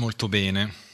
Molto 0.00 0.30
bene. 0.30 0.89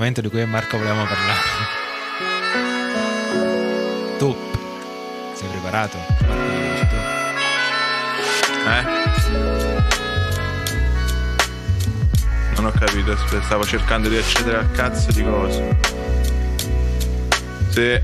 Argomento 0.00 0.22
di 0.22 0.30
cui 0.30 0.42
Marco 0.46 0.78
volevamo 0.78 1.04
parlare. 1.04 1.38
Tu 4.16 4.34
sei 5.34 5.48
preparato? 5.48 5.98
Marco, 6.26 6.50
dici 6.72 6.86
tu? 6.88 6.96
Eh? 8.66 8.84
Non 12.54 12.64
ho 12.66 12.70
capito, 12.70 13.14
stavo 13.42 13.64
cercando 13.64 14.08
di 14.08 14.16
accedere 14.16 14.56
al 14.58 14.70
cazzo 14.72 15.12
di 15.12 15.22
cose. 15.22 15.78
Sì, 17.68 18.00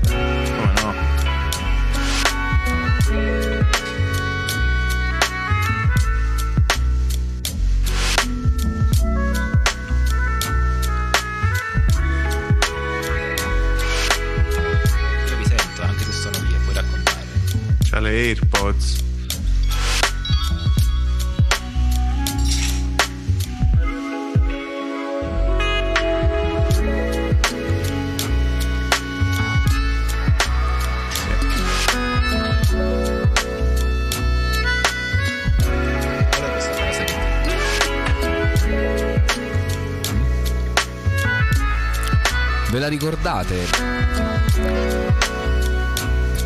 la 43.37 43.43
ricordate? 43.43 43.67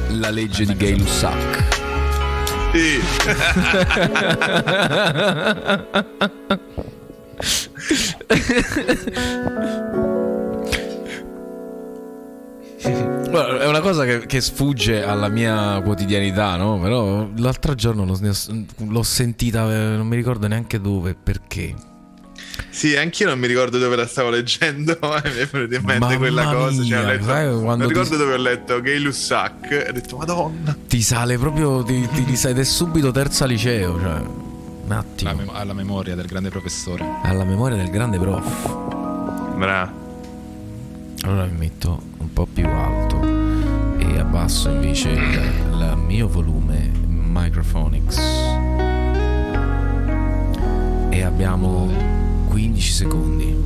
La 0.10 0.30
legge 0.30 0.66
di 0.66 0.76
Gay 0.76 0.98
Lussac. 0.98 1.80
Sì, 2.74 3.00
È 13.32 13.66
una 13.66 13.80
cosa 13.80 14.04
che, 14.04 14.26
che 14.26 14.42
sfugge 14.42 15.04
alla 15.04 15.30
mia 15.30 15.82
quotidianità, 15.82 16.58
no? 16.58 16.78
Però 16.80 17.30
l'altro 17.38 17.76
giorno 17.76 18.04
l'ho, 18.06 18.18
l'ho 18.88 19.04
sentita, 19.04 19.72
eh, 19.72 19.96
non 19.96 20.06
mi 20.08 20.18
ricordo 20.18 20.48
neanche 20.48 20.82
dove, 20.82 21.16
perché. 21.16 21.91
Sì, 22.70 22.96
anch'io 22.96 23.28
non 23.28 23.40
mi 23.40 23.48
ricordo 23.48 23.78
dove 23.78 23.96
la 23.96 24.08
stavo 24.08 24.30
leggendo, 24.30 24.98
ma 25.02 25.22
mi 25.26 25.32
è 25.40 25.46
venuta 25.46 25.76
in 25.76 25.84
mente 25.84 26.00
Mamma 26.00 26.18
quella 26.18 26.44
cosa. 26.54 26.84
Cioè, 26.84 26.98
mia, 27.00 27.06
letto- 27.08 27.24
sai 27.26 27.46
non 27.46 27.80
ti- 27.80 27.88
ricordo 27.88 28.18
dove 28.18 28.34
ho 28.34 28.38
letto 28.38 28.82
Gay 28.82 29.00
Lussac 29.00 29.72
e 29.72 29.88
ho 29.90 29.92
detto, 29.94 30.18
madonna. 30.18 30.76
Ti 30.88 31.02
sale 31.02 31.38
proprio, 31.38 31.84
ti, 31.84 32.08
ti 32.14 32.24
risale 32.26 32.54
ed 32.54 32.60
è 32.60 32.64
subito 32.64 33.12
terza 33.12 33.46
liceo, 33.46 34.00
cioè. 34.00 34.22
Un 34.84 34.92
attimo. 34.92 35.30
alla, 35.30 35.40
mem- 35.40 35.56
alla 35.56 35.74
memoria 35.74 36.16
del 36.16 36.26
grande 36.26 36.50
professore. 36.50 37.06
Alla 37.24 37.44
memoria 37.44 37.78
del 37.78 37.90
grande 37.90 38.18
prof. 38.20 39.56
Bra. 39.56 39.94
Allora 41.24 41.46
mi 41.46 41.58
metto 41.58 42.02
un 42.18 42.34
po' 42.34 42.48
più 42.52 42.66
alto 42.68 43.22
e 44.00 44.18
abbasso 44.20 44.70
invece 44.70 45.10
il, 45.10 45.20
il 45.20 45.98
mio 46.08 46.28
volume 46.28 46.90
Microphonics. 47.06 48.18
E 51.10 51.22
abbiamo 51.24 51.90
15 52.52 52.92
secondi. 52.92 53.60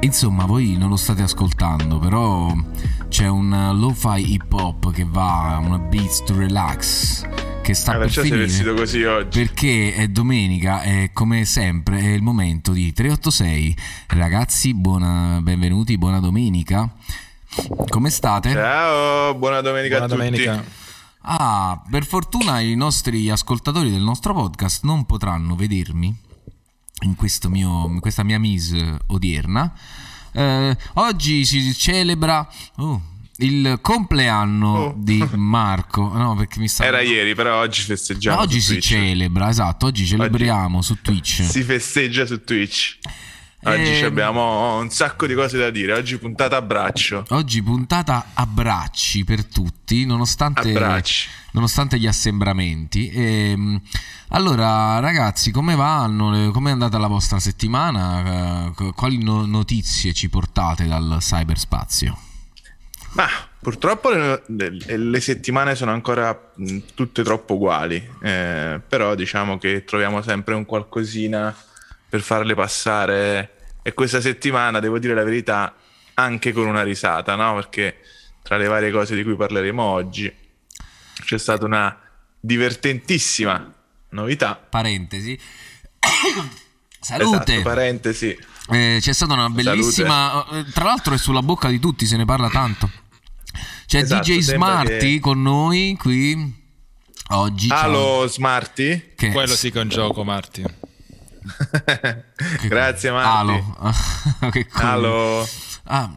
Insomma, 0.00 0.46
voi 0.46 0.76
non 0.78 0.88
lo 0.88 0.96
state 0.96 1.20
ascoltando, 1.20 1.98
però 1.98 2.54
c'è 3.08 3.26
un 3.28 3.70
lo-fi 3.78 4.32
hip 4.32 4.52
hop 4.52 4.92
che 4.92 5.04
va, 5.08 5.60
una 5.62 5.78
beats 5.78 6.22
to 6.24 6.36
relax, 6.36 7.24
che 7.62 7.74
sta 7.74 7.92
Ah, 7.92 7.98
per 7.98 8.10
finire. 8.10 8.36
vestito 8.38 8.74
così 8.74 9.02
oggi. 9.04 9.38
Perché 9.40 9.94
è 9.94 10.08
domenica 10.08 10.82
e 10.82 11.10
come 11.12 11.44
sempre 11.44 11.98
è 12.00 12.08
il 12.08 12.22
momento 12.22 12.72
di 12.72 12.92
386. 12.92 13.76
Ragazzi, 14.08 14.74
buona, 14.74 15.40
benvenuti, 15.42 15.96
buona 15.98 16.20
domenica. 16.20 16.92
Come 17.88 18.10
state? 18.10 18.52
Ciao, 18.52 19.34
buona 19.34 19.60
domenica 19.62 19.98
Buona 19.98 20.12
a 20.12 20.16
tutti. 20.16 20.30
domenica. 20.30 20.64
Ah, 21.28 21.82
per 21.90 22.04
fortuna 22.04 22.60
i 22.60 22.74
nostri 22.74 23.30
ascoltatori 23.30 23.90
del 23.90 24.02
nostro 24.02 24.32
podcast 24.34 24.84
non 24.84 25.06
potranno 25.06 25.56
vedermi 25.56 26.14
in, 27.02 27.14
mio, 27.48 27.86
in 27.88 28.00
questa 28.00 28.22
mia 28.22 28.38
mise 28.38 28.98
odierna. 29.06 29.72
Eh, 30.32 30.76
oggi 30.94 31.44
si 31.44 31.74
celebra 31.74 32.48
oh, 32.76 33.02
il 33.38 33.78
compleanno 33.80 34.76
oh. 34.76 34.94
di 34.96 35.26
Marco. 35.34 36.10
No, 36.14 36.34
perché 36.36 36.58
mi 36.58 36.68
sta... 36.68 36.84
Era 36.84 37.00
ieri, 37.00 37.34
però 37.34 37.60
oggi 37.60 37.82
festeggiamo. 37.82 38.40
Oggi 38.40 38.60
si 38.60 38.72
Twitch. 38.72 38.86
celebra, 38.86 39.48
esatto. 39.48 39.86
Oggi 39.86 40.06
celebriamo 40.06 40.78
oggi 40.78 40.86
su 40.86 41.00
Twitch. 41.02 41.42
Si 41.42 41.62
festeggia 41.62 42.26
su 42.26 42.42
Twitch. 42.44 42.98
Oggi 43.66 43.82
e... 43.82 43.98
Ehm, 43.98 44.04
abbiamo 44.06 44.78
un 44.78 44.90
sacco 44.90 45.26
di 45.26 45.34
cose 45.34 45.58
da 45.58 45.70
dire. 45.70 45.92
Oggi 45.92 46.18
puntata 46.18 46.56
a 46.56 46.62
braccio. 46.62 47.24
Oggi 47.30 47.62
puntata 47.62 48.26
a 48.34 48.46
bracci 48.46 49.24
per 49.24 49.44
tutti, 49.44 50.04
nonostante, 50.06 50.72
nonostante 51.50 51.98
gli 51.98 52.06
assembramenti. 52.06 53.08
E, 53.10 53.50
ehm, 53.50 53.80
allora, 54.28 55.00
ragazzi, 55.00 55.50
come 55.50 55.74
vanno? 55.74 56.50
Come 56.52 56.70
è 56.70 56.72
andata 56.72 56.98
la 56.98 57.08
vostra 57.08 57.40
settimana? 57.40 58.70
Eh, 58.70 58.92
quali 58.94 59.22
no- 59.22 59.46
notizie 59.46 60.12
ci 60.12 60.28
portate 60.28 60.86
dal 60.86 61.16
cyberspazio? 61.18 62.18
Ma 63.12 63.26
purtroppo 63.58 64.10
le, 64.10 64.42
le, 64.46 64.96
le, 64.96 65.20
settimane 65.20 65.74
sono 65.74 65.90
ancora 65.90 66.38
tutte 66.94 67.22
troppo 67.22 67.54
uguali, 67.54 67.96
eh, 68.20 68.78
però 68.86 69.14
diciamo 69.14 69.56
che 69.56 69.84
troviamo 69.84 70.20
sempre 70.20 70.54
un 70.54 70.66
qualcosina 70.66 71.54
per 72.08 72.20
farle 72.20 72.54
passare 72.54 73.55
e 73.86 73.94
questa 73.94 74.20
settimana, 74.20 74.80
devo 74.80 74.98
dire 74.98 75.14
la 75.14 75.22
verità, 75.22 75.72
anche 76.14 76.52
con 76.52 76.66
una 76.66 76.82
risata, 76.82 77.36
no? 77.36 77.54
Perché 77.54 77.98
tra 78.42 78.56
le 78.56 78.66
varie 78.66 78.90
cose 78.90 79.14
di 79.14 79.22
cui 79.22 79.36
parleremo 79.36 79.80
oggi 79.80 80.34
c'è 81.24 81.38
stata 81.38 81.64
una 81.66 81.96
divertentissima 82.40 83.72
novità. 84.08 84.56
Parentesi. 84.56 85.38
Salute. 86.98 87.52
Esatto, 87.52 87.62
parentesi. 87.62 88.36
Eh, 88.70 88.98
c'è 89.00 89.12
stata 89.12 89.34
una 89.34 89.50
bellissima. 89.50 90.44
Salute. 90.48 90.68
Eh, 90.68 90.72
tra 90.72 90.82
l'altro 90.82 91.14
è 91.14 91.18
sulla 91.18 91.42
bocca 91.42 91.68
di 91.68 91.78
tutti, 91.78 92.06
se 92.06 92.16
ne 92.16 92.24
parla 92.24 92.50
tanto. 92.50 92.90
C'è 93.86 94.00
esatto, 94.00 94.32
DJ 94.32 94.38
Smarty 94.40 95.14
che... 95.14 95.20
con 95.20 95.40
noi 95.40 95.96
qui 95.96 96.54
oggi. 97.28 97.68
Allo 97.70 98.26
Smarty? 98.26 99.12
Che... 99.14 99.30
Quello 99.30 99.54
sì 99.54 99.70
che 99.70 99.78
è 99.78 99.82
un 99.82 99.90
gioco, 99.90 100.24
Marti. 100.24 100.64
Grazie 102.66 103.10
Marti. 103.10 103.28
Alo. 103.28 103.76
che 104.50 104.66
Alo. 104.72 105.48
Ah, 105.84 106.10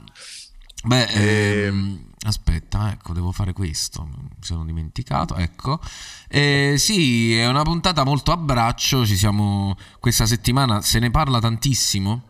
beh, 0.84 1.04
ehm... 1.04 1.68
Ehm, 1.68 2.08
aspetta, 2.26 2.92
ecco, 2.92 3.14
devo 3.14 3.31
fare 3.31 3.54
questo. 3.54 4.04
Mi 4.06 4.30
sono 4.42 4.66
dimenticato. 4.66 5.36
Ecco, 5.36 5.80
eh, 6.28 6.76
sì, 6.78 7.36
è 7.36 7.48
una 7.48 7.64
puntata 7.64 8.04
molto 8.04 8.31
a 8.31 8.38
braccio. 8.38 9.06
Ci 9.06 9.16
siamo 9.16 9.78
questa 10.00 10.26
settimana, 10.26 10.81
se 10.81 11.00
ne 11.00 11.12
parla 11.12 11.40
tantissimo. 11.40 12.24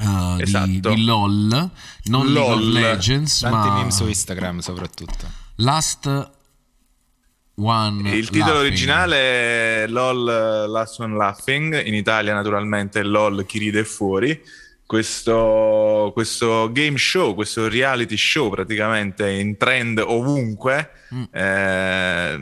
Uh, 0.00 0.36
esatto. 0.38 0.66
di, 0.66 0.80
di, 0.80 1.04
LOL, 1.04 1.70
non 2.04 2.30
LOL. 2.30 2.32
League 2.32 2.52
of 2.52 2.72
Legends, 2.72 3.40
Tanti 3.40 3.68
ma 3.68 3.74
meme 3.74 3.90
su 3.90 4.06
Instagram 4.06 4.58
soprattutto. 4.58 5.26
Last 5.56 6.36
One 7.60 8.08
il 8.14 8.30
titolo 8.30 8.54
laughing. 8.54 8.66
originale 8.66 9.16
è 9.16 9.86
LOL 9.88 10.70
Last 10.70 11.00
One 11.00 11.16
Laughing, 11.16 11.84
in 11.84 11.94
Italia 11.94 12.32
naturalmente 12.32 13.02
LOL 13.02 13.44
Chi 13.46 13.58
ride 13.58 13.84
fuori. 13.84 14.40
Questo, 14.86 16.12
questo, 16.14 16.70
game 16.72 16.96
show, 16.96 17.34
questo 17.34 17.68
reality 17.68 18.16
show 18.16 18.48
praticamente 18.48 19.28
in 19.28 19.56
trend 19.58 19.98
ovunque, 19.98 20.90
mm. 21.14 21.24
eh, 21.30 22.38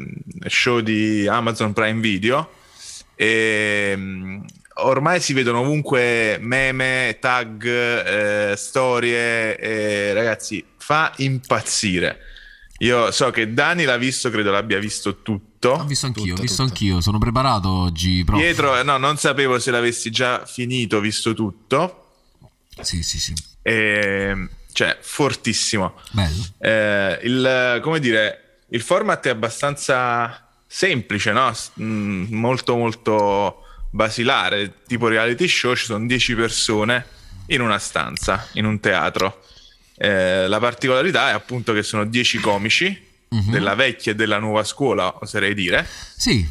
show 0.46 0.80
di 0.80 1.26
Amazon 1.26 1.72
Prime 1.72 2.00
Video. 2.00 2.50
E, 3.16 3.94
mm, 3.96 4.44
ormai 4.74 5.20
si 5.20 5.32
vedono 5.32 5.60
ovunque 5.60 6.36
meme, 6.40 7.16
tag, 7.18 7.64
eh, 7.66 8.54
storie, 8.56 9.56
e, 9.56 10.12
ragazzi, 10.12 10.64
fa 10.76 11.12
impazzire. 11.16 12.20
Io 12.78 13.10
so 13.10 13.30
che 13.30 13.52
Dani 13.52 13.84
l'ha 13.84 13.96
visto, 13.96 14.28
credo 14.30 14.50
l'abbia 14.50 14.78
visto 14.78 15.22
tutto. 15.22 15.70
Ho 15.70 15.84
visto 15.84 16.06
anch'io, 16.06 16.24
tutto, 16.24 16.40
ho 16.40 16.42
visto 16.42 16.62
tutto. 16.62 16.74
anch'io, 16.74 17.00
sono 17.00 17.18
preparato 17.18 17.68
oggi. 17.68 18.22
Prof. 18.24 18.38
Pietro, 18.38 18.82
no, 18.82 18.98
non 18.98 19.16
sapevo 19.16 19.58
se 19.58 19.70
l'avessi 19.70 20.10
già 20.10 20.44
finito, 20.44 21.00
visto 21.00 21.32
tutto. 21.32 22.02
Sì, 22.80 23.02
sì, 23.02 23.18
sì. 23.18 23.34
E, 23.62 24.28
ehm, 24.28 24.50
cioè, 24.72 24.98
fortissimo. 25.00 25.94
Bello. 26.10 26.44
Eh, 26.58 27.20
il, 27.22 27.80
come 27.82 27.98
dire, 27.98 28.58
il 28.68 28.82
format 28.82 29.26
è 29.26 29.30
abbastanza 29.30 30.46
semplice, 30.66 31.32
no? 31.32 31.50
Mm, 31.80 32.34
molto, 32.34 32.76
molto 32.76 33.62
basilare, 33.90 34.82
tipo 34.86 35.08
reality 35.08 35.48
show, 35.48 35.74
ci 35.74 35.86
sono 35.86 36.04
10 36.04 36.34
persone 36.34 37.06
in 37.46 37.62
una 37.62 37.78
stanza, 37.78 38.46
in 38.52 38.66
un 38.66 38.80
teatro 38.80 39.44
eh, 39.96 40.46
la 40.46 40.58
particolarità 40.58 41.30
è 41.30 41.32
appunto 41.32 41.72
che 41.72 41.82
sono 41.82 42.04
10 42.04 42.38
comici 42.38 43.06
uh-huh. 43.28 43.50
della 43.50 43.74
vecchia 43.74 44.12
e 44.12 44.14
della 44.14 44.38
nuova 44.38 44.64
scuola, 44.64 45.14
oserei 45.20 45.54
dire. 45.54 45.86
Sì, 46.16 46.46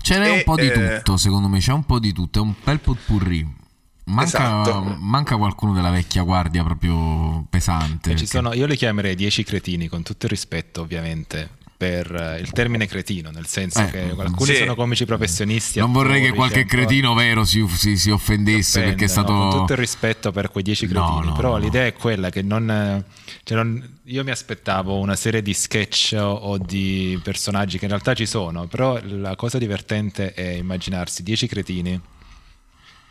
ce 0.00 0.18
n'è 0.18 0.28
e, 0.28 0.30
un 0.30 0.42
po' 0.44 0.56
di 0.56 0.66
eh... 0.66 0.96
tutto, 0.96 1.16
secondo 1.16 1.48
me, 1.48 1.58
c'è 1.58 1.72
un 1.72 1.84
po' 1.84 1.98
di 1.98 2.12
tutto, 2.12 2.38
è 2.38 2.42
un 2.42 2.54
bel 2.62 2.80
potpourri. 2.80 3.56
Manca, 4.04 4.62
esatto. 4.62 4.96
manca 5.00 5.36
qualcuno 5.36 5.74
della 5.74 5.90
vecchia 5.90 6.22
guardia 6.22 6.64
proprio 6.64 7.44
pesante. 7.50 8.12
Perché... 8.12 8.26
Sono, 8.26 8.54
io 8.54 8.64
li 8.64 8.76
chiamerei 8.76 9.14
10 9.14 9.42
cretini, 9.44 9.88
con 9.88 10.02
tutto 10.02 10.24
il 10.24 10.30
rispetto 10.30 10.80
ovviamente 10.80 11.57
per 11.78 12.12
eh, 12.12 12.40
il 12.40 12.50
termine 12.50 12.88
cretino, 12.88 13.30
nel 13.30 13.46
senso 13.46 13.80
eh, 13.80 13.90
che 13.90 14.14
alcuni 14.18 14.50
sì. 14.50 14.56
sono 14.56 14.74
comici 14.74 15.04
professionisti. 15.04 15.78
Non 15.78 15.92
vorrei 15.92 16.20
che 16.20 16.32
qualche 16.32 16.64
cretino 16.64 17.14
vero 17.14 17.44
si, 17.44 17.64
si, 17.68 17.96
si 17.96 18.10
offendesse 18.10 18.82
perché 18.82 19.04
è 19.04 19.08
stato... 19.08 19.32
Con 19.32 19.50
tutto 19.50 19.72
il 19.74 19.78
rispetto 19.78 20.32
per 20.32 20.50
quei 20.50 20.64
dieci 20.64 20.88
cretini, 20.88 21.20
no, 21.20 21.26
no, 21.26 21.32
però 21.34 21.50
no. 21.52 21.58
l'idea 21.58 21.86
è 21.86 21.92
quella 21.92 22.30
che 22.30 22.42
non, 22.42 23.04
cioè 23.44 23.56
non, 23.56 23.98
Io 24.06 24.24
mi 24.24 24.32
aspettavo 24.32 24.98
una 24.98 25.14
serie 25.14 25.40
di 25.40 25.54
sketch 25.54 26.16
o 26.18 26.58
di 26.58 27.18
personaggi 27.22 27.78
che 27.78 27.84
in 27.84 27.90
realtà 27.90 28.12
ci 28.12 28.26
sono, 28.26 28.66
però 28.66 28.98
la 29.04 29.36
cosa 29.36 29.58
divertente 29.58 30.34
è 30.34 30.48
immaginarsi 30.48 31.22
dieci 31.22 31.46
cretini 31.46 32.00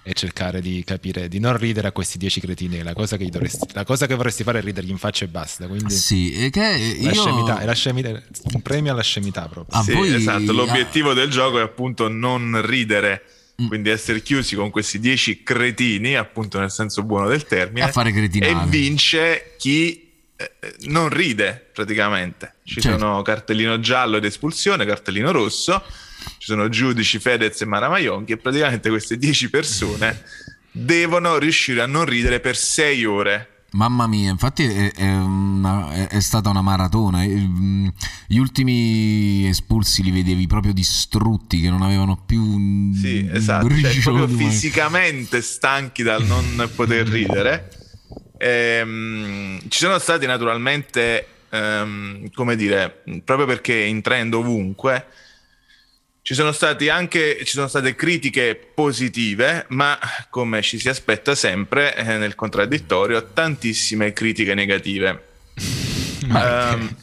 e 0.08 0.14
cercare 0.14 0.62
di 0.62 0.84
capire, 0.86 1.28
di 1.28 1.38
non 1.38 1.58
ridere 1.58 1.90
a 1.90 1.92
questi 1.92 2.18
dieci 2.18 2.40
cretini. 2.40 2.82
La 2.82 2.94
cosa 2.94 3.18
che, 3.18 3.28
dovresti, 3.28 3.68
la 3.74 3.84
cosa 3.84 4.08
che 4.08 4.16
vorresti 4.16 4.44
fare 4.44 4.60
è 4.60 4.62
ridergli 4.62 4.90
in 4.90 4.98
faccia 4.98 5.26
e 5.26 5.28
basta. 5.28 5.68
Quindi 5.68 5.94
sì, 5.94 6.32
e 6.32 6.50
che 6.50 6.98
la 7.02 7.12
io... 7.12 7.22
scemità, 7.22 7.60
è 7.60 7.66
la 7.66 7.74
scemità, 7.74 8.10
un 8.54 8.62
premio 8.62 8.94
alla 8.94 9.02
scemità 9.02 9.50
proprio. 9.50 9.78
Ah, 9.78 9.84
sì, 9.84 9.92
voi... 9.92 10.14
esatto. 10.14 10.54
L'obiettivo 10.54 11.10
ah. 11.10 11.14
del 11.14 11.30
gioco 11.30 11.60
è 11.60 11.62
appunto 11.62 12.08
non 12.08 12.62
ridere. 12.66 13.24
Mm. 13.62 13.68
Quindi 13.68 13.90
essere 13.90 14.22
chiusi 14.22 14.56
con 14.56 14.70
questi 14.70 14.98
dieci 14.98 15.44
cretini, 15.44 16.16
appunto 16.16 16.58
nel 16.58 16.72
senso 16.72 17.04
buono 17.04 17.28
del 17.28 17.44
termine, 17.44 17.88
a 17.88 17.92
fare 17.92 18.12
e 18.12 18.56
vince 18.68 19.56
chi 19.58 20.10
eh, 20.38 20.52
non 20.84 21.10
ride 21.10 21.70
praticamente. 21.74 22.54
Ci 22.64 22.80
certo. 22.80 22.98
sono 22.98 23.22
cartellino 23.24 23.82
giallo 23.82 24.18
ed 24.18 24.24
espulsione, 24.24 24.86
cartellino 24.86 25.32
rosso 25.32 25.84
ci 26.48 26.54
sono 26.54 26.70
giudici 26.70 27.20
Fedez 27.20 27.60
e 27.60 27.66
Maramayon 27.66 28.24
che 28.24 28.38
praticamente 28.38 28.88
queste 28.88 29.18
10 29.18 29.50
persone 29.50 30.24
devono 30.72 31.38
riuscire 31.38 31.82
a 31.82 31.86
non 31.86 32.06
ridere 32.06 32.40
per 32.40 32.56
6 32.56 33.04
ore. 33.04 33.50
Mamma 33.72 34.08
mia, 34.08 34.32
infatti 34.32 34.64
è, 34.64 34.94
è, 34.94 35.14
una, 35.14 36.08
è, 36.08 36.22
stata 36.22 36.50
una 36.50 36.62
maratona. 36.62 37.22
Mm, 37.22 37.90
gli 38.28 38.38
ultimi 38.38 39.46
espulsi 39.46 40.02
li 40.02 40.12
vedevi 40.12 40.48
proprio 40.48 40.72
distrutti, 40.72 41.60
che 41.60 41.70
non 41.70 41.82
avevano 41.82 42.24
più. 42.26 42.94
Sì, 42.94 43.30
esatto. 43.30 43.68
Cioè, 43.68 44.00
proprio 44.00 44.30
fisicamente 44.30 45.42
stanchi 45.42 46.02
dal 46.02 46.24
non 46.24 46.70
poter 46.74 47.10
ridere. 47.10 47.70
Ehm, 48.38 49.60
ci 49.68 49.80
sono 49.80 50.00
stati 50.00 50.26
naturalmente, 50.26 51.28
ehm, 51.50 52.32
come 52.32 52.56
dire, 52.56 53.04
proprio 53.26 53.46
perché 53.46 53.76
in 53.76 54.02
trend 54.02 54.34
ovunque 54.34 55.26
ci 56.28 56.34
sono, 56.34 56.54
anche, 56.92 57.38
ci 57.46 57.54
sono 57.54 57.70
state 57.70 57.96
critiche 57.96 58.54
positive, 58.74 59.64
ma 59.70 59.98
come 60.30 60.62
ci 60.62 60.78
si 60.78 60.90
aspetta 60.90 61.36
sempre 61.36 61.96
eh, 61.96 62.18
nel 62.18 62.36
contraddittorio, 62.36 63.30
tantissime 63.32 64.12
critiche 64.12 64.54
negative. 64.54 65.24
Ma 66.28 66.74
um, 66.74 66.96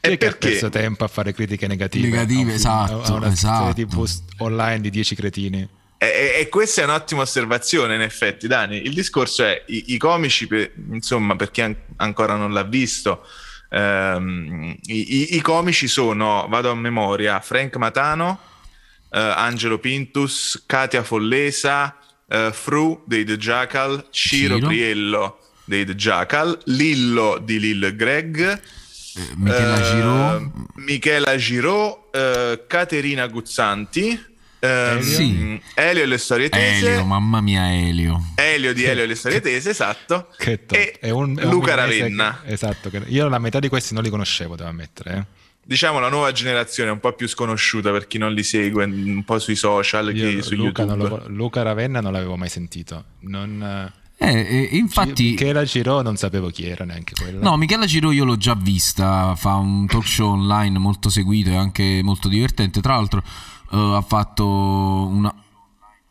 e 0.00 0.16
perché 0.16 0.26
ha 0.28 0.32
perso 0.36 0.68
tempo 0.68 1.02
a 1.02 1.08
fare 1.08 1.32
critiche 1.32 1.66
negative? 1.66 2.08
Negative, 2.08 2.54
esatto. 2.54 3.02
A 3.02 3.12
una 3.14 3.32
esatto. 3.32 3.74
TV 3.74 4.08
online 4.38 4.80
di 4.80 4.90
10 4.90 5.14
cretini. 5.16 5.68
E, 5.98 6.36
e, 6.38 6.48
questa 6.48 6.82
è 6.82 6.84
un'ottima 6.84 7.22
osservazione, 7.22 7.96
in 7.96 8.02
effetti, 8.02 8.46
Dani. 8.46 8.86
Il 8.86 8.94
discorso 8.94 9.42
è 9.42 9.64
i, 9.66 9.94
i 9.94 9.98
comici, 9.98 10.46
per, 10.46 10.70
insomma, 10.92 11.34
per 11.34 11.50
chi 11.50 11.62
an- 11.62 11.76
ancora 11.96 12.36
non 12.36 12.52
l'ha 12.52 12.62
visto, 12.62 13.26
ehm, 13.70 14.76
i, 14.82 15.16
i, 15.16 15.34
i, 15.34 15.40
comici 15.40 15.88
sono, 15.88 16.46
vado 16.48 16.70
a 16.70 16.76
memoria, 16.76 17.40
Frank 17.40 17.74
Matano, 17.74 18.50
Angelo 19.18 19.78
Pintus, 19.78 20.62
Katia 20.66 21.02
Follesa, 21.02 21.96
uh, 22.28 22.50
Fru 22.52 23.02
dei 23.06 23.24
The 23.24 23.36
Jackal, 23.36 24.06
Ciro, 24.10 24.54
Ciro 24.56 24.66
Priello 24.68 25.38
dei 25.64 25.84
The 25.84 25.94
Jackal, 25.94 26.58
Lillo 26.66 27.38
di 27.38 27.58
Lil 27.60 27.94
Greg, 27.96 28.40
Eh, 29.14 29.20
Michela 29.36 29.78
eh, 29.78 29.82
Giraud. 29.82 30.50
Michela 30.76 31.32
eh, 32.10 32.64
Caterina 32.66 33.26
Guzzanti, 33.26 34.18
ehm, 34.58 35.00
Sì. 35.00 35.60
Elio 35.74 36.02
e 36.02 36.06
le 36.06 36.16
storie 36.18 36.48
tese. 36.48 36.92
Elio, 36.92 37.04
mamma 37.04 37.40
mia 37.42 37.70
Elio. 37.70 38.32
Elio 38.36 38.72
di 38.72 38.84
Elio 38.84 39.02
e 39.02 39.06
le 39.06 39.14
storie 39.14 39.40
tese, 39.42 39.70
esatto. 39.70 40.28
Che 40.38 40.64
top. 40.64 40.76
E 40.78 40.96
È 40.98 41.10
un- 41.10 41.36
è 41.38 41.44
Luca 41.44 41.74
Ravenna. 41.74 42.40
che- 42.44 42.52
esatto, 42.54 42.88
che- 42.88 43.02
io 43.08 43.28
la 43.28 43.38
metà 43.38 43.58
di 43.58 43.68
questi 43.68 43.92
non 43.92 44.02
li 44.02 44.08
conoscevo, 44.10 44.56
devo 44.56 44.70
ammettere. 44.70 45.14
eh. 45.14 45.40
Diciamo 45.64 46.00
la 46.00 46.08
nuova 46.08 46.32
generazione, 46.32 46.90
un 46.90 46.98
po' 46.98 47.12
più 47.12 47.28
sconosciuta 47.28 47.92
per 47.92 48.06
chi 48.08 48.18
non 48.18 48.32
li 48.32 48.42
segue, 48.42 48.84
un 48.84 49.22
po' 49.24 49.38
sui 49.38 49.54
social, 49.54 50.10
chi 50.12 50.18
Io 50.18 50.42
su 50.42 50.54
Luca, 50.56 50.84
lo- 50.84 51.22
Luca 51.28 51.62
Ravenna 51.62 52.00
non 52.00 52.12
l'avevo 52.12 52.36
mai 52.36 52.48
sentito. 52.48 53.04
Non, 53.20 53.92
Eh, 54.18 54.28
eh, 54.28 54.68
infatti... 54.72 55.30
Michela 55.30 55.64
Giro 55.64 56.02
non 56.02 56.16
sapevo 56.16 56.48
chi 56.48 56.66
era 56.66 56.84
neanche 56.84 57.14
quella. 57.20 57.40
No, 57.40 57.56
Michela 57.56 57.86
Giro 57.86 58.10
io 58.10 58.24
l'ho 58.24 58.36
già 58.36 58.54
vista, 58.54 59.34
fa 59.36 59.54
un 59.54 59.86
talk 59.86 60.06
show 60.06 60.30
online 60.32 60.78
molto 60.78 61.08
seguito 61.08 61.50
e 61.50 61.56
anche 61.56 62.00
molto 62.02 62.28
divertente. 62.28 62.80
Tra 62.80 62.94
l'altro 62.96 63.22
eh, 63.72 63.76
ha 63.96 64.02
fatto 64.02 64.44
una, 64.46 65.32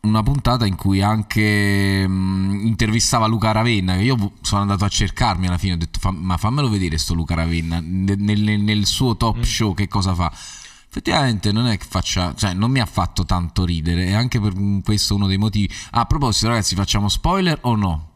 una 0.04 0.22
puntata 0.24 0.66
in 0.66 0.74
cui 0.74 1.00
anche 1.00 2.06
mh, 2.08 2.62
intervistava 2.66 3.26
Luca 3.26 3.52
Ravenna, 3.52 3.94
che 3.94 4.02
io 4.02 4.32
sono 4.40 4.60
andato 4.62 4.84
a 4.84 4.88
cercarmi 4.88 5.46
alla 5.46 5.58
fine, 5.58 5.74
ho 5.74 5.76
detto 5.76 6.00
"Fa- 6.00 6.10
ma 6.10 6.36
fammelo 6.36 6.68
vedere 6.68 6.98
sto 6.98 7.14
Luca 7.14 7.34
Ravenna, 7.34 7.78
nel, 7.80 8.18
nel- 8.18 8.60
nel 8.60 8.84
suo 8.86 9.16
talk 9.16 9.38
Mm. 9.38 9.42
show 9.42 9.74
che 9.74 9.86
cosa 9.86 10.12
fa. 10.14 10.32
Effettivamente 10.88 11.52
non 11.52 11.66
è 11.68 11.78
che 11.78 11.86
faccia, 11.88 12.34
cioè 12.34 12.52
non 12.52 12.70
mi 12.70 12.80
ha 12.80 12.86
fatto 12.86 13.24
tanto 13.24 13.64
ridere 13.64 14.06
e 14.06 14.14
anche 14.14 14.40
per 14.40 14.52
questo 14.84 15.14
uno 15.14 15.26
dei 15.28 15.38
motivi. 15.38 15.72
Ah, 15.92 16.00
a 16.00 16.04
proposito 16.04 16.48
ragazzi, 16.48 16.74
facciamo 16.74 17.08
spoiler 17.08 17.58
o 17.62 17.76
no? 17.76 18.10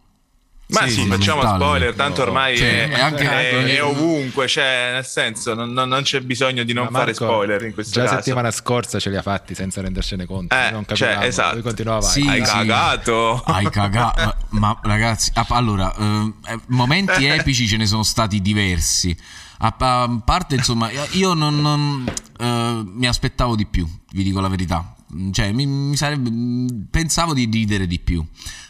Ma 0.68 0.80
Sì, 0.82 0.90
sì, 0.90 1.06
facciamo 1.06 1.42
mentale. 1.42 1.62
spoiler, 1.64 1.94
tanto 1.94 2.23
ormai 2.23 2.56
Cioè, 2.56 2.88
è, 2.88 2.96
è 2.96 3.00
anche- 3.00 3.25
è- 3.30 3.64
è 3.76 3.85
ovunque, 3.85 4.49
cioè 4.49 4.90
nel 4.94 5.04
senso 5.04 5.54
non, 5.54 5.73
non- 5.73 5.88
non 5.88 6.02
c'è 6.02 6.20
bisogno 6.23 6.64
di 6.64 6.73
non 6.73 6.87
Ma 6.90 6.99
fare 6.99 7.12
Marco, 7.12 7.25
spoiler 7.25 7.62
in 7.62 7.73
questo 7.73 7.92
Già 7.92 8.00
la 8.02 8.06
caso. 8.08 8.20
settimana 8.23 8.50
scorsa 8.50 8.99
ce 8.99 9.11
li 9.11 9.16
ha 9.16 9.23
fatti 9.23 9.54
senza 9.54 9.80
rendercene 9.80 10.26
conto. 10.26 10.52
Eh, 10.56 10.70
non 10.73 10.85
cioè, 10.87 10.96
capivamo, 10.99 11.25
esatto. 11.26 11.52
lui 11.54 11.62
continuava 11.62 12.00
Sì. 12.00 12.26
Hai 12.28 12.44
sì. 12.44 12.50
cagato. 12.52 13.42
Hai 13.46 13.70
cagato, 13.70 14.35
ma 14.58 14.76
ragazzi, 14.82 15.30
ah, 15.35 15.46
allora, 15.50 15.94
eh, 15.96 16.32
eh, 16.49 16.58
momenti 16.66 17.25
epici 17.26 17.68
ce 17.68 17.76
ne 17.76 17.87
sono 17.87 18.02
stati 18.02 18.42
diversi. 18.42 19.16
A, 19.58 19.73
a 19.78 20.20
parte, 20.25 20.56
insomma, 20.56 20.90
io 21.12 21.32
non, 21.35 21.61
non, 21.61 22.04
eh, 22.40 22.82
mi 22.85 23.06
aspettavo 23.06 23.54
di 23.54 23.66
più, 23.66 23.87
vi 24.11 24.25
dico 24.25 24.40
la 24.40 24.49
verità. 24.49 24.95
Cioè, 25.30 25.52
mi, 25.52 25.66
mi 25.66 25.96
sarebbe, 25.96 26.30
pensavo 26.90 27.34
di 27.34 27.48
ridere 27.50 27.86
di 27.86 27.98
più. 27.98 28.25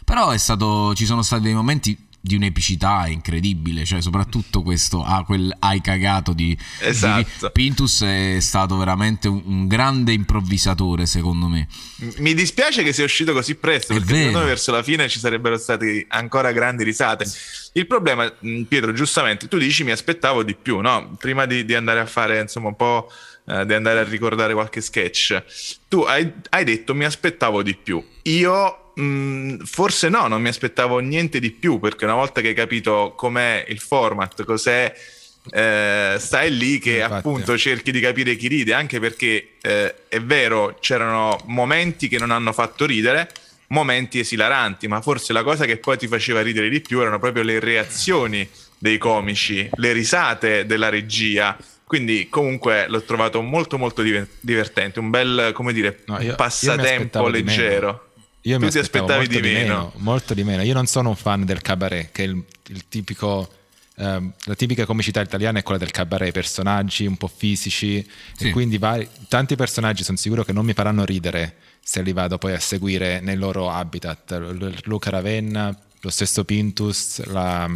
Però 0.05 0.29
è 0.29 0.37
stato, 0.37 0.93
ci 0.95 1.05
sono 1.05 1.21
stati 1.21 1.43
dei 1.43 1.53
momenti 1.53 2.05
di 2.27 2.35
un'epicità 2.35 3.07
incredibile, 3.07 3.85
cioè 3.85 4.01
soprattutto 4.01 4.61
questo 4.61 5.03
ah, 5.03 5.23
quel 5.23 5.55
hai 5.59 5.81
cagato 5.81 6.33
di, 6.33 6.55
Esatto. 6.79 7.29
di 7.41 7.49
Pintus 7.53 8.03
è 8.03 8.37
stato 8.39 8.75
veramente 8.75 9.27
un, 9.27 9.41
un 9.45 9.67
grande 9.67 10.11
improvvisatore 10.11 11.05
secondo 11.05 11.47
me. 11.47 11.67
Mi 12.17 12.33
dispiace 12.33 12.83
che 12.83 12.91
sia 12.91 13.05
uscito 13.05 13.31
così 13.33 13.55
presto, 13.55 13.93
È 13.93 13.99
perché 13.99 14.17
secondo 14.17 14.39
me 14.39 14.45
verso 14.45 14.71
la 14.71 14.83
fine 14.83 15.07
ci 15.07 15.19
sarebbero 15.19 15.57
state 15.57 16.05
ancora 16.09 16.51
grandi 16.51 16.83
risate. 16.83 17.25
Il 17.73 17.87
problema, 17.87 18.31
Pietro, 18.67 18.91
giustamente, 18.91 19.47
tu 19.47 19.57
dici 19.57 19.83
mi 19.83 19.91
aspettavo 19.91 20.43
di 20.43 20.55
più, 20.55 20.79
no? 20.79 21.15
Prima 21.17 21.45
di, 21.45 21.63
di 21.63 21.75
andare 21.75 21.99
a 21.99 22.05
fare, 22.05 22.41
insomma, 22.41 22.69
un 22.69 22.75
po' 22.75 23.09
eh, 23.47 23.65
di 23.65 23.73
andare 23.73 23.99
a 23.99 24.03
ricordare 24.03 24.53
qualche 24.53 24.81
sketch. 24.81 25.43
Tu 25.87 26.01
hai, 26.01 26.31
hai 26.49 26.63
detto 26.63 26.93
mi 26.93 27.05
aspettavo 27.05 27.63
di 27.63 27.75
più. 27.75 28.03
Io 28.23 28.91
mh, 28.93 29.63
forse 29.63 30.09
no, 30.09 30.27
non 30.27 30.41
mi 30.41 30.49
aspettavo 30.49 30.99
niente 30.99 31.39
di 31.39 31.51
più, 31.51 31.79
perché 31.79 32.05
una 32.05 32.15
volta 32.15 32.41
che 32.41 32.49
hai 32.49 32.53
capito 32.53 33.13
com'è 33.15 33.65
il 33.69 33.79
format, 33.79 34.43
cos'è 34.43 34.93
eh, 35.51 36.15
stai 36.19 36.57
lì 36.57 36.79
che 36.79 36.95
Infatti. 36.95 37.13
appunto 37.13 37.57
cerchi 37.57 37.91
di 37.91 37.99
capire 37.99 38.35
chi 38.35 38.47
ride, 38.47 38.73
anche 38.73 38.99
perché 38.99 39.51
eh, 39.61 40.07
è 40.07 40.19
vero, 40.21 40.77
c'erano 40.79 41.39
momenti 41.45 42.07
che 42.07 42.17
non 42.17 42.31
hanno 42.31 42.51
fatto 42.51 42.85
ridere, 42.85 43.29
momenti 43.67 44.19
esilaranti, 44.19 44.87
ma 44.87 45.01
forse 45.01 45.33
la 45.33 45.43
cosa 45.43 45.65
che 45.65 45.77
poi 45.77 45.97
ti 45.97 46.07
faceva 46.07 46.41
ridere 46.41 46.69
di 46.69 46.81
più 46.81 46.99
erano 46.99 47.19
proprio 47.19 47.43
le 47.43 47.59
reazioni 47.59 48.47
dei 48.77 48.97
comici, 48.97 49.69
le 49.75 49.91
risate 49.91 50.65
della 50.65 50.89
regia. 50.89 51.57
Quindi 51.87 52.27
comunque 52.29 52.85
l'ho 52.89 53.01
trovato 53.03 53.41
molto 53.41 53.77
molto 53.77 54.01
diver- 54.01 54.27
divertente, 54.41 54.99
un 54.99 55.09
bel, 55.09 55.51
come 55.53 55.71
dire, 55.71 56.01
No, 56.07 56.15
io- 56.17 56.21
io 56.23 56.29
mi 56.31 56.35
passatempo 56.35 57.31
di 57.31 57.43
leggero. 57.43 58.09
Io 58.41 58.57
Tu 58.59 58.65
mi 58.65 58.71
ti 58.71 58.77
aspettavi 58.79 59.25
molto 59.25 59.39
di 59.39 59.41
meno. 59.41 59.93
Molto 59.97 60.33
di 60.33 60.43
meno. 60.43 60.61
Io 60.63 60.73
non 60.73 60.85
sono 60.85 61.09
un 61.09 61.15
fan 61.15 61.45
del 61.45 61.61
cabaret, 61.61 62.11
che 62.11 62.23
è 62.23 62.27
il, 62.27 62.43
il 62.67 62.87
tipico. 62.89 63.49
ehm, 63.99 64.31
la 64.45 64.53
tipica 64.55 64.85
comicità 64.85 65.21
italiana 65.21 65.59
è 65.59 65.63
quella 65.63 65.79
del 65.79 65.91
cabaret, 65.91 66.31
personaggi 66.31 67.05
un 67.07 67.17
po' 67.17 67.27
fisici 67.33 68.05
Sì. 68.35 68.47
e 68.47 68.51
quindi 68.51 68.77
vari- 68.77 69.07
tanti 69.27 69.55
personaggi 69.55 70.03
sono 70.03 70.17
sicuro 70.17 70.43
che 70.43 70.53
non 70.53 70.65
mi 70.65 70.73
faranno 70.73 71.03
ridere 71.03 71.55
se 71.81 72.01
li 72.03 72.11
vado 72.13 72.37
poi 72.37 72.53
a 72.53 72.59
seguire 72.59 73.21
nel 73.21 73.39
loro 73.39 73.69
habitat. 73.71 74.31
L- 74.33 74.75
Luca 74.83 75.09
Ravenna, 75.09 75.75
lo 76.01 76.09
stesso 76.09 76.43
Pintus, 76.45 77.23
la, 77.25 77.69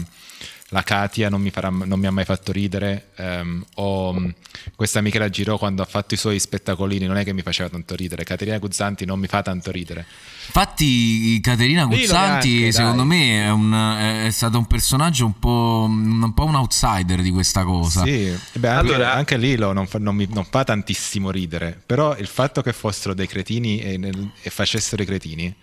la 0.74 0.84
Katia 0.84 1.30
non 1.30 1.42
mi, 1.42 1.50
farà- 1.52 1.70
non 1.70 2.00
mi 2.00 2.08
ha 2.08 2.12
mai 2.12 2.24
fatto 2.26 2.52
ridere, 2.54 3.08
ehm, 3.18 3.64
o 3.76 4.14
mh, 4.14 4.34
questa 4.76 5.02
Michela 5.02 5.30
Giro 5.30 5.58
quando 5.58 5.82
ha 5.82 5.86
fatto 5.86 6.14
i 6.14 6.18
suoi 6.18 6.40
spettacolini 6.40 7.06
non 7.06 7.18
è 7.18 7.24
che 7.26 7.34
mi 7.34 7.42
faceva 7.42 7.68
tanto 7.70 7.94
ridere, 7.96 8.24
Caterina 8.24 8.58
Guzzanti 8.58 9.04
non 9.06 9.20
mi 9.20 9.28
fa 9.28 9.42
tanto 9.42 9.70
ridere. 9.72 10.06
Infatti, 10.48 11.40
Caterina 11.42 11.86
Guzzanti, 11.86 12.50
neanche, 12.54 12.72
secondo 12.72 12.98
dai. 12.98 13.06
me, 13.08 13.44
è, 13.46 13.50
un- 13.50 14.24
è 14.26 14.30
stato 14.32 14.58
un 14.58 14.66
personaggio 14.68 15.26
un 15.26 15.40
po', 15.40 15.86
un 15.90 16.34
po' 16.34 16.46
un 16.46 16.56
outsider 16.56 17.22
di 17.22 17.32
questa 17.32 17.64
cosa. 17.64 18.04
Sì, 18.04 18.34
beh, 18.54 18.68
anche, 18.68 18.94
Allora- 18.94 19.14
anche 19.14 19.38
Lilo 19.38 19.74
non 19.74 19.88
fa, 19.88 19.98
non 20.00 20.16
mi- 20.16 20.28
non 20.32 20.46
fa 20.50 20.64
tantissimo 20.64 21.32
ridere, 21.32 21.80
però 21.86 22.16
il 22.18 22.28
fatto 22.28 22.62
che 22.62 22.74
fossero 22.74 23.14
dei 23.14 23.28
cretini 23.28 23.80
e, 23.80 23.98
nel- 23.98 24.32
e 24.42 24.50
facessero 24.50 25.02
i 25.02 25.06
cretini 25.06 25.54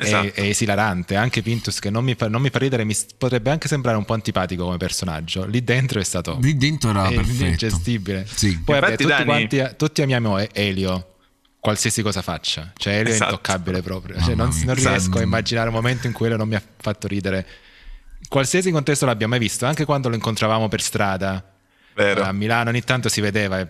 Esatto. 0.00 0.34
è, 0.34 0.42
esilarante. 0.42 1.16
Anche 1.16 1.42
Pintus 1.42 1.80
che 1.80 1.90
non 1.90 2.04
mi, 2.04 2.14
fa, 2.14 2.28
non 2.28 2.40
mi 2.40 2.50
fa 2.50 2.58
ridere, 2.58 2.84
mi 2.84 2.96
potrebbe 3.16 3.50
anche 3.50 3.66
sembrare 3.66 3.96
un 3.96 4.04
po' 4.04 4.14
antipatico 4.14 4.64
come 4.64 4.76
personaggio. 4.76 5.44
Lì 5.46 5.64
dentro 5.64 6.00
è 6.00 6.04
stato 6.04 6.38
Lì 6.40 6.56
dentro 6.56 6.90
era 6.90 7.08
è 7.08 7.14
ingestibile. 7.14 8.26
Sì. 8.32 8.58
Poi 8.60 8.78
vabbè, 8.78 8.92
Infatti, 8.92 9.02
tutti, 9.02 9.24
Dani- 9.24 9.24
quanti, 9.24 9.76
tutti 9.76 10.02
amiamo 10.02 10.38
Elio. 10.52 11.14
Qualsiasi 11.60 12.02
cosa 12.02 12.22
faccia, 12.22 12.72
cioè 12.76 12.94
Elio 12.98 13.12
Esatto. 13.12 13.30
è 13.30 13.32
intoccabile 13.32 13.82
proprio. 13.82 14.20
Cioè, 14.20 14.34
non, 14.36 14.48
non 14.64 14.74
riesco 14.76 14.94
Esatto. 14.94 15.18
a 15.18 15.22
immaginare 15.22 15.68
un 15.68 15.74
momento 15.74 16.06
in 16.06 16.12
cui 16.12 16.26
Elio 16.26 16.38
non 16.38 16.48
mi 16.48 16.54
ha 16.54 16.62
fatto 16.76 17.08
ridere. 17.08 17.44
Qualsiasi 18.28 18.70
contesto 18.70 19.06
l'abbia 19.06 19.26
mai 19.26 19.40
visto, 19.40 19.66
anche 19.66 19.84
quando 19.84 20.08
lo 20.08 20.14
incontravamo 20.14 20.68
per 20.68 20.80
strada, 20.80 21.44
Vero. 21.94 22.22
a 22.22 22.30
Milano 22.32 22.70
ogni 22.70 22.82
tanto 22.82 23.08
si 23.08 23.20
vedeva 23.20 23.66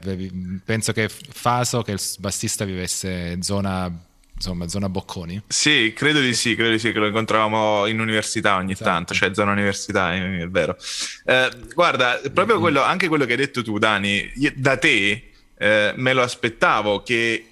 penso 0.64 0.92
che 0.92 1.08
Faso, 1.08 1.80
che 1.82 1.92
il 1.92 2.00
bassista 2.18 2.64
vivesse 2.66 3.38
zona, 3.42 3.90
insomma, 4.38 4.68
zona 4.68 4.88
Bocconi. 4.88 5.42
Sì, 5.48 5.92
credo 5.94 6.20
di 6.20 6.32
sì, 6.32 6.54
credo 6.54 6.70
di 6.70 6.78
sì, 6.78 6.92
che 6.92 6.98
lo 6.98 7.06
incontravamo 7.06 7.86
in 7.86 8.00
università 8.00 8.56
ogni 8.56 8.72
Esatto. 8.72 8.90
tanto, 8.90 9.14
cioè 9.14 9.34
zona 9.34 9.52
università, 9.52 10.14
è, 10.14 10.40
è 10.40 10.48
vero. 10.48 10.76
Eh, 11.26 11.50
guarda, 11.74 12.20
proprio 12.32 12.60
quello, 12.60 12.82
anche 12.82 13.08
quello 13.08 13.24
che 13.24 13.32
hai 13.32 13.38
detto 13.38 13.62
tu, 13.62 13.78
Dani, 13.78 14.30
io- 14.36 14.52
da 14.54 14.76
te 14.78 15.30
eh, 15.58 15.92
me 15.96 16.12
lo 16.12 16.22
aspettavo 16.22 17.02
che, 17.02 17.46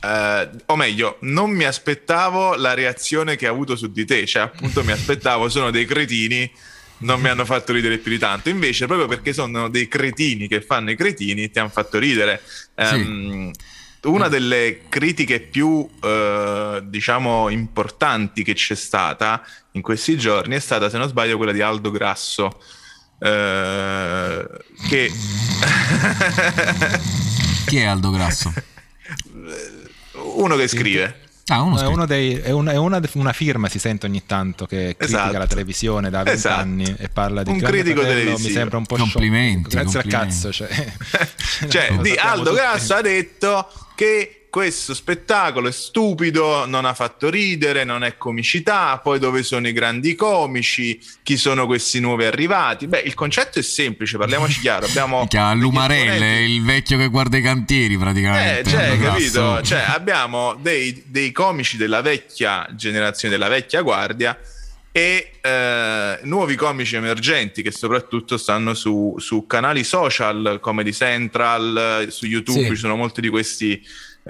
eh, 0.00 0.48
o 0.66 0.76
meglio, 0.76 1.16
non 1.22 1.50
mi 1.50 1.64
aspettavo 1.64 2.54
la 2.54 2.74
reazione 2.74 3.36
che 3.36 3.46
ha 3.46 3.50
avuto 3.50 3.74
su 3.74 3.90
di 3.90 4.04
te, 4.04 4.24
cioè 4.24 4.42
appunto 4.42 4.84
mi 4.84 4.92
aspettavo, 4.92 5.48
sono 5.48 5.70
dei 5.72 5.84
cretini, 5.84 6.50
non 6.98 7.20
mi 7.20 7.28
hanno 7.28 7.44
fatto 7.44 7.72
ridere 7.72 7.98
più 7.98 8.10
di 8.12 8.18
tanto, 8.18 8.50
invece 8.50 8.86
proprio 8.86 9.08
perché 9.08 9.32
sono 9.32 9.68
dei 9.68 9.88
cretini 9.88 10.46
che 10.46 10.60
fanno 10.60 10.90
i 10.90 10.96
cretini 10.96 11.50
ti 11.50 11.58
hanno 11.58 11.70
fatto 11.70 11.98
ridere. 11.98 12.40
Ehm, 12.76 13.50
una 14.04 14.28
delle 14.28 14.88
critiche 14.88 15.40
più, 15.40 15.88
eh, 16.02 16.82
diciamo, 16.84 17.48
importanti 17.48 18.42
che 18.42 18.54
c'è 18.54 18.74
stata 18.74 19.42
in 19.72 19.82
questi 19.82 20.16
giorni 20.16 20.56
è 20.56 20.60
stata, 20.60 20.88
se 20.88 20.98
non 20.98 21.08
sbaglio, 21.08 21.36
quella 21.36 21.52
di 21.52 21.60
Aldo 21.60 21.90
Grasso. 21.90 22.60
eh, 23.18 24.46
che 24.88 25.12
Chi 27.66 27.76
è 27.76 27.84
Aldo 27.84 28.10
Grasso? 28.10 28.52
uno 30.36 30.56
che 30.56 30.68
scrive 30.68 31.29
Ah, 31.50 31.62
uno 31.62 31.74
È, 31.74 31.78
scrive. 31.78 31.92
uno 31.92 32.06
dei- 32.06 32.34
è 32.36 32.50
un- 32.50 32.66
è 32.68 32.76
una, 32.76 33.00
una 33.14 33.32
firma, 33.32 33.68
si 33.68 33.78
sente 33.78 34.06
ogni 34.06 34.22
tanto, 34.24 34.66
che 34.66 34.94
critica 34.96 35.04
Esatto. 35.22 35.38
la 35.38 35.46
televisione 35.46 36.08
da 36.10 36.24
Esatto. 36.26 36.64
vent'anni 36.64 36.94
e 36.98 37.08
parla 37.08 37.42
di 37.42 37.50
Un 37.50 37.58
critico 37.58 38.00
Fratello, 38.00 38.18
televisivo. 38.20 38.48
Mi 38.48 38.54
sembra 38.54 38.78
un 38.78 38.86
po' 38.86 38.96
Complimenti. 38.96 39.68
Grazie 39.68 40.00
complimenti. 40.02 40.14
al 40.14 40.26
cazzo. 40.28 40.52
Cioè, 40.52 40.92
cioè, 41.68 41.90
Lo 41.96 42.02
di 42.02 42.14
Aldo 42.14 42.44
tutti. 42.50 42.56
Grasso 42.56 42.94
ha 42.94 43.00
detto 43.00 43.68
che 43.94 44.39
questo 44.50 44.94
spettacolo 44.94 45.68
è 45.68 45.72
stupido, 45.72 46.66
non 46.66 46.84
ha 46.84 46.92
fatto 46.92 47.30
ridere, 47.30 47.84
non 47.84 48.02
è 48.02 48.16
comicità, 48.16 48.98
poi 48.98 49.20
dove 49.20 49.44
sono 49.44 49.68
i 49.68 49.72
grandi 49.72 50.16
comici, 50.16 51.00
chi 51.22 51.36
sono 51.36 51.66
questi 51.66 52.00
nuovi 52.00 52.24
arrivati? 52.24 52.88
Beh, 52.88 52.98
il 52.98 53.14
concetto 53.14 53.60
è 53.60 53.62
semplice, 53.62 54.18
parliamoci 54.18 54.58
chiaro, 54.60 54.86
abbiamo 54.86 55.26
Lumarelle, 55.54 56.42
il 56.42 56.62
vecchio 56.64 56.98
che 56.98 57.06
guarda 57.06 57.36
i 57.36 57.42
cantieri 57.42 57.96
praticamente. 57.96 58.60
Eh, 58.60 58.70
cioè, 58.70 58.98
capito? 58.98 59.62
Cioè, 59.62 59.84
abbiamo 59.86 60.54
dei, 60.60 61.04
dei 61.06 61.30
comici 61.30 61.76
della 61.76 62.02
vecchia 62.02 62.66
generazione, 62.74 63.32
della 63.32 63.48
vecchia 63.48 63.82
guardia, 63.82 64.36
e 64.92 65.34
eh, 65.40 66.18
nuovi 66.22 66.56
comici 66.56 66.96
emergenti 66.96 67.62
che 67.62 67.70
soprattutto 67.70 68.36
stanno 68.36 68.74
su, 68.74 69.14
su 69.18 69.46
canali 69.46 69.84
social, 69.84 70.58
Comedy 70.60 70.92
Central, 70.92 72.08
su 72.10 72.26
YouTube, 72.26 72.64
sì. 72.64 72.70
ci 72.70 72.76
sono 72.76 72.96
molti 72.96 73.20
di 73.20 73.28
questi, 73.28 73.80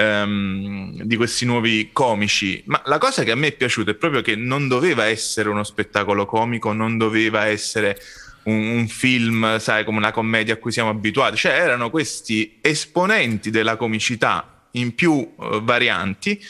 um, 0.00 1.02
di 1.02 1.16
questi 1.16 1.44
nuovi 1.44 1.90
comici. 1.92 2.62
Ma 2.66 2.80
la 2.86 2.98
cosa 2.98 3.22
che 3.22 3.30
a 3.30 3.34
me 3.34 3.48
è 3.48 3.52
piaciuta 3.52 3.90
è 3.90 3.94
proprio 3.94 4.22
che 4.22 4.36
non 4.36 4.68
doveva 4.68 5.04
essere 5.04 5.48
uno 5.48 5.64
spettacolo 5.64 6.26
comico, 6.26 6.72
non 6.72 6.96
doveva 6.96 7.46
essere 7.46 7.98
un, 8.44 8.78
un, 8.78 8.88
film, 8.88 9.58
sai, 9.58 9.84
come 9.84 9.98
una 9.98 10.12
commedia 10.12 10.54
a 10.54 10.56
cui 10.56 10.72
siamo 10.72 10.90
abituati, 10.90 11.36
cioè 11.36 11.52
erano 11.52 11.90
questi 11.90 12.58
esponenti 12.60 13.50
della 13.50 13.76
comicità 13.76 14.64
in 14.72 14.94
più 14.94 15.12
uh, 15.12 15.62
varianti 15.62 16.40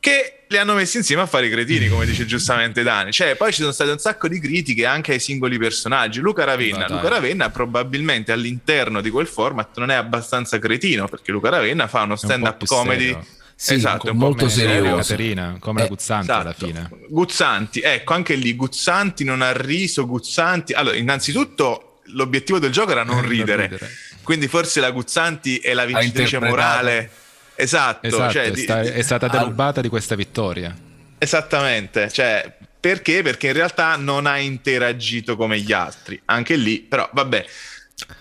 che 0.00 0.44
li 0.48 0.56
hanno 0.56 0.74
messi 0.74 0.96
insieme 0.96 1.22
a 1.22 1.26
fare 1.26 1.46
i 1.46 1.50
cretini, 1.50 1.88
come 1.88 2.06
dice 2.06 2.26
giustamente 2.26 2.82
Dani. 2.82 3.12
Cioè, 3.12 3.36
poi 3.36 3.52
ci 3.52 3.60
sono 3.60 3.70
state 3.70 3.90
un 3.90 3.98
sacco 3.98 4.26
di 4.26 4.40
critiche 4.40 4.86
anche 4.86 5.12
ai 5.12 5.20
singoli 5.20 5.58
personaggi. 5.58 6.18
Luca 6.20 6.42
Ravenna, 6.44 6.88
Luca 6.88 7.08
Ravenna 7.08 7.50
probabilmente 7.50 8.32
all'interno 8.32 9.00
di 9.00 9.10
quel 9.10 9.28
format 9.28 9.78
non 9.78 9.90
è 9.90 9.94
abbastanza 9.94 10.58
cretino, 10.58 11.06
perché 11.06 11.30
Luca 11.30 11.50
Ravenna 11.50 11.86
fa 11.86 12.02
uno 12.02 12.16
stand-up 12.16 12.64
comedy. 12.64 13.08
Serio. 13.08 13.26
Sì, 13.54 13.74
esatto, 13.74 14.14
molto 14.14 14.48
serioso. 14.48 14.96
Caterina, 14.96 15.56
come 15.60 15.80
eh, 15.80 15.82
la 15.82 15.88
Guzzanti 15.88 16.30
esatto. 16.30 16.40
alla 16.40 16.54
fine. 16.54 16.90
Guzzanti, 17.08 17.80
ecco, 17.80 18.14
anche 18.14 18.34
lì 18.34 18.56
Guzzanti 18.56 19.22
non 19.22 19.42
ha 19.42 19.52
riso, 19.52 20.06
Guzzanti... 20.06 20.72
Allora, 20.72 20.96
innanzitutto 20.96 21.98
l'obiettivo 22.04 22.58
del 22.58 22.72
gioco 22.72 22.92
era 22.92 23.04
non 23.04 23.20
ridere. 23.20 23.68
non 23.68 23.70
ridere. 23.72 23.90
Quindi 24.22 24.48
forse 24.48 24.80
la 24.80 24.90
Guzzanti 24.90 25.58
è 25.58 25.74
la 25.74 25.84
vincitrice 25.84 26.38
morale 26.38 27.10
Esatto, 27.60 28.06
esatto 28.06 28.32
cioè, 28.32 28.50
è, 28.50 28.56
sta- 28.56 28.80
è, 28.80 29.02
stata 29.02 29.28
derubata 29.28 29.76
al... 29.76 29.82
di 29.82 29.88
questa 29.88 30.14
vittoria. 30.14 30.74
Esattamente, 31.18 32.10
cioè, 32.10 32.52
perché? 32.78 33.22
Perché 33.22 33.48
in 33.48 33.52
realtà 33.52 33.96
non 33.96 34.26
ha 34.26 34.38
interagito 34.38 35.36
come 35.36 35.58
gli 35.60 35.72
altri, 35.72 36.20
anche 36.26 36.56
lì, 36.56 36.80
però 36.80 37.08
vabbè. 37.12 37.44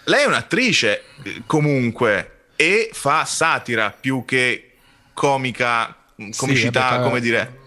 Lei 0.05 0.23
è 0.23 0.27
un'attrice 0.27 1.03
comunque 1.45 2.47
e 2.55 2.89
fa 2.91 3.23
satira 3.23 3.95
più 3.97 4.25
che 4.25 4.71
comica, 5.13 5.95
comicità, 6.35 6.89
sì, 6.89 6.95
vabbè, 6.95 7.03
come 7.03 7.21
dire 7.21 7.58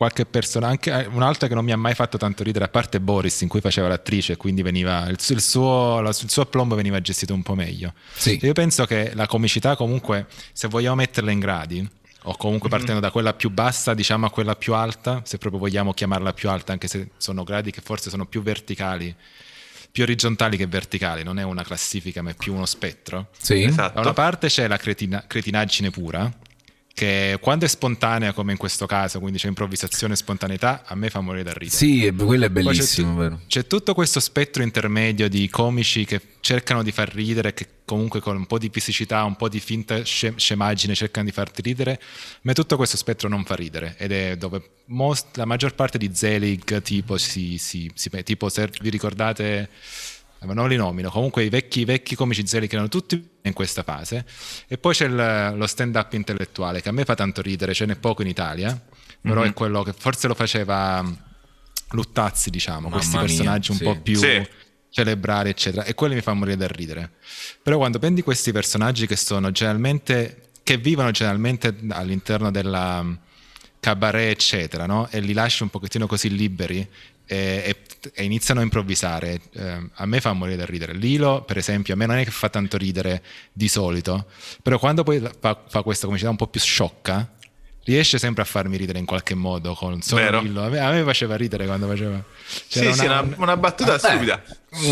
qualche 0.00 0.24
persona, 0.24 0.66
anche 0.66 0.90
eh, 0.90 1.06
un'altra 1.08 1.46
che 1.46 1.52
non 1.52 1.62
mi 1.62 1.72
ha 1.72 1.76
mai 1.76 1.94
fatto 1.94 2.16
tanto 2.16 2.42
ridere, 2.42 2.64
a 2.64 2.68
parte 2.68 3.00
Boris, 3.00 3.42
in 3.42 3.48
cui 3.48 3.60
faceva 3.60 3.86
l'attrice, 3.86 4.38
quindi 4.38 4.62
veniva, 4.62 5.06
il, 5.08 5.18
il, 5.28 5.42
suo, 5.42 6.00
il 6.02 6.30
suo 6.30 6.40
aplombo 6.40 6.74
veniva 6.74 6.98
gestito 7.02 7.34
un 7.34 7.42
po' 7.42 7.54
meglio. 7.54 7.92
Sì. 8.14 8.38
Io 8.40 8.54
penso 8.54 8.86
che 8.86 9.12
la 9.14 9.26
comicità 9.26 9.76
comunque, 9.76 10.26
se 10.54 10.68
vogliamo 10.68 10.94
metterla 10.94 11.30
in 11.30 11.38
gradi, 11.38 11.86
o 12.22 12.34
comunque 12.38 12.70
mhm. 12.70 12.76
partendo 12.76 12.92
mm-hmm. 12.92 13.02
da 13.02 13.10
quella 13.10 13.34
più 13.34 13.50
bassa 13.50 13.92
diciamo 13.92 14.24
a 14.24 14.30
quella 14.30 14.56
più 14.56 14.72
alta, 14.72 15.20
se 15.26 15.36
proprio 15.36 15.60
vogliamo 15.60 15.92
chiamarla 15.92 16.32
più 16.32 16.48
alta, 16.48 16.72
anche 16.72 16.88
se 16.88 17.10
sono 17.18 17.44
gradi 17.44 17.70
che 17.70 17.82
forse 17.82 18.08
sono 18.08 18.24
più 18.24 18.40
verticali, 18.40 19.14
più 19.92 20.02
orizzontali 20.02 20.56
che 20.56 20.66
verticali, 20.66 21.24
non 21.24 21.38
è 21.38 21.42
una 21.42 21.62
classifica 21.62 22.22
ma 22.22 22.30
è 22.30 22.34
più 22.34 22.54
uno 22.54 22.64
spettro. 22.64 23.28
Sì. 23.38 23.64
Esatto. 23.64 23.96
Da 23.96 24.00
una 24.00 24.14
parte 24.14 24.46
c'è 24.46 24.66
la 24.66 24.78
cretina- 24.78 25.24
cretinaggine 25.26 25.90
pura, 25.90 26.32
che 26.92 27.38
quando 27.40 27.64
è 27.64 27.68
spontanea 27.68 28.32
come 28.32 28.52
in 28.52 28.58
questo 28.58 28.86
caso, 28.86 29.20
quindi 29.20 29.38
c'è 29.38 29.48
improvvisazione 29.48 30.14
e 30.14 30.16
spontaneità, 30.16 30.82
a 30.84 30.94
me 30.94 31.08
fa 31.08 31.20
morire 31.20 31.44
da 31.44 31.52
ridere. 31.52 31.76
Sì, 31.76 32.12
quello 32.16 32.44
è 32.44 32.50
bellissimo, 32.50 33.12
c'è, 33.12 33.18
vero? 33.18 33.40
C'è 33.46 33.66
tutto 33.66 33.94
questo 33.94 34.20
spettro 34.20 34.62
intermedio 34.62 35.28
di 35.28 35.48
comici 35.48 36.04
che 36.04 36.20
cercano 36.40 36.82
di 36.82 36.92
far 36.92 37.12
ridere, 37.12 37.54
che 37.54 37.66
comunque 37.84 38.20
con 38.20 38.36
un 38.36 38.46
po' 38.46 38.58
di 38.58 38.70
fisicità, 38.72 39.24
un 39.24 39.36
po' 39.36 39.48
di 39.48 39.60
finta 39.60 40.04
scemaggine 40.04 40.94
cercano 40.94 41.26
di 41.26 41.32
farti 41.32 41.62
ridere, 41.62 42.00
ma 42.42 42.52
tutto 42.52 42.76
questo 42.76 42.96
spettro 42.96 43.28
non 43.28 43.44
fa 43.44 43.54
ridere 43.54 43.94
ed 43.98 44.12
è 44.12 44.36
dove 44.36 44.62
most, 44.86 45.36
la 45.36 45.44
maggior 45.44 45.74
parte 45.74 45.98
di 45.98 46.10
Zelig 46.12 46.82
tipo 46.82 47.16
si, 47.18 47.58
si, 47.58 47.90
si 47.94 48.10
tipo 48.22 48.48
se 48.48 48.70
vi 48.80 48.90
ricordate 48.90 49.68
ma 50.46 50.54
non 50.54 50.68
li 50.68 50.76
nomino, 50.76 51.10
comunque 51.10 51.44
i 51.44 51.48
vecchi, 51.48 51.84
vecchi 51.84 52.14
comici 52.14 52.46
zeri 52.46 52.66
che 52.66 52.74
erano 52.74 52.88
tutti 52.88 53.28
in 53.42 53.52
questa 53.52 53.82
fase. 53.82 54.24
E 54.66 54.78
poi 54.78 54.94
c'è 54.94 55.06
il, 55.06 55.54
lo 55.56 55.66
stand 55.66 55.94
up 55.96 56.12
intellettuale 56.14 56.80
che 56.80 56.88
a 56.88 56.92
me 56.92 57.04
fa 57.04 57.14
tanto 57.14 57.42
ridere, 57.42 57.74
ce 57.74 57.86
n'è 57.86 57.96
poco 57.96 58.22
in 58.22 58.28
Italia, 58.28 58.80
però 59.20 59.40
mm-hmm. 59.40 59.50
è 59.50 59.52
quello 59.52 59.82
che 59.82 59.92
forse 59.92 60.28
lo 60.28 60.34
faceva 60.34 61.04
Luttazzi, 61.90 62.50
diciamo, 62.50 62.88
Mamma 62.88 62.96
questi 62.96 63.16
personaggi 63.16 63.72
mia, 63.72 63.72
un 63.72 63.76
sì. 63.76 63.84
po' 63.84 64.00
più 64.00 64.16
sì. 64.16 64.48
celebrari, 64.88 65.50
eccetera, 65.50 65.84
e 65.84 65.94
quelli 65.94 66.14
mi 66.14 66.20
fa 66.20 66.32
morire 66.32 66.56
da 66.56 66.68
ridere. 66.68 67.10
Però 67.62 67.76
quando 67.76 67.98
prendi 67.98 68.22
questi 68.22 68.52
personaggi 68.52 69.06
che 69.06 69.16
sono 69.16 69.50
generalmente, 69.50 70.50
che 70.62 70.78
vivono 70.78 71.10
generalmente 71.10 71.74
all'interno 71.90 72.50
della 72.50 73.04
cabaret, 73.80 74.30
eccetera, 74.30 74.86
no? 74.86 75.08
e 75.10 75.20
li 75.20 75.32
lasci 75.32 75.62
un 75.62 75.70
pochettino 75.70 76.06
così 76.06 76.34
liberi 76.34 76.86
e, 77.26 77.62
e, 77.66 77.76
e 78.12 78.24
iniziano 78.24 78.60
a 78.60 78.62
improvvisare. 78.62 79.40
Eh, 79.52 79.90
a 79.92 80.06
me 80.06 80.20
fa 80.20 80.32
morire 80.32 80.56
da 80.56 80.64
ridere. 80.64 80.94
Lilo, 80.94 81.42
per 81.42 81.56
esempio, 81.56 81.94
a 81.94 81.96
me 81.96 82.06
non 82.06 82.16
è 82.16 82.24
che 82.24 82.30
fa 82.30 82.48
tanto 82.48 82.76
ridere 82.76 83.22
di 83.52 83.68
solito, 83.68 84.26
però 84.62 84.78
quando 84.78 85.02
poi 85.02 85.22
fa, 85.40 85.62
fa 85.68 85.82
questa 85.82 86.06
comicità 86.06 86.30
un 86.30 86.36
po' 86.36 86.46
più 86.46 86.60
sciocca, 86.60 87.30
riesce 87.84 88.18
sempre 88.18 88.42
a 88.42 88.44
farmi 88.44 88.76
ridere 88.76 88.98
in 88.98 89.06
qualche 89.06 89.34
modo 89.34 89.74
con 89.74 90.00
solo 90.02 90.40
Lillo. 90.40 90.62
A 90.62 90.68
me, 90.68 90.78
a 90.78 90.90
me, 90.90 91.02
faceva 91.02 91.36
ridere 91.36 91.66
quando 91.66 91.86
faceva. 91.86 92.22
C'era 92.68 92.92
sì, 92.92 93.04
una, 93.04 93.20
sì, 93.22 93.26
una, 93.26 93.34
una 93.36 93.56
battuta 93.56 93.94
ah, 93.94 93.98
stupida. 93.98 94.42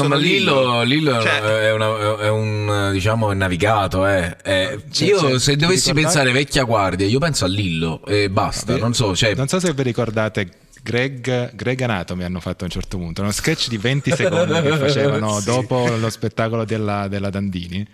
ma 0.07 0.16
Lillo, 0.16 0.83
Lillo 0.83 1.21
cioè, 1.21 1.40
è, 1.40 1.73
una, 1.73 2.18
è, 2.18 2.29
un 2.29 2.90
diciamo 2.92 3.31
è 3.31 3.35
navigato. 3.35 4.07
Eh. 4.07 4.37
È, 4.37 4.79
cioè, 4.90 5.09
io 5.09 5.18
cioè, 5.18 5.38
se 5.38 5.57
dovessi 5.57 5.92
pensare 5.92 6.33
vecchia 6.33 6.64
guardia, 6.64 7.07
io 7.07 7.18
penso 7.18 7.44
a 7.44 7.49
Lillo 7.49 8.05
e 8.07 8.31
basta. 8.31 8.73
Vabbè, 8.73 8.81
non 8.81 8.94
so, 8.94 9.14
cioè... 9.14 9.35
non 9.35 9.49
so 9.49 9.61
se 9.61 9.73
vi 9.73 9.83
ricordate 9.83 10.49
Greg, 10.88 11.55
Greg 11.55 11.83
Anatomy 11.83 12.24
hanno 12.24 12.40
fatto 12.40 12.62
a 12.62 12.66
un 12.66 12.70
certo 12.70 12.96
punto 12.96 13.20
uno 13.20 13.31
sketch 13.31 13.68
di 13.68 13.77
20 13.77 14.11
secondi 14.12 14.59
che 14.62 14.77
facevano 14.79 15.37
sì. 15.40 15.44
dopo 15.44 15.87
lo 15.87 16.09
spettacolo 16.09 16.64
della, 16.64 17.09
della 17.09 17.29
Dandini 17.29 17.87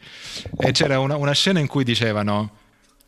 e 0.58 0.70
c'era 0.70 1.00
una, 1.00 1.16
una, 1.16 1.32
scena 1.32 1.58
in 1.58 1.66
cui 1.66 1.82
dicevano 1.82 2.58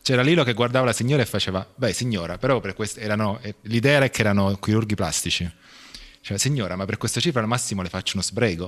c'era 0.01 0.21
Lilo 0.23 0.43
che 0.43 0.51
guardava 0.51 0.87
la 0.87 0.91
signora 0.91 1.21
e 1.21 1.25
faceva 1.25 1.65
beh 1.73 1.93
signora 1.93 2.37
però 2.37 2.59
per 2.59 2.73
questo 2.73 2.99
erano, 2.99 3.39
eh, 3.41 3.55
l'idea 3.61 3.93
era 3.93 4.09
che 4.09 4.19
erano 4.19 4.57
chirurghi 4.59 4.95
plastici 4.95 5.49
cioè, 6.19 6.37
signora, 6.37 6.75
ma 6.75 6.83
per 6.83 6.97
questa 6.97 7.21
cifra 7.21 7.39
al 7.39 7.47
massimo 7.47 7.81
le 7.81 7.87
faccio 7.87 8.15
uno 8.15 8.21
sbrego. 8.21 8.65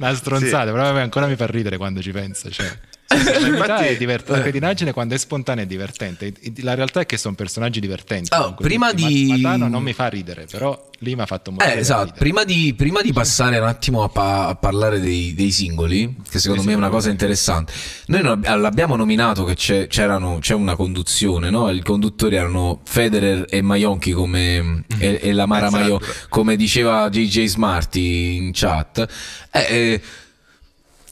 Una 0.00 0.12
stronzata, 0.12 0.66
sì. 0.66 0.72
però 0.72 0.96
ancora 0.96 1.28
mi 1.28 1.36
fa 1.36 1.46
ridere 1.46 1.76
quando 1.76 2.02
ci 2.02 2.10
penso. 2.10 2.50
Cioè. 2.50 2.76
Infatti, 3.08 3.84
è 3.84 3.96
divert- 3.96 4.28
la 4.28 4.40
cretinaggine 4.40 4.92
quando 4.92 5.14
è 5.14 5.18
spontanea 5.18 5.64
è 5.64 5.66
divertente. 5.66 6.32
La 6.60 6.74
realtà 6.74 7.00
è 7.00 7.06
che 7.06 7.16
sono 7.16 7.34
personaggi 7.34 7.80
divertenti. 7.80 8.34
Oh, 8.34 8.54
prima 8.54 8.92
di... 8.92 9.36
Matano 9.40 9.68
non 9.68 9.82
mi 9.82 9.92
fa 9.92 10.08
ridere, 10.08 10.46
però 10.50 10.90
lì 10.98 11.14
mi 11.14 11.20
ha 11.20 11.26
fatto 11.26 11.50
molto 11.50 11.66
eh, 11.66 11.78
esatto. 11.78 12.14
Prima 12.16 12.44
di, 12.44 12.74
prima 12.76 13.02
di, 13.02 13.12
passare 13.12 13.58
un 13.58 13.66
attimo 13.66 14.02
a, 14.02 14.08
pa- 14.08 14.48
a 14.48 14.54
parlare 14.54 15.00
dei, 15.00 15.34
dei, 15.34 15.50
singoli, 15.50 16.16
che 16.28 16.38
secondo 16.38 16.64
me 16.64 16.72
è 16.72 16.76
una 16.76 16.88
cosa 16.88 17.10
interessante, 17.10 17.72
noi 18.06 18.22
non, 18.22 18.40
l'abbiamo 18.40 18.96
nominato 18.96 19.44
che 19.44 19.54
c'è, 19.54 19.86
c'è 19.86 20.54
una 20.54 20.74
conduzione, 20.74 21.50
no? 21.50 21.70
I 21.70 21.82
conduttori 21.82 22.36
erano 22.36 22.80
Federer 22.84 23.46
e 23.48 23.60
Maionchi 23.60 24.12
come, 24.12 24.84
e, 24.98 25.20
e 25.22 25.32
la 25.32 25.46
Mara 25.46 25.66
esatto. 25.66 25.82
Maio, 25.82 26.00
come 26.28 26.56
diceva 26.56 27.08
JJ 27.10 27.44
Smarty 27.44 28.36
in 28.36 28.50
chat. 28.52 29.06
Eh, 29.50 29.60
eh, 29.60 30.00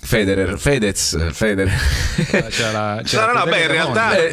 Federer, 0.05 0.59
Fedez, 0.59 1.33
Federer. 1.33 1.73
C'è 2.49 2.73
la, 2.73 3.01
c'è 3.05 3.19
no, 3.19 3.27
no, 3.27 3.33
no, 3.33 3.45
beh, 3.45 3.61
in 3.61 3.69
realtà... 3.69 4.17
Eh, 4.17 4.33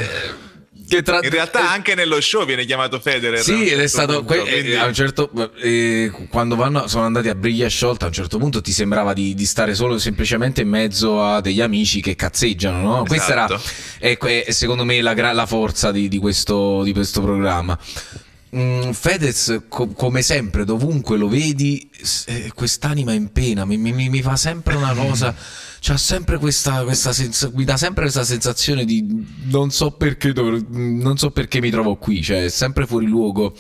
tra... 1.03 1.19
In 1.21 1.29
realtà 1.29 1.61
eh, 1.61 1.67
anche 1.67 1.93
nello 1.93 2.19
show 2.19 2.43
viene 2.45 2.65
chiamato 2.65 2.99
Federer. 2.99 3.39
Sì, 3.39 3.67
ed 3.67 3.79
è 3.79 3.87
stato 3.87 4.23
punto, 4.23 4.41
que- 4.41 4.51
quindi... 4.51 4.75
a 4.75 4.85
un 4.85 4.93
certo 4.93 5.29
eh, 5.61 6.11
quando 6.29 6.55
vanno, 6.55 6.87
sono 6.87 7.05
andati 7.05 7.29
a 7.29 7.35
briglia 7.35 7.67
sciolta, 7.67 8.05
a 8.05 8.07
un 8.07 8.13
certo 8.13 8.39
punto 8.39 8.61
ti 8.61 8.71
sembrava 8.71 9.13
di, 9.13 9.35
di, 9.35 9.45
stare 9.45 9.75
solo 9.75 9.99
semplicemente 9.99 10.61
in 10.61 10.69
mezzo 10.69 11.23
a 11.23 11.39
degli 11.39 11.61
amici 11.61 12.01
che 12.01 12.15
cazzeggiano, 12.15 12.81
no? 12.81 13.05
Esatto. 13.05 13.07
Questa 13.07 13.31
era 13.31 13.47
ecco, 13.99 14.27
è, 14.27 14.45
secondo 14.49 14.83
me 14.83 14.99
la, 15.01 15.13
la 15.13 15.45
forza 15.45 15.91
di, 15.91 16.07
di, 16.07 16.17
questo, 16.17 16.81
di 16.81 16.93
questo 16.93 17.21
programma. 17.21 17.77
Mm, 18.55 18.91
Fedez, 18.91 19.65
co- 19.67 19.89
come 19.89 20.23
sempre, 20.23 20.65
dovunque 20.65 21.17
lo 21.17 21.27
vedi, 21.27 21.87
eh, 22.25 22.51
quest'anima 22.55 23.13
in 23.13 23.31
pena 23.31 23.63
mi, 23.63 23.77
mi, 23.77 23.91
mi, 23.91 24.21
fa 24.21 24.35
sempre 24.35 24.75
una 24.75 24.93
cosa. 24.93 25.35
C'ha 25.81 25.95
sempre 25.95 26.37
questa, 26.39 26.83
questa 26.83 27.13
sens- 27.13 27.51
mi 27.53 27.63
dà 27.63 27.77
sempre 27.77 28.03
questa 28.03 28.25
sensazione 28.25 28.83
di 28.83 29.25
non 29.43 29.71
so 29.71 29.91
perché, 29.91 30.33
dov- 30.33 30.67
non 30.67 31.17
so 31.17 31.31
perché 31.31 31.61
mi 31.61 31.69
trovo 31.69 31.95
qui, 31.95 32.21
cioè 32.21 32.45
è 32.45 32.49
sempre 32.49 32.85
fuori 32.85 33.05
luogo. 33.05 33.55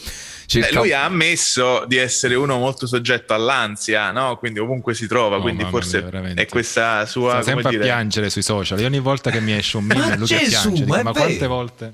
Cerca... 0.45 0.67
Eh, 0.67 0.73
lui 0.73 0.91
ha 0.91 1.05
ammesso 1.05 1.85
di 1.87 1.97
essere 1.97 2.33
uno 2.33 2.57
molto 2.57 2.87
soggetto 2.87 3.35
all'ansia, 3.35 4.11
no? 4.11 4.35
quindi 4.37 4.57
ovunque 4.59 4.95
si 4.95 5.05
trova, 5.05 5.37
oh, 5.37 5.41
quindi 5.41 5.63
forse 5.65 6.01
mia, 6.11 6.33
è 6.33 6.47
questa 6.47 7.05
sua... 7.05 7.33
Sta 7.33 7.43
sempre 7.43 7.69
dire... 7.69 7.83
a 7.83 7.85
piangere 7.85 8.31
sui 8.31 8.41
social, 8.41 8.79
io 8.79 8.87
ogni 8.87 8.99
volta 8.99 9.29
che 9.29 9.39
mi 9.39 9.53
esce 9.53 9.77
un 9.77 9.83
meme 9.85 10.17
lui 10.17 10.25
Gesù, 10.25 10.41
che 10.41 10.49
piange, 10.49 10.83
dico, 10.85 11.03
ma 11.03 11.11
quante 11.11 11.45
volte... 11.45 11.93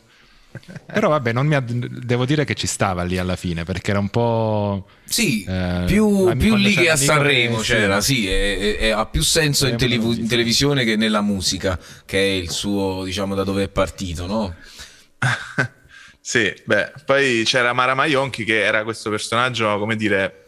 Però 0.86 1.10
vabbè, 1.10 1.34
ha, 1.34 1.64
devo 1.66 2.26
dire 2.26 2.46
che 2.46 2.54
ci 2.54 2.68
stava 2.68 3.04
lì 3.04 3.18
alla 3.18 3.36
fine 3.36 3.64
perché 3.64 3.92
era 3.92 4.00
un 4.00 4.10
po'. 4.10 4.88
Sì, 5.04 5.44
eh, 5.44 5.84
più, 5.86 6.36
più 6.38 6.56
lì 6.56 6.74
che 6.74 6.90
a 6.90 6.96
Sanremo 6.96 7.60
c'era, 7.60 8.02
sì, 8.02 8.28
è, 8.28 8.78
è, 8.78 8.90
ha 8.90 9.06
più 9.06 9.22
senso 9.22 9.68
in, 9.68 9.78
telev- 9.78 10.18
in, 10.18 10.28
televisione 10.28 10.84
che 10.84 10.96
nella 10.96 11.22
musica, 11.22 11.80
che 12.06 12.18
è 12.18 12.32
il 12.32 12.50
suo, 12.50 13.04
diciamo, 13.04 13.36
da 13.36 13.44
dove 13.44 13.64
è 13.64 13.70
partito, 13.70 14.26
no? 14.26 14.56
sì, 15.20 15.64
Sì, 16.26 16.54
beh, 16.66 16.94
poi 17.06 17.44
c'era 17.46 17.74
Mara 17.74 17.94
Maionchi 17.94 18.44
che 18.44 18.64
era 18.64 18.84
questo 18.84 19.12
personaggio, 19.12 19.78
come 19.78 19.96
dire, 19.96 20.46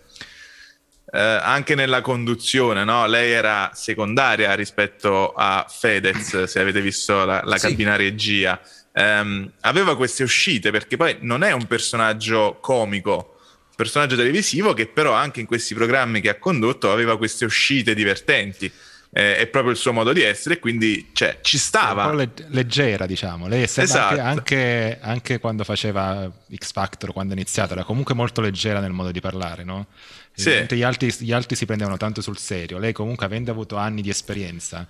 eh, 1.11 1.19
anche 1.19 1.75
nella 1.75 2.01
conduzione, 2.01 2.83
no? 2.83 3.05
Lei 3.05 3.31
era 3.31 3.71
secondaria 3.73 4.53
rispetto 4.55 5.33
a 5.33 5.65
Fedez, 5.69 6.43
se 6.43 6.59
avete 6.59 6.81
visto 6.81 7.23
la, 7.25 7.41
la 7.43 7.57
Sì. 7.57 7.67
cabina 7.69 7.95
regia. 7.95 8.59
Ehm, 8.97 9.51
aveva 9.61 9.95
queste 9.95 10.23
uscite 10.23 10.71
perché 10.71 10.97
poi 10.97 11.17
non 11.21 11.43
è 11.43 11.51
un 11.51 11.67
personaggio 11.67 12.57
comico, 12.59 13.37
un 13.69 13.75
personaggio 13.75 14.15
televisivo 14.15 14.73
che 14.73 14.87
però 14.87 15.13
anche 15.13 15.39
in 15.39 15.45
questi 15.45 15.75
programmi 15.75 16.19
che 16.19 16.29
ha 16.29 16.35
condotto 16.35 16.91
aveva 16.91 17.15
queste 17.15 17.45
uscite 17.45 17.93
divertenti. 17.93 18.71
Eh, 19.09 19.37
è 19.37 19.47
proprio 19.47 19.71
il 19.71 19.77
suo 19.77 19.93
modo 19.93 20.11
di 20.11 20.21
essere, 20.21 20.59
quindi 20.59 21.11
cioè, 21.13 21.39
ci 21.41 21.55
un 21.55 21.61
stava. 21.61 22.09
po' 22.09 22.13
leg- 22.15 22.45
leggera, 22.49 23.05
diciamo. 23.05 23.47
Lei 23.47 23.63
Esatto. 23.63 24.19
anche, 24.19 24.97
anche, 24.99 25.39
quando 25.39 25.63
faceva 25.63 26.29
X 26.53 26.71
Factor, 26.73 27.13
quando 27.13 27.33
è 27.33 27.35
iniziato, 27.35 27.73
era 27.73 27.83
comunque 27.83 28.13
molto 28.15 28.41
leggera 28.41 28.79
nel 28.79 28.91
modo 28.91 29.11
di 29.11 29.21
parlare, 29.21 29.63
no? 29.63 29.87
Sì. 30.33 30.65
Gli, 30.69 30.83
altri, 30.83 31.11
gli 31.19 31.31
altri 31.31 31.55
si 31.55 31.65
prendevano 31.65 31.97
tanto 31.97 32.21
sul 32.21 32.37
serio. 32.37 32.77
Lei, 32.79 32.93
comunque, 32.93 33.25
avendo 33.25 33.49
avuto 33.49 33.77
anni 33.77 34.01
di 34.01 34.09
esperienza, 34.09 34.85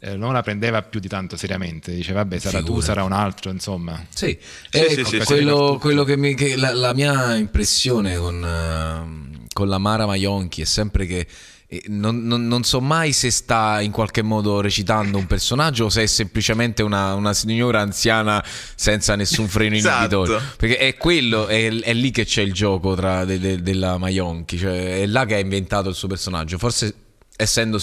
eh, 0.00 0.16
non 0.16 0.32
la 0.32 0.42
prendeva 0.42 0.82
più 0.82 1.00
di 1.00 1.08
tanto 1.08 1.36
seriamente. 1.36 1.94
Diceva, 1.94 2.20
vabbè, 2.22 2.38
sarà 2.38 2.58
tu, 2.58 2.64
Figurati. 2.64 2.86
sarà 2.86 3.02
un 3.04 3.12
altro, 3.12 3.50
insomma. 3.50 4.04
Sì, 4.14 4.36
Sì, 4.70 4.78
eh, 4.78 4.90
sì, 4.90 5.04
sì, 5.04 5.18
quello, 5.24 5.78
quello 5.80 6.04
che, 6.04 6.16
mi, 6.16 6.34
che 6.34 6.56
la, 6.56 6.72
la 6.74 6.94
mia 6.94 7.34
impressione 7.36 8.16
con, 8.16 8.44
ehm, 8.44 9.46
con 9.52 9.68
la 9.68 9.78
Mara 9.78 10.06
Maionchi 10.06 10.62
è 10.62 10.64
sempre 10.64 11.06
che 11.06 11.26
eh, 11.68 11.82
non, 11.88 12.22
non- 12.24 12.46
non 12.46 12.62
so 12.62 12.80
mai 12.80 13.12
se 13.12 13.28
sta 13.32 13.80
in 13.80 13.90
qualche 13.90 14.22
modo 14.22 14.60
recitando 14.60 15.18
un 15.18 15.26
personaggio 15.26 15.86
o 15.86 15.88
se 15.88 16.04
è 16.04 16.06
semplicemente 16.06 16.82
una, 16.84 17.14
una 17.14 17.32
signora 17.32 17.80
anziana 17.80 18.44
senza 18.76 19.16
nessun 19.16 19.48
freno 19.48 19.74
Esatto. 19.74 20.14
inibitorio. 20.16 20.40
Perché 20.56 20.76
è 20.78 20.96
quello, 20.96 21.46
è, 21.48 21.68
è 21.80 21.92
lì 21.92 22.12
che 22.12 22.24
c'è 22.24 22.42
il 22.42 22.52
gioco 22.52 22.94
tra 22.94 23.24
de- 23.24 23.40
de- 23.40 23.62
della 23.62 23.98
Maionchi, 23.98 24.56
cioè 24.58 25.00
è 25.00 25.06
là 25.06 25.24
che 25.24 25.34
ha 25.34 25.38
inventato 25.40 25.88
il 25.88 25.96
suo 25.96 26.06
personaggio. 26.06 26.56
Forse 26.56 26.94
essendo 27.36 27.80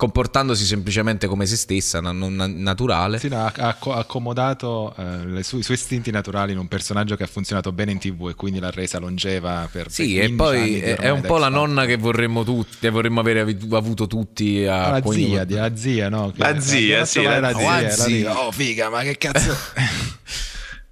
comportandosi 0.00 0.64
semplicemente 0.64 1.26
come 1.26 1.44
se 1.44 1.56
stessa, 1.56 2.00
non 2.00 2.34
naturale. 2.56 3.18
Sì, 3.18 3.28
no, 3.28 3.44
ha, 3.44 3.52
ha 3.54 3.68
acco- 3.68 3.92
accomodato 3.92 4.94
eh, 4.96 5.40
i 5.40 5.42
suoi 5.42 5.60
istinti 5.68 6.10
naturali 6.10 6.52
in 6.52 6.58
un 6.58 6.68
personaggio 6.68 7.16
che 7.16 7.24
ha 7.24 7.26
funzionato 7.26 7.70
bene 7.70 7.92
in 7.92 7.98
tv 7.98 8.28
e 8.30 8.34
quindi 8.34 8.60
l'ha 8.60 8.70
resa 8.70 8.98
longeva 8.98 9.68
per 9.70 9.90
Sì, 9.90 10.14
per 10.14 10.24
e 10.24 10.34
15 10.34 10.36
poi 10.36 10.80
è, 10.80 11.10
un 11.10 11.20
po' 11.20 11.36
la 11.36 11.48
X 11.48 11.50
Factor. 11.50 11.68
nonna 11.68 11.84
che 11.84 11.96
vorremmo 11.98 12.44
tutti, 12.44 12.76
che 12.80 12.88
vorremmo 12.88 13.20
avere 13.20 13.40
avuto 13.72 14.06
tutti 14.06 14.64
a 14.64 14.84
Ah, 14.86 14.90
la 15.00 15.10
zia, 15.12 15.44
di- 15.44 15.54
la 15.54 15.76
zia, 15.76 16.08
no? 16.08 16.30
Che- 16.30 16.38
La 16.38 16.58
zia, 16.58 16.78
andiamo 16.78 17.02
a 17.02 17.04
sì, 17.04 17.22
la- 17.22 17.40
la 17.40 17.50
oh, 17.50 17.58
zia, 17.58 17.68
la 17.68 17.80
la 17.82 17.90
zia. 17.90 18.40
Oh, 18.40 18.50
figa, 18.52 18.88
ma 18.88 19.02
che 19.02 19.18
cazzo... 19.18 19.54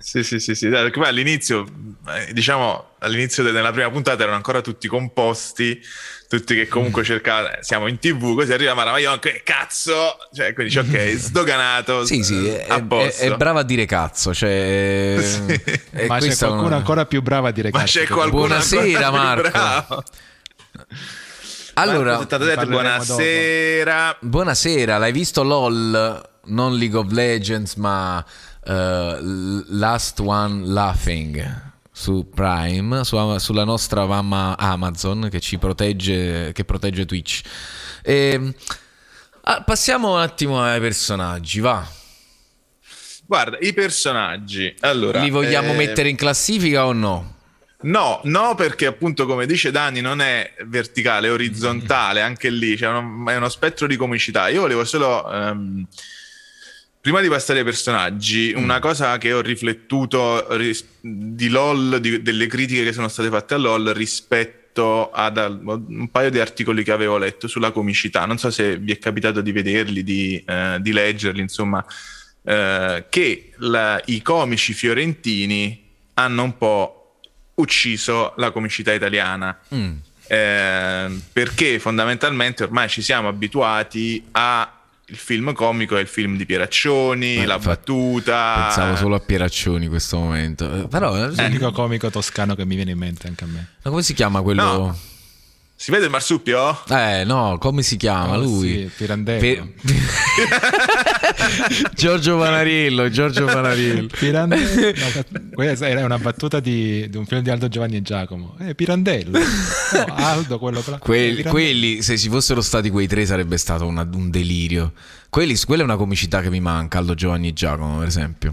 Sì, 0.01 0.23
sì, 0.23 0.39
sì, 0.39 0.55
sì. 0.55 0.69
Dai, 0.71 0.91
all'inizio, 1.05 1.67
eh, 2.09 2.33
diciamo, 2.33 2.93
all'inizio 3.01 3.43
de- 3.43 3.51
della 3.51 3.73
prima 3.73 3.91
puntata 3.91 4.23
erano 4.23 4.37
ancora 4.37 4.63
tutti 4.63 4.89
composti, 4.89 5.79
tutti 6.29 6.55
che 6.55 6.69
comunque 6.69 7.05
cercavano, 7.05 7.49
eh, 7.55 7.59
siamo 7.63 7.87
in 7.87 7.99
tv, 7.99 8.35
così 8.35 8.53
arriva 8.53 8.75
Mara 8.75 8.93
che 9.19 9.41
cazzo, 9.43 10.17
cioè, 10.35 10.53
quindi 10.53 10.75
dici, 10.79 10.79
ok, 10.95 11.13
sdoganato, 11.17 12.05
Sì, 12.05 12.23
sì, 12.23 12.47
eh, 12.47 12.67
è, 12.67 12.85
è- 12.87 13.15
è 13.17 13.35
brava 13.37 13.61
a 13.61 13.63
dire 13.63 13.87
cazzo, 13.87 14.35
cioè... 14.35 15.17
Sì. 15.25 15.61
è 15.91 16.07
ma 16.07 16.19
c'è 16.19 16.37
qualcuno 16.37 16.67
una- 16.67 16.77
ancora 16.77 17.07
più 17.07 17.23
bravo 17.23 17.47
a 17.47 17.51
dire 17.51 17.71
Ma 17.73 17.79
cazzo 17.81 17.99
c'è 18.01 18.07
che- 18.07 18.13
qualcuno 18.13 18.47
Buonasera, 18.47 19.11
Marco. 19.11 20.05
Allora, 21.75 22.17
Marco 22.19 22.23
77, 22.23 22.45
ne 22.45 22.55
parleremo 22.55 22.81
buonasera. 22.83 24.17
buonasera, 24.21 24.99
l'hai 24.99 25.13
visto 25.13 25.43
LOL, 25.43 26.29
non 26.47 26.77
League 26.77 26.99
of 26.99 27.11
Legends, 27.11 27.75
ma 27.77 28.25
eh, 28.65 28.73
L- 28.73 29.65
Last 29.79 30.19
One 30.21 30.67
Laughing 30.67 31.67
su 31.99 32.29
Prime, 32.33 33.03
su- 33.03 33.39
sulla 33.39 33.65
nostra 33.65 34.07
mamma 34.07 34.57
Amazon 34.57 35.27
che 35.29 35.41
ci 35.41 35.59
protegge, 35.59 36.53
che 36.53 36.65
protegge 36.65 37.05
Twitch. 37.05 37.41
E, 38.05 38.55
ah, 39.43 39.63
passiamo 39.65 40.15
un 40.15 40.21
attimo 40.21 40.63
ai 40.63 40.79
personaggi, 40.79 41.59
va. 41.59 41.85
Guarda, 43.27 43.59
i 43.61 43.73
personaggi. 43.73 44.73
Allora, 44.79 45.21
Li 45.21 45.31
vogliamo 45.31 45.73
eh, 45.73 45.77
mettere 45.77 46.09
in 46.09 46.15
classifica 46.15 46.87
o 46.87 46.93
no? 46.93 47.35
No, 47.81 48.21
no, 48.25 48.55
perché 48.55 48.87
appunto, 48.87 49.27
come 49.27 49.45
dice 49.45 49.73
Dani, 49.73 50.01
non 50.01 50.21
è 50.21 50.55
verticale, 50.67 51.27
è 51.27 51.33
orizzontale, 51.33 52.23
anche 52.23 52.49
lì 52.49 52.77
c'è 52.77 52.87
uno, 52.87 53.29
è 53.29 53.35
uno 53.35 53.49
spettro 53.49 53.89
di 53.89 53.97
comicità. 53.97 54.49
Io 54.49 54.61
volevo 54.61 54.85
solo, 54.85 55.29
ehm, 55.31 55.85
prima 57.01 57.21
di 57.21 57.29
passare 57.29 57.61
ai 57.61 57.65
personaggi, 57.65 58.53
una 58.55 58.79
cosa 58.81 59.17
che 59.19 59.33
ho 59.33 59.41
riflettuto 59.41 60.57
ris- 60.57 60.85
di 61.01 61.49
LOL, 61.49 62.01
di- 62.01 62.23
delle 62.23 62.47
critiche 62.47 62.85
che 62.85 62.93
sono 62.93 63.09
state 63.09 63.29
fatte 63.29 63.55
a 63.55 63.57
LOL 63.57 63.89
rispetto 63.95 65.11
ad 65.11 65.39
al- 65.39 65.61
un 65.65 66.09
paio 66.11 66.31
di 66.31 66.39
articoli 66.39 66.85
che 66.85 66.93
avevo 66.93 67.17
letto 67.19 67.49
sulla 67.49 67.71
comicità. 67.71 68.27
Non 68.27 68.39
so 68.39 68.51
se 68.51 68.77
vi 68.79 68.93
è 68.93 68.99
capitato 68.99 69.41
di 69.41 69.53
vederli, 69.53 70.03
di, 70.05 70.43
eh, 70.47 70.77
di 70.81 70.93
leggerli, 70.93 71.41
insomma, 71.41 71.85
eh, 72.45 73.07
che 73.09 73.53
la- 73.59 74.01
i 74.07 74.23
comici 74.23 74.73
fiorentini 74.75 75.85
hanno 76.15 76.43
un 76.43 76.57
po' 76.59 77.21
ucciso 77.55 78.35
la 78.37 78.51
comicità 78.51 78.93
italiana. 78.93 79.59
Mm. 79.75 79.93
Eh, 80.31 81.21
perché 81.33 81.79
fondamentalmente 81.79 82.63
ormai 82.63 82.89
ci 82.89 83.01
siamo 83.03 83.29
abituati 83.29 84.23
a 84.33 84.78
il 85.11 85.17
film 85.17 85.53
comico 85.55 85.97
è 85.97 86.01
il 86.01 86.07
film 86.07 86.37
di 86.37 86.45
Pieraccioni, 86.45 87.37
Eh, 87.37 87.47
la 87.47 87.55
infatti, 87.55 87.67
battuta. 87.93 88.65
Pensavo 88.67 88.97
solo 88.97 89.15
a 89.15 89.21
Pieraccioni 89.21 89.85
in 89.85 89.91
questo 89.91 90.19
momento. 90.19 90.83
Eh, 90.85 90.87
Però, 90.89 91.17
eh, 91.17 91.29
L'unico 91.35 91.73
comico 91.73 92.11
toscano 92.11 92.55
che 92.55 92.65
mi 92.67 92.75
viene 92.77 92.91
in 92.91 92.99
mente 92.99 93.27
anche 93.27 93.45
a 93.45 93.47
me. 93.47 93.67
ma 93.83 93.91
come 93.91 94.03
si 94.03 94.13
chiama 94.15 94.43
quello? 94.43 94.63
No. 94.63 94.99
Si 95.81 95.93
vede 95.93 96.07
il 96.07 96.11
marsupio? 96.11 96.77
Eh, 96.89 97.23
no, 97.25 97.57
come 97.61 97.83
si 97.83 97.97
chiama 97.97 98.37
Oh, 98.37 98.43
lui? 98.43 98.69
sì, 98.69 98.91
Pirandello. 98.97 99.41
Pe- 99.41 99.75
Giorgio 101.95 102.37
Panarillo, 102.37 103.09
Giorgio 103.11 103.45
Panarillo. 103.45 104.09
Pirandello. 104.09 104.93
No, 105.31 105.41
questa 105.55 105.89
era 105.89 106.05
una 106.05 106.19
battuta 106.19 106.59
di, 106.59 107.09
di 107.09 107.17
un 107.17 107.25
film 107.27 107.43
di 107.43 107.51
Aldo 107.51 107.69
Giovanni 107.69 107.97
e 107.97 108.03
Giacomo. 108.03 108.57
Eh, 108.59 108.75
Pirandello. 108.75 109.39
No, 109.39 110.15
Aldo, 110.17 110.59
quello 110.59 110.83
là. 110.85 110.99
Quelli, 110.99 111.37
Pirandello. 111.37 111.51
quelli, 111.53 112.03
se 112.03 112.19
ci 112.19 112.29
fossero 112.29 112.61
stati 112.61 112.91
quei 112.91 113.07
tre, 113.07 113.25
sarebbe 113.25 113.57
stato 113.57 113.87
una- 113.87 114.09
un 114.13 114.31
delirio. 114.31 114.93
Quelli, 115.31 115.57
quella 115.65 115.83
è 115.83 115.85
una 115.85 115.97
comicità 115.97 116.41
che 116.41 116.51
mi 116.51 116.61
manca, 116.61 116.99
Aldo 116.99 117.15
Giovanni 117.15 117.49
e 117.49 117.53
Giacomo, 117.53 117.99
per 117.99 118.09
esempio. 118.09 118.53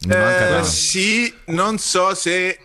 Mi 0.00 0.08
manca 0.14 0.48
Eh, 0.48 0.50
tanto. 0.50 0.68
sì, 0.68 1.32
non 1.46 1.78
so 1.78 2.14
se 2.14 2.58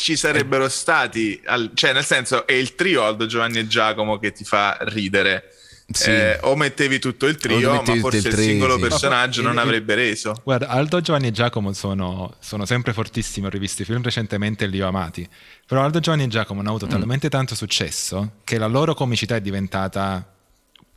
ci 0.00 0.16
sarebbero 0.16 0.66
stati, 0.70 1.38
al- 1.44 1.72
cioè 1.74 1.92
nel 1.92 2.04
senso 2.06 2.46
è 2.46 2.52
il 2.54 2.74
trio 2.74 3.04
Aldo 3.04 3.26
Giovanni 3.26 3.58
e 3.58 3.66
Giacomo 3.66 4.18
che 4.18 4.32
ti 4.32 4.44
fa 4.44 4.78
ridere. 4.80 5.54
Sì. 5.92 6.08
Eh, 6.08 6.38
o 6.42 6.54
mettevi 6.54 7.00
tutto 7.00 7.26
il 7.26 7.36
trio, 7.36 7.74
ma 7.74 7.82
forse 7.84 8.18
il 8.18 8.24
il 8.26 8.32
tre, 8.32 8.42
singolo 8.42 8.74
sì. 8.76 8.80
personaggio 8.82 9.42
non 9.42 9.54
il- 9.54 9.58
avrebbe 9.58 9.94
reso. 9.96 10.40
Guarda, 10.44 10.68
Aldo, 10.68 11.00
Giovanni 11.00 11.26
e 11.26 11.30
Giacomo 11.32 11.72
sono, 11.72 12.36
sono 12.38 12.64
sempre 12.64 12.92
fortissimi. 12.92 13.46
Ho 13.46 13.50
rivisto 13.50 13.82
i 13.82 13.84
film 13.84 14.00
recentemente 14.00 14.64
e 14.64 14.68
li 14.68 14.80
ho 14.80 14.86
amati. 14.86 15.28
Però 15.66 15.82
Aldo, 15.82 15.98
Giovanni 16.00 16.24
e 16.24 16.28
Giacomo 16.28 16.60
hanno 16.60 16.68
avuto 16.70 16.86
Mm. 16.86 16.90
talmente 16.90 17.28
tanto 17.28 17.54
successo 17.56 18.34
che 18.44 18.56
la 18.56 18.68
loro 18.68 18.94
comicità 18.94 19.34
è 19.36 19.40
diventata 19.40 20.24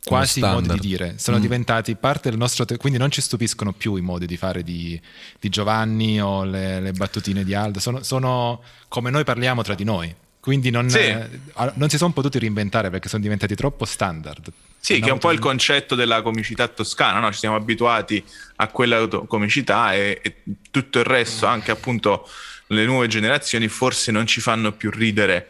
quasi 0.04 0.40
un 0.42 0.50
modo 0.50 0.72
di 0.74 0.80
dire. 0.80 1.14
Sono 1.18 1.38
Mm. 1.38 1.40
diventati 1.40 1.94
parte 1.96 2.28
del 2.30 2.38
nostro. 2.38 2.64
te- 2.64 2.76
quindi 2.76 2.98
non 2.98 3.10
ci 3.10 3.20
stupiscono 3.20 3.72
più 3.72 3.96
i 3.96 4.00
modi 4.00 4.26
di 4.26 4.36
fare 4.36 4.62
di, 4.62 5.00
di 5.40 5.48
Giovanni 5.48 6.20
o 6.20 6.44
le, 6.44 6.80
le 6.80 6.92
battutine 6.92 7.42
di 7.44 7.54
Aldo. 7.54 7.80
Sono, 7.80 8.02
sono 8.02 8.62
come 8.88 9.10
noi 9.10 9.24
parliamo 9.24 9.62
tra 9.62 9.74
di 9.74 9.84
noi. 9.84 10.14
Quindi 10.40 10.68
non, 10.68 10.90
Sì. 10.90 10.98
eh, 10.98 11.26
non 11.74 11.88
si 11.88 11.96
sono 11.96 12.12
potuti 12.12 12.38
reinventare 12.38 12.90
perché 12.90 13.08
sono 13.08 13.22
diventati 13.22 13.54
troppo 13.54 13.86
standard. 13.86 14.52
Sì, 14.78 15.00
che 15.00 15.08
è 15.08 15.12
un 15.12 15.18
po' 15.18 15.32
il 15.32 15.38
concetto 15.38 15.94
della 15.94 16.20
comicità 16.20 16.68
toscana, 16.68 17.18
no? 17.18 17.32
Ci 17.32 17.38
siamo 17.38 17.56
abituati 17.56 18.22
a 18.56 18.68
quella 18.68 19.08
comicità 19.26 19.94
e, 19.94 20.20
e 20.22 20.34
tutto 20.70 20.98
il 20.98 21.06
resto, 21.06 21.46
anche 21.46 21.70
appunto 21.70 22.28
le 22.66 22.84
nuove 22.84 23.06
generazioni, 23.08 23.68
forse 23.68 24.12
non 24.12 24.26
ci 24.26 24.42
fanno 24.42 24.72
più 24.72 24.90
ridere. 24.90 25.48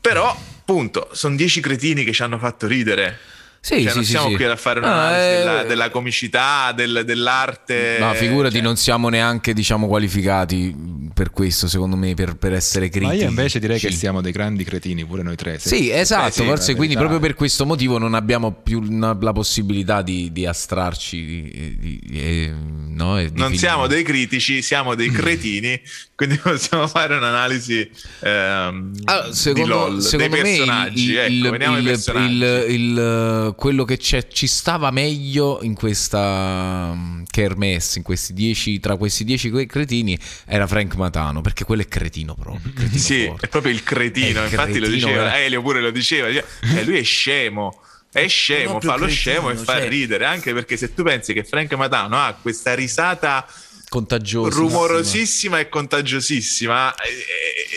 Però, 0.00 0.28
appunto, 0.30 1.10
sono 1.12 1.36
dieci 1.36 1.60
cretini 1.60 2.04
che 2.04 2.12
ci 2.12 2.22
hanno 2.22 2.38
fatto 2.38 2.66
ridere. 2.66 3.18
Sì, 3.62 3.82
Cioè, 3.82 3.90
sì, 3.90 3.94
non 3.96 4.04
sì, 4.04 4.10
siamo 4.10 4.28
sì. 4.30 4.34
qui 4.36 4.44
a 4.44 4.56
fare 4.56 4.78
un'analisi 4.80 5.26
eh, 5.34 5.38
della, 5.38 5.62
della 5.64 5.90
comicità, 5.90 6.72
del- 6.74 7.02
dell'arte. 7.04 7.96
No, 8.00 8.14
figurati, 8.14 8.54
cioè- 8.54 8.62
non 8.64 8.76
siamo 8.76 9.08
neanche, 9.10 9.52
diciamo, 9.52 9.86
qualificati. 9.86 10.74
per 11.12 11.30
questo, 11.32 11.68
secondo 11.68 11.96
me, 11.96 12.14
per, 12.14 12.36
per 12.36 12.54
essere 12.54 12.88
critici. 12.88 13.16
Ma 13.16 13.22
io 13.24 13.28
invece 13.28 13.58
direi 13.58 13.78
che 13.78 13.90
siamo 13.90 14.22
dei 14.22 14.32
grandi 14.32 14.64
cretini, 14.64 15.04
pure 15.04 15.22
noi 15.22 15.36
tre. 15.36 15.58
Sì, 15.58 15.90
esatto, 15.90 16.28
eh 16.28 16.32
sì, 16.32 16.44
forse 16.44 16.74
quindi 16.74 16.96
proprio 16.96 17.18
per 17.18 17.34
questo 17.34 17.66
motivo 17.66 17.98
non 17.98 18.14
abbiamo 18.14 18.52
più 18.52 18.80
la 18.88 19.32
possibilità 19.32 20.00
di, 20.00 20.32
di 20.32 20.46
astrarci. 20.46 21.22
Di, 21.22 21.76
di, 21.78 22.18
eh, 22.18 22.52
no, 22.54 23.22
non 23.34 23.54
siamo 23.56 23.86
dei 23.86 24.02
critici, 24.02 24.62
siamo 24.62 24.94
dei 24.94 25.10
cretini, 25.10 25.78
quindi 26.16 26.38
possiamo 26.38 26.86
fare 26.86 27.16
un'analisi 27.16 27.90
ehm, 28.20 28.92
allora, 29.04 29.32
secondo, 29.32 29.74
LOL, 29.74 30.00
secondo 30.02 30.36
me 30.40 30.54
il, 30.54 31.16
ecco, 31.18 31.54
il, 31.54 32.00
il, 32.24 32.64
il, 32.68 33.49
quello 33.54 33.84
che 33.84 33.98
ci 33.98 34.46
stava 34.46 34.90
meglio 34.90 35.60
in 35.62 35.74
questa 35.74 36.90
um, 36.92 37.24
kermesse, 37.30 37.98
in 37.98 38.04
questi 38.04 38.32
dieci, 38.32 38.80
tra 38.80 38.96
questi 38.96 39.24
dieci 39.24 39.50
cretini, 39.66 40.18
era 40.46 40.66
Frank 40.66 40.94
Matano, 40.96 41.40
perché 41.40 41.64
quello 41.64 41.82
è 41.82 41.88
cretino 41.88 42.34
proprio. 42.34 42.72
Cretino 42.74 42.98
sì, 42.98 43.26
forte. 43.26 43.46
è 43.46 43.48
proprio 43.48 43.72
il 43.72 43.82
cretino, 43.82 44.42
infatti 44.42 44.72
cretino, 44.72 44.86
lo 44.86 44.92
diceva, 44.92 45.36
eh. 45.36 45.44
Elio 45.44 45.62
pure 45.62 45.80
lo 45.80 45.90
diceva, 45.90 46.28
eh, 46.28 46.84
lui 46.84 46.98
è 46.98 47.02
scemo. 47.02 47.82
È 48.12 48.26
scemo, 48.26 48.80
fa 48.80 48.96
lo 48.96 49.06
scemo 49.06 49.50
e 49.50 49.54
fa 49.54 49.78
cioè... 49.78 49.88
ridere, 49.88 50.24
anche 50.24 50.52
perché 50.52 50.76
se 50.76 50.92
tu 50.94 51.04
pensi 51.04 51.32
che 51.32 51.44
Frank 51.44 51.72
Matano 51.74 52.16
ha 52.16 52.36
questa 52.42 52.74
risata 52.74 53.46
contagiosa, 53.88 54.56
rumorosissima 54.56 55.60
e 55.60 55.68
contagiosissima, 55.68 56.92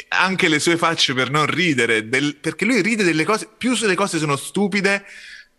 anche 0.10 0.48
le 0.48 0.58
sue 0.58 0.78
facce 0.78 1.14
per 1.14 1.30
non 1.30 1.46
ridere, 1.46 2.10
del... 2.10 2.36
perché 2.38 2.66
lui 2.66 2.82
ride 2.82 3.04
delle 3.04 3.26
cose, 3.26 3.48
più 3.56 3.76
le 3.80 3.94
cose 3.94 4.18
sono 4.18 4.36
stupide, 4.36 5.06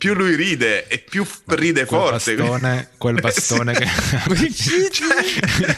più 0.05 0.13
lui 0.13 0.37
ride 0.37 0.87
e 0.87 0.99
più 0.99 1.27
ride 1.47 1.87
quel 1.87 2.01
forte. 2.01 2.35
Bastone, 2.35 2.89
quel 2.99 3.15
bastone 3.23 3.73
che... 3.73 3.89
cioè, 4.93 5.77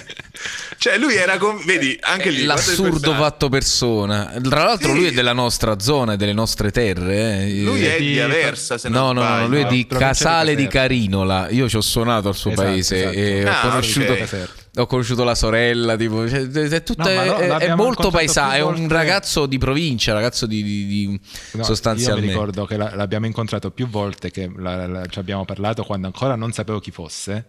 cioè, 0.79 0.99
lui 0.99 1.15
era 1.15 1.39
con... 1.39 1.63
vedi 1.65 1.97
anche 2.01 2.31
lì 2.31 2.43
l'assurdo 2.43 3.15
fatto 3.15 3.49
persona 3.49 4.35
tra 4.43 4.65
l'altro 4.65 4.89
sì. 4.89 4.97
lui 4.97 5.07
è 5.07 5.13
della 5.13 5.33
nostra 5.33 5.79
zona 5.79 6.17
delle 6.17 6.33
nostre 6.33 6.73
terre 6.73 7.47
eh. 7.47 7.63
lui 7.63 7.85
è 7.85 7.99
di 7.99 8.19
Aversa 8.19 8.79
se 8.79 8.89
non 8.89 9.15
no 9.15 9.23
no, 9.23 9.37
no 9.37 9.47
lui 9.47 9.61
è 9.61 9.67
di 9.67 9.87
Casale 9.87 10.57
di 10.57 10.67
Carinola 10.67 11.49
io 11.51 11.69
ci 11.69 11.77
ho 11.77 11.81
suonato 11.81 12.27
al 12.27 12.35
suo 12.35 12.51
esatto, 12.51 12.69
paese 12.69 12.97
esatto. 12.97 13.17
e 13.17 13.45
ah, 13.47 13.59
ho 13.59 13.69
conosciuto 13.69 14.13
okay 14.13 14.49
ho 14.77 14.87
conosciuto 14.87 15.25
la 15.25 15.35
sorella, 15.35 15.97
tipo, 15.97 16.29
cioè, 16.29 16.47
è, 16.47 16.83
tutta, 16.83 17.25
no, 17.25 17.37
è, 17.37 17.49
è 17.49 17.75
molto 17.75 18.11
paesano, 18.11 18.53
è 18.53 18.61
un 18.61 18.89
ragazzo 18.89 19.47
di 19.47 19.57
provincia, 19.59 20.13
ragazzo 20.13 20.47
di, 20.47 20.63
di, 20.63 20.87
di 20.87 21.21
no, 21.53 21.63
sostanzialmente. 21.63 22.27
Io 22.27 22.33
mi 22.33 22.39
ricordo 22.39 22.67
che 22.67 22.77
l'abbiamo 22.77 23.27
incontrato 23.27 23.71
più 23.71 23.89
volte, 23.89 24.31
che 24.31 24.51
la, 24.55 24.87
la, 24.87 25.07
ci 25.07 25.19
abbiamo 25.19 25.45
parlato 25.45 25.83
quando 25.83 26.07
ancora 26.07 26.37
non 26.37 26.53
sapevo 26.53 26.79
chi 26.79 26.91
fosse, 26.91 27.45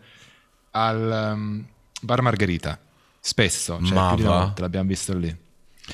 al 0.71 1.33
um, 1.33 1.65
Bar 2.01 2.21
Margherita, 2.21 2.79
spesso, 3.19 3.79
cioè 3.83 3.93
Ma 3.93 4.07
più 4.09 4.17
di 4.17 4.21
una 4.23 4.37
volta 4.37 4.61
l'abbiamo 4.61 4.87
visto 4.87 5.17
lì. 5.17 5.35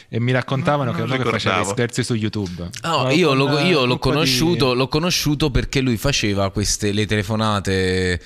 E 0.10 0.20
mi 0.20 0.32
raccontavano 0.32 0.92
no, 0.92 0.98
che 0.98 1.06
lui 1.06 1.20
faceva 1.24 1.64
scherzi 1.64 2.04
su 2.04 2.16
YouTube. 2.16 2.70
Oh, 2.84 3.12
io, 3.12 3.34
lo, 3.34 3.60
io 3.60 3.86
l'ho, 3.86 4.00
conosciuto, 4.00 4.72
di... 4.72 4.78
l'ho 4.78 4.88
conosciuto 4.88 5.52
perché 5.52 5.82
lui 5.82 5.98
faceva 5.98 6.50
queste 6.52 6.92
le 6.92 7.06
telefonate 7.06 8.20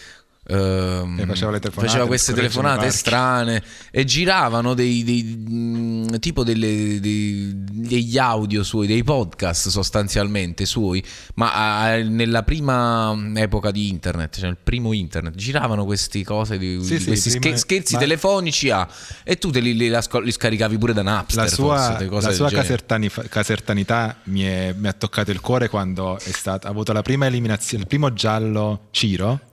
Ehm, 0.50 1.26
faceva, 1.26 1.60
faceva, 1.60 2.08
queste 2.08 2.34
telefonate 2.34 2.90
strane 2.90 3.62
e 3.92 4.06
giravano 4.06 4.74
dei, 4.74 5.04
dei 5.04 5.46
mm, 5.50 6.16
tipo 6.20 6.46
delle, 6.46 7.00
dei, 7.02 7.52
degli 7.54 8.18
audio 8.18 8.64
suoi, 8.64 8.88
dei 8.88 9.04
podcast 9.04 9.68
sostanzialmente 9.68 10.66
suoi, 10.66 11.04
ma 11.36 11.82
a, 11.82 11.98
nella 11.98 12.44
prima 12.44 13.14
epoca 13.36 13.72
di 13.72 13.90
internet, 13.90 14.40
cioè 14.40 14.50
il 14.50 14.58
primo 14.62 14.94
internet, 14.94 15.36
giravano 15.36 15.84
queste 15.84 16.24
cose, 16.24 16.58
di, 16.58 16.82
sì, 16.82 17.04
questi 17.04 17.30
sì, 17.30 17.40
prima, 17.40 17.58
scherzi 17.58 17.94
ma... 17.96 18.00
telefonici 18.00 18.70
ah, 18.70 18.88
e 19.26 19.38
tu 19.38 19.52
te 19.52 19.60
li, 19.60 19.76
li, 19.76 19.90
li, 19.90 20.32
scaricavi 20.32 20.78
pure 20.78 20.94
da 20.94 21.02
Napster. 21.02 21.44
La 21.44 21.50
sua, 21.50 21.98
forse, 21.98 22.28
la 22.28 22.34
sua 22.34 22.50
casertani, 22.50 23.10
casertanità 23.28 24.16
mi, 24.26 24.44
è, 24.44 24.74
mi, 24.78 24.88
ha 24.88 24.94
toccato 24.94 25.32
il 25.32 25.42
cuore 25.42 25.68
quando 25.68 26.18
è 26.18 26.32
stata, 26.32 26.70
ha 26.70 26.72
avuto 26.72 26.94
la 26.94 27.02
prima 27.02 27.26
eliminazione, 27.26 27.84
il 27.84 27.90
primo 27.90 28.14
giallo 28.14 28.88
Ciro 28.92 29.47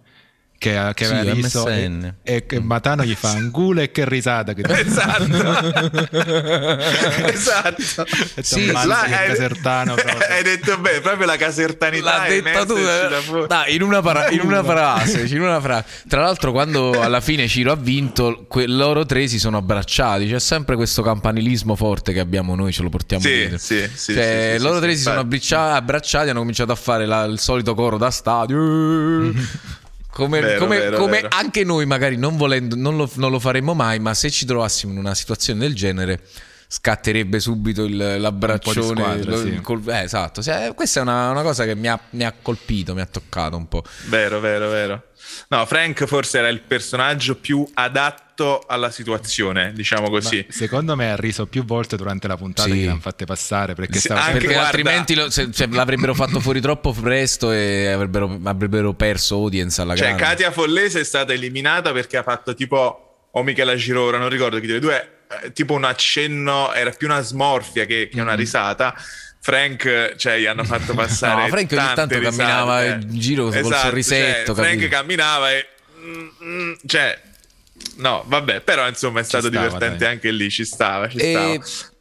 che, 0.65 0.93
che 0.95 1.05
sì, 1.05 1.13
aveva 1.13 1.35
visto 1.35 1.69
e, 1.69 2.15
e, 2.23 2.47
che 2.47 2.59
Matano 2.59 3.05
gli 3.05 3.15
fa 3.15 3.33
angula 3.33 3.83
e 3.83 3.91
che 3.91 4.09
risata 4.09 4.55
che 4.55 4.63
esatto. 4.81 5.25
Esatto. 7.35 8.07
Sì, 8.41 8.71
là, 8.71 9.03
hai, 9.03 9.29
casertano 9.29 9.95
hai 10.31 10.43
detto 10.43 10.79
bene 10.79 11.01
proprio 11.01 11.27
la 11.27 11.37
casertanità 11.37 12.19
l'ha 12.19 12.29
detta 12.29 12.65
tu 12.65 12.77
eh. 12.77 13.47
no, 13.49 13.63
in, 13.67 13.83
una 13.83 14.01
para- 14.01 14.31
in, 14.31 14.41
una 14.41 14.63
frase, 14.63 15.27
in 15.27 15.43
una 15.43 15.61
frase 15.61 15.85
tra 16.09 16.23
l'altro 16.23 16.53
quando 16.53 17.01
alla 17.01 17.21
fine 17.21 17.47
Ciro 17.47 17.73
ha 17.73 17.77
vinto 17.77 18.47
que- 18.49 18.67
loro 18.67 19.05
tre 19.05 19.27
si 19.27 19.39
sono 19.39 19.59
abbracciati 19.59 20.29
c'è 20.29 20.39
sempre 20.39 20.77
questo 20.77 21.03
campanilismo 21.03 21.77
forte 21.77 22.13
che 22.13 22.21
abbiamo 22.21 22.55
noi 22.55 22.73
ce 22.73 22.83
lo 22.83 22.89
portiamo 22.89 23.23
sì, 23.23 23.31
dietro. 23.31 23.59
sì, 23.59 23.89
sì, 23.93 24.15
cioè, 24.15 24.55
sì, 24.57 24.63
loro 24.63 24.81
tre 24.81 24.97
si 24.97 25.03
sono 25.03 25.21
abbracciati 25.21 26.31
hanno 26.31 26.39
cominciato 26.39 26.73
a 26.73 26.77
fare 26.77 27.07
la, 27.07 27.25
il 27.25 27.39
solito 27.39 27.75
coro 27.75 27.99
da 27.99 28.11
stadio 28.11 29.33
come, 30.15 30.41
vero, 30.41 30.59
come, 30.61 30.79
vero, 30.79 30.97
come 30.97 31.23
vero. 31.23 31.29
anche 31.33 31.65
noi, 31.65 31.87
magari 31.87 32.17
non 32.17 32.37
volendo, 32.37 32.77
non 32.77 32.97
lo, 32.97 33.11
non 33.15 33.33
lo, 33.33 33.41
faremmo 33.41 33.75
mai, 33.75 33.99
ma 33.99 34.15
se 34.15 34.31
ci 34.31 34.47
trovassimo 34.47 34.93
in 34.93 34.99
una 34.99 35.15
situazione 35.15 35.59
del 35.59 35.75
genere, 35.75 36.21
scatterebbe 36.69 37.41
subito 37.41 37.83
il, 37.83 38.21
l'abbraccione. 38.21 39.01
Squadra, 39.01 39.31
lo, 39.31 39.39
sì. 39.39 39.61
col, 39.61 39.83
eh, 39.89 40.03
esatto. 40.03 40.41
Cioè, 40.41 40.73
questa 40.75 41.01
è 41.01 41.03
una, 41.03 41.31
una 41.31 41.43
cosa 41.43 41.65
che 41.65 41.75
mi 41.75 41.89
ha, 41.89 41.99
mi 42.11 42.25
ha, 42.25 42.33
colpito, 42.41 42.95
mi 42.95 43.01
ha 43.01 43.07
toccato 43.07 43.57
un 43.57 43.67
po'. 43.67 43.83
Vero, 44.07 44.39
vero, 44.39 44.69
vero. 44.69 45.03
No, 45.49 45.67
Frank 45.67 46.05
forse 46.05 46.39
era 46.39 46.49
il 46.49 46.61
personaggio 46.61 47.35
più 47.35 47.67
adatto 47.75 48.24
alla 48.67 48.91
situazione, 48.91 49.73
diciamo 49.73 50.11
così. 50.11 50.45
Ma 50.47 50.53
secondo 50.53 50.97
me 50.97 51.11
ha 51.11 51.17
riso 51.17 51.47
più 51.47 51.65
volte 51.65 51.97
durante 51.97 52.27
la 52.27 52.37
puntata 52.37 52.69
sì. 52.69 52.81
che 52.81 52.87
l'hanno 52.87 53.01
fatte 53.01 53.25
passare 53.25 53.75
perché, 53.75 53.99
sì, 53.99 54.09
stava... 54.09 54.31
perché 54.31 54.47
guarda... 54.47 54.65
altrimenti 54.65 55.15
lo, 55.15 55.31
se, 55.31 55.51
cioè, 55.53 55.69
l'avrebbero 55.69 56.15
fatto 56.15 56.41
fuori 56.41 56.61
troppo 56.61 56.93
presto 56.93 57.53
e 57.53 57.89
avrebbero, 57.89 58.39
avrebbero 58.43 58.93
perso 58.95 59.37
audience 59.37 59.81
alla 59.81 59.95
cioè, 59.95 60.09
grande. 60.09 60.23
Katia 60.23 60.51
Follese 60.51 61.01
è 61.01 61.05
stata 61.05 61.33
eliminata 61.33 61.93
perché 61.93 62.17
ha 62.17 62.23
fatto 62.23 62.55
tipo 62.55 63.29
o 63.31 63.43
Michela 63.43 63.75
Girora, 63.75 64.19
non 64.19 64.29
ricordo 64.29 64.61
chi 64.61 64.67
delle 64.67 64.79
due, 64.79 65.09
eh, 65.43 65.53
tipo 65.53 65.75
un 65.75 65.85
accenno, 65.85 66.73
era 66.73 66.91
più 66.91 67.07
una 67.09 67.21
smorfia 67.21 67.85
che, 67.85 68.09
che 68.13 68.21
una 68.21 68.35
mm. 68.35 68.37
risata 68.37 68.95
Frank, 69.45 70.15
cioè, 70.17 70.39
gli 70.39 70.47
hanno 70.47 70.65
fatto 70.65 70.95
passare. 70.97 71.43
no, 71.43 71.49
Frank 71.49 71.71
ogni 71.71 71.95
tanto 71.95 72.19
risate. 72.19 72.37
camminava 72.37 72.85
in 72.85 73.07
giro 73.11 73.49
esatto, 73.49 73.69
col 73.69 73.77
sorrisetto. 73.77 74.55
Cioè, 74.55 74.65
Frank 74.65 74.89
camminava 74.89 75.53
e. 75.53 75.69
Mm, 76.01 76.29
mm, 76.43 76.73
cioè, 76.87 77.21
no, 77.97 78.25
vabbè, 78.27 78.61
però 78.61 78.87
insomma 78.89 79.21
è 79.21 79.23
stato 79.25 79.49
stava, 79.49 79.67
divertente 79.67 80.05
dai. 80.05 80.13
anche 80.13 80.31
lì. 80.31 80.51
Ci 80.51 80.65
stava, 80.65 81.09
ci 81.09 81.19
e... 81.19 81.31
stava. 81.31 81.93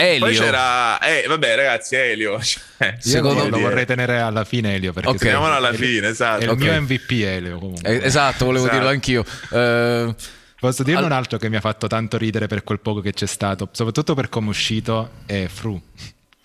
Elio. 0.00 0.26
Poi 0.26 0.36
c'era, 0.36 1.00
eh, 1.00 1.24
vabbè, 1.26 1.56
ragazzi, 1.56 1.96
Elio. 1.96 2.38
Cioè, 2.78 2.96
Secondo 3.00 3.42
me 3.42 3.50
lo 3.50 3.58
vorrei 3.58 3.84
tenere 3.84 4.20
alla 4.20 4.44
fine, 4.44 4.74
Elio. 4.74 4.92
Perché 4.92 5.08
okay. 5.08 5.32
alla 5.32 5.72
fine, 5.72 6.06
esatto. 6.06 6.40
È 6.40 6.44
il 6.44 6.50
okay. 6.50 6.68
mio 6.70 6.82
MVP, 6.82 7.10
Elio. 7.10 7.58
Comunque. 7.58 7.88
Eh, 7.88 8.06
esatto, 8.06 8.44
volevo 8.44 8.66
esatto. 8.66 8.78
dirlo 8.78 8.92
anch'io. 8.92 9.24
Uh, 9.50 10.14
Posso 10.60 10.82
dirne 10.82 11.00
All... 11.00 11.06
un 11.06 11.12
altro 11.12 11.38
che 11.38 11.48
mi 11.48 11.56
ha 11.56 11.60
fatto 11.60 11.86
tanto 11.86 12.16
ridere 12.16 12.46
per 12.46 12.64
quel 12.64 12.80
poco 12.80 13.00
che 13.00 13.12
c'è 13.12 13.26
stato, 13.26 13.68
soprattutto 13.72 14.14
per 14.14 14.28
come 14.28 14.46
è 14.46 14.50
uscito, 14.50 15.10
è 15.26 15.46
Fru. 15.46 15.80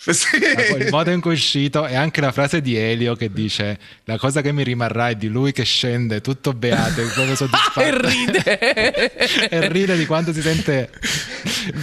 Sì. 0.12 0.36
il 0.36 0.88
modo 0.92 1.12
in 1.12 1.22
cui 1.22 1.32
è 1.32 1.34
uscito 1.34 1.88
e 1.88 1.96
anche 1.96 2.20
la 2.20 2.34
frase 2.34 2.62
di 2.62 2.76
Elio 2.76 3.16
che 3.16 3.32
dice 3.32 3.80
la 4.04 4.18
cosa 4.18 4.42
che 4.42 4.52
mi 4.52 4.62
rimarrà 4.62 5.10
è 5.10 5.16
di 5.16 5.30
lui 5.30 5.54
che 5.54 5.64
scende 5.64 6.20
tutto 6.20 6.52
beato 6.52 7.00
e 7.00 7.06
proprio 7.06 7.36
soddisfatto 7.36 7.80
e 7.80 8.02
ride 8.02 8.60
e 9.48 9.68
ride 9.70 9.96
di 9.96 10.06
quanto 10.06 10.34
si 10.34 10.42
sente 10.42 10.90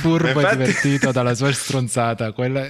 furbo 0.03 0.29
Infatti... 0.29 0.55
e 0.55 0.57
divertito 0.59 1.13
dalla 1.13 1.35
sua 1.35 1.51
stronzata 1.51 2.33
quella 2.33 2.69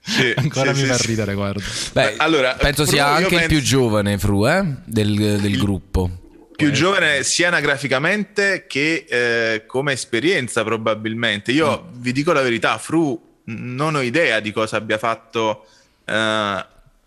sì, 0.00 0.32
ancora 0.34 0.74
sì, 0.74 0.80
mi 0.80 0.86
sì, 0.88 0.92
fa 0.92 1.06
ridere 1.06 1.34
guarda 1.34 1.62
Beh, 1.92 2.14
allora, 2.16 2.54
penso 2.54 2.84
sia 2.84 3.06
anche 3.06 3.28
penso... 3.28 3.44
il 3.44 3.48
più 3.48 3.60
giovane 3.60 4.18
Fru 4.18 4.48
eh? 4.48 4.64
del, 4.84 5.38
del 5.40 5.56
gruppo 5.56 6.10
più 6.56 6.72
giovane 6.72 7.22
sia 7.22 7.48
anagraficamente 7.48 8.66
che 8.68 9.04
eh, 9.08 9.66
come 9.66 9.94
esperienza 9.94 10.62
probabilmente. 10.62 11.50
Io 11.50 11.88
mm. 11.90 12.00
vi 12.00 12.12
dico 12.12 12.32
la 12.32 12.42
verità, 12.42 12.78
Fru 12.78 13.31
non 13.44 13.94
ho 13.94 14.00
idea 14.00 14.40
di 14.40 14.52
cosa 14.52 14.76
abbia 14.76 14.98
fatto 14.98 15.66
uh, 16.04 16.64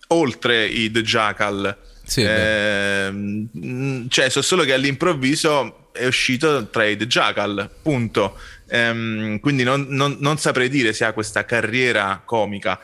oltre 0.08 0.65
i 0.65 0.91
The 0.91 1.02
Jackal. 1.02 1.78
Sì, 2.04 2.21
eh, 2.21 3.48
cioè, 4.10 4.30
so 4.30 4.41
solo 4.41 4.63
che 4.63 4.74
all'improvviso 4.74 5.89
è 5.91 6.06
uscito 6.06 6.67
tra 6.67 6.86
i 6.86 6.98
The 6.98 7.08
Jackal, 7.08 7.69
punto. 7.82 8.38
Um, 8.67 9.39
quindi 9.39 9.63
non, 9.63 9.88
non, 9.89 10.17
non 10.19 10.38
saprei 10.38 10.69
dire 10.69 10.93
se 10.93 11.06
ha 11.06 11.13
questa 11.13 11.45
carriera 11.45 12.21
comica. 12.24 12.80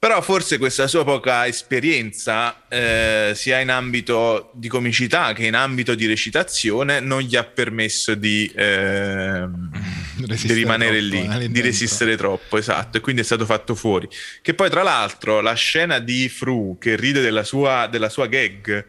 Però 0.00 0.20
forse 0.22 0.58
questa 0.58 0.86
sua 0.86 1.02
poca 1.02 1.48
esperienza, 1.48 2.68
eh, 2.68 3.32
sia 3.34 3.58
in 3.58 3.68
ambito 3.68 4.52
di 4.54 4.68
comicità 4.68 5.32
che 5.32 5.46
in 5.46 5.56
ambito 5.56 5.96
di 5.96 6.06
recitazione, 6.06 7.00
non 7.00 7.20
gli 7.20 7.34
ha 7.34 7.42
permesso 7.42 8.14
di, 8.14 8.46
eh, 8.54 9.48
di 10.26 10.52
rimanere 10.52 11.00
lì, 11.00 11.50
di 11.50 11.60
resistere 11.60 12.16
troppo, 12.16 12.58
esatto, 12.58 12.98
e 12.98 13.00
quindi 13.00 13.22
è 13.22 13.24
stato 13.24 13.44
fatto 13.44 13.74
fuori. 13.74 14.08
Che 14.42 14.54
poi 14.54 14.70
tra 14.70 14.82
l'altro 14.82 15.40
la 15.40 15.54
scena 15.54 15.98
di 15.98 16.28
Fru 16.28 16.76
che 16.78 16.96
ride 16.96 17.20
della 17.20 17.44
sua, 17.44 17.86
della 17.90 18.08
sua 18.08 18.26
gag, 18.26 18.86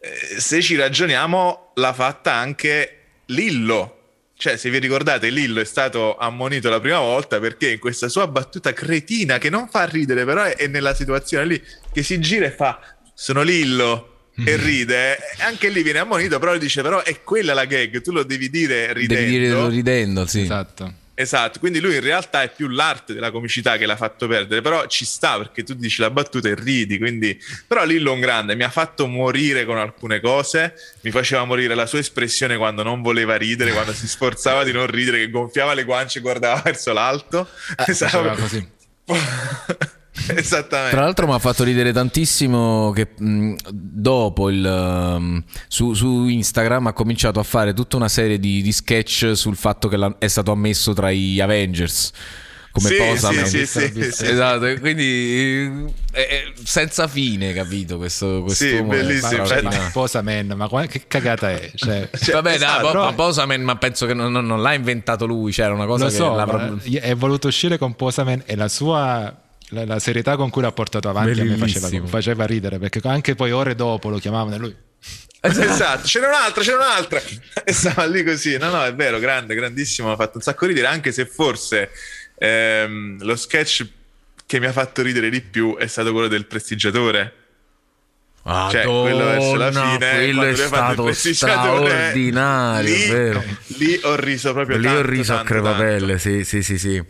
eh, 0.00 0.40
se 0.40 0.62
ci 0.62 0.76
ragioniamo, 0.76 1.72
l'ha 1.74 1.92
fatta 1.92 2.32
anche 2.32 2.92
Lillo 3.26 3.96
cioè, 4.38 4.58
se 4.58 4.68
vi 4.68 4.78
ricordate, 4.78 5.30
Lillo 5.30 5.62
è 5.62 5.64
stato 5.64 6.14
ammonito 6.18 6.68
la 6.68 6.78
prima 6.78 6.98
volta 6.98 7.40
perché 7.40 7.70
in 7.70 7.78
questa 7.78 8.08
sua 8.08 8.26
battuta 8.26 8.74
cretina 8.74 9.38
che 9.38 9.48
non 9.48 9.66
fa 9.66 9.84
ridere, 9.86 10.26
però 10.26 10.42
è, 10.42 10.56
è 10.56 10.66
nella 10.66 10.94
situazione 10.94 11.46
lì 11.46 11.62
che 11.90 12.02
si 12.02 12.20
gira 12.20 12.44
e 12.44 12.50
fa: 12.50 12.78
Sono 13.14 13.40
Lillo. 13.40 14.15
E 14.44 14.56
ride, 14.56 15.18
anche 15.38 15.68
lì 15.68 15.82
viene 15.82 16.00
ammonito, 16.00 16.38
però 16.38 16.56
dice: 16.58 16.82
Però 16.82 17.02
è 17.02 17.22
quella 17.22 17.54
la 17.54 17.64
gag, 17.64 18.02
tu 18.02 18.12
lo 18.12 18.22
devi 18.22 18.50
dire 18.50 18.92
ridendo. 18.92 19.14
Devi 19.14 19.38
dire 19.38 19.68
ridendo, 19.68 20.26
sì. 20.26 20.42
Esatto. 20.42 20.92
Esatto, 21.18 21.60
quindi 21.60 21.80
lui 21.80 21.94
in 21.94 22.02
realtà 22.02 22.42
è 22.42 22.52
più 22.54 22.68
l'arte 22.68 23.14
della 23.14 23.30
comicità 23.30 23.78
che 23.78 23.86
l'ha 23.86 23.96
fatto 23.96 24.26
perdere, 24.28 24.60
però 24.60 24.86
ci 24.86 25.06
sta 25.06 25.38
perché 25.38 25.62
tu 25.62 25.72
dici 25.72 26.02
la 26.02 26.10
battuta 26.10 26.50
e 26.50 26.54
ridi, 26.54 26.98
quindi... 26.98 27.40
Però 27.66 27.86
Lillo 27.86 28.12
un 28.12 28.20
grande, 28.20 28.54
mi 28.54 28.64
ha 28.64 28.68
fatto 28.68 29.06
morire 29.06 29.64
con 29.64 29.78
alcune 29.78 30.20
cose, 30.20 30.74
mi 31.00 31.10
faceva 31.10 31.46
morire 31.46 31.74
la 31.74 31.86
sua 31.86 32.00
espressione 32.00 32.58
quando 32.58 32.82
non 32.82 33.00
voleva 33.00 33.34
ridere, 33.34 33.72
quando 33.72 33.94
si 33.94 34.06
sforzava 34.06 34.62
di 34.62 34.72
non 34.72 34.86
ridere, 34.88 35.20
che 35.20 35.30
gonfiava 35.30 35.72
le 35.72 35.84
guance 35.84 36.18
e 36.18 36.20
guardava 36.20 36.60
verso 36.62 36.92
l'alto. 36.92 37.48
Eh, 37.78 37.90
esatto. 37.90 38.34
così. 38.38 38.68
Esattamente. 40.34 40.94
Tra 40.94 41.04
l'altro 41.04 41.26
mi 41.26 41.34
ha 41.34 41.38
fatto 41.38 41.64
ridere 41.64 41.92
tantissimo 41.92 42.90
che 42.92 43.08
mh, 43.16 43.54
dopo 43.70 44.50
il, 44.50 44.64
um, 44.64 45.42
su, 45.68 45.92
su, 45.94 46.26
Instagram 46.26 46.88
ha 46.88 46.92
cominciato 46.92 47.38
a 47.38 47.42
fare 47.42 47.74
tutta 47.74 47.96
una 47.96 48.08
serie 48.08 48.38
di, 48.38 48.62
di 48.62 48.72
sketch 48.72 49.32
sul 49.34 49.56
fatto 49.56 49.88
che 49.88 50.14
è 50.18 50.26
stato 50.28 50.52
ammesso 50.52 50.92
tra 50.92 51.10
gli 51.12 51.40
Avengers 51.40 52.12
come 52.76 52.88
sì, 52.90 52.96
posa 52.96 53.32
sì, 53.46 53.66
sì, 53.66 54.12
sì, 54.12 54.26
esatto 54.26 54.78
quindi 54.80 55.90
è, 56.12 56.18
è 56.18 56.52
senza 56.62 57.08
fine 57.08 57.54
capito 57.54 57.96
questo 57.96 58.42
questo 58.42 58.64
sì, 58.66 58.82
bellissimo 58.82 59.44
ma, 59.62 59.90
posa 59.94 60.20
man 60.20 60.52
ma 60.54 60.68
che 60.86 61.04
cagata 61.06 61.52
è 61.52 61.70
cioè, 61.74 62.10
cioè, 62.20 62.34
vabbè 62.34 62.52
esatto, 62.52 62.92
no, 62.92 63.14
posa 63.14 63.46
man 63.46 63.62
ma 63.62 63.76
penso 63.76 64.04
che 64.04 64.12
non, 64.12 64.30
non, 64.30 64.44
non, 64.44 64.60
l'ha 64.60 64.74
inventato 64.74 65.24
lui 65.24 65.52
c'era 65.52 65.72
una 65.72 65.86
cosa 65.86 66.04
lo 66.04 66.10
che 66.10 66.16
so, 66.16 67.00
è 67.00 67.14
voluto 67.14 67.48
uscire 67.48 67.78
con 67.78 67.94
posa 67.96 68.24
man 68.24 68.42
e 68.44 68.56
la 68.56 68.68
sua 68.68 69.34
la, 69.70 69.84
la, 69.84 69.98
serietà 69.98 70.36
con 70.36 70.50
cui 70.50 70.62
l'ha 70.62 70.72
portato 70.72 71.08
avanti 71.08 71.42
me 71.42 71.56
faceva, 71.56 72.06
faceva, 72.06 72.46
ridere 72.46 72.78
perché 72.78 73.00
anche 73.04 73.34
poi 73.34 73.52
ore 73.52 73.74
dopo 73.74 74.08
lo 74.08 74.18
chiamavano 74.18 74.54
e 74.54 74.58
lui. 74.58 74.76
Esatto, 75.40 76.06
c'era 76.06 76.28
un'altra, 76.28 76.62
c'era 76.62 76.76
un'altra. 76.76 77.20
E 77.64 77.72
stava 77.72 78.04
lì 78.04 78.22
così. 78.22 78.56
No 78.58 78.70
no 78.70 78.84
è 78.84 78.94
vero, 78.94 79.18
grande, 79.18 79.54
grandissimo 79.54 80.08
mi 80.08 80.14
ha 80.14 80.16
fatto 80.16 80.36
un 80.36 80.42
sacco 80.42 80.66
ridere 80.66 80.86
anche 80.86 81.10
se 81.10 81.26
forse 81.26 81.90
ehm, 82.38 83.22
lo 83.22 83.34
sketch 83.34 83.86
che 84.46 84.60
mi 84.60 84.66
ha 84.66 84.72
fatto 84.72 85.02
ridere 85.02 85.28
di 85.28 85.40
più 85.40 85.76
è 85.76 85.86
stato 85.86 86.12
quello 86.12 86.28
del 86.28 86.46
prestigiatore. 86.46 87.34
Madonna, 88.44 88.70
cioè, 88.70 88.84
quello 88.84 89.24
verso 89.24 89.54
la 89.56 89.72
fine 89.72 89.98
quello 89.98 90.42
è 90.44 90.54
stato 90.54 91.12
straordinario 91.12 92.94
lì, 92.94 93.08
vero? 93.08 93.44
lì 93.78 94.00
ho 94.04 94.14
riso 94.14 94.52
proprio 94.52 94.76
lì 94.76 94.84
tanto, 94.84 95.00
ho 95.00 95.02
riso 95.02 95.34
tanto, 95.34 95.42
a 95.42 95.44
crepapelle 95.46 96.18
sì 96.20 96.44
sì 96.44 96.62
sì 96.62 96.78
sì 96.78 97.04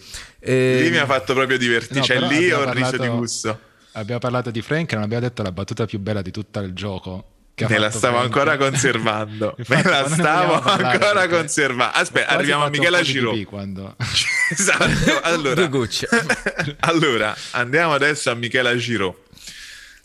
e... 0.46 0.78
lì 0.82 0.90
mi 0.90 0.98
ha 0.98 1.06
fatto 1.06 1.34
proprio 1.34 1.58
divertire 1.58 2.00
no, 2.00 2.04
cioè 2.04 2.20
lì 2.20 2.50
ho 2.50 2.64
parlato, 2.64 2.90
riso 2.90 2.96
di 2.96 3.08
gusto 3.08 3.60
abbiamo 3.92 4.20
parlato 4.20 4.50
di 4.50 4.62
Frank 4.62 4.92
e 4.92 4.94
non 4.94 5.04
abbiamo 5.04 5.22
detto 5.22 5.42
la 5.42 5.52
battuta 5.52 5.86
più 5.86 5.98
bella 5.98 6.22
di 6.22 6.30
tutto 6.30 6.60
il 6.60 6.72
gioco 6.72 7.30
Me 7.64 7.78
la 7.78 7.90
stavo 7.90 8.18
Frank. 8.18 8.36
ancora 8.36 8.56
conservando. 8.58 9.54
Infatti, 9.56 9.82
Me 9.82 9.90
la 9.90 10.08
stavo 10.08 10.60
ancora 10.60 11.26
conservando. 11.26 11.96
Aspetta, 11.96 12.28
arriviamo 12.28 12.64
a 12.64 12.68
Michela 12.68 13.00
Giro. 13.00 13.34
Quando... 13.46 13.96
esatto. 14.52 15.20
Allora, 15.22 15.66
allora, 16.80 17.34
andiamo 17.52 17.94
adesso 17.94 18.30
a 18.30 18.34
Michela 18.34 18.76
Giro. 18.76 19.24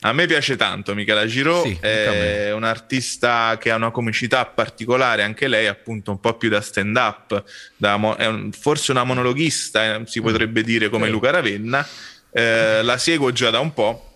A 0.03 0.13
me 0.13 0.25
piace 0.25 0.55
tanto 0.55 0.95
Michela 0.95 1.27
Giro, 1.27 1.61
sì, 1.61 1.77
è 1.79 2.51
un 2.51 2.63
artista 2.63 3.57
che 3.59 3.69
ha 3.69 3.75
una 3.75 3.91
comicità 3.91 4.43
particolare, 4.47 5.21
anche 5.21 5.47
lei 5.47 5.67
appunto 5.67 6.09
un 6.09 6.19
po' 6.19 6.33
più 6.37 6.49
da 6.49 6.59
stand 6.59 6.95
up, 6.95 7.43
mo- 7.77 8.15
un, 8.17 8.51
forse 8.51 8.89
una 8.89 9.03
monologhista, 9.03 9.95
eh, 9.95 10.01
si 10.07 10.19
mm. 10.19 10.23
potrebbe 10.23 10.63
dire 10.63 10.89
come 10.89 11.05
sì. 11.05 11.11
Luca 11.11 11.29
Ravenna, 11.29 11.87
eh, 12.31 12.81
la 12.81 12.97
seguo 12.97 13.31
già 13.31 13.51
da 13.51 13.59
un 13.59 13.73
po'. 13.73 14.07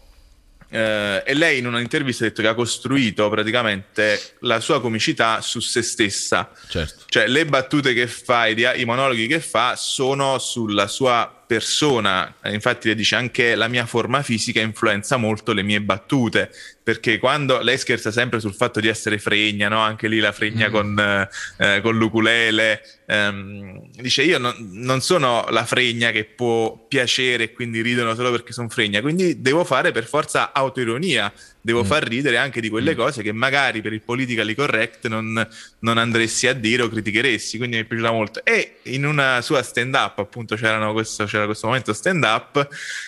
Eh, 0.67 1.21
e 1.24 1.34
lei 1.36 1.60
in 1.60 1.67
un'intervista 1.67 2.26
ha 2.26 2.30
detto 2.30 2.41
che 2.41 2.48
ha 2.48 2.56
costruito 2.56 3.30
praticamente 3.30 4.19
la 4.39 4.60
sua 4.60 4.82
comicità 4.82 5.39
su 5.41 5.60
se 5.60 5.84
stessa. 5.84 6.52
Certo. 6.67 7.04
Cioè 7.08 7.28
le 7.28 7.45
battute 7.45 7.93
che 7.93 8.08
fa, 8.08 8.48
i, 8.48 8.56
i 8.78 8.86
monologhi 8.86 9.28
che 9.28 9.39
fa 9.39 9.76
sono 9.76 10.39
sulla 10.39 10.88
sua 10.88 11.35
persona, 11.46 12.34
infatti 12.46 12.88
le 12.88 12.96
dice 12.96 13.16
anche 13.16 13.56
la 13.56 13.68
mia 13.68 13.86
forma 13.86 14.22
fisica 14.22 14.62
influenza 14.62 15.18
molto 15.18 15.54
le 15.54 15.64
mie 15.64 15.82
battute, 15.82 16.52
perché 16.84 17.18
quando 17.18 17.62
lei 17.62 17.78
scherza 17.78 18.12
sempre 18.12 18.40
sul 18.40 18.54
fatto 18.54 18.80
di 18.80 18.88
essere 18.88 19.18
fregna, 19.18 19.68
no? 19.70 19.80
anche 19.80 20.08
lì 20.08 20.20
la 20.20 20.32
fregna 20.32 20.70
mm. 20.70 20.72
con, 20.72 21.28
eh, 21.58 21.82
con 21.82 21.98
l'ukulele, 21.98 22.82
ehm, 23.06 23.90
dice 23.92 24.24
io 24.24 24.38
non, 24.38 24.56
non, 24.74 25.02
sono 25.02 25.46
la 25.50 25.66
fregna 25.66 26.12
che 26.12 26.26
può 26.26 26.86
piacere 26.88 27.46
e 27.46 27.54
quindi 27.54 27.82
ridono 27.82 28.16
solo 28.16 28.32
perché 28.32 28.54
sono 28.54 28.70
fregna, 28.70 29.02
quindi 29.02 29.42
devo 29.42 29.64
fare 29.64 29.92
per 29.92 30.06
forza 30.06 30.54
autoironia, 30.54 31.32
devo 31.65 31.82
mm. 31.82 31.86
far 31.86 32.04
ridere 32.04 32.38
anche 32.38 32.62
di 32.62 32.69
quelle 32.69 32.93
mm. 32.93 32.95
cose 32.95 33.23
che 33.23 33.32
magari 33.32 33.82
per 33.82 33.91
il 33.91 34.01
politically 34.01 34.54
correct 34.54 35.08
non, 35.08 35.47
non, 35.80 35.97
andresti 35.97 36.45
a 36.45 36.54
dire 36.54 36.84
o 36.84 36.89
criticheresti, 36.89 37.58
quindi 37.58 37.78
mi 37.78 37.82
è 37.82 37.86
piaciuta 37.86 38.12
molto. 38.12 38.45
E 38.45 38.78
in 38.84 39.04
una 39.04 39.41
sua 39.41 39.63
stand 39.63 39.95
up, 39.95 40.19
appunto 40.19 40.56
questo, 40.93 41.25
c'era 41.25 41.45
questo 41.45 41.65
momento 41.65 41.91
stand 41.91 42.23
up, 42.23 42.67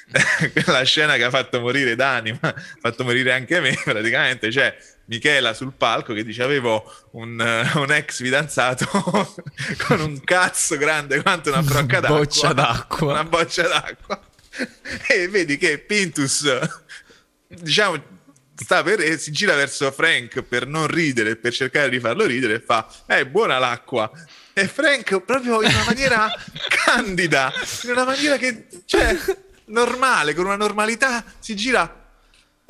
la 0.66 0.82
scena 0.82 1.18
che 1.18 1.24
ha 1.26 1.30
fatto 1.30 1.60
morire 1.60 1.96
Dani, 1.96 2.36
ma 2.42 2.50
ha 2.50 2.56
fatto 2.82 3.04
morire 3.04 3.32
anche 3.32 3.60
me 3.60 3.78
praticamente, 3.86 4.52
cioè 4.52 4.76
Michela 5.06 5.54
sul 5.54 5.74
palco 5.78 6.14
che 6.14 6.24
dice 6.24 6.42
avevo 6.42 6.84
un, 7.12 7.40
un 7.76 7.92
ex 7.92 8.24
fidanzato 8.24 8.88
con 9.88 10.00
un 10.00 10.20
cazzo 10.24 10.78
grande 10.78 11.22
quanto 11.22 11.50
una 11.50 11.62
brocca 11.62 12.00
d'acqua, 12.00 12.18
boccia 12.18 12.54
d'acqua. 12.54 13.12
una 13.12 13.24
boccia 13.24 13.68
d'acqua 13.68 14.20
e 15.08 15.30
vedi 15.30 15.56
che 15.58 15.78
Pintus 15.78 16.46
diciamo 17.48 18.16
sta 18.64 18.84
per, 18.84 19.20
si 19.20 19.32
gira 19.32 19.56
verso 19.56 19.92
Frank 19.92 20.42
per 20.42 20.68
non 20.68 20.88
ridere, 20.88 21.36
per 21.36 21.54
cercare 21.54 21.90
di 21.90 22.00
farlo 22.00 22.26
ridere 22.26 22.56
e 22.56 22.60
fa, 22.60 22.88
è 23.06 23.20
eh, 23.20 23.28
buona 23.28 23.58
l'acqua. 23.58 24.10
E 24.54 24.68
Frank 24.68 25.22
proprio 25.22 25.62
in 25.62 25.70
una 25.70 25.84
maniera 25.86 26.28
candida, 26.86 27.54
in 27.84 27.92
una 27.92 28.06
maniera 28.06 28.38
che, 28.38 28.68
cioè, 28.86 29.16
normale, 29.66 30.34
con 30.34 30.46
una 30.46 30.56
normalità, 30.56 31.24
si 31.40 31.56
gira 31.56 31.97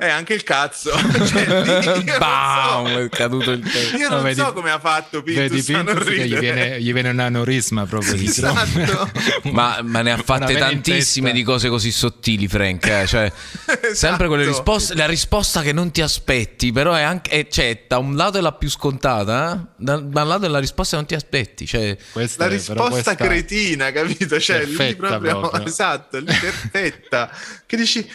eh, 0.00 0.08
anche 0.08 0.32
il 0.32 0.44
cazzo. 0.44 0.92
cioè, 1.26 1.44
Bam, 2.18 2.86
so. 2.86 2.98
è 3.00 3.08
caduto 3.08 3.50
il 3.50 3.68
tempo. 3.68 3.96
Io 3.96 4.08
non 4.08 4.18
no, 4.18 4.22
vedi, 4.22 4.40
so 4.40 4.52
come 4.52 4.70
ha 4.70 4.78
fatto 4.78 5.24
Pintus, 5.24 5.66
vedi 6.04 6.28
gli 6.28 6.38
viene, 6.38 6.80
gli 6.80 6.92
viene, 6.92 7.08
un 7.08 7.18
aneurisma 7.18 7.84
proprio. 7.84 8.14
Esatto. 8.14 9.10
ma, 9.50 9.80
ma, 9.82 10.02
ne 10.02 10.12
ha 10.12 10.18
fatte 10.18 10.56
tantissime 10.56 11.32
di 11.32 11.42
cose 11.42 11.68
così 11.68 11.90
sottili, 11.90 12.46
Frank. 12.46 12.86
Eh? 12.86 13.06
Cioè, 13.08 13.32
esatto. 13.64 13.94
Sempre 13.94 14.28
quelle 14.28 14.44
risposte, 14.44 14.94
la 14.94 15.06
risposta 15.06 15.62
che 15.62 15.72
non 15.72 15.90
ti 15.90 16.00
aspetti, 16.00 16.70
però 16.70 16.94
è 16.94 17.02
anche, 17.02 17.30
è, 17.30 17.48
cioè, 17.48 17.82
da 17.88 17.98
un 17.98 18.14
lato 18.14 18.38
è 18.38 18.40
la 18.40 18.52
più 18.52 18.70
scontata, 18.70 19.52
eh? 19.52 19.66
da, 19.78 19.96
da, 19.96 20.22
un 20.22 20.28
lato 20.28 20.46
è 20.46 20.48
la 20.48 20.60
risposta 20.60 20.90
che 20.90 21.02
non 21.02 21.06
ti 21.06 21.16
aspetti. 21.16 21.66
Cioè, 21.66 21.96
la 22.36 22.46
risposta 22.46 22.88
questa... 22.88 23.14
cretina, 23.16 23.90
capito? 23.90 24.38
Cioè, 24.38 24.64
lì 24.64 24.94
proprio, 24.94 25.40
proprio. 25.40 25.66
esatto, 25.66 26.18
lì 26.20 26.26
perfetta. 26.26 27.32
che 27.66 27.76
dici, 27.76 28.08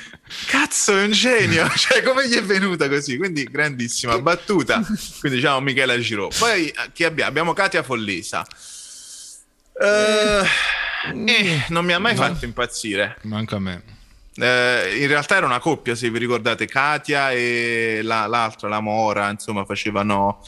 cazzo, 0.48 0.98
è 0.98 1.04
un 1.04 1.12
genio. 1.12 1.70
cioè, 1.76 2.04
come 2.04 2.28
gli 2.28 2.36
è 2.36 2.44
venuta 2.44 2.88
così? 2.90 3.18
Quindi, 3.18 3.44
grandissima 3.44 4.20
battuta. 4.20 4.82
Quindi, 5.20 5.40
diciamo, 5.40 5.60
Michela 5.62 5.98
Giro. 6.00 6.30
Poi, 6.38 6.68
eh, 6.68 6.92
chi 6.94 7.04
abbiamo? 7.04 7.30
Abbiamo 7.30 7.54
Katia 7.54 7.84
Follesa. 7.84 8.46
Uh, 9.74 10.46
eh, 11.16 11.66
non 11.70 11.84
mi 11.84 11.94
ha 11.94 12.00
mai 12.00 12.16
no. 12.16 12.22
fatto 12.22 12.46
impazzire. 12.46 13.18
Manca 13.24 13.56
a 13.56 13.60
me. 13.60 13.84
Eh, 14.36 14.98
in 15.00 15.08
realtà 15.08 15.36
era 15.36 15.46
una 15.46 15.60
coppia, 15.60 15.96
se 15.96 16.10
vi 16.10 16.18
ricordate, 16.18 16.66
Katia 16.66 17.32
e 17.32 18.02
la, 18.04 18.26
l'altra, 18.26 18.68
la 18.68 18.80
Mora, 18.80 19.30
insomma, 19.30 19.66
facevano 19.66 20.42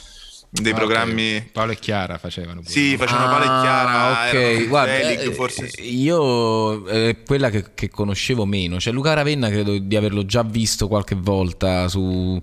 dei 0.48 0.72
ah, 0.72 0.76
programmi. 0.76 1.36
Okay. 1.36 1.48
Paolo 1.52 1.72
e 1.72 1.76
Chiara 1.76 2.18
facevano. 2.18 2.60
Pure. 2.60 2.72
Sì, 2.72 2.96
facevano 2.96 3.26
ah, 3.26 3.28
Paolo 3.28 3.44
e 3.44 3.60
Chiara. 3.60 4.28
Ok, 4.28 4.68
guarda, 4.68 4.92
Felig, 4.92 5.32
forse... 5.32 5.70
io 5.82 6.86
eh, 6.86 7.18
quella 7.24 7.50
che, 7.50 7.66
che, 7.74 7.88
conoscevo 7.88 8.44
meno, 8.44 8.80
cioè 8.80 8.92
Luca 8.92 9.14
Ravenna 9.14 9.48
credo 9.48 9.78
di 9.78 9.96
averlo 9.96 10.24
già 10.24 10.42
visto 10.42 10.88
qualche 10.88 11.14
volta 11.14 11.88
su 11.88 12.40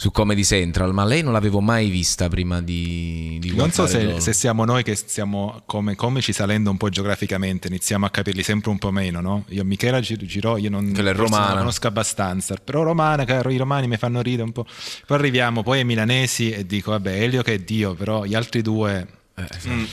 su 0.00 0.12
Comedy 0.12 0.44
Central, 0.44 0.94
ma 0.94 1.04
lei 1.04 1.22
non 1.24 1.32
l'avevo 1.32 1.60
mai 1.60 1.88
vista 1.90 2.28
prima 2.28 2.62
di, 2.62 3.36
di 3.40 3.52
Non 3.56 3.72
so 3.72 3.88
se, 3.88 4.20
se, 4.20 4.32
siamo 4.32 4.64
noi 4.64 4.84
che 4.84 4.94
stiamo 4.94 5.62
come 5.66 5.96
comici 5.96 6.32
salendo 6.32 6.70
un 6.70 6.76
po' 6.76 6.88
geograficamente, 6.88 7.66
iniziamo 7.66 8.06
a 8.06 8.10
capirli 8.10 8.44
sempre 8.44 8.70
un 8.70 8.78
po' 8.78 8.92
meno, 8.92 9.20
no? 9.20 9.44
Io 9.48 9.64
Michela 9.64 9.98
Giro, 9.98 10.56
io 10.56 10.70
non, 10.70 10.84
non 10.84 11.26
conosco 11.26 11.88
abbastanza, 11.88 12.54
però 12.62 12.84
romana, 12.84 13.24
caro, 13.24 13.50
i 13.50 13.56
romani 13.56 13.88
mi 13.88 13.96
fanno 13.96 14.20
ridere 14.20 14.44
un 14.44 14.52
po'. 14.52 14.64
Poi 15.04 15.16
arriviamo 15.18 15.64
poi 15.64 15.78
ai 15.78 15.84
milanesi 15.84 16.52
e 16.52 16.64
dico, 16.64 16.92
vabbè, 16.92 17.20
Elio 17.20 17.42
che 17.42 17.54
è 17.54 17.58
Dio, 17.58 17.94
però 17.94 18.24
gli 18.24 18.36
altri 18.36 18.62
due 18.62 19.04
eh, 19.34 19.48
mm. 19.68 19.84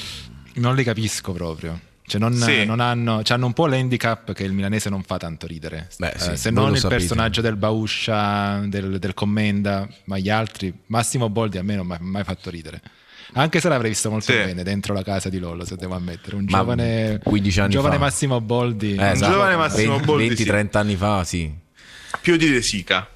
non 0.57 0.75
li 0.75 0.83
capisco 0.83 1.31
proprio. 1.31 1.79
Cioè 2.07 2.19
non, 2.19 2.33
sì. 2.33 2.65
non 2.65 2.79
hanno, 2.79 3.23
cioè 3.23 3.35
hanno, 3.35 3.47
un 3.47 3.53
po' 3.53 3.65
l'handicap 3.65 4.33
che 4.33 4.43
il 4.43 4.53
milanese 4.53 4.89
non 4.89 5.01
fa 5.01 5.17
tanto 5.17 5.47
ridere. 5.47 5.89
Beh, 5.97 6.13
sì, 6.17 6.31
eh, 6.31 6.35
se 6.37 6.51
non 6.51 6.71
il 6.73 6.77
sapete. 6.77 6.99
personaggio 6.99 7.41
del 7.41 7.55
Bauscia, 7.55 8.61
del, 8.65 8.99
del, 8.99 9.13
Commenda, 9.13 9.87
ma 10.05 10.17
gli 10.19 10.29
altri, 10.29 10.71
Massimo 10.87 11.29
Boldi 11.29 11.57
a 11.57 11.63
me 11.63 11.75
non 11.75 11.87
mi 11.87 11.93
ha 11.93 11.97
mai 11.99 12.23
fatto 12.23 12.49
ridere. 12.49 12.81
Anche 13.33 13.59
se 13.59 13.69
l'avrei 13.69 13.89
visto 13.89 14.09
molto 14.11 14.31
Sì. 14.31 14.37
bene 14.37 14.61
dentro 14.63 14.93
la 14.93 15.03
casa 15.03 15.29
di 15.29 15.39
Lollo, 15.39 15.65
se 15.65 15.75
devo 15.75 15.95
ammettere. 15.95 16.35
Un 16.35 16.45
giovane, 16.45 17.19
15 17.23 17.59
anni 17.59 17.67
un 17.67 17.75
giovane 17.75 17.95
fa. 17.95 18.01
Massimo 18.01 18.39
Boldi. 18.39 18.95
Eh, 18.95 19.11
esatto. 19.11 19.31
giovane 19.31 19.55
Massimo 19.55 19.99
Boldi, 19.99 20.35
sì. 20.35 20.43
20-30 20.43 20.77
anni 20.77 20.95
fa, 20.95 21.23
sì. 21.23 21.51
Più 22.21 22.37
di 22.37 22.49
De 22.49 22.61
Sica. 22.61 23.09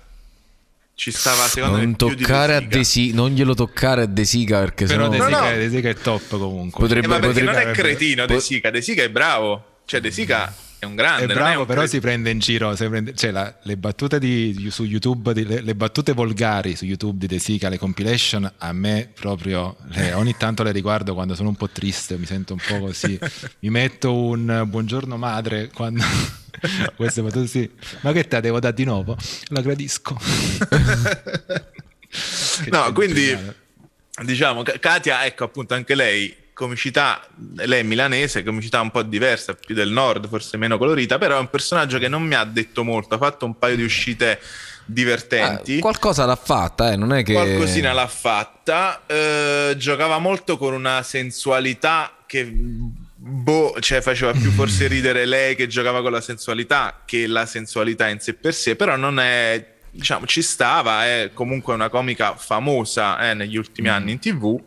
Ci 0.99 1.11
stava 1.11 1.43
secondo 1.47 1.77
Non 1.77 1.85
me 1.91 1.95
più 1.95 2.13
di 2.13 2.23
toccare 2.23 2.55
a 2.55 2.59
De 2.59 2.65
Sica. 2.65 2.77
De 2.77 2.83
Sica, 2.83 3.15
non 3.15 3.29
glielo 3.31 3.53
toccare 3.55 4.01
a 4.01 4.05
De 4.05 4.25
Sica 4.25 4.59
perché 4.59 4.83
Però 4.85 5.03
sennò 5.03 5.09
De 5.09 5.17
No, 5.17 5.25
Sica, 5.27 5.49
no. 5.51 5.57
De 5.57 5.69
Sica 5.69 5.89
è 5.89 5.95
top 5.95 6.27
comunque. 6.37 6.79
Potrebbe- 6.81 7.05
Eh, 7.05 7.09
ma 7.09 7.19
perché 7.19 7.27
potrebbe- 7.41 7.51
non 7.63 7.69
è 7.69 7.73
cretino 7.73 8.25
De 8.25 8.39
Sica, 8.41 8.69
De 8.69 8.81
Sica 8.81 9.01
è 9.03 9.09
bravo. 9.09 9.63
Cioè 9.85 10.01
De 10.01 10.11
Sica 10.11 10.53
è 10.77 10.83
un 10.83 10.95
grande, 10.95 11.23
È 11.23 11.27
non 11.27 11.37
è 11.37 11.39
bravo, 11.39 11.61
un 11.61 11.65
però 11.67 11.79
cretino. 11.81 12.01
si 12.01 12.05
prende 12.05 12.29
in 12.31 12.39
giro. 12.39 12.75
si 12.75 12.85
prende- 12.87 13.15
cioè, 13.15 13.31
la- 13.31 13.55
le 13.63 13.77
battute 13.77 14.19
di, 14.19 14.67
su 14.69 14.83
YouTube, 14.83 15.33
di- 15.33 15.45
le, 15.45 15.61
le 15.61 15.73
battute 15.75 16.11
volgari 16.11 16.75
su 16.75 16.83
YouTube 16.83 17.17
di 17.17 17.27
De 17.27 17.39
Sica, 17.39 17.69
le 17.69 17.77
compilation, 17.77 18.51
a 18.57 18.73
me 18.73 19.09
proprio 19.17 19.77
le- 19.91 20.11
ogni 20.11 20.35
tanto 20.37 20.63
le 20.63 20.73
riguardo 20.73 21.13
quando 21.13 21.33
sono 21.33 21.47
un 21.47 21.55
po' 21.55 21.69
triste, 21.69 22.17
mi 22.17 22.25
sento 22.25 22.51
un 22.51 22.59
po' 22.67 22.77
così. 22.87 23.17
mi 23.61 23.69
metto 23.69 24.13
un 24.13 24.65
buongiorno 24.67 25.15
madre 25.15 25.69
quando. 25.73 26.03
Queste 26.95 27.21
battute 27.21 27.47
sì. 27.47 27.69
Ma 28.01 28.11
che 28.11 28.27
te 28.27 28.39
devo 28.41 28.59
dare 28.59 28.73
di 28.73 28.83
nuovo? 28.85 29.15
La 29.47 29.61
gradisco. 29.61 30.17
No, 32.69 32.91
quindi 32.91 33.25
geniale. 33.25 33.55
diciamo, 34.23 34.63
Ka- 34.63 34.79
Katia, 34.79 35.25
ecco 35.25 35.43
appunto 35.43 35.75
anche 35.75 35.95
lei, 35.95 36.35
comicità, 36.53 37.25
lei 37.55 37.81
è 37.81 37.83
milanese, 37.83 38.43
comicità 38.43 38.81
un 38.81 38.91
po' 38.91 39.03
diversa, 39.03 39.53
più 39.53 39.75
del 39.75 39.91
nord, 39.91 40.27
forse 40.27 40.57
meno 40.57 40.77
colorita, 40.77 41.17
però 41.17 41.37
è 41.37 41.39
un 41.39 41.49
personaggio 41.49 41.99
che 41.99 42.07
non 42.07 42.23
mi 42.23 42.35
ha 42.35 42.43
detto 42.43 42.83
molto, 42.83 43.15
ha 43.15 43.17
fatto 43.17 43.45
un 43.45 43.57
paio 43.57 43.75
di 43.75 43.83
uscite 43.83 44.39
divertenti. 44.85 45.77
Ah, 45.77 45.81
qualcosa 45.81 46.25
l'ha 46.25 46.35
fatta, 46.35 46.91
eh, 46.91 46.95
non 46.95 47.13
è 47.13 47.23
che 47.23 47.33
Qualcosina 47.33 47.93
l'ha 47.93 48.07
fatta, 48.07 49.03
eh, 49.05 49.75
giocava 49.77 50.17
molto 50.17 50.57
con 50.57 50.73
una 50.73 51.03
sensualità 51.03 52.11
che 52.25 52.51
boh, 53.21 53.75
cioè 53.81 54.01
faceva 54.01 54.31
più 54.31 54.49
forse 54.51 54.87
ridere 54.89 55.25
lei 55.25 55.55
che 55.55 55.67
giocava 55.67 56.01
con 56.01 56.11
la 56.11 56.21
sensualità 56.21 57.01
che 57.05 57.27
la 57.27 57.45
sensualità 57.45 58.07
in 58.07 58.19
sé 58.19 58.33
per 58.33 58.53
sé, 58.53 58.75
però 58.75 58.95
non 58.95 59.19
è 59.19 59.73
diciamo 59.91 60.25
ci 60.27 60.41
stava, 60.41 61.05
è 61.05 61.31
comunque 61.33 61.73
una 61.73 61.89
comica 61.89 62.35
famosa 62.35 63.29
eh, 63.29 63.33
negli 63.33 63.57
ultimi 63.57 63.89
anni 63.89 64.11
in 64.13 64.19
TV. 64.19 64.61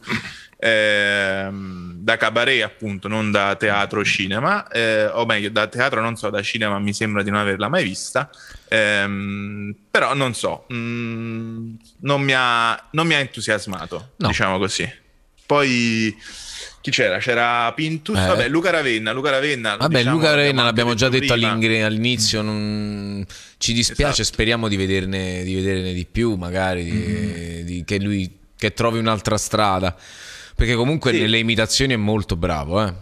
ehm, 0.58 1.92
da 2.02 2.16
cabaret 2.16 2.62
appunto 2.62 3.08
non 3.08 3.30
da 3.30 3.54
teatro 3.56 4.00
o 4.00 4.04
cinema 4.04 4.66
eh, 4.68 5.06
o 5.06 5.24
meglio 5.26 5.50
da 5.50 5.66
teatro 5.66 6.00
non 6.00 6.16
so 6.16 6.30
da 6.30 6.40
cinema 6.42 6.78
mi 6.78 6.92
sembra 6.92 7.22
di 7.22 7.30
non 7.30 7.40
averla 7.40 7.68
mai 7.68 7.84
vista 7.84 8.30
Ehm, 8.68 9.74
però 9.90 10.14
non 10.14 10.32
so, 10.34 10.66
mm, 10.72 11.74
non, 12.00 12.22
mi 12.22 12.32
ha, 12.34 12.88
non 12.92 13.06
mi 13.06 13.12
ha 13.12 13.18
entusiasmato, 13.18 14.12
No. 14.16 14.28
diciamo 14.28 14.56
così. 14.56 14.90
Poi 15.44 16.16
chi 16.82 16.90
c'era? 16.90 17.16
C'era 17.18 17.72
Pintus, 17.74 18.18
Eh. 18.18 18.26
vabbè, 18.26 18.48
Luca 18.48 18.68
Ravenna. 18.70 19.12
Luca 19.12 19.30
Ravenna 19.30 19.76
Vabbè, 19.76 19.98
diciamo, 19.98 20.16
Luca 20.16 20.34
Ravenna 20.34 20.62
l'abbiamo 20.64 20.92
già 20.92 21.08
detto 21.08 21.32
all'inizio, 21.32 22.42
non- 22.42 23.24
ci 23.56 23.72
dispiace, 23.72 24.20
Esatto. 24.20 24.34
speriamo 24.34 24.68
di 24.68 24.76
vederne, 24.76 25.42
di 25.44 25.54
vederne 25.54 25.94
di 25.94 26.04
più, 26.10 26.34
magari, 26.34 26.82
Mm-hmm. 26.84 27.64
di- 27.64 27.84
che 27.86 27.98
lui 27.98 28.30
che 28.58 28.72
trovi 28.74 28.98
un'altra 28.98 29.38
strada, 29.38 29.96
perché 30.54 30.74
comunque 30.74 31.12
Sì. 31.12 31.20
nelle 31.20 31.38
imitazioni 31.38 31.94
è 31.94 31.96
molto 31.96 32.36
bravo, 32.36 32.84
eh. 32.86 32.92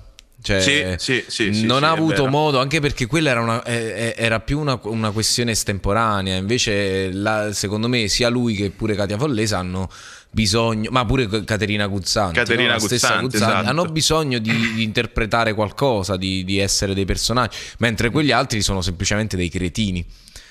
Cioè, 0.43 0.97
Sì, 0.97 1.23
sì, 1.27 1.53
sì, 1.53 1.67
non 1.67 1.85
ha 1.85 1.91
avuto 1.91 2.27
modo, 2.27 2.61
anche 2.61 2.81
perché 2.81 3.05
quella 3.05 3.29
era, 3.29 3.41
una- 3.43 3.63
era 3.67 4.41
più 4.41 4.59
una, 4.59 4.81
una 4.85 5.11
questione 5.11 5.51
estemporanea. 5.51 6.37
Invece, 6.37 7.11
la- 7.13 7.53
secondo 7.53 7.89
me, 7.89 8.09
sia 8.09 8.31
lui 8.31 8.55
che 8.55 8.71
pure 8.71 8.95
Katia 8.95 9.19
Follesa 9.19 9.59
hanno 9.59 9.91
bisogno, 10.31 10.91
ma 10.91 11.05
pure 11.05 11.45
Caterina 11.45 11.87
Guzzanti, 11.87 12.35
Caterina 12.35 12.69
no? 12.69 12.75
La 12.75 12.79
stessa 12.79 13.09
Guzzanti, 13.09 13.37
Guzzanti, 13.39 13.55
esatto. 13.55 13.69
hanno 13.69 13.85
bisogno 13.91 14.39
di, 14.39 14.73
di 14.75 14.83
interpretare 14.83 15.55
qualcosa, 15.55 16.17
di, 16.17 16.45
di 16.45 16.59
essere 16.59 16.95
dei 16.95 17.05
personaggi, 17.05 17.57
mentre 17.79 18.11
quegli 18.11 18.31
altri 18.33 18.63
sono 18.63 18.81
semplicemente 18.81 19.37
dei 19.37 19.49
cretini. 19.49 20.05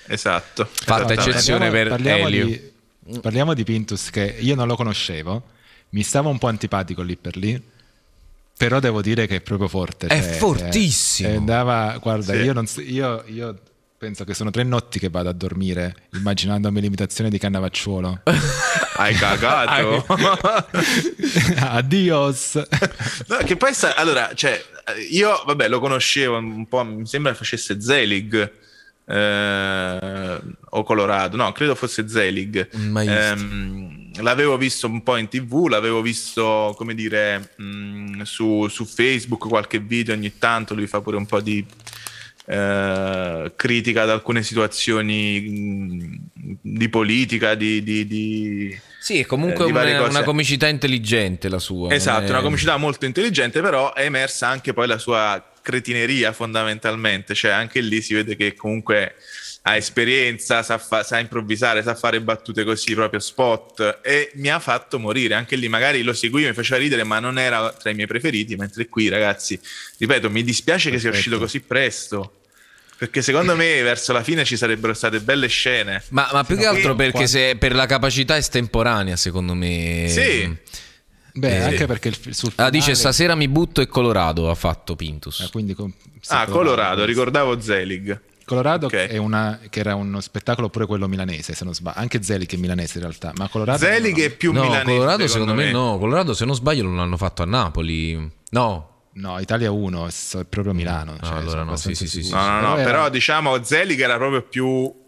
Esatto. 0.06 0.68
Fatta 0.70 1.12
eccezione 1.12 1.70
per 1.70 1.88
parliamo 1.88 2.26
Elio. 2.26 2.46
Di, 2.46 3.18
parliamo 3.20 3.54
di 3.54 3.64
Pintus 3.64 4.10
che 4.10 4.36
io 4.38 4.54
non 4.54 4.66
lo 4.66 4.76
conoscevo, 4.76 5.42
mi 5.90 6.02
stava 6.02 6.28
un 6.28 6.38
po' 6.38 6.48
antipatico 6.48 7.02
lì 7.02 7.16
per 7.16 7.36
lì, 7.36 7.60
però 8.56 8.78
devo 8.80 9.00
dire 9.00 9.26
che 9.26 9.36
è 9.36 9.40
proprio 9.40 9.68
forte. 9.68 10.08
È 10.08 10.20
cioè, 10.20 10.32
fortissimo. 10.32 11.28
eh, 11.30 11.36
andava, 11.36 11.96
guarda, 12.00 12.34
Sì. 12.34 12.40
io, 12.40 12.52
non 12.52 12.66
io- 12.86 13.24
io 13.28 13.58
penso 14.00 14.24
che 14.24 14.32
sono 14.32 14.48
tre 14.48 14.62
notti 14.62 14.98
che 14.98 15.10
vado 15.10 15.28
a 15.28 15.34
dormire 15.34 15.94
immaginandomi 16.14 16.80
l'imitazione 16.80 17.28
di 17.28 17.36
Cannavacciuolo. 17.36 18.22
Hai 18.96 19.14
cagato. 19.14 20.06
Adios. 21.60 22.54
No, 23.26 23.36
che 23.44 23.58
poi 23.58 23.74
sta, 23.74 23.96
allora, 23.96 24.30
cioè, 24.32 24.58
io 25.10 25.42
vabbè, 25.44 25.68
lo 25.68 25.80
conoscevo 25.80 26.38
un 26.38 26.66
po', 26.66 26.82
mi 26.82 27.04
sembra 27.04 27.34
facesse 27.34 27.78
Zelig 27.78 28.50
eh, 29.04 30.40
o 30.70 30.82
Colorado, 30.82 31.36
no, 31.36 31.52
credo 31.52 31.74
fosse 31.74 32.08
Zelig. 32.08 32.74
Mai 32.76 33.06
visto. 33.06 33.20
Ehm, 33.22 34.12
l'avevo 34.22 34.56
visto 34.56 34.86
un 34.86 35.02
po' 35.02 35.18
in 35.18 35.28
tv, 35.28 35.66
l'avevo 35.66 36.00
visto, 36.00 36.72
come 36.74 36.94
dire, 36.94 37.52
mh, 37.54 38.22
su, 38.22 38.66
su 38.68 38.86
Facebook, 38.86 39.46
qualche 39.46 39.78
video 39.78 40.14
ogni 40.14 40.38
tanto, 40.38 40.74
lui 40.74 40.86
fa 40.86 41.02
pure 41.02 41.18
un 41.18 41.26
po' 41.26 41.42
di 41.42 41.62
eh, 42.50 43.52
critica 43.54 44.02
ad 44.02 44.10
alcune 44.10 44.42
situazioni 44.42 45.40
mh, 45.40 46.58
di 46.62 46.88
politica, 46.88 47.54
di... 47.54 47.82
di- 47.82 48.06
di- 48.06 48.78
Sì, 49.00 49.20
è 49.20 49.26
comunque 49.26 49.66
Eh, 49.66 49.70
una, 49.70 50.08
una 50.08 50.22
comicità 50.24 50.66
intelligente 50.66 51.48
la 51.48 51.58
sua. 51.60 51.92
Esatto, 51.94 52.26
è- 52.26 52.30
una 52.30 52.42
comicità 52.42 52.76
molto 52.76 53.06
intelligente, 53.06 53.60
però 53.60 53.94
è 53.94 54.04
emersa 54.04 54.48
anche 54.48 54.72
poi 54.72 54.86
la 54.88 54.98
sua 54.98 55.42
cretineria 55.62 56.32
fondamentalmente, 56.32 57.34
cioè 57.34 57.52
anche 57.52 57.80
lì 57.80 58.00
si 58.02 58.14
vede 58.14 58.34
che 58.34 58.54
comunque 58.54 59.14
ha 59.62 59.76
esperienza, 59.76 60.62
sa, 60.62 60.78
fa- 60.78 61.02
sa 61.02 61.18
improvvisare, 61.18 61.82
sa 61.82 61.94
fare 61.94 62.18
battute 62.22 62.64
così 62.64 62.94
proprio 62.94 63.20
spot 63.20 64.00
e 64.02 64.30
mi 64.36 64.48
ha 64.48 64.58
fatto 64.58 64.98
morire, 64.98 65.34
anche 65.34 65.54
lì 65.56 65.68
magari 65.68 66.02
lo 66.02 66.14
seguivo, 66.14 66.48
mi 66.48 66.54
faceva 66.54 66.80
ridere, 66.80 67.04
ma 67.04 67.20
non 67.20 67.38
era 67.38 67.70
tra 67.70 67.90
i 67.90 67.94
miei 67.94 68.06
preferiti, 68.06 68.56
mentre 68.56 68.88
qui 68.88 69.08
ragazzi, 69.08 69.60
ripeto, 69.98 70.30
mi 70.30 70.42
dispiace 70.42 70.90
che 70.90 70.98
sia 70.98 71.10
Perfetto. 71.10 71.28
uscito 71.36 71.38
così 71.38 71.60
presto. 71.60 72.34
Perché 73.00 73.22
secondo 73.22 73.56
me 73.56 73.80
verso 73.82 74.12
la 74.12 74.22
fine 74.22 74.44
ci 74.44 74.56
sarebbero 74.58 74.92
state 74.92 75.20
belle 75.20 75.46
scene. 75.48 76.02
Ma, 76.10 76.28
ma 76.32 76.44
più 76.44 76.56
che 76.56 76.66
altro 76.66 76.94
perché 76.94 77.26
se, 77.26 77.56
per 77.56 77.74
la 77.74 77.86
capacità 77.86 78.36
estemporanea, 78.36 79.16
secondo 79.16 79.54
me. 79.54 80.06
Sì. 80.08 80.54
Beh, 81.32 81.48
Eh, 81.56 81.62
anche 81.62 81.86
perché 81.86 82.08
il, 82.08 82.16
sul 82.34 82.48
Ah, 82.48 82.52
finale, 82.52 82.70
dice 82.72 82.94
stasera 82.94 83.34
mi 83.34 83.48
butto 83.48 83.80
e 83.80 83.86
Colorado 83.86 84.50
ha 84.50 84.54
fatto 84.54 84.96
Pintus. 84.96 85.40
eh, 85.40 85.48
quindi 85.50 85.74
con- 85.74 85.92
sì, 86.20 86.32
Ah, 86.34 86.44
Colorado, 86.46 87.04
ricordavo 87.04 87.58
Zelig. 87.60 88.20
Colorado 88.44 88.86
Ok. 88.86 88.94
è 88.94 89.16
una, 89.16 89.60
che 89.70 89.78
era 89.78 89.94
uno 89.94 90.20
spettacolo 90.20 90.68
pure 90.70 90.84
quello 90.86 91.06
milanese, 91.06 91.54
se 91.54 91.64
non 91.64 91.72
sbaglio. 91.72 92.00
Anche 92.00 92.20
Zelig 92.22 92.52
è 92.52 92.56
milanese 92.56 92.94
in 92.98 93.04
realtà, 93.04 93.32
ma 93.36 93.48
Colorado 93.48 93.78
Zelig 93.78 94.16
no, 94.18 94.24
è 94.24 94.30
più 94.30 94.52
no, 94.52 94.62
milanese 94.62 94.84
Colorado 94.96 95.26
secondo 95.28 95.54
me 95.54 95.70
no. 95.70 95.96
Colorado 95.98 96.34
se 96.34 96.44
non 96.44 96.54
sbaglio 96.56 96.82
non 96.82 96.96
l'hanno 96.96 97.16
fatto 97.16 97.42
a 97.42 97.46
Napoli. 97.46 98.30
No. 98.50 98.89
No, 99.12 99.38
Italia 99.40 99.70
1 99.70 100.06
è 100.06 100.44
proprio 100.48 100.72
Milano. 100.72 101.16
Ah, 101.18 101.24
cioè, 101.26 101.36
allora 101.38 101.50
sono 101.50 101.64
no, 101.64 101.76
sì, 101.76 101.94
sì, 101.94 102.06
sì, 102.06 102.22
sicuro. 102.22 102.40
No, 102.42 102.50
no, 102.50 102.60
no, 102.60 102.76
era- 102.76 102.84
però 102.84 103.08
diciamo 103.10 103.62
Zelig 103.64 104.00
era 104.00 104.16
proprio 104.16 104.42
più 104.42 104.98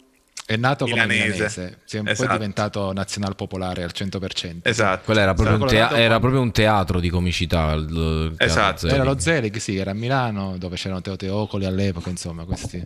è 0.44 0.56
nato 0.56 0.84
come 0.86 1.06
milanese. 1.06 1.24
milanese, 1.32 1.78
si 1.84 1.96
è 1.96 2.00
un 2.00 2.08
Esatto. 2.08 2.26
po' 2.28 2.32
diventato 2.34 2.92
nazional 2.92 3.36
popolare 3.36 3.84
al 3.84 3.92
100%. 3.94 4.66
esatto. 4.68 5.04
Quella 5.04 5.20
era 5.20 5.34
proprio, 5.34 5.54
un, 5.54 5.60
Colorado 5.66 5.94
tea- 5.94 6.02
era 6.02 6.18
proprio 6.18 6.40
un 6.40 6.50
teatro 6.50 6.98
di 7.00 7.08
comicità. 7.10 7.74
teatro 7.76 8.34
Esatto. 8.38 8.78
Zelig. 8.78 8.94
Era 8.94 9.04
lo 9.04 9.18
Zelig, 9.20 9.56
sì, 9.58 9.76
era 9.76 9.92
a 9.92 9.94
Milano 9.94 10.58
dove 10.58 10.74
c'erano 10.76 11.00
Teo 11.00 11.14
Teocoli 11.16 11.64
all'epoca, 11.64 12.10
insomma, 12.10 12.44
questi, 12.44 12.84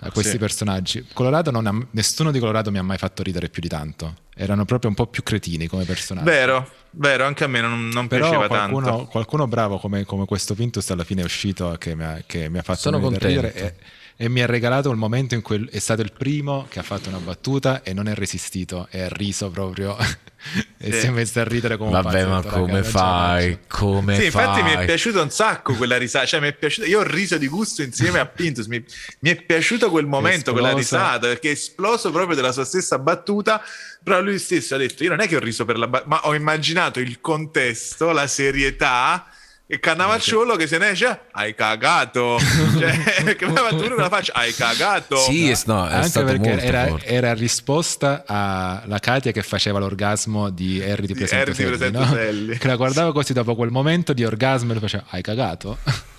a 0.00 0.10
questi 0.10 0.32
Sì. 0.32 0.38
personaggi. 0.38 1.06
Colorado 1.12 1.50
non 1.50 1.66
ha- 1.66 1.86
nessuno 1.92 2.30
di 2.30 2.38
Colorado 2.38 2.70
mi 2.70 2.78
ha 2.78 2.82
mai 2.82 2.98
fatto 2.98 3.22
ridere 3.22 3.48
più 3.48 3.60
di 3.62 3.68
tanto. 3.68 4.14
Erano 4.34 4.64
proprio 4.64 4.88
un 4.88 4.96
po' 4.96 5.06
più 5.06 5.22
cretini 5.22 5.66
come 5.66 5.84
personaggi. 5.84 6.24
Vero, 6.28 6.70
vero, 6.92 7.24
anche 7.26 7.44
a 7.44 7.46
me 7.46 7.60
non, 7.60 7.88
non 7.88 8.08
Però 8.08 8.22
piaceva 8.28 8.46
qualcuno, 8.48 8.86
tanto. 8.86 9.04
qualcuno 9.06 9.46
bravo 9.46 9.78
come, 9.78 10.04
come 10.04 10.24
questo 10.24 10.54
Pintus 10.54 10.88
alla 10.90 11.04
fine 11.04 11.20
è 11.20 11.24
uscito 11.24 11.76
che 11.78 11.94
mi 11.94 12.04
ha, 12.04 12.22
che 12.26 12.48
mi 12.48 12.58
ha 12.58 12.62
fatto 12.62 12.78
Sono 12.80 12.98
venire 12.98 13.18
da 13.18 13.26
contento. 13.26 13.58
ridere 13.58 13.74
e, 13.76 13.76
e 14.22 14.28
mi 14.28 14.42
ha 14.42 14.46
regalato 14.46 14.90
il 14.90 14.98
momento 14.98 15.34
in 15.34 15.40
cui 15.40 15.66
è 15.72 15.78
stato 15.78 16.02
il 16.02 16.12
primo 16.12 16.66
che 16.68 16.78
ha 16.78 16.82
fatto 16.82 17.08
una 17.08 17.16
battuta 17.20 17.82
e 17.82 17.94
non 17.94 18.06
è 18.06 18.12
resistito 18.14 18.86
e 18.90 19.00
ha 19.00 19.08
riso 19.08 19.48
proprio 19.48 19.96
e 20.76 20.92
Sì. 20.92 21.00
si 21.00 21.06
è 21.06 21.10
messo 21.10 21.40
a 21.40 21.44
ridere 21.44 21.78
come 21.78 21.88
un 21.96 22.02
Vabbè, 22.02 22.26
pazzo. 22.26 22.28
ma 22.28 22.42
come 22.42 22.66
"Raga, 22.66 22.72
non 22.72 22.82
ce 22.82 22.92
la 22.92 22.98
fai? 22.98 23.52
faccio". 23.52 23.86
Come 23.86 24.14
Sì, 24.16 24.24
infatti 24.26 24.62
mi 24.62 24.70
è 24.72 24.74
fai? 24.74 24.84
piaciuto 24.84 25.22
un 25.22 25.30
sacco 25.30 25.72
quella 25.74 25.96
risata, 25.96 26.26
cioè 26.26 26.40
mi 26.40 26.48
è 26.48 26.52
piaciuto, 26.52 26.86
io 26.86 26.98
ho 27.00 27.02
riso 27.02 27.38
di 27.38 27.48
gusto 27.48 27.80
insieme 27.80 28.18
a 28.18 28.26
Pintus, 28.26 28.66
mi, 28.66 28.84
mi 29.20 29.30
è 29.30 29.36
piaciuto 29.42 29.88
quel 29.88 30.04
momento, 30.04 30.52
quella 30.52 30.74
risata, 30.74 31.26
perché 31.28 31.48
è 31.48 31.52
esploso 31.52 32.10
proprio 32.10 32.36
della 32.36 32.52
sua 32.52 32.66
stessa 32.66 32.98
battuta, 32.98 33.62
però 34.04 34.20
lui 34.20 34.38
stesso 34.38 34.74
ha 34.74 34.78
detto, 34.78 35.02
io 35.02 35.08
non 35.08 35.20
è 35.20 35.28
che 35.28 35.36
ho 35.36 35.40
riso 35.40 35.64
per 35.64 35.78
la 35.78 35.86
battuta, 35.86 36.10
ma 36.14 36.26
ho 36.28 36.34
immaginato 36.34 37.00
il 37.00 37.22
contesto, 37.22 38.12
la 38.12 38.26
serietà 38.26 39.26
e 39.72 39.78
Cannavacciolo 39.78 40.56
che 40.56 40.66
se 40.66 40.78
ne 40.78 40.90
esce? 40.90 41.26
Hai 41.30 41.54
cagato. 41.54 42.38
Cioè 42.76 43.36
che 43.38 43.46
mi 43.46 43.52
ha 43.52 43.60
fatto 43.60 43.76
pure 43.76 43.94
la 43.94 44.08
faccia? 44.08 44.32
Hai 44.34 44.52
cagato. 44.52 45.16
Sì, 45.18 45.48
è, 45.48 45.56
no, 45.66 45.86
è 45.86 45.94
Anche 45.94 46.08
stato 46.08 46.26
perché 46.26 46.48
molto 46.48 46.64
era, 46.64 46.98
era 47.04 47.34
risposta 47.34 48.24
alla 48.26 48.98
Katia 48.98 49.30
che 49.30 49.44
faceva 49.44 49.78
l'orgasmo 49.78 50.50
di 50.50 50.82
Harry 50.82 51.06
di 51.06 51.12
Di 51.12 51.14
Presente 51.14 51.64
Harry 51.64 51.78
Selli, 51.78 51.92
no? 51.92 52.04
Selli. 52.04 52.58
Che 52.58 52.66
la 52.66 52.74
guardava 52.74 53.12
così 53.12 53.32
dopo 53.32 53.54
quel 53.54 53.70
momento 53.70 54.12
di 54.12 54.24
orgasmo 54.24 54.70
e 54.70 54.72
lui 54.72 54.80
faceva 54.82 55.04
hai 55.10 55.22
cagato? 55.22 55.78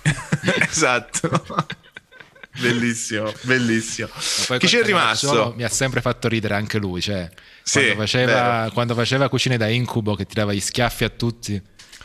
esatto. 0.70 1.44
Bellissimo 2.58 3.32
bellissimo. 3.42 4.08
Poi 4.46 4.58
chi 4.58 4.66
c'è 4.66 4.82
rimasto? 4.82 5.52
Mi 5.56 5.64
ha 5.64 5.68
sempre 5.68 6.00
fatto 6.00 6.26
ridere 6.26 6.54
anche 6.54 6.78
lui, 6.78 7.02
cioè 7.02 7.28
Sì, 7.62 7.80
quando, 7.80 7.96
faceva, 7.96 8.70
quando 8.72 8.94
faceva 8.94 9.28
cucine 9.28 9.58
da 9.58 9.68
incubo 9.68 10.14
che 10.14 10.24
tirava 10.24 10.52
gli 10.54 10.60
schiaffi 10.60 11.04
a 11.04 11.08
tutti, 11.10 11.60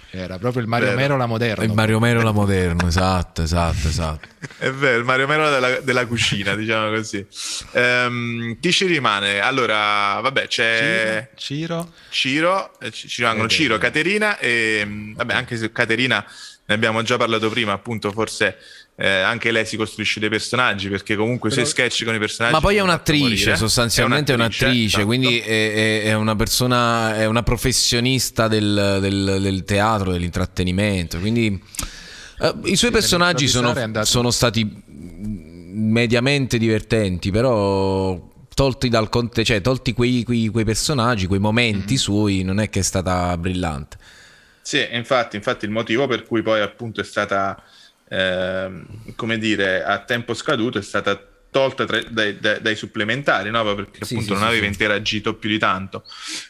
era 0.10 0.38
proprio 0.38 0.62
il 0.62 0.68
Mario 0.68 0.88
Vero. 0.88 1.00
Mero 1.00 1.18
la 1.18 1.26
moderna. 1.26 1.64
Il 1.64 1.74
Mario 1.74 2.00
Mero 2.00 2.22
la 2.22 2.32
moderno, 2.32 2.88
esatto, 2.88 3.42
esatto, 3.42 3.88
esatto. 3.88 4.28
È 4.58 4.70
vero, 4.72 4.98
il 5.00 5.04
Mario 5.04 5.28
Mero 5.28 5.50
della, 5.50 5.80
della 5.80 6.06
cucina, 6.06 6.56
diciamo 6.56 6.90
così. 6.90 7.26
Ehm, 7.74 8.58
chi 8.60 8.72
ci 8.72 8.86
rimane? 8.86 9.40
Allora, 9.40 10.20
vabbè, 10.22 10.48
c'è 10.48 11.30
Ciro, 11.36 11.94
Ciro, 12.10 12.80
eh, 12.80 12.92
ci 12.92 13.08
ci 13.08 13.22
rimangono 13.22 13.48
Caterina. 13.48 13.68
Ciro, 13.68 13.78
Caterina 13.78 14.38
e 14.40 14.86
mh, 14.86 15.16
vabbè, 15.16 15.34
anche 15.34 15.58
se 15.58 15.72
Caterina 15.72 16.26
ne 16.66 16.74
abbiamo 16.74 17.02
già 17.02 17.18
parlato 17.18 17.50
prima, 17.50 17.74
appunto, 17.74 18.12
forse 18.12 18.58
eh, 19.00 19.08
anche 19.08 19.52
lei 19.52 19.64
si 19.66 19.78
costruisce 19.78 20.20
dei 20.20 20.28
personaggi 20.30 20.90
perché 20.90 21.16
comunque 21.16 21.50
i 21.50 21.52
suoi 21.52 21.68
sketch 21.68 22.04
con 22.04 22.16
i 22.16 22.18
personaggi 22.20 22.54
Ma 22.56 22.60
poi 22.62 22.78
è 22.78 22.82
un'attrice, 22.82 23.22
morire. 23.24 23.56
sostanzialmente 23.56 24.32
è 24.32 24.36
un'attrice, 24.36 24.86
esatto. 24.88 25.06
quindi 25.06 25.40
è, 25.40 26.02
è- 26.04 26.14
una 26.16 26.36
persona, 26.36 27.16
è 27.16 27.26
una 27.26 27.44
professionista 27.44 28.48
del, 28.48 28.98
del- 29.00 29.38
del 29.40 29.64
teatro, 29.66 30.12
dell'intrattenimento. 30.12 31.20
Quindi 31.20 31.62
eh, 32.40 32.54
i 32.64 32.76
suoi 32.76 32.90
personaggi 32.92 33.48
sono, 33.48 33.74
sono 34.04 34.32
stati 34.32 34.84
mediamente 35.80 36.58
divertenti, 36.58 37.30
però 37.32 38.20
tolti 38.54 38.90
dal 38.90 39.10
conte, 39.10 39.44
cioè 39.44 39.62
tolti 39.62 39.94
quei, 39.94 40.24
quei- 40.24 40.48
quei 40.48 40.66
personaggi, 40.66 41.28
quei 41.28 41.40
momenti 41.40 41.94
Mhm. 41.94 42.00
suoi, 42.00 42.42
non 42.44 42.60
è 42.60 42.70
che 42.70 42.80
è 42.80 42.84
stata 42.84 43.38
brillante. 43.38 43.98
Sì, 44.62 44.86
infatti, 44.92 45.36
infatti 45.36 45.66
il 45.66 45.72
motivo 45.72 46.08
per 46.08 46.24
cui 46.24 46.42
poi 46.42 46.62
appunto 46.62 47.00
è 47.00 47.04
stata, 47.04 47.62
ehm, 48.10 48.86
come 49.16 49.38
dire, 49.38 49.84
a 49.84 50.00
tempo 50.00 50.34
scaduto 50.34 50.78
è 50.78 50.82
stata 50.82 51.20
tolta 51.50 51.86
tra- 51.86 52.02
dai, 52.10 52.38
dai- 52.40 52.62
dai 52.62 52.76
supplementari, 52.76 53.50
no? 53.50 53.64
perché 53.74 54.04
Sì, 54.06 54.14
appunto 54.14 54.34
sì, 54.34 54.40
non 54.40 54.48
aveva 54.48 54.64
sì. 54.64 54.68
interagito 54.68 55.34
più 55.36 55.50
di 55.50 55.58
tanto. 55.58 56.04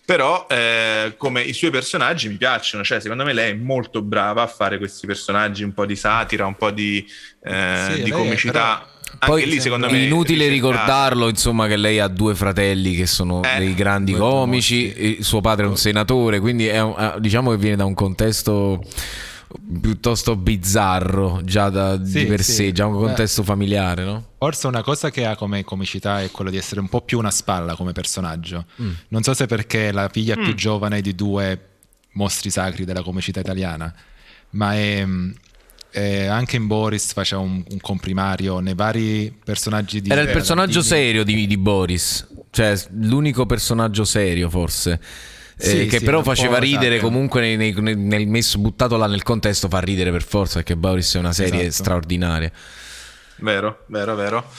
Però 0.05 0.47
eh, 0.49 1.13
come 1.17 1.41
i 1.43 1.53
suoi 1.53 1.69
personaggi 1.71 2.27
mi 2.27 2.35
piacciono, 2.35 2.83
cioè 2.83 2.99
secondo 2.99 3.23
me 3.23 3.31
lei 3.33 3.51
è 3.51 3.55
molto 3.55 4.01
brava 4.01 4.41
a 4.41 4.47
fare 4.47 4.77
questi 4.77 5.05
personaggi, 5.07 5.63
un 5.63 5.73
po' 5.73 5.85
di 5.85 5.95
satira, 5.95 6.45
un 6.45 6.55
po' 6.55 6.71
di, 6.71 7.05
eh, 7.43 7.85
di 7.95 8.01
lei 8.01 8.09
è- 8.09 8.11
comicità. 8.11 8.51
però- 8.83 8.95
Anche 9.19 9.25
Poi 9.25 9.45
lì 9.45 9.59
secondo 9.61 9.87
è 9.87 9.91
me 9.91 10.03
inutile 10.03 10.47
ricordarlo, 10.49 11.29
insomma, 11.29 11.65
che 11.67 11.77
lei 11.77 11.97
ha 11.99 12.07
due 12.09 12.35
fratelli 12.35 12.93
che 12.93 13.05
sono 13.07 13.41
Eh, 13.41 13.57
dei 13.59 13.73
grandi 13.73 14.11
comici, 14.13 15.23
suo 15.23 15.39
padre 15.39 15.65
è 15.65 15.69
un 15.69 15.77
senatore, 15.77 16.39
quindi 16.41 16.67
è 16.67 16.81
un- 16.81 16.93
eh, 16.99 17.13
diciamo 17.19 17.51
che 17.51 17.57
viene 17.57 17.77
da 17.77 17.85
un 17.85 17.93
contesto 17.93 18.83
piuttosto 19.81 20.35
bizzarro 20.35 21.41
già 21.43 21.69
da, 21.69 22.03
Sì, 22.03 22.19
di 22.19 22.25
per 22.25 22.43
sì. 22.43 22.51
sé, 22.51 22.71
già 22.71 22.85
un 22.85 22.93
Beh. 22.99 23.05
contesto 23.05 23.43
familiare, 23.43 24.03
no? 24.03 24.25
Forse 24.37 24.67
una 24.67 24.83
cosa 24.83 25.09
che 25.09 25.25
ha 25.25 25.35
come 25.35 25.63
comicità 25.63 26.21
è 26.21 26.29
quello 26.31 26.49
di 26.51 26.57
essere 26.57 26.79
un 26.81 26.89
po' 26.89 27.01
più 27.01 27.17
una 27.17 27.31
spalla 27.31 27.75
come 27.75 27.91
personaggio. 27.93 28.65
Non 29.09 29.23
so 29.23 29.33
se 29.33 29.45
perché 29.45 29.89
è 29.89 29.91
la 29.91 30.09
figlia 30.09 30.35
più 30.35 30.53
giovane 30.53 31.01
di 31.01 31.15
due 31.15 31.59
mostri 32.13 32.49
sacri 32.49 32.83
della 32.83 33.03
comicità 33.03 33.39
italiana, 33.39 33.93
ma 34.51 34.73
è, 34.73 35.05
è- 35.91 36.25
anche 36.25 36.55
in 36.55 36.67
Boris 36.67 37.13
faceva 37.13 37.41
un, 37.41 37.63
un 37.69 37.79
comprimario 37.79 38.59
nei 38.59 38.73
vari 38.75 39.35
personaggi 39.43 40.01
di 40.01 40.09
Era 40.09 40.21
il 40.21 40.29
eh, 40.29 40.33
personaggio 40.33 40.81
serio 40.81 41.23
di, 41.23 41.47
di 41.47 41.57
Boris, 41.57 42.27
cioè 42.51 42.75
l'unico 42.99 43.45
personaggio 43.45 44.03
serio 44.03 44.49
forse. 44.49 44.99
Eh, 45.59 45.65
Sì, 45.65 45.85
che 45.87 45.99
sì, 45.99 46.05
però 46.05 46.21
faceva 46.23 46.57
ridere 46.59 46.95
esatto. 46.95 47.09
comunque 47.09 47.41
nei- 47.41 47.57
nei- 47.57 47.73
nel, 47.73 47.97
nel 47.97 48.27
messo 48.27 48.57
buttato 48.59 48.95
là 48.97 49.07
nel 49.07 49.23
contesto 49.23 49.67
fa 49.67 49.79
ridere 49.79 50.11
per 50.11 50.23
forza 50.23 50.55
perché 50.55 50.75
Boris 50.75 51.15
è 51.15 51.19
una 51.19 51.33
serie 51.33 51.61
Esatto. 51.65 51.83
straordinaria 51.83 52.51
Vero, 53.39 53.83
vero, 53.87 54.15
vero. 54.15 54.49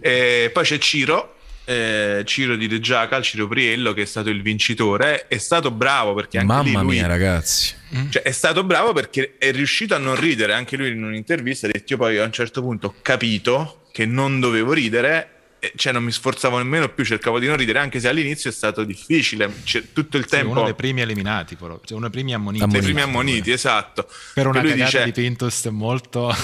E 0.00 0.50
poi 0.52 0.64
c'è 0.64 0.78
Ciro, 0.78 1.36
eh, 1.66 2.22
Ciro 2.24 2.56
di 2.56 2.66
De 2.66 2.80
Giacal, 2.80 3.22
Ciro 3.22 3.46
Priello, 3.46 3.92
che 3.92 4.02
è 4.02 4.06
stato 4.06 4.28
il 4.28 4.42
vincitore. 4.42 5.28
È 5.28 5.38
stato 5.38 5.70
bravo 5.70 6.14
perché 6.14 6.38
anche 6.38 6.52
mamma 6.52 6.80
lui 6.82 6.96
mia 6.96 7.06
ragazzi 7.06 7.74
Cioè, 8.10 8.22
è 8.22 8.32
stato 8.32 8.64
bravo 8.64 8.92
perché 8.92 9.36
è 9.38 9.52
riuscito 9.52 9.94
a 9.94 9.98
non 9.98 10.16
ridere. 10.18 10.52
Anche 10.52 10.76
lui 10.76 10.90
in 10.90 11.04
un'intervista 11.04 11.68
ha 11.68 11.70
detto: 11.72 11.92
Io 11.92 11.98
poi 11.98 12.18
a 12.18 12.24
un 12.24 12.32
certo 12.32 12.60
punto 12.60 12.88
ho 12.88 12.94
capito 13.02 13.82
che 13.92 14.04
non 14.04 14.40
dovevo 14.40 14.72
ridere. 14.72 15.33
E, 15.64 15.72
Cioè, 15.76 15.92
non 15.92 16.04
mi 16.04 16.12
sforzavo 16.12 16.58
nemmeno 16.58 16.88
più, 16.88 17.04
cercavo 17.04 17.38
di 17.38 17.46
non 17.46 17.56
ridere, 17.56 17.78
anche 17.78 18.00
se 18.00 18.08
all'inizio 18.08 18.50
è 18.50 18.52
stato 18.52 18.84
difficile. 18.84 19.50
Cioè, 19.64 19.82
tutto 19.92 20.16
il 20.16 20.24
Sì, 20.24 20.30
tempo. 20.30 20.50
uno 20.50 20.64
dei 20.64 20.74
primi 20.74 21.00
eliminati, 21.00 21.56
però. 21.56 21.80
Cioè, 21.84 21.96
uno 21.96 22.08
dei 22.08 22.10
primi 22.10 22.34
ammoniti. 22.34 22.66
dei 22.66 22.80
primi 22.82 23.00
ammoniti, 23.00 23.50
esatto. 23.50 24.08
Per 24.34 24.46
una 24.46 24.60
cagata 24.60 24.84
dice- 24.84 25.04
di 25.04 25.12
Pintus 25.12 25.64
molto 25.66 26.34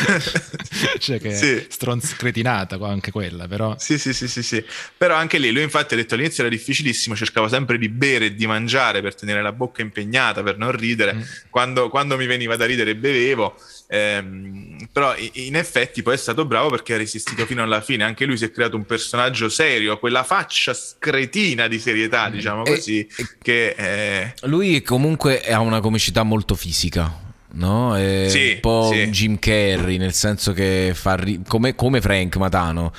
cioè 0.98 1.20
che 1.20 1.34
Sì. 1.34 1.66
stronz 1.68 2.16
cretinata 2.16 2.78
anche 2.80 3.10
quella, 3.10 3.46
però 3.46 3.74
Sì, 3.78 3.98
sì, 3.98 4.12
sì, 4.12 4.28
sì, 4.28 4.42
sì. 4.42 4.64
Però 4.96 5.14
anche 5.14 5.38
lì, 5.38 5.50
lui 5.50 5.62
infatti 5.62 5.94
ha 5.94 5.96
detto 5.96 6.14
all'inizio 6.14 6.42
era 6.44 6.52
difficilissimo, 6.54 7.14
cercavo 7.16 7.48
sempre 7.48 7.78
di 7.78 7.88
bere 7.88 8.26
e 8.26 8.34
di 8.34 8.46
mangiare 8.46 9.00
per 9.02 9.14
tenere 9.14 9.42
la 9.42 9.52
bocca 9.52 9.82
impegnata, 9.82 10.42
per 10.42 10.56
non 10.58 10.72
ridere. 10.72 11.14
Mm. 11.14 11.20
Quando, 11.50 11.88
quando 11.88 12.16
mi 12.16 12.26
veniva 12.26 12.56
da 12.56 12.66
ridere 12.66 12.94
bevevo. 12.96 13.56
Ehm, 13.88 14.88
però 14.92 15.14
in 15.32 15.56
effetti 15.56 16.02
poi 16.02 16.14
è 16.14 16.16
stato 16.16 16.44
bravo 16.44 16.68
perché 16.70 16.94
ha 16.94 16.96
resistito 16.96 17.44
fino 17.46 17.62
alla 17.62 17.80
fine. 17.80 18.04
Anche 18.04 18.24
lui 18.24 18.36
si 18.40 18.44
è 18.46 18.50
creato 18.50 18.76
un 18.76 18.84
personaggio 18.84 19.48
serio, 19.48 19.98
quella 19.98 20.24
faccia 20.24 20.74
scretina 20.74 21.68
di 21.68 21.78
serietà, 21.78 22.28
diciamo 22.28 22.64
E- 22.64 22.74
così, 22.74 23.08
che... 23.40 23.74
eh, 23.76 24.34
Lui 24.42 24.82
comunque 24.82 25.40
ha 25.42 25.60
una 25.60 25.80
comicità 25.80 26.22
molto 26.22 26.54
fisica. 26.54 27.28
No? 27.52 27.96
È 27.96 28.26
Sì, 28.28 28.52
un 28.54 28.60
po' 28.60 28.90
sì. 28.92 29.02
un 29.02 29.10
Jim 29.10 29.38
Carrey, 29.40 29.96
nel 29.96 30.12
senso 30.12 30.52
che 30.52 30.92
fa 30.94 31.16
ri- 31.16 31.40
come, 31.46 31.74
come 31.74 32.00
Frank 32.00 32.36
Matano. 32.36 32.92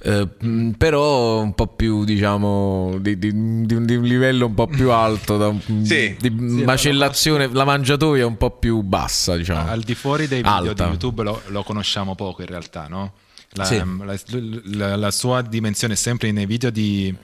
Eh, 0.00 0.28
mh, 0.38 0.70
però 0.72 1.40
un 1.40 1.54
po' 1.54 1.66
più 1.68 2.04
diciamo 2.04 2.98
di, 3.00 3.18
di- 3.18 3.32
di 3.66 3.74
un, 3.74 3.84
di 3.84 3.96
un 3.96 4.04
livello 4.04 4.46
un 4.46 4.54
po' 4.54 4.68
più 4.68 4.92
alto 4.92 5.36
da 5.38 5.52
Sì. 5.82 6.14
di 6.20 6.30
macellazione 6.30 7.48
la 7.50 7.64
mangiatoia 7.64 8.24
un 8.24 8.36
po' 8.36 8.52
più 8.58 8.82
bassa 8.82 9.34
diciamo 9.36 9.68
al 9.68 9.80
di 9.82 9.96
fuori 9.96 10.28
dei 10.28 10.38
video 10.42 10.52
Alta. 10.70 10.84
di 10.84 10.90
YouTube 10.90 11.24
lo, 11.24 11.42
lo 11.46 11.64
conosciamo 11.64 12.14
poco 12.14 12.42
in 12.42 12.46
realtà, 12.48 12.86
no? 12.88 13.12
La, 13.52 13.64
Sì. 13.64 13.76
la- 13.78 14.18
la- 14.64 14.96
la 14.96 15.10
sua 15.10 15.42
dimensione 15.42 15.94
è 15.94 15.96
sempre 15.96 16.30
nei 16.32 16.46
video 16.46 16.70
di, 16.70 17.14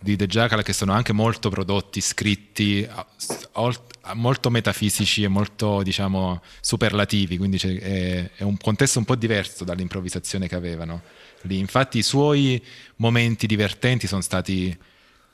di 0.00 0.16
The 0.16 0.26
Jackal 0.26 0.62
che 0.62 0.72
sono 0.72 0.92
anche 0.92 1.12
molto 1.12 1.50
prodotti, 1.50 2.00
scritti, 2.00 2.86
molto 4.14 4.50
metafisici 4.50 5.22
e 5.22 5.28
molto 5.28 5.82
diciamo 5.82 6.42
superlativi, 6.60 7.36
quindi 7.38 7.56
è, 7.58 8.30
è 8.36 8.42
un 8.42 8.56
contesto 8.56 8.98
un 8.98 9.04
po' 9.04 9.14
diverso 9.16 9.64
dall'improvvisazione 9.64 10.48
che 10.48 10.54
avevano 10.54 11.02
lì. 11.42 11.58
Infatti 11.58 11.98
i 11.98 12.02
suoi 12.02 12.62
momenti 12.96 13.46
divertenti 13.46 14.06
sono 14.06 14.20
stati 14.20 14.76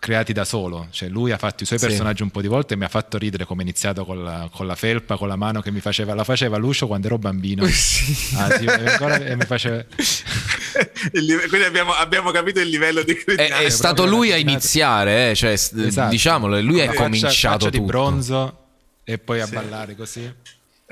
creati 0.00 0.32
da 0.32 0.44
solo, 0.46 0.88
cioè 0.90 1.08
lui 1.10 1.30
ha 1.30 1.36
fatto 1.38 1.62
i 1.62 1.66
suoi 1.66 1.78
Sì. 1.78 1.86
personaggi 1.86 2.22
un 2.22 2.30
po' 2.30 2.40
di 2.40 2.48
volte 2.48 2.74
e 2.74 2.76
mi 2.78 2.84
ha 2.84 2.88
fatto 2.88 3.18
ridere 3.18 3.44
come 3.44 3.60
è 3.60 3.64
iniziato 3.64 4.04
con 4.06 4.24
la, 4.24 4.48
con 4.52 4.66
la 4.66 4.74
felpa, 4.74 5.16
con 5.18 5.28
la 5.28 5.36
mano 5.36 5.60
che 5.60 5.70
mi 5.70 5.80
faceva, 5.80 6.14
la 6.14 6.24
faceva 6.24 6.56
Lucio 6.56 6.86
quando 6.88 7.06
ero 7.06 7.18
bambino. 7.18 7.64
Sì. 7.70 8.34
Ah, 8.36 8.50
sì, 8.56 8.64
e 8.64 8.70
ancora- 8.90 9.18
e 9.24 9.36
mi 9.36 9.44
faceva... 9.44 9.76
il 11.12 11.24
live- 11.24 11.48
quindi 11.48 11.66
abbiamo, 11.66 11.92
abbiamo 11.92 12.30
capito 12.30 12.60
il 12.60 12.68
livello 12.68 13.02
di 13.02 13.12
è, 13.12 13.22
cretinaggio. 13.24 13.64
è 13.64 13.68
stato 13.70 14.06
lui 14.06 14.32
a 14.32 14.36
iniziare 14.36 15.30
eh, 15.30 15.34
cioè, 15.34 15.50
Esatto. 15.52 16.10
diciamolo 16.10 16.60
lui 16.60 16.80
ha 16.80 16.86
Faccia- 16.86 17.02
cominciato 17.02 17.32
faccia 17.58 17.70
di 17.70 17.76
tutto 17.76 17.86
bronzo 17.88 18.58
e 19.04 19.18
poi 19.18 19.40
a 19.40 19.46
ballare 19.46 19.94
così. 19.96 20.32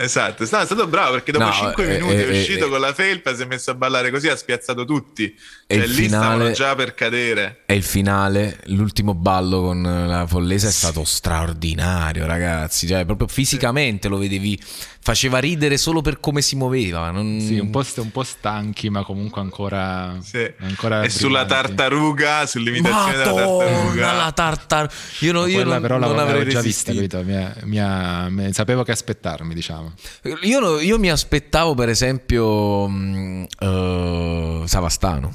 Esatto, 0.01 0.44
è 0.44 0.46
stato, 0.46 0.86
bravo 0.86 1.14
perché 1.14 1.32
dopo 1.32 1.46
No, 1.46 1.51
5 1.51 1.84
eh, 1.84 1.99
minuti 1.99 2.14
eh, 2.14 2.28
è 2.28 2.38
uscito 2.38 2.66
eh, 2.66 2.68
con 2.68 2.78
la 2.78 2.94
felpa, 2.94 3.34
si 3.34 3.42
è 3.42 3.46
messo 3.46 3.72
a 3.72 3.74
ballare 3.74 4.12
così, 4.12 4.28
ha 4.28 4.36
spiazzato 4.36 4.84
tutti. 4.84 5.36
E 5.66 5.76
Cioè 5.76 5.86
lì 5.88 6.07
stavano 6.07 6.34
finale- 6.34 6.53
già 6.53 6.76
per 6.76 6.94
cadere. 6.94 7.62
E 7.66 7.74
il 7.74 7.82
finale, 7.82 8.61
l'ultimo 8.66 9.14
ballo 9.14 9.61
con 9.61 9.82
la 9.82 10.24
follesa 10.28 10.68
è 10.68 10.70
stato 10.70 11.03
straordinario, 11.03 12.26
ragazzi. 12.26 12.86
Cioè, 12.86 13.05
proprio 13.07 13.26
fisicamente 13.26 14.07
lo 14.07 14.18
vedevi, 14.18 14.57
faceva 15.01 15.38
ridere 15.38 15.76
solo 15.78 16.01
per 16.03 16.20
come 16.20 16.42
si 16.42 16.55
muoveva. 16.57 17.11
non- 17.11 17.40
Sì, 17.40 17.59
un 17.59 17.70
po', 17.70 17.82
st- 17.82 17.99
un 17.99 18.11
po' 18.11 18.22
stanchi, 18.24 18.90
ma 18.90 19.03
comunque 19.05 19.40
ancora... 19.40 20.16
Sì. 20.22 20.51
ancora 20.61 21.03
e 21.03 21.09
sulla 21.11 21.46
tartaruga, 21.46 22.44
sull'imitazione 22.46 23.16
della 23.16 23.32
Madonna, 23.32 23.64
tartaruga. 23.64 24.12
la 24.12 24.32
tartar. 24.32 24.92
Io, 25.20 25.32
no- 25.32 25.46
io 25.46 25.55
Quella 25.57 25.72
non, 25.74 25.82
però 25.82 25.99
non 25.99 26.14
l'avevo 26.14 26.38
avrei 26.38 26.53
già 26.53 26.61
vista, 26.61 26.92
capito? 26.92 27.22
Mi 27.22 27.36
ha- 27.36 27.55
mi 27.64 27.80
ha- 27.80 28.28
mi- 28.28 28.53
sapevo 28.53 28.82
che 28.82 28.92
aspettarmi, 28.92 29.55
diciamo. 29.55 29.92
Io, 30.42 30.78
io 30.80 30.99
mi 30.99 31.11
aspettavo, 31.11 31.74
per 31.74 31.88
esempio, 31.88 32.86
eh, 33.59 34.62
Savastano. 34.66 35.34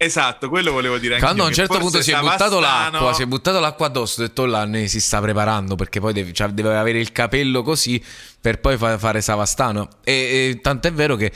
Esatto, 0.00 0.48
quello 0.48 0.70
volevo 0.70 0.96
dire 0.96 1.18
Quando 1.18 1.42
a 1.42 1.46
un 1.48 1.52
certo 1.52 1.76
punto 1.78 2.00
si 2.02 2.12
è 2.12 2.20
buttato 2.20 2.60
Savastano- 2.60 2.90
l'acqua, 2.92 3.12
si 3.14 3.22
è 3.22 3.26
buttato 3.26 3.58
l'acqua 3.58 3.86
addosso, 3.86 4.20
ho 4.20 4.26
detto 4.26 4.44
là 4.46 4.64
ne 4.64 4.86
si 4.86 5.00
sta 5.00 5.20
preparando 5.20 5.74
perché 5.74 5.98
poi 5.98 6.12
deve, 6.12 6.32
cioè, 6.32 6.46
deve 6.50 6.76
avere 6.76 7.00
il 7.00 7.10
capello 7.10 7.62
così 7.62 8.00
per 8.40 8.60
poi 8.60 8.76
fa- 8.76 8.96
fare 8.96 9.20
Savastano. 9.20 9.88
E, 10.04 10.12
e 10.12 10.58
tant'è 10.62 10.92
vero 10.92 11.16
che 11.16 11.32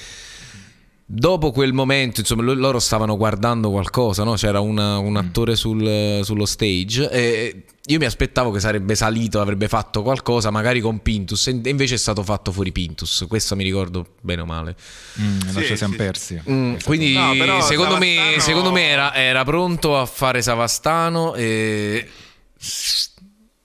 dopo 1.15 1.51
quel 1.53 1.75
momento, 1.75 2.21
insomma, 2.21 2.43
lo- 2.43 2.55
loro 2.55 2.79
stavano 2.79 3.17
guardando 3.19 3.71
qualcosa, 3.71 4.25
no? 4.25 4.33
C'era 4.35 4.61
una- 4.61 4.97
un 4.99 5.17
attore 5.17 5.57
sul- 5.57 6.21
sullo 6.23 6.47
stage 6.47 7.11
e 7.11 7.65
io 7.85 7.99
mi 7.99 8.05
aspettavo 8.07 8.51
che 8.51 8.61
sarebbe 8.61 8.95
salito, 8.95 9.41
avrebbe 9.41 9.69
fatto 9.69 10.03
qualcosa, 10.03 10.51
magari 10.51 10.81
con 10.81 11.03
Pintus, 11.03 11.49
e 11.49 11.61
invece 11.65 11.95
è 11.97 11.99
stato 11.99 12.23
fatto 12.23 12.51
fuori 12.51 12.73
Pintus. 12.73 13.27
Questo 13.29 13.55
mi 13.57 13.65
ricordo 13.65 14.15
bene 14.23 14.41
o 14.41 14.47
male. 14.47 14.75
Mm, 15.21 15.39
Sì, 15.41 15.53
non 15.53 15.63
ci 15.65 15.77
siamo 15.77 15.93
sì. 15.93 15.99
persi. 15.99 16.43
Mm, 16.49 16.75
quindi 16.85 17.13
No, 17.13 17.33
però 17.37 17.61
secondo, 17.61 17.99
me, 17.99 18.37
secondo 18.39 18.73
me 18.73 18.89
era, 18.89 19.15
era 19.15 19.45
pronto 19.45 19.99
a 19.99 20.07
fare 20.07 20.41
Savastano 20.41 21.35
e 21.35 22.09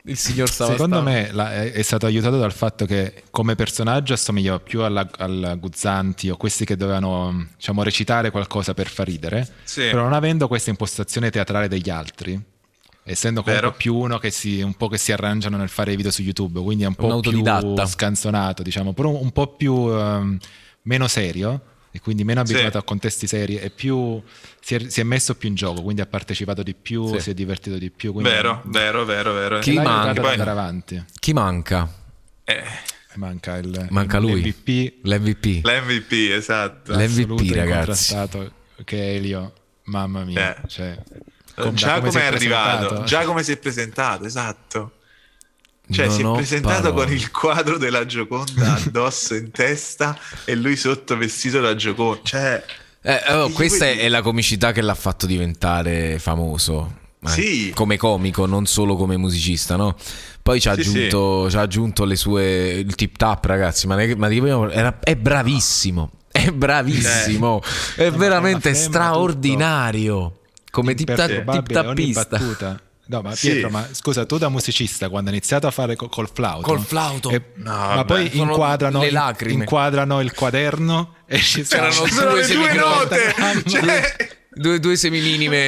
il 0.08 0.18
signor 0.18 0.50
Savastano 0.50 0.88
Secondo 0.96 1.02
me 1.10 1.30
la- 1.32 1.54
è, 1.54 1.72
è 1.72 1.82
stato 1.82 2.06
aiutato 2.06 2.38
dal 2.38 2.52
fatto 2.54 2.86
che 2.86 3.24
come 3.32 3.56
personaggio 3.56 4.14
assomigliava 4.14 4.60
più 4.60 4.82
alla, 4.82 5.08
alla 5.18 5.56
Guzzanti 5.56 6.30
o 6.30 6.38
questi 6.38 6.66
che 6.66 6.76
dovevano 6.76 7.48
diciamo, 7.56 7.84
recitare 7.84 8.32
qualcosa 8.32 8.74
per 8.74 8.88
far 8.88 9.08
ridere, 9.08 9.48
Sì. 9.64 9.82
però 9.90 10.04
non 10.04 10.14
avendo 10.14 10.48
questa 10.48 10.70
impostazione 10.70 11.30
teatrale 11.30 11.68
degli 11.68 11.90
altri, 11.90 12.40
essendo 13.04 13.42
comunque 13.42 13.68
Vero. 13.70 13.78
più 13.78 13.96
uno 13.96 14.18
che 14.18 14.32
si, 14.32 14.62
un 14.62 14.74
po' 14.76 14.88
che 14.90 14.98
si 14.98 15.12
arrangiano 15.12 15.58
nel 15.58 15.70
fare 15.70 15.94
i 15.94 15.96
video 15.96 16.12
su 16.12 16.22
YouTube, 16.22 16.62
quindi 16.62 16.84
è 16.84 16.88
un 16.88 16.96
Un 16.98 17.08
po' 17.10 17.20
più 17.20 17.30
autodidatta. 17.32 17.86
scanzonato, 17.86 18.64
diciamo, 18.64 18.94
però 18.94 19.10
un 19.10 19.32
po' 19.32 19.56
più 19.56 19.90
ehm, 19.90 20.38
meno 20.84 21.08
serio 21.08 21.62
e 21.98 22.00
quindi 22.00 22.24
meno 22.24 22.46
Sì. 22.46 22.52
abituato 22.54 22.78
a 22.78 22.84
contesti 22.84 23.26
seri 23.26 23.58
e 23.58 23.72
più 23.72 24.22
si 24.62 24.76
è, 24.76 24.90
si 24.90 25.00
è 25.00 25.04
messo 25.04 25.34
più 25.36 25.50
in 25.50 25.56
gioco, 25.56 25.82
quindi 25.82 26.02
ha 26.02 26.06
partecipato 26.06 26.62
di 26.62 26.76
più, 26.76 27.08
Sì. 27.14 27.20
si 27.20 27.30
è 27.32 27.34
divertito 27.34 27.78
di 27.78 27.90
più. 27.90 28.14
Vero, 28.22 28.62
vero, 28.66 29.04
vero, 29.04 29.34
vero. 29.34 29.60
Chi 29.60 29.74
manca? 29.80 30.22
Poi- 30.22 30.32
andare 30.32 30.50
avanti. 30.52 31.04
chi 31.20 31.34
manca? 31.34 31.92
Eh, 32.44 32.64
Manca 33.16 33.58
il 33.58 33.88
Manca 33.90 34.20
lui. 34.20 34.42
MVP 34.42 35.00
L'MVP. 35.02 35.66
L'MVP, 35.66 36.12
esatto. 36.36 36.92
L'MVP, 36.94 37.02
assoluto 37.02 37.54
ragazzi. 37.56 38.16
che 38.86 39.16
Elio, 39.16 39.54
mamma 39.86 40.24
mia, 40.24 40.56
Eh. 40.56 40.68
cioè, 40.68 40.96
già 41.74 42.00
da 42.00 42.00
come 42.02 42.10
è 42.10 42.30
presentato. 42.30 42.86
arrivato, 42.86 43.04
già 43.06 43.24
come 43.26 43.42
si 43.42 43.52
è 43.54 43.58
presentato, 43.58 44.24
esatto. 44.26 44.92
Cioè, 45.90 46.06
Non 46.08 46.14
si 46.16 46.22
è 46.22 46.32
presentato 46.34 46.82
parole. 46.94 47.06
con 47.06 47.14
il 47.14 47.32
quadro 47.32 47.78
della 47.78 48.06
Gioconda 48.06 48.74
addosso 48.84 49.36
in 49.36 49.52
testa 49.52 50.18
e 50.46 50.56
lui 50.56 50.76
sotto 50.76 51.16
vestito 51.18 51.60
da 51.62 51.76
Gioconda. 51.76 52.20
Cioè, 52.24 52.64
Eh, 53.02 53.34
oh, 53.34 53.50
questa 53.52 53.86
è, 53.86 53.98
è 54.00 54.10
la 54.10 54.22
comicità 54.22 54.72
che 54.74 54.82
l'ha 54.82 54.96
fatto 54.96 55.26
diventare 55.26 56.20
famoso. 56.20 56.94
eh, 57.26 57.30
Sì. 57.30 57.72
Come 57.74 57.96
comico, 57.98 58.46
non 58.46 58.66
solo 58.66 58.96
come 58.98 59.16
musicista, 59.18 59.76
no? 59.78 59.96
Poi 60.42 60.60
ci 60.60 60.68
ha 60.70 60.74
Sì, 60.74 60.82
aggiunto, 60.82 61.50
ci 61.50 61.56
ha 61.58 61.62
aggiunto 61.62 62.04
le 62.06 62.16
sue. 62.18 62.70
Il 62.86 62.96
tip 62.96 63.16
tap, 63.18 63.46
ragazzi. 63.46 63.88
Ma, 63.88 63.96
ne- 63.96 64.16
ma 64.16 64.28
di- 64.28 64.40
era- 64.46 65.00
è 65.00 65.16
bravissimo. 65.16 66.12
È 66.32 66.50
bravissimo. 66.52 67.62
È 67.96 68.12
veramente 68.12 68.74
straordinario. 68.74 70.40
Come 70.70 70.94
tip, 70.94 71.14
ta- 71.16 71.28
tip 71.28 71.72
tappista. 71.72 72.80
No, 73.10 73.22
ma 73.22 73.36
Sì. 73.36 73.52
Pietro, 73.52 73.70
ma 73.70 73.88
scusa, 73.92 74.26
tu 74.26 74.38
da 74.38 74.50
musicista, 74.50 75.10
quando 75.10 75.30
hai 75.30 75.36
iniziato 75.38 75.66
a 75.68 75.72
fare 75.72 75.96
co- 75.96 76.10
col 76.10 76.30
flauto, 76.34 76.62
Col 76.68 76.80
flauto. 76.82 77.30
e- 77.30 77.42
No, 77.56 77.72
ma 77.72 77.96
vabbè. 77.96 78.06
poi 78.06 78.38
inquadrano, 78.38 79.00
le 79.02 79.12
lacrime. 79.12 79.64
inquadrano 79.64 80.20
il 80.22 80.34
quaderno 80.34 81.16
e 81.26 81.38
ci 81.40 81.64
sono- 81.64 81.90
sono 81.92 82.32
due 82.32 82.46
due 82.48 82.74
note. 82.74 83.34
Cioè, 83.68 84.36
Due, 84.58 84.80
due 84.80 84.96
semilinime 84.96 85.56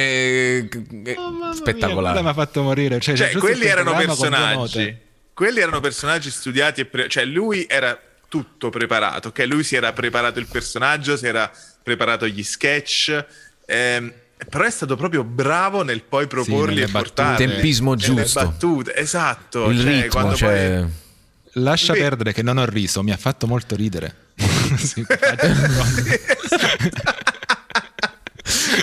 eh, 0.58 0.68
eh, 0.68 1.16
mia, 1.30 1.52
spettacolari. 1.54 2.02
quello 2.14 2.22
mi 2.22 2.28
ha 2.28 2.34
fatto 2.34 2.62
morire. 2.62 2.98
Cioè, 2.98 3.14
cioè, 3.16 3.32
quelli 3.36 3.66
erano 3.66 3.94
personaggi. 3.94 4.96
Quelli 5.32 5.60
erano 5.60 5.78
personaggi 5.80 6.28
studiati 6.30 6.80
e 6.82 6.84
pre- 6.86 7.08
cioè 7.08 7.24
lui 7.24 7.66
era 7.68 7.96
tutto 8.28 8.68
preparato, 8.68 9.28
ok? 9.28 9.44
Lui 9.46 9.62
si 9.64 9.76
era 9.76 9.92
preparato 9.92 10.38
il 10.40 10.46
personaggio, 10.46 11.16
si 11.16 11.26
era 11.26 11.50
preparato 11.82 12.26
gli 12.26 12.42
sketch, 12.42 13.24
ehm, 13.66 14.12
però 14.48 14.64
è 14.64 14.70
stato 14.70 14.96
proprio 14.96 15.24
bravo 15.24 15.82
nel 15.82 16.02
poi 16.02 16.26
proporli 16.26 16.74
nelle 16.76 16.86
e 16.86 16.90
portarli. 16.90 17.32
battute. 17.36 17.52
Tempismo 17.52 17.94
giusto. 17.96 18.40
battute, 18.44 18.94
esatto. 18.96 19.70
Il 19.70 19.80
cioè, 19.80 20.02
ritmo, 20.02 20.34
cioè. 20.34 20.78
poi- 20.80 21.08
Lascia 21.54 21.94
Beh. 21.94 21.98
perdere 21.98 22.32
che 22.32 22.42
non 22.42 22.58
ho 22.58 22.64
riso, 22.64 23.02
mi 23.02 23.10
ha 23.10 23.16
fatto 23.16 23.46
molto 23.46 23.74
ridere. 23.76 24.14
Sì, 24.76 25.04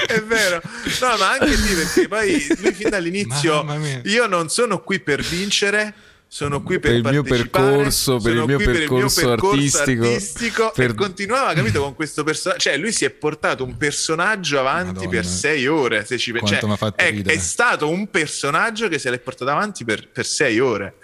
È 0.07 0.21
vero, 0.21 0.61
no, 1.01 1.17
ma 1.17 1.31
anche 1.31 1.55
lì 1.55 1.73
perché 1.75 2.07
poi 2.07 2.45
lui 2.59 2.73
fin 2.73 2.89
dall'inizio 2.89 3.65
io 4.03 4.27
non 4.27 4.49
sono 4.49 4.81
qui 4.81 4.99
per 4.99 5.21
vincere, 5.21 5.93
sono 6.29 6.61
qui 6.61 6.77
per, 6.79 6.91
Per 6.91 6.99
il 6.99 7.07
mio 7.09 7.23
partecipare, 7.23 7.65
percorso, 7.71 8.17
per 8.19 8.33
il 8.35 8.43
mio 8.45 8.55
qui 8.57 8.65
percorso 8.65 9.31
artistico, 9.31 10.03
artistico, 10.03 10.71
per- 10.75 10.89
e 10.89 10.93
continuava, 10.93 11.53
capito, 11.53 11.81
con 11.81 11.95
questo 11.95 12.23
personaggio, 12.23 12.59
cioè 12.61 12.77
lui 12.77 12.91
si 12.91 13.05
è 13.05 13.09
portato 13.09 13.63
un 13.63 13.77
personaggio 13.77 14.59
avanti 14.59 14.87
Madonna. 15.05 15.09
per 15.09 15.25
sei 15.25 15.67
ore, 15.67 16.05
se 16.05 16.17
ci 16.17 16.33
cioè, 16.45 16.59
è, 16.95 17.21
è 17.23 17.37
stato 17.37 17.89
un 17.89 18.09
personaggio 18.09 18.87
che 18.89 18.99
se 18.99 19.09
l'è 19.09 19.19
portato 19.19 19.51
avanti 19.51 19.85
per, 19.85 20.09
per 20.09 20.25
sei 20.25 20.59
ore. 20.59 20.95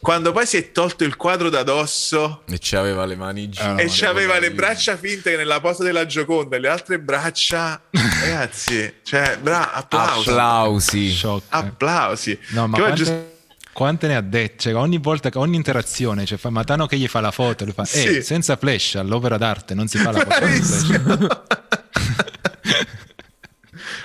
Quando 0.00 0.32
poi 0.32 0.46
si 0.46 0.56
è 0.56 0.72
tolto 0.72 1.04
il 1.04 1.14
quadro 1.16 1.48
da 1.48 1.62
dosso 1.62 2.42
E 2.50 2.58
ci 2.58 2.74
aveva 2.74 3.04
le 3.04 3.14
mani 3.14 3.48
giù. 3.48 3.62
Ah, 3.62 3.80
e 3.80 3.86
c'aveva 3.88 4.32
devo- 4.32 4.46
le 4.46 4.52
braccia 4.52 4.96
finte 4.96 5.36
nella 5.36 5.60
posa 5.60 5.84
della 5.84 6.06
Gioconda 6.06 6.56
e 6.56 6.58
le 6.58 6.66
altre 6.66 6.98
braccia 6.98 7.80
ragazzi 7.92 8.94
cioè 9.04 9.38
bra- 9.40 9.72
applausi 9.72 10.28
Applausi. 10.30 11.10
Shock. 11.12 11.42
applausi 11.50 12.36
No, 12.48 12.66
ma 12.66 12.78
quante, 12.78 12.96
giusto- 12.96 13.30
quante 13.72 14.06
ne 14.06 14.16
ha 14.16 14.20
dette? 14.20 14.54
Cioè, 14.70 14.74
ogni 14.74 14.98
volta 14.98 15.30
che 15.30 15.38
ogni 15.38 15.56
interazione, 15.56 16.24
cioè, 16.26 16.38
fa 16.38 16.50
Matano 16.50 16.86
che 16.86 16.96
gli 16.98 17.08
fa 17.08 17.20
la 17.20 17.30
foto, 17.30 17.64
lui 17.64 17.72
fa, 17.72 17.84
Sì. 17.84 18.16
eh, 18.18 18.22
senza 18.22 18.56
flash 18.56 18.96
all'opera 18.96 19.36
d'arte 19.38 19.74
non 19.74 19.88
si 19.88 19.98
fa 19.98 20.10
la 20.12 20.18
foto. 20.20 21.42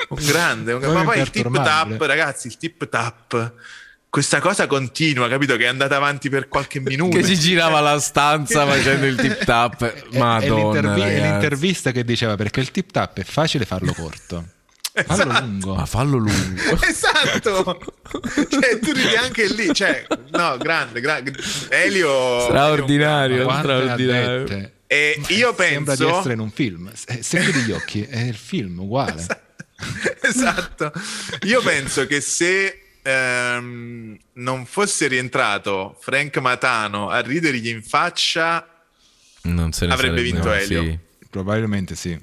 un 0.10 0.18
grande 0.26 0.74
un- 0.74 0.80
Proprio 0.80 1.04
ma 1.04 1.12
poi 1.12 1.20
il 1.22 1.30
tip 1.30 1.52
tap 1.54 2.02
ragazzi 2.02 2.48
il 2.48 2.58
tip 2.58 2.88
tap 2.88 3.54
questa 4.10 4.40
cosa 4.40 4.66
continua 4.68 5.28
capito 5.28 5.58
che 5.58 5.66
è 5.66 5.68
andata 5.68 5.98
avanti 5.98 6.30
per 6.30 6.48
qualche 6.48 6.80
minuto 6.80 7.18
Che 7.18 7.24
si 7.24 7.38
girava 7.38 7.82
la 7.82 8.00
stanza 8.00 8.66
facendo 8.66 9.06
il 9.06 9.16
tip 9.18 9.44
tap. 9.44 10.06
Madonna. 10.16 10.56
l'intervi- 10.56 11.02
e 11.02 11.04
ragazzi. 11.04 11.22
l'intervista 11.22 11.92
che 11.92 12.06
diceva 12.06 12.36
perché 12.36 12.62
il 12.62 12.72
tip 12.72 12.90
tap 12.92 13.20
è 13.20 13.24
facile 13.24 13.66
farlo 13.66 13.94
corto, 13.94 14.46
fallo 15.06 15.22
Esatto. 15.32 15.40
lungo. 15.46 15.76
Ma 15.76 15.86
fallo 15.86 16.18
lungo. 16.18 16.80
esatto 16.88 17.80
cioè 18.50 18.80
tu 18.80 18.92
ridi 18.94 19.16
anche 19.16 19.48
lì 19.54 19.74
cioè 19.74 20.06
no 20.32 20.58
grande, 20.58 21.02
grande. 21.02 21.34
Elio 21.70 22.42
Straordinario. 22.42 23.48
Ha 23.48 23.60
straordinario. 23.60 24.72
e 24.88 25.22
io 25.30 25.54
Sembra 25.58 25.96
di 25.96 26.04
penso 26.04 26.18
essere 26.20 26.34
in 26.34 26.40
un 26.40 26.52
film. 26.52 26.92
Se, 26.94 27.40
chiudi 27.40 27.60
gli 27.62 27.72
occhi 27.72 28.04
è 28.04 28.20
il 28.22 28.36
film 28.36 28.80
uguale. 28.80 29.26
esatto. 30.22 30.92
Io 31.44 31.62
penso 31.62 32.08
che 32.08 32.22
se 32.22 32.82
ehm, 33.04 34.18
non 34.34 34.66
fosse 34.66 35.08
rientrato 35.08 35.98
Frank 36.00 36.38
Matano 36.38 37.10
a 37.10 37.20
ridergli 37.20 37.68
in 37.68 37.84
faccia, 37.84 38.66
Non 39.44 39.72
se 39.74 39.86
ne 39.86 39.94
Avrebbe 39.94 40.18
sarebbe- 40.18 40.32
vinto 40.34 40.48
no, 40.48 40.54
Elio. 40.54 40.84
sì. 40.84 41.00
Probabilmente 41.30 41.96
sì. 41.96 42.18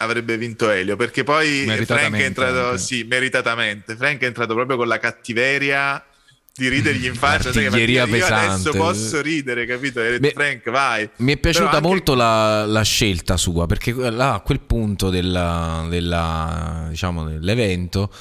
Avrebbe 0.00 0.36
vinto 0.36 0.70
Elio. 0.70 0.96
Perché 0.96 1.24
poi 1.24 1.64
Frank 1.84 2.14
è 2.16 2.24
entrato, 2.24 2.76
sì, 2.76 3.04
meritatamente. 3.08 3.96
Frank 3.96 4.20
è 4.22 4.26
entrato 4.26 4.54
proprio 4.54 4.76
con 4.76 4.88
la 4.88 4.98
cattiveria 4.98 6.04
di 6.52 6.68
ridergli 6.68 7.06
in 7.06 7.14
faccia. 7.16 7.50
L'artiglieria 7.52 8.04
io 8.04 8.26
adesso 8.26 8.72
posso 8.72 9.20
ridere, 9.20 9.66
capito? 9.66 10.00
Beh, 10.00 10.32
Frank, 10.34 10.70
vai. 10.70 11.08
Mi 11.16 11.34
è 11.34 11.36
piaciuta 11.36 11.70
anche- 11.70 11.86
molto 11.86 12.14
la, 12.14 12.66
la 12.66 12.82
scelta 12.82 13.36
sua 13.36 13.66
perché 13.66 13.92
là, 13.92 14.34
a 14.34 14.40
quel 14.40 14.60
punto 14.60 15.10
della, 15.10 15.86
della- 15.88 16.86
diciamo, 16.88 17.24
dell'evento 17.24 18.12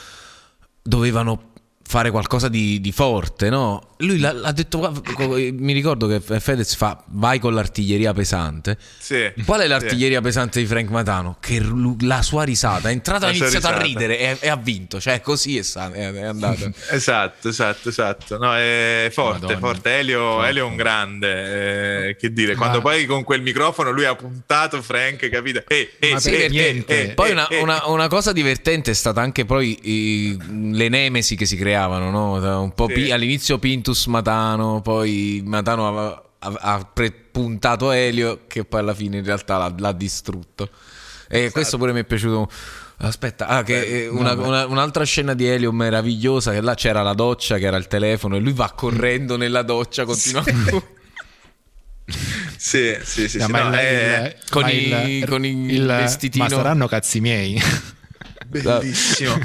dovevano 0.82 1.49
fare 1.90 2.12
qualcosa 2.12 2.50
di, 2.50 2.80
di 2.82 2.92
forte, 2.92 3.50
no? 3.50 3.96
Lui 4.02 4.20
l'ha, 4.20 4.32
l'ha 4.32 4.52
detto, 4.52 5.02
mi 5.18 5.74
ricordo 5.74 6.06
che 6.06 6.20
Fedez 6.40 6.76
fa 6.76 7.04
vai 7.08 7.40
con 7.40 7.56
l'artiglieria 7.56 8.14
pesante. 8.14 8.78
Sì, 9.00 9.34
Qual 9.44 9.60
è 9.60 9.64
sì. 9.64 9.70
l'artiglieria 9.70 10.22
pesante 10.22 10.60
di 10.60 10.68
Frank 10.68 10.88
Matano? 10.92 11.38
Che 11.40 11.60
la 12.02 12.22
sua 12.22 12.44
risata 12.44 12.90
è 12.90 12.92
entrata, 12.92 13.26
ha 13.26 13.30
iniziato 13.30 13.66
a 13.68 13.72
risata. 13.72 13.82
ridere 13.84 14.20
e, 14.20 14.38
e 14.40 14.50
ha 14.50 14.56
vinto, 14.56 15.02
cioè 15.02 15.20
così 15.20 15.58
è, 15.58 15.64
è, 15.64 16.22
andata. 16.22 16.70
Esatto, 16.92 17.50
esatto, 17.50 17.90
esatto. 17.90 18.38
No, 18.38 18.54
è 18.56 19.10
forte, 19.12 19.42
Madonna. 19.42 19.60
forte. 19.60 19.98
Elio. 19.98 20.44
Elio 20.44 20.66
è 20.68 20.70
un 20.70 20.76
grande. 20.76 22.10
eh, 22.10 22.16
che 22.18 22.32
dire, 22.32 22.54
quando 22.56 22.78
Ma- 22.78 22.84
poi 22.84 23.06
con 23.08 23.24
quel 23.24 23.42
microfono 23.42 23.90
lui 23.90 24.06
ha 24.06 24.14
puntato 24.16 24.80
Frank, 24.84 25.28
capito? 25.30 25.64
Eh, 25.68 25.94
eh, 25.98 26.12
Ma 26.14 26.20
sì, 26.20 26.30
per 26.30 26.42
eh, 26.42 26.50
niente. 26.50 27.10
eh, 27.10 27.14
Poi 27.16 27.30
eh, 27.30 27.32
una, 27.32 27.48
eh, 27.48 27.62
una- 27.62 27.88
una 27.88 28.08
cosa 28.08 28.32
divertente 28.32 28.92
è 28.92 28.94
stata 28.94 29.22
anche 29.22 29.44
poi 29.46 30.38
le 30.72 30.88
nemesi 30.88 31.36
che 31.36 31.46
si 31.48 31.56
creavano, 31.80 32.10
no? 32.10 32.62
Un 32.62 32.74
po' 32.74 32.88
Sì. 32.88 32.94
pi- 32.94 33.12
all'inizio 33.12 33.58
Pintus 33.58 34.06
Matano, 34.08 34.82
poi 34.82 35.42
Matano 35.46 35.88
ha, 35.98 36.24
ha 36.40 36.90
pre- 36.92 37.12
puntato 37.12 37.92
Elio 37.92 38.42
che 38.48 38.66
poi 38.66 38.82
alla 38.82 38.94
fine 38.94 39.18
in 39.18 39.24
realtà 39.24 39.58
l'ha, 39.58 39.74
l'ha 39.78 39.92
distrutto. 39.92 40.70
E 41.28 41.52
questo 41.52 41.78
pure 41.78 41.94
mi 41.94 42.02
è 42.02 42.04
piaciuto 42.06 42.50
Aspetta, 43.02 43.48
ah, 43.48 43.64
che 43.64 44.04
eh, 44.04 44.08
una, 44.10 44.34
una, 44.34 44.66
un'altra 44.66 45.06
scena 45.06 45.34
di 45.34 45.46
Elio 45.46 45.72
meravigliosa 45.72 46.52
che 46.52 46.60
là 46.60 46.74
c'era 46.74 47.02
la 47.02 47.14
doccia, 47.14 47.58
che 47.58 47.66
era 47.66 47.78
il 47.78 47.88
telefono 47.88 48.36
e 48.36 48.40
lui 48.40 48.52
va 48.52 48.74
correndo 48.76 49.38
nella 49.38 49.62
doccia, 49.62 50.04
continua 50.04 50.44
sì, 52.58 52.98
sì, 53.02 53.30
sì, 53.30 53.38
no, 53.38 53.46
sì 53.46 53.52
ma 53.52 53.70
no, 53.70 53.80
eh, 53.80 53.80
il, 53.80 54.00
è 54.10 54.38
con, 54.50 54.64
ma 54.64 54.70
i, 54.70 55.26
con 55.26 55.46
il, 55.46 55.86
vestitino. 55.86 56.44
Ma 56.44 56.50
saranno 56.50 56.88
cazzi 56.88 57.22
miei. 57.22 57.62
bellissimo. 58.48 59.40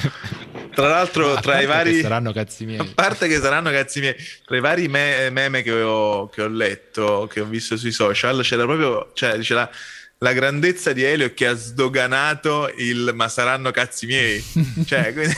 Tra 0.74 0.88
l'altro, 0.88 1.34
A 1.34 1.40
tra 1.40 1.56
i 1.56 1.60
che 1.60 1.66
vari. 1.66 2.00
saranno 2.00 2.32
cazzi 2.32 2.64
miei. 2.66 2.78
A 2.80 2.86
parte 2.94 3.28
che 3.28 3.38
saranno 3.40 3.70
cazzi 3.70 4.00
miei, 4.00 4.14
tra 4.44 4.56
i 4.56 4.60
vari 4.60 4.88
me- 4.88 5.30
meme 5.30 5.62
che 5.62 5.72
ho, 5.72 6.28
che 6.28 6.42
ho 6.42 6.48
letto, 6.48 7.28
che 7.30 7.40
ho 7.40 7.44
visto 7.46 7.76
sui 7.76 7.92
social, 7.92 8.42
c'era 8.42 8.64
proprio. 8.64 9.10
Cioè, 9.14 9.38
c'era 9.38 9.60
la, 9.60 9.70
la 10.18 10.32
grandezza 10.32 10.92
di 10.92 11.02
Elio 11.02 11.32
che 11.34 11.46
ha 11.46 11.54
sdoganato 11.54 12.72
il 12.76 13.12
ma 13.14 13.28
saranno 13.28 13.70
cazzi 13.70 14.06
miei. 14.06 14.44
cioè, 14.86 15.12
quindi. 15.12 15.34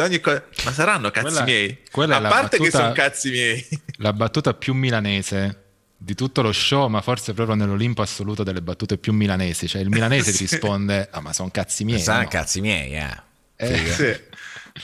ogni 0.00 0.20
cosa- 0.20 0.44
ma 0.64 0.72
saranno 0.72 1.10
cazzi 1.10 1.26
Quella- 1.26 1.42
miei. 1.44 1.78
quella 1.90 2.16
A 2.16 2.20
parte 2.28 2.56
che 2.56 2.62
battuta- 2.64 2.78
sono 2.82 2.92
cazzi 2.92 3.30
miei. 3.30 3.68
La 3.98 4.12
battuta 4.12 4.54
più 4.54 4.74
milanese 4.74 5.62
di 6.00 6.14
tutto 6.14 6.42
lo 6.42 6.52
show, 6.52 6.86
ma 6.88 7.00
forse 7.00 7.32
proprio 7.34 7.56
nell'Olimpo 7.56 8.02
assoluto 8.02 8.44
delle 8.44 8.62
battute 8.62 8.98
più 8.98 9.12
milanesi. 9.12 9.66
Cioè 9.66 9.82
il 9.82 9.88
milanese 9.88 10.30
ti 10.30 10.36
Sì. 10.46 10.54
risponde, 10.54 11.08
ah 11.10 11.20
ma 11.20 11.32
sono 11.32 11.50
cazzi 11.50 11.84
miei. 11.84 12.00
Sa, 12.00 12.22
no?" 12.22 12.28
cazzi 12.28 12.60
miei, 12.60 12.94
eh. 12.94 13.26
Eh, 13.60 13.76
Sì, 13.92 14.16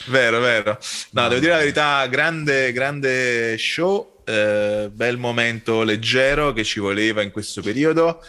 vero, 0.07 0.39
vero. 0.39 0.77
No, 1.11 1.27
devo 1.27 1.39
dire 1.39 1.51
la 1.53 1.57
verità, 1.59 2.05
grande, 2.07 2.71
grande 2.71 3.57
show, 3.57 4.21
eh, 4.25 4.89
bel 4.91 5.17
momento 5.17 5.83
leggero 5.83 6.53
che 6.53 6.63
ci 6.63 6.79
voleva 6.79 7.21
in 7.21 7.31
questo 7.31 7.61
periodo. 7.61 8.21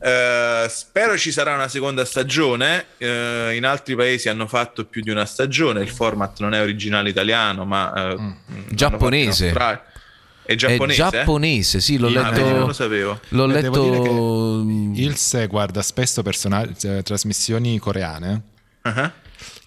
Eh, 0.00 0.66
spero 0.68 1.18
ci 1.18 1.32
sarà 1.32 1.54
una 1.54 1.68
seconda 1.68 2.04
stagione. 2.04 2.86
Eh, 2.98 3.54
in 3.56 3.64
altri 3.64 3.96
paesi 3.96 4.28
hanno 4.28 4.46
fatto 4.46 4.84
più 4.84 5.02
di 5.02 5.10
una 5.10 5.24
stagione. 5.24 5.80
Il 5.82 5.88
format 5.90 6.38
non 6.40 6.54
è 6.54 6.60
originale 6.60 7.08
italiano, 7.10 7.64
ma 7.64 7.92
eh, 7.92 8.16
fatto 8.16 8.74
Giapponese. 8.74 9.44
in 9.46 9.50
Australia. 9.50 9.84
È 10.44 10.52
È 10.52 10.54
giapponese? 10.56 11.00
giapponese, 11.10 11.80
sì, 11.80 11.98
l'ho 11.98 12.08
Ah, 12.08 12.30
vedi, 12.30 12.40
non 12.40 12.52
letto. 12.52 12.66
lo 12.66 12.72
sapevo. 12.72 13.20
L'ho 13.28 13.46
dire 13.46 13.60
letto. 13.60 14.64
Ilse 14.94 15.46
guarda 15.46 15.82
spesso 15.82 16.22
personaggi- 16.22 16.88
eh, 16.88 17.02
trasmissioni 17.02 17.78
coreane 17.78 18.42
Ah, 18.82 19.12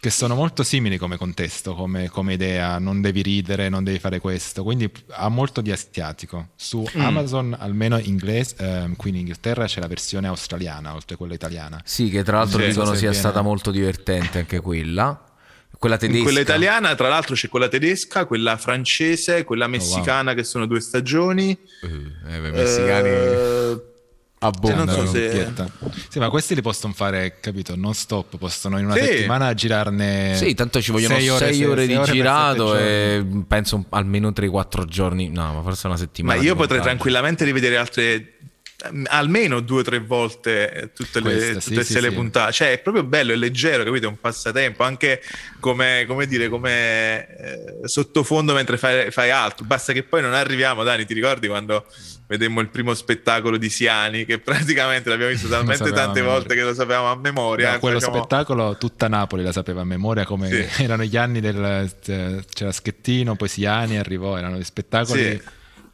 che 0.06 0.12
sono 0.12 0.36
molto 0.36 0.62
simili 0.62 1.00
come 1.00 1.18
contesto, 1.18 1.74
come, 1.74 2.10
come 2.10 2.34
idea, 2.34 2.78
non 2.78 3.02
devi 3.02 3.24
ridere, 3.24 3.70
non 3.70 3.84
devi 3.84 3.98
fare 3.98 4.20
questo, 4.20 4.62
quindi 4.62 4.88
ha 5.10 5.30
molto 5.30 5.62
di 5.62 5.72
asiatico. 5.72 6.50
Su 6.56 6.88
Mm. 6.96 7.02
Amazon, 7.02 7.56
almeno 7.58 7.98
inglese, 7.98 8.54
ehm, 8.60 8.96
qui 8.98 9.10
in 9.10 9.16
Inghilterra 9.16 9.66
c'è 9.66 9.80
la 9.80 9.88
versione 9.88 10.28
australiana, 10.28 10.94
oltre 10.94 11.16
a 11.16 11.18
quella 11.18 11.34
italiana. 11.34 11.82
Sì, 11.84 12.10
che 12.10 12.22
tra 12.22 12.38
l'altro 12.38 12.60
dicono 12.64 12.92
sia 12.92 13.00
viene- 13.10 13.16
stata 13.16 13.42
molto 13.42 13.72
divertente 13.72 14.38
anche 14.38 14.60
quella. 14.60 15.24
Quella 15.76 15.98
tedesca. 15.98 16.20
In 16.20 16.24
quella 16.24 16.40
italiana, 16.42 16.94
tra 16.94 17.08
l'altro, 17.10 17.34
c'è 17.34 17.50
quella 17.50 17.68
tedesca, 17.68 18.26
quella 18.26 18.58
francese, 18.58 19.44
quella 19.44 19.66
messicana, 19.66 20.36
che 20.36 20.44
sono 20.44 20.68
due 20.68 20.82
stagioni. 20.82 21.50
Eh, 21.82 22.40
beh, 22.40 22.52
messicani 22.52 23.94
Abbondano. 24.48 24.86
non 24.96 25.06
so 25.06 25.12
se-. 25.12 25.54
Sì, 26.10 26.20
ma 26.20 26.30
questi 26.30 26.56
li 26.56 26.62
possono 26.62 26.94
fare, 26.94 27.38
capito, 27.40 27.76
non 27.76 27.94
stop, 27.94 28.38
possono 28.38 28.78
in 28.78 28.86
una 28.86 28.96
Sì. 28.96 29.04
settimana 29.06 29.54
girarne 29.54 30.36
Sì, 30.36 30.54
tanto 30.54 30.82
ci 30.82 30.92
vogliono 30.92 31.16
6 31.16 31.24
sei 31.24 31.30
ore, 31.30 31.46
sei- 31.46 31.56
sei 31.56 31.88
di 31.88 31.94
sette 31.94 32.12
girato 32.12 32.78
e 32.78 33.26
penso 33.48 33.86
almeno 33.90 34.30
3-4 34.32 34.86
giorni. 34.86 35.30
No, 35.30 35.54
ma 35.54 35.62
forse 35.62 35.88
una 35.88 35.96
Ma 35.96 36.02
settimana. 36.02 36.36
io 36.36 36.42
di 36.42 36.48
potrei 36.50 36.68
montaggio. 36.78 36.84
tranquillamente 36.84 37.44
rivedere 37.46 37.78
altre 37.78 38.30
almeno 39.06 39.60
due 39.60 39.80
o 39.80 39.84
tre 39.84 40.00
volte 40.00 40.72
eh, 40.72 40.94
tutte 40.94 41.20
le, 41.20 41.34
Questa, 41.36 41.60
tutte 41.70 41.84
sì, 41.84 41.94
sì, 41.94 42.02
le 42.02 42.10
sì. 42.10 42.16
puntate. 42.16 42.52
Cioè, 42.52 42.72
è 42.72 42.80
proprio 42.80 43.04
bello, 43.04 43.34
è 43.34 43.36
leggero, 43.36 43.84
capito? 43.84 44.06
È 44.06 44.10
un 44.10 44.20
passatempo, 44.20 44.84
anche 44.84 45.22
come, 45.60 46.06
come 46.08 46.28
dire, 46.28 46.50
come 46.50 47.28
eh, 47.38 47.88
sottofondo 47.88 48.54
mentre 48.54 48.78
fai, 48.78 49.12
fai 49.12 49.32
altro. 49.32 49.66
Basta 49.66 49.94
che 49.94 50.04
poi 50.04 50.22
non 50.22 50.34
arriviamo, 50.34 50.84
Dani, 50.84 51.06
ti 51.06 51.14
ricordi 51.14 51.48
quando 51.48 51.86
vedemmo 52.28 52.60
il 52.60 52.70
primo 52.70 52.94
spettacolo 52.94 53.58
di 53.58 53.70
Siani, 53.70 54.26
che 54.26 54.40
praticamente 54.40 55.10
l'abbiamo 55.10 55.32
visto 55.32 55.48
talmente 55.50 55.92
tante 55.92 56.22
volte 56.22 56.56
che 56.56 56.64
lo 56.64 56.74
sapevamo 56.74 57.12
a 57.12 57.16
memoria. 57.16 57.74
No, 57.74 57.80
quello 57.80 58.00
Facciamo- 58.00 58.20
spettacolo 58.20 58.78
tutta 58.78 59.08
Napoli 59.08 59.44
la 59.44 59.52
sapeva 59.52 59.82
a 59.82 59.86
memoria 59.86 60.26
come 60.26 60.70
erano 60.78 61.04
gli 61.04 61.18
anni 61.18 61.40
del 61.40 61.92
c'era 62.02 62.72
Schettino, 62.72 63.36
poi 63.36 63.48
Siani 63.48 63.98
arrivò, 63.98 64.38
erano 64.38 64.58
gli 64.58 64.64
spettacoli 64.64 65.42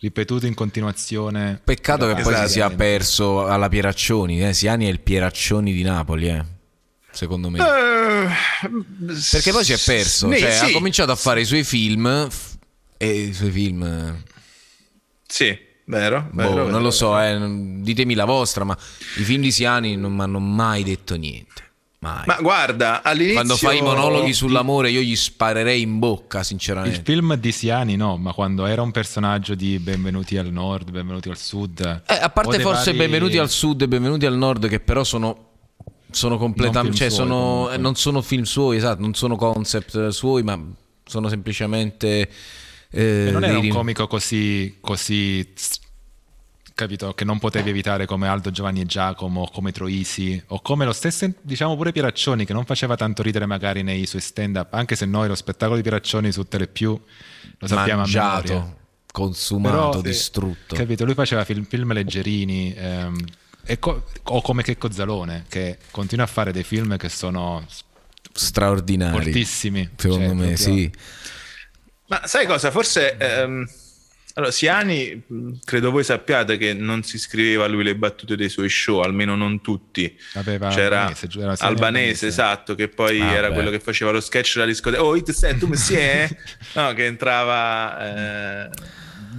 Sì. 0.02 0.08
ripetuti 0.08 0.48
in 0.48 0.56
continuazione. 0.56 1.62
Peccato 1.64 2.08
che 2.08 2.14
poi 2.22 2.34
Esatto. 2.34 2.48
si 2.48 2.54
sia 2.54 2.70
perso 2.72 3.46
alla 3.46 3.70
Pieraccioni. 3.70 4.44
Eh. 4.48 4.54
Siani 4.54 4.86
è 4.88 4.90
il 4.90 5.00
Pieraccioni 5.00 5.72
di 5.74 5.84
Napoli, 5.84 6.28
eh. 6.30 6.44
secondo 7.12 7.50
me. 7.50 7.60
Eh, 7.60 8.30
Perché 9.32 9.52
poi 9.52 9.64
si 9.64 9.74
è 9.74 9.80
perso. 9.84 10.32
Sì, 10.32 10.40
cioè, 10.40 10.52
sì. 10.52 10.66
Ha 10.66 10.72
cominciato 10.72 11.12
a 11.12 11.16
fare 11.16 11.42
i 11.42 11.46
suoi 11.46 11.64
film. 11.64 12.28
E 12.98 13.10
i 13.20 13.34
suoi 13.34 13.52
film. 13.52 14.24
Sì, 15.28 15.58
vero. 15.86 16.28
boh, 16.32 16.42
vero, 16.44 16.56
non 16.56 16.66
vero. 16.66 16.80
lo 16.80 16.92
so, 16.92 17.20
eh, 17.20 17.38
ditemi 17.80 18.16
la 18.16 18.26
vostra, 18.26 18.64
ma 18.64 18.78
i 19.18 19.24
film 19.24 19.42
di 19.42 19.52
Siani 19.52 19.96
non 19.96 20.14
mi 20.14 20.22
hanno 20.22 20.40
mai 20.40 20.84
detto 20.84 21.16
niente. 21.16 21.70
Mai. 22.04 22.24
Ma 22.26 22.38
guarda, 22.42 23.04
all'inizio... 23.04 23.36
Quando 23.36 23.56
fai 23.58 23.78
i 23.78 23.82
monologhi 23.84 24.34
sull'amore, 24.34 24.90
io 24.90 25.02
gli 25.02 25.16
sparerei 25.16 25.84
in 25.84 26.00
bocca, 26.00 26.42
sinceramente. 26.42 26.98
Il 26.98 27.04
film 27.06 27.36
di 27.36 27.52
Siani 27.52 27.96
no, 27.96 28.18
ma 28.18 28.34
quando 28.34 28.66
era 28.66 28.82
un 28.82 28.90
personaggio 28.90 29.54
di 29.54 29.78
Benvenuti 29.78 30.36
al 30.36 30.48
Nord, 30.52 30.90
Benvenuti 30.90 31.30
al 31.30 31.38
Sud. 31.38 31.80
Eh, 32.08 32.16
a 32.16 32.30
parte 32.32 32.60
forse 32.60 32.86
vari- 32.86 32.98
Benvenuti 32.98 33.38
al 33.38 33.52
Sud 33.52 33.84
e 33.84 33.88
Benvenuti 33.88 34.26
al 34.26 34.36
Nord, 34.36 34.68
che 34.68 34.80
però 34.80 35.04
sono. 35.04 35.50
Sono 36.10 36.38
completamente. 36.40 36.98
Cioè, 36.98 37.10
suoi, 37.12 37.28
sono, 37.28 37.70
eh, 37.72 37.78
non 37.78 37.96
sono 37.96 38.22
film 38.24 38.44
suoi, 38.44 38.78
esatto, 38.78 39.00
non 39.00 39.14
sono 39.14 39.36
concept 39.36 40.08
suoi, 40.08 40.42
ma 40.42 40.60
sono 41.06 41.30
semplicemente. 41.30 42.30
eh, 42.90 43.28
E 43.28 43.32
non 43.32 43.44
era 43.44 43.60
un 43.60 43.70
comico 43.70 44.08
così, 44.08 44.78
così 44.82 45.54
capito, 46.82 47.14
che 47.14 47.24
non 47.26 47.38
potevi 47.40 47.70
evitare 47.70 48.06
come 48.06 48.28
Aldo 48.28 48.50
Giovanni 48.52 48.82
e 48.82 48.86
Giacomo, 48.86 49.48
come 49.54 49.72
Troisi, 49.72 50.42
o 50.48 50.62
come 50.62 50.84
lo 50.86 50.94
stesso, 50.94 51.32
diciamo 51.42 51.76
pure 51.76 51.92
Pieraccioni, 51.92 52.46
che 52.46 52.54
non 52.54 52.66
faceva 52.66 52.96
tanto 52.96 53.22
ridere 53.22 53.46
magari 53.46 53.84
nei 53.84 54.06
suoi 54.06 54.22
stand-up, 54.22 54.74
anche 54.74 54.96
se 54.96 55.06
noi 55.06 55.28
lo 55.28 55.36
spettacolo 55.36 55.76
di 55.78 55.84
Pieraccioni 55.84 56.32
su 56.32 56.48
Telepiù 56.48 57.00
lo 57.60 57.68
sappiamo 57.68 58.02
a 58.02 58.06
memoria. 58.08 58.32
mangiato, 58.32 58.78
consumato, 59.12 59.76
Però, 59.90 60.00
eh, 60.00 60.02
distrutto. 60.02 60.76
Capito, 60.76 61.06
lui 61.06 61.14
faceva 61.14 61.44
film, 61.44 61.66
film 61.66 61.94
leggerini, 61.94 62.74
ehm, 62.76 63.16
e 63.64 63.78
co- 63.78 64.04
o 64.24 64.42
come 64.42 64.64
Checco 64.64 64.92
Zalone, 64.92 65.46
che 65.48 65.78
continua 65.92 66.26
a 66.26 66.28
fare 66.28 66.52
dei 66.52 66.64
film 66.64 66.98
che 66.98 67.10
sono 67.10 67.64
Straordinari. 68.34 69.22
fortissimi. 69.24 69.88
Secondo 69.96 70.26
Cioè, 70.26 70.34
me, 70.34 70.46
proprio- 70.54 70.58
sì. 70.58 70.92
Ma 72.08 72.22
sai 72.26 72.46
cosa? 72.48 72.72
Forse 72.72 73.16
ehm, 73.18 73.66
allora, 74.34 74.52
Siani, 74.52 75.24
mh, 75.28 75.52
credo 75.66 75.92
voi 75.92 76.04
sappiate 76.04 76.58
che 76.58 76.74
non 76.74 77.04
si 77.04 77.18
scriveva 77.18 77.68
lui 77.68 77.84
le 77.84 77.96
battute 77.96 78.36
dei 78.36 78.50
suoi 78.50 78.70
show, 78.70 79.00
almeno 79.00 79.36
non 79.36 79.62
tutti. 79.62 80.16
Aveva 80.34 80.70
C'era 80.70 81.02
Albanese, 81.02 81.28
era 81.40 81.56
Albanese, 81.60 82.28
esatto, 82.28 82.76
che 82.76 82.88
poi 82.88 83.22
Ah, 83.22 83.32
era 83.32 83.48
beh. 83.50 83.54
quello 83.54 83.70
che 83.70 83.80
faceva 83.80 84.12
lo 84.12 84.20
sketch 84.22 84.54
della 84.56 84.66
discoteca. 84.68 85.04
Oh, 85.04 85.16
it 85.16 85.30
sei, 85.32 85.58
tu 85.58 85.68
mi 85.68 85.76
sei? 85.76 86.28
No, 86.74 86.94
che 86.94 87.06
entrava 87.06 88.66
eh, 88.66 88.70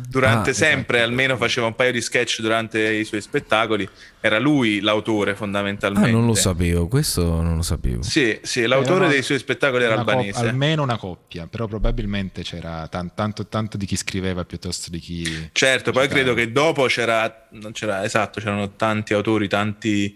durante 0.09 0.51
Ah, 0.51 0.55
sempre, 0.55 1.01
almeno 1.03 1.37
faceva 1.37 1.67
un 1.67 1.75
paio 1.75 1.93
di 1.93 2.01
sketch 2.01 2.41
durante 2.41 2.81
i 2.93 3.05
suoi 3.05 3.21
spettacoli. 3.21 3.89
Era 4.21 4.39
lui 4.39 4.81
l'autore 4.81 5.33
Ah, 5.33 5.35
fondamentalmente. 5.35 6.11
non 6.11 6.27
lo 6.27 6.35
sapevo, 6.35 6.89
questo 6.89 7.43
non 7.43 7.57
lo 7.57 7.63
sapevo. 7.63 8.03
Sì, 8.03 8.39
sì, 8.43 8.67
l'autore 8.67 8.95
Erano 8.97 9.11
dei 9.13 9.23
suoi 9.23 9.39
spettacoli 9.39 9.85
era 9.85 9.95
una 9.95 10.05
cop- 10.05 10.15
albanese. 10.15 10.47
almeno 10.47 10.83
una 10.83 10.97
coppia, 10.97 11.47
però 11.47 11.67
probabilmente 11.67 12.43
c'era 12.43 12.87
tan- 12.89 13.15
tanto, 13.15 13.47
tanto 13.49 13.77
di 13.77 13.87
chi 13.87 13.97
scriveva 13.97 14.45
piuttosto 14.45 14.91
di 14.91 14.99
chi... 14.99 15.49
Certo, 15.53 15.91
poi 15.93 16.03
giocava. 16.09 16.21
credo 16.23 16.35
che 16.35 16.53
dopo 16.53 16.87
c'era, 16.87 17.49
non 17.53 17.73
c'era, 17.73 18.05
esatto, 18.05 18.41
c'erano 18.41 18.75
tanti 18.77 19.13
autori, 19.15 19.49
tanti 19.49 20.15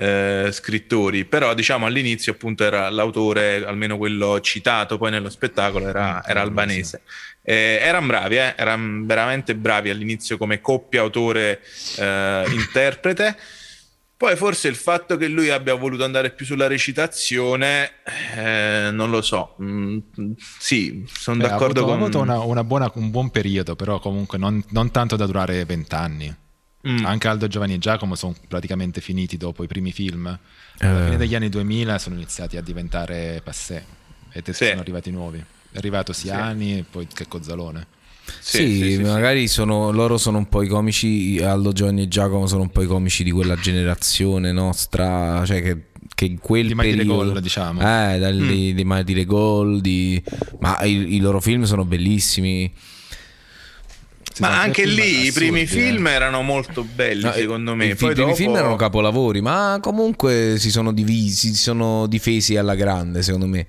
eh, 0.00 0.50
scrittori, 0.52 1.24
però 1.24 1.54
diciamo 1.54 1.84
all'inizio 1.86 2.30
appunto 2.32 2.62
era 2.62 2.88
l'autore, 2.88 3.64
almeno 3.66 3.96
quello 3.96 4.40
citato 4.40 4.96
poi 4.96 5.10
nello 5.10 5.28
spettacolo, 5.28 5.88
era, 5.88 6.24
era 6.24 6.40
albanese. 6.40 7.02
Eh, 7.50 7.78
erano 7.80 8.08
bravi, 8.08 8.36
eh, 8.36 8.52
erano 8.58 9.06
veramente 9.06 9.54
bravi 9.56 9.88
all'inizio 9.88 10.36
come 10.36 10.60
coppia 10.60 11.00
autore-interprete. 11.00 13.36
Poi 14.18 14.36
forse 14.36 14.68
il 14.68 14.74
fatto 14.74 15.16
che 15.16 15.28
lui 15.28 15.48
abbia 15.48 15.72
voluto 15.74 16.04
andare 16.04 16.30
più 16.32 16.44
sulla 16.44 16.66
recitazione, 16.66 17.92
eh, 18.36 18.90
non 18.92 19.08
lo 19.10 19.22
so. 19.22 19.56
Mm, 19.62 19.98
sì, 20.58 21.06
sono 21.10 21.42
ha 21.44 21.48
d'accordo 21.48 21.80
avuto, 21.80 21.84
ha 21.84 21.86
con... 21.96 22.02
avuto 22.02 22.20
una- 22.20 22.40
una 22.40 22.64
buona- 22.64 22.90
un 22.96 23.10
buon 23.10 23.30
periodo, 23.30 23.76
però 23.76 23.98
comunque 24.00 24.36
non, 24.36 24.62
non 24.70 24.90
tanto 24.90 25.14
da 25.16 25.24
durare 25.24 25.64
vent'anni. 25.64 26.34
Mm. 26.88 27.04
Anche 27.04 27.28
Aldo 27.28 27.46
Giovanni 27.46 27.74
e 27.74 27.78
Giacomo 27.78 28.16
sono 28.16 28.34
praticamente 28.48 29.00
finiti 29.00 29.36
dopo 29.36 29.62
i 29.62 29.68
primi 29.68 29.92
film. 29.92 30.26
Eh. 30.80 30.86
Alla 30.86 31.04
fine 31.04 31.16
degli 31.16 31.34
anni 31.36 31.48
2000 31.48 31.96
sono 31.98 32.16
iniziati 32.16 32.56
a 32.56 32.60
diventare 32.60 33.40
passé 33.44 33.84
e 34.32 34.42
te- 34.42 34.52
Sì. 34.52 34.66
sono 34.66 34.80
arrivati 34.80 35.12
nuovi. 35.12 35.44
È 35.78 35.80
arrivato 35.80 36.12
Siani 36.12 36.78
e 36.78 36.84
poi 36.90 37.06
Checco 37.06 37.40
Zalone. 37.40 37.86
Sì, 38.40 38.56
Sì, 38.66 38.82
sì, 38.82 38.92
sì, 38.96 39.02
magari 39.02 39.46
sono, 39.46 39.92
loro 39.92 40.18
sono 40.18 40.38
un 40.38 40.48
po' 40.48 40.62
i 40.62 40.66
comici, 40.66 41.38
Aldo 41.40 41.70
Giovanni 41.70 42.02
e 42.02 42.08
Giacomo 42.08 42.48
sono 42.48 42.62
un 42.62 42.70
po' 42.70 42.82
i 42.82 42.86
comici 42.86 43.22
di 43.22 43.30
quella 43.30 43.54
generazione 43.54 44.50
nostra, 44.52 45.44
cioè 45.46 45.62
che 45.62 45.82
che 46.14 46.24
in 46.24 46.38
quel 46.40 46.66
Di 46.66 46.74
mai 46.74 46.86
dire 46.90 46.96
periodo 47.04 47.30
gol, 47.32 47.40
diciamo. 47.40 47.80
eh, 47.80 48.18
Mm. 48.32 48.48
di, 48.48 48.74
di 48.74 48.84
mai 48.84 49.04
dire 49.04 49.24
gol 49.24 49.80
di- 49.80 50.20
ma 50.58 50.82
i, 50.82 51.14
i 51.14 51.20
loro 51.20 51.40
film 51.40 51.62
sono 51.62 51.84
bellissimi 51.84 52.72
Sì, 54.34 54.42
Ma 54.42 54.60
anche 54.60 54.84
lì 54.84 55.26
i 55.26 55.32
primi 55.32 55.62
assurdi, 55.62 55.80
film 55.82 56.06
eh. 56.08 56.10
erano 56.12 56.42
molto 56.42 56.82
belli, 56.82 57.22
No, 57.22 57.30
secondo 57.32 57.74
me. 57.76 57.86
i, 57.86 57.94
Poi 57.94 58.10
i 58.10 58.14
primi 58.14 58.30
dopo- 58.30 58.34
film 58.42 58.56
erano 58.56 58.74
capolavori 58.74 59.40
ma 59.40 59.78
comunque 59.80 60.56
si 60.58 60.70
sono 60.72 60.92
divisi 60.92 61.48
si 61.48 61.54
sono 61.54 62.06
difesi 62.08 62.56
alla 62.56 62.74
grande 62.74 63.22
secondo 63.22 63.46
me 63.46 63.66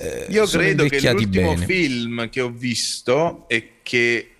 Eh, 0.00 0.26
Io 0.28 0.46
credo 0.46 0.84
che 0.86 1.00
l'ultimo 1.12 1.54
bene. 1.54 1.66
film 1.66 2.28
che 2.30 2.40
ho 2.40 2.50
visto 2.50 3.44
e 3.48 3.78
che 3.82 4.30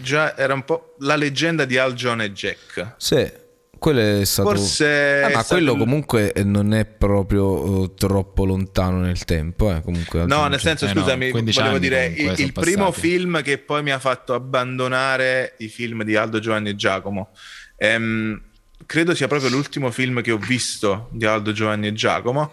già 0.00 0.34
era 0.36 0.54
un 0.54 0.64
po' 0.64 0.94
la 1.00 1.14
leggenda 1.16 1.64
di 1.66 1.76
Al 1.76 1.92
John 1.94 2.22
e 2.22 2.32
Jack. 2.32 2.94
Sì, 2.96 3.30
quello 3.78 4.00
è 4.20 4.24
stato. 4.24 4.48
Forse 4.48 5.22
Ah, 5.22 5.28
ma 5.28 5.42
stato 5.42 5.54
quello 5.54 5.72
il- 5.72 5.78
comunque 5.78 6.32
non 6.42 6.72
è 6.72 6.86
proprio 6.86 7.84
eh, 7.84 7.94
troppo 7.96 8.44
lontano 8.46 9.00
nel 9.00 9.24
tempo. 9.24 9.70
Eh. 9.74 9.82
Comunque, 9.82 10.24
No, 10.24 10.46
nel 10.48 10.58
senso, 10.60 10.86
Eh 10.86 10.92
no, 10.94 11.00
scusami, 11.02 11.30
15 11.30 11.58
volevo 11.58 11.76
anni 11.76 11.84
dire 11.86 12.06
il, 12.06 12.34
il 12.40 12.52
primo 12.52 12.90
film 12.90 13.42
che 13.42 13.58
poi 13.58 13.82
mi 13.82 13.90
ha 13.90 13.98
fatto 13.98 14.32
abbandonare 14.34 15.54
i 15.58 15.68
film 15.68 16.02
di 16.02 16.16
Aldo, 16.16 16.38
Giovanni 16.38 16.70
e 16.70 16.76
Giacomo. 16.76 17.30
Ehm, 17.76 18.42
credo 18.86 19.14
sia 19.14 19.28
proprio 19.28 19.50
l'ultimo 19.50 19.90
film 19.90 20.22
che 20.22 20.30
ho 20.32 20.38
visto 20.38 21.08
di 21.12 21.26
Aldo, 21.26 21.52
Giovanni 21.52 21.88
e 21.88 21.92
Giacomo, 21.92 22.52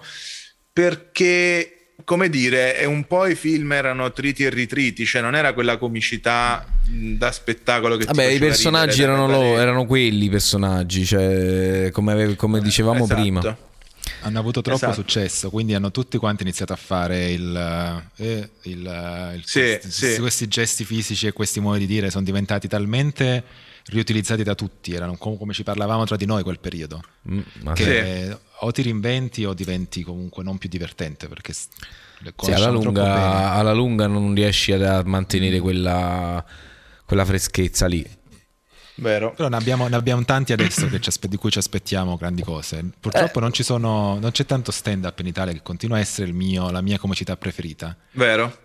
perché, 0.74 1.75
come 2.04 2.30
dire, 2.30 2.76
è 2.76 2.86
un 2.86 3.06
po' 3.06 3.26
i 3.26 3.36
film 3.36 3.72
erano 3.72 4.12
triti 4.12 4.44
e 4.44 4.50
ritriti, 4.50 5.06
cioè 5.06 5.22
non 5.22 5.34
era 5.36 5.54
quella 5.54 5.78
comicità 5.78 6.66
da 6.88 7.32
spettacolo 7.32 7.96
che 7.96 8.02
ti 8.06 8.08
Vabbè, 8.08 8.26
i 8.26 8.38
personaggi 8.40 9.02
ridere 9.02 9.14
erano, 9.14 9.28
lo- 9.28 9.58
erano 9.58 9.86
quelli 9.86 10.26
i 10.26 10.30
personaggi, 10.30 11.06
cioè, 11.06 11.90
come, 11.92 12.36
come 12.36 12.60
dicevamo 12.62 13.04
Esatto. 13.06 13.20
prima. 13.22 13.58
Hanno 14.22 14.40
avuto 14.40 14.62
troppo 14.62 14.78
Esatto. 14.86 14.94
successo, 14.94 15.50
quindi 15.50 15.74
hanno 15.74 15.92
tutti 15.92 16.18
quanti 16.18 16.44
iniziato 16.44 16.74
a 16.74 16.76
fare 16.76 17.32
il, 17.32 18.04
eh, 18.18 18.50
il- 18.64 19.32
il- 19.36 19.42
Sì, 19.46 19.60
questi, 19.82 19.92
sì. 20.14 20.20
questi 20.20 20.48
gesti 20.48 20.84
fisici 20.84 21.28
e 21.28 21.32
questi 21.32 21.60
modi 21.60 21.80
di 21.80 21.86
dire 21.88 22.10
sono 22.12 22.24
diventati 22.24 22.68
talmente 22.68 23.44
riutilizzati 23.88 24.44
da 24.44 24.56
tutti, 24.56 24.94
erano 24.94 25.16
com- 25.18 25.38
come 25.38 25.54
ci 25.54 25.64
parlavamo 25.64 26.06
tra 26.06 26.16
di 26.16 26.26
noi 26.26 26.44
quel 26.44 26.60
periodo, 26.60 27.02
Mm, 27.30 27.40
che 27.74 28.38
o 28.60 28.72
ti 28.72 28.82
reinventi 28.82 29.46
o 29.46 29.54
diventi 29.54 30.02
comunque 30.04 30.44
non 30.44 30.58
più 30.58 30.70
divertente 30.70 31.28
perché 31.28 31.54
le 32.20 32.34
sì, 32.42 32.52
alla, 32.52 32.70
lunga, 32.70 33.52
alla 33.52 33.74
lunga 33.74 34.08
non 34.08 34.34
riesci 34.34 34.72
a- 34.72 35.04
mantenere 35.06 35.60
quella, 35.60 36.44
quella 37.06 37.26
freschezza 37.26 37.86
lì. 37.88 38.08
Vero. 38.98 39.34
Però 39.34 39.50
ne 39.50 39.58
abbiamo, 39.58 39.88
ne 39.90 39.96
abbiamo 39.98 40.24
tanti 40.24 40.54
adesso 40.54 40.88
che 40.88 41.02
ci 41.02 41.10
aspe- 41.10 41.28
di 41.28 41.36
cui 41.36 41.52
ci 41.52 41.58
aspettiamo 41.58 42.16
grandi 42.16 42.44
cose. 42.44 42.82
Purtroppo 42.98 43.42
non, 43.42 43.52
ci 43.52 43.62
sono, 43.62 44.18
non 44.20 44.32
c'è 44.32 44.46
tanto 44.46 44.72
stand 44.72 45.04
up 45.04 45.20
in 45.20 45.28
Italia 45.28 45.52
che 45.52 45.62
continua 45.62 45.98
a 45.98 46.00
essere 46.00 46.28
il 46.28 46.34
mio- 46.34 46.72
la 46.72 46.80
mia 46.82 46.98
comicità 46.98 47.36
preferita. 47.36 47.96
Vero. 48.12 48.58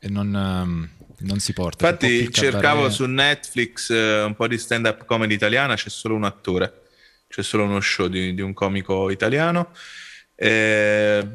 E 0.00 0.08
non, 0.08 0.34
ehm, 0.34 0.88
non 1.18 1.38
si 1.38 1.52
porta. 1.52 1.86
Infatti 1.86 2.30
cercavo 2.32 2.90
su 2.90 3.04
Netflix 3.06 3.90
eh, 3.90 4.22
un 4.22 4.34
po' 4.34 4.46
di 4.46 4.58
stand-up 4.58 5.04
comedy 5.04 5.34
italiana, 5.34 5.74
c'è 5.74 5.88
solo 5.88 6.14
un 6.14 6.24
attore, 6.24 6.82
c'è 7.28 7.42
solo 7.42 7.64
uno 7.64 7.80
show 7.80 8.08
di, 8.08 8.34
di 8.34 8.40
un 8.40 8.52
comico 8.52 9.10
italiano. 9.10 9.70
Eh, 10.34 11.26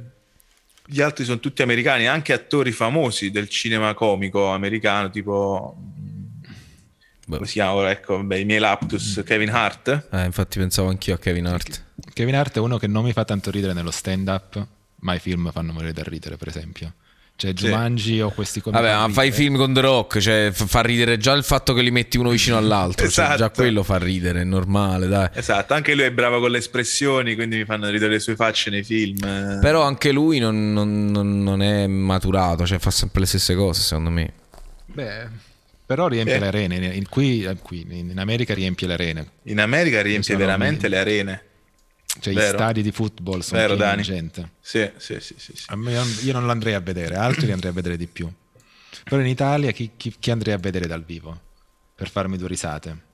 gli 0.85 1.01
altri 1.01 1.23
sono 1.23 1.39
tutti 1.39 1.61
americani, 1.61 2.07
anche 2.07 2.33
attori 2.33 2.71
famosi 2.71 3.31
del 3.31 3.47
cinema 3.47 3.93
comico 3.93 4.47
americano, 4.47 5.09
tipo... 5.09 5.77
Come 7.29 7.45
si 7.45 7.53
chiama 7.53 7.73
ora? 7.73 7.91
Ecco, 7.91 8.17
vabbè, 8.17 8.37
i 8.37 8.45
miei 8.45 8.59
laptus, 8.59 9.21
Kevin 9.23 9.51
Hart. 9.51 10.07
Eh, 10.11 10.25
infatti 10.25 10.57
pensavo 10.57 10.89
anch'io 10.89 11.13
a 11.13 11.19
Kevin 11.19 11.45
Hart. 11.45 11.83
Kevin 12.11 12.35
Hart 12.35 12.55
è 12.55 12.59
uno 12.59 12.79
che 12.79 12.87
non 12.87 13.03
mi 13.03 13.13
fa 13.13 13.23
tanto 13.23 13.51
ridere 13.51 13.73
nello 13.73 13.91
stand 13.91 14.27
up, 14.29 14.67
ma 15.01 15.13
i 15.13 15.19
film 15.19 15.51
fanno 15.51 15.71
morire 15.71 15.93
da 15.93 16.01
ridere, 16.01 16.37
per 16.37 16.47
esempio. 16.47 16.91
Cioè 17.39 17.53
Jumanji 17.53 18.19
o 18.19 18.31
questi 18.31 18.59
comici. 18.59 18.83
Vabbè, 18.83 19.07
ma 19.07 19.13
fai 19.13 19.31
film 19.31 19.55
con 19.55 19.73
The 19.73 19.79
Rock, 19.79 20.19
cioè 20.19 20.51
fa 20.51 20.81
ridere 20.81 21.15
già 21.17 21.31
il 21.31 21.45
fatto 21.45 21.71
che 21.73 21.81
li 21.81 21.89
metti 21.89 22.17
uno 22.17 22.31
vicino 22.31 22.57
all'altro, 22.57 23.07
cioè, 23.07 23.27
già 23.27 23.33
Esatto. 23.35 23.61
quello 23.61 23.81
fa 23.81 23.97
ridere, 23.97 24.41
è 24.41 24.43
normale, 24.43 25.07
dai. 25.07 25.29
Esatto, 25.33 25.73
anche 25.73 25.95
lui 25.95 26.03
è 26.03 26.11
bravo 26.11 26.41
con 26.41 26.51
le 26.51 26.57
espressioni, 26.57 27.35
quindi 27.35 27.55
mi 27.55 27.63
fanno 27.63 27.87
ridere 27.89 28.11
le 28.11 28.19
sue 28.19 28.35
facce 28.35 28.69
nei 28.69 28.83
film. 28.83 29.23
Eh, 29.23 29.59
Però 29.61 29.83
anche 29.83 30.11
lui 30.11 30.39
non, 30.39 30.73
non- 30.73 31.05
non- 31.05 31.41
non 31.41 31.61
è 31.61 31.87
maturato, 31.87 32.65
cioè 32.65 32.77
fa 32.77 32.91
sempre 32.91 33.21
le 33.21 33.25
stesse 33.27 33.55
cose, 33.55 33.83
secondo 33.83 34.09
me. 34.09 34.33
Beh, 34.87 35.27
però 35.85 36.07
riempie 36.09 36.35
Eh. 36.35 36.39
le 36.39 36.47
arene. 36.47 36.75
In- 36.93 37.07
Qui, 37.07 37.45
eh, 37.45 37.55
qui 37.61 37.85
in 37.89 38.19
America 38.19 38.53
riempie 38.53 38.85
le 38.85 38.93
arene. 38.95 39.27
In 39.43 39.61
America 39.61 40.01
riempie 40.01 40.35
veramente 40.35 40.89
le 40.89 40.97
arene. 40.97 41.41
Cioè 42.19 42.33
Vero. 42.33 42.51
gli 42.51 42.53
stadi 42.53 42.81
di 42.81 42.91
football 42.91 43.39
sono 43.39 43.59
Vero, 43.61 43.75
pieni 43.75 43.89
Dani. 43.89 44.01
di 44.01 44.07
gente. 44.07 44.51
Sì, 44.59 44.89
sì, 44.97 45.19
sì, 45.19 45.35
sì, 45.37 45.51
sì. 45.55 45.63
A 45.67 45.75
me- 45.75 46.01
io 46.23 46.33
non 46.33 46.45
l'andrei 46.45 46.73
a 46.73 46.79
vedere, 46.79 47.15
altri 47.15 47.45
li 47.45 47.51
andrei 47.51 47.71
a 47.71 47.73
vedere 47.73 47.97
di 47.97 48.07
più. 48.07 48.29
Però 49.03 49.21
in 49.21 49.27
Italia 49.27 49.71
chi, 49.71 49.91
chi- 49.95 50.15
chi 50.19 50.31
andrei 50.31 50.53
a 50.53 50.57
vedere 50.57 50.85
dal 50.87 51.03
vivo? 51.03 51.39
Per 51.95 52.09
farmi 52.09 52.37
due 52.37 52.47
risate? 52.47 53.07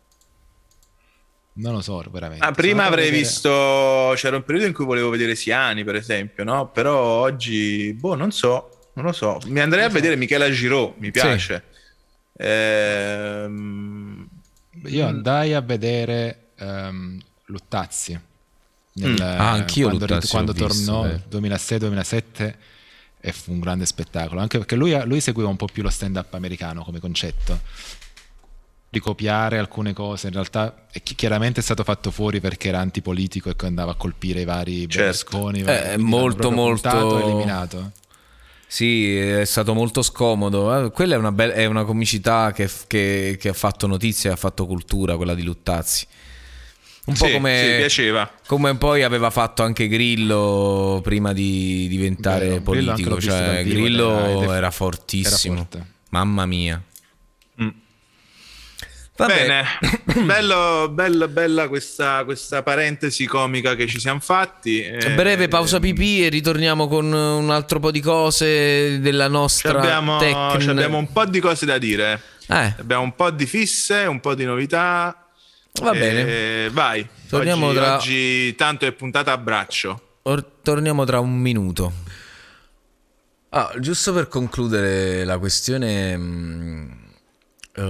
Non 1.58 1.74
lo 1.74 1.82
so, 1.82 2.04
veramente. 2.12 2.44
Ah, 2.46 2.52
prima 2.52 2.84
Sono 2.84 2.88
avrei 2.88 3.06
vedere- 3.06 3.22
visto. 3.24 4.14
C'era 4.16 4.36
un 4.36 4.44
periodo 4.44 4.68
in 4.68 4.74
cui 4.74 4.84
volevo 4.86 5.10
vedere 5.10 5.36
Siani, 5.36 5.84
per 5.84 5.96
esempio, 5.96 6.44
no? 6.44 6.70
Però 6.70 6.98
oggi, 7.00 7.94
boh, 7.94 8.16
non 8.16 8.32
so, 8.32 8.90
non 8.96 9.06
lo 9.06 9.12
so. 9.14 9.40
Mi 9.46 9.60
andrei 9.62 9.86
a 9.86 9.90
vedere 9.90 10.16
Michela 10.18 10.50
Giraud, 10.52 10.96
mi 10.98 11.12
piace. 11.12 11.64
Ehm, 12.38 14.28
Io 14.88 15.06
andai 15.08 15.54
a 15.54 15.62
vedere 15.62 16.50
ehm, 16.58 17.20
Luttazzi. 17.46 18.20
Nel, 18.98 19.12
Mm. 19.12 19.18
Ah, 19.22 19.52
anch'io 19.52 19.88
quando, 19.88 20.06
Luttazzi 20.06 20.28
quando 20.30 20.54
tornò 20.54 21.06
eh. 21.06 21.22
2006-2007 21.30 22.54
e 23.20 23.32
fu 23.34 23.52
un 23.52 23.60
grande 23.60 23.86
spettacolo. 23.86 24.40
Anche 24.40 24.58
perché 24.58 24.76
lui, 24.76 24.98
lui 25.06 25.20
seguiva 25.20 25.50
un 25.50 25.58
po' 25.58 25.68
più 25.72 25.84
lo 25.84 25.90
stand-up 25.90 26.34
americano 26.34 26.84
come 26.84 27.00
concetto. 27.00 27.60
Di 28.90 29.00
copiare 29.02 29.58
alcune 29.58 29.92
cose, 29.92 30.28
in 30.28 30.34
realtà 30.34 30.86
è 30.90 31.04
chi- 31.04 31.16
chiaramente 31.16 31.60
è 31.60 31.64
stato 31.64 31.84
fatto 31.84 32.12
fuori 32.12 32.40
perché 32.40 32.70
era 32.70 32.80
antipolitico 32.80 33.50
e 33.50 33.56
che 33.58 33.66
andava 33.66 33.92
a 33.92 33.96
colpire 33.96 34.40
i 34.42 34.46
vari 34.46 34.88
Certo. 34.88 34.98
Berlusconi. 35.40 35.60
Eh, 35.62 35.66
l'hanno 35.66 36.04
molto, 36.06 36.52
molto- 36.52 36.90
puntato 36.90 37.20
eliminato. 37.28 37.92
Sì, 38.68 39.18
è 39.18 39.44
stato 39.44 39.74
molto 39.74 40.02
scomodo. 40.02 40.86
Eh, 40.86 40.92
Quella 40.92 41.16
è 41.16 41.18
una, 41.18 41.34
be- 41.34 41.52
è 41.54 41.66
una 41.66 41.84
comicità 41.84 42.54
che, 42.54 42.70
che- 42.88 43.36
che 43.38 43.50
ha 43.50 43.54
fatto 43.54 43.88
notizia 43.88 44.30
e 44.30 44.34
ha 44.34 44.38
fatto 44.38 44.66
cultura, 44.66 45.18
quella 45.18 45.34
di 45.36 45.44
Luttazzi. 45.44 46.08
Un 47.06 47.14
po' 47.16 47.26
sì, 47.28 47.32
come, 47.34 47.60
sì, 47.64 47.76
piaceva. 47.78 48.32
come 48.48 48.76
poi 48.78 49.04
aveva 49.04 49.30
fatto 49.30 49.62
anche 49.62 49.88
Grillo 49.88 51.02
prima 51.04 51.34
di 51.34 51.88
diventare 51.88 52.46
Grillo 52.46 52.56
anche 52.56 52.64
politico. 52.64 53.22
Cioè, 53.22 53.64
vivo 53.64 53.76
ed 53.76 53.84
Grillo 53.84 54.42
era- 54.42 54.56
era 54.58 54.72
fortissimo. 54.72 55.54
era. 55.54 55.86
Mamma 56.10 56.46
mia. 56.48 56.82
Mm. 57.62 57.68
Bene, 59.18 59.64
Bello, 60.26 60.90
bello- 60.92 61.28
bella 61.30 61.68
questa, 61.70 62.24
questa 62.26 62.64
parentesi 62.64 63.26
comica 63.26 63.76
che 63.76 63.88
ci 63.88 64.00
siamo 64.00 64.20
fatti. 64.20 64.82
Eh, 64.82 65.12
Breve 65.14 65.48
pausa 65.48 65.80
pipì 65.80 66.26
e 66.26 66.30
ritorniamo 66.30 66.88
con 66.90 67.06
un 67.14 67.50
altro 67.50 67.80
po' 67.80 67.92
di 67.92 68.02
cose 68.02 69.00
della 69.00 69.28
ci 69.28 69.32
nostra 69.32 69.78
abbiamo, 69.80 70.18
tecn- 70.18 70.60
ci 70.60 70.70
abbiamo 70.70 70.98
un 70.98 71.12
po' 71.14 71.26
di 71.26 71.40
cose 71.40 71.66
da 71.66 71.78
dire. 71.78 72.20
Eh, 72.48 72.76
Abbiamo 72.80 73.04
un 73.04 73.16
po' 73.16 73.32
di 73.32 73.46
fisse, 73.46 74.00
un 74.06 74.20
po' 74.20 74.36
di 74.36 74.44
novità. 74.44 75.20
Va 75.82 75.92
Eh, 75.92 76.00
bene. 76.00 76.70
Vai. 76.70 77.08
Torniamo 77.30 77.68
oggi, 77.68 77.76
tra- 77.76 77.96
oggi 77.96 78.56
tanto 78.56 78.86
è 78.86 78.92
puntata 78.92 79.32
a 79.32 79.38
braccio. 79.38 80.18
Or- 80.24 80.46
torniamo 80.62 81.04
tra 81.06 81.20
un 81.20 81.36
minuto. 81.38 81.94
Ah, 83.50 83.74
giusto 83.80 84.12
per 84.14 84.28
concludere 84.28 85.24
la 85.24 85.38
questione 85.38 86.18
mm, 86.18 86.92
eh, 87.76 87.82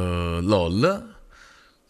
LOL, 0.41 1.15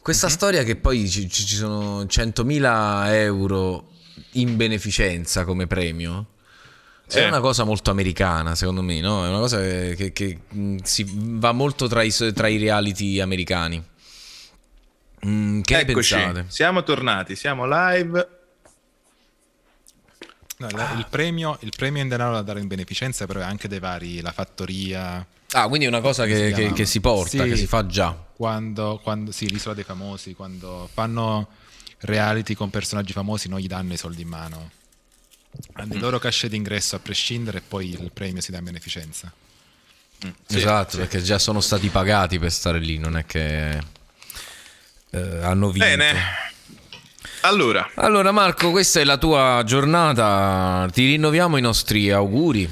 questa 0.01 0.29
storia 0.29 0.63
che 0.63 0.75
poi 0.77 1.09
ci, 1.09 1.29
ci- 1.29 1.45
ci 1.45 1.55
sono 1.55 2.03
100.000 2.03 3.07
euro 3.13 3.89
in 4.33 4.55
beneficenza 4.55 5.43
come 5.43 5.67
premio. 5.67 6.27
Sì. 7.07 7.19
È 7.19 7.27
una 7.27 7.39
cosa 7.41 7.63
molto 7.65 7.91
americana, 7.91 8.55
secondo 8.55 8.81
me, 8.81 8.99
no? 9.01 9.25
È 9.25 9.27
una 9.29 9.39
cosa 9.39 9.59
che, 9.59 9.93
che- 9.97 10.11
che, 10.13 10.39
mm, 10.55 10.77
si 10.83 11.05
va 11.07 11.51
molto 11.51 11.87
tra 11.87 12.01
i, 12.01 12.11
tra 12.33 12.47
i 12.47 12.57
reality 12.57 13.19
americani. 13.19 13.83
Mm, 15.25 15.61
che 15.61 15.79
Eccoci, 15.79 16.13
pensate? 16.15 16.45
siamo 16.49 16.83
tornati, 16.83 17.35
siamo 17.35 17.65
live. 17.65 18.29
No, 20.57 20.69
la- 20.69 20.93
il, 20.97 21.05
premio, 21.09 21.57
il 21.61 21.73
premio 21.75 22.01
in 22.01 22.07
denaro 22.07 22.33
da 22.33 22.41
dare 22.41 22.59
in 22.61 22.67
beneficenza 22.67 23.25
però 23.25 23.41
è 23.41 23.43
anche 23.43 23.67
dei 23.67 23.79
vari, 23.79 24.21
la 24.21 24.31
fattoria, 24.31 25.25
Ah, 25.51 25.67
quindi 25.67 25.85
è 25.85 25.87
una 25.89 26.01
cosa 26.01 26.25
che, 26.25 26.47
si 26.49 26.53
che- 26.53 26.73
che 26.73 26.85
si 26.85 26.99
porta, 27.01 27.43
Sì. 27.43 27.49
che 27.49 27.55
si 27.55 27.67
fa 27.67 27.85
già. 27.85 28.13
quando, 28.35 28.99
quando 29.01 29.31
sì, 29.31 29.49
l'isola 29.49 29.73
dei 29.73 29.83
famosi, 29.85 30.33
quando 30.33 30.89
fanno 30.93 31.47
reality 31.99 32.53
con 32.55 32.69
personaggi 32.69 33.13
famosi 33.13 33.47
non 33.47 33.59
gli 33.59 33.67
danno 33.67 33.93
i 33.93 33.97
soldi 33.97 34.21
in 34.23 34.27
mano. 34.27 34.71
Hanno 35.73 35.87
Mm. 35.93 35.97
il 35.97 35.99
loro 36.01 36.19
cachet 36.19 36.49
d'ingresso 36.49 36.95
a 36.97 36.99
prescindere 36.99 37.59
e 37.59 37.61
poi 37.61 37.89
il 37.89 38.11
premio 38.13 38.41
si 38.41 38.51
dà 38.51 38.57
in 38.57 38.65
beneficenza. 38.65 39.31
Sì, 40.19 40.57
esatto, 40.57 40.91
sì. 40.91 40.97
perché 40.97 41.21
già 41.21 41.37
sono 41.39 41.61
stati 41.61 41.87
pagati 41.89 42.37
per 42.39 42.51
stare 42.51 42.79
lì, 42.79 42.97
non 42.97 43.15
è 43.17 43.25
che 43.25 43.79
eh, 45.11 45.39
hanno 45.43 45.69
vinto. 45.69 45.85
Bene. 45.87 46.13
Allora, 47.41 47.91
Allora 47.95 48.31
Marco, 48.31 48.71
questa 48.71 48.99
è 48.99 49.03
la 49.03 49.17
tua 49.17 49.61
giornata, 49.65 50.87
ti 50.91 51.05
rinnoviamo 51.05 51.57
i 51.57 51.61
nostri 51.61 52.09
auguri. 52.09 52.67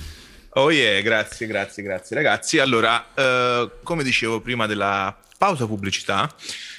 oh 0.55 0.71
yeah, 0.71 0.99
grazie, 1.01 1.45
grazie, 1.45 1.83
grazie 1.83 2.15
ragazzi. 2.15 2.57
Allora, 2.57 3.05
eh, 3.13 3.69
come 3.83 4.03
dicevo 4.03 4.41
prima 4.41 4.65
della 4.65 5.15
pausa 5.37 5.67
pubblicità, 5.67 6.33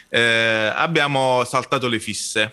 eh, 0.09 0.73
abbiamo 0.75 1.45
saltato 1.45 1.87
le 1.89 2.01
fisse, 2.01 2.53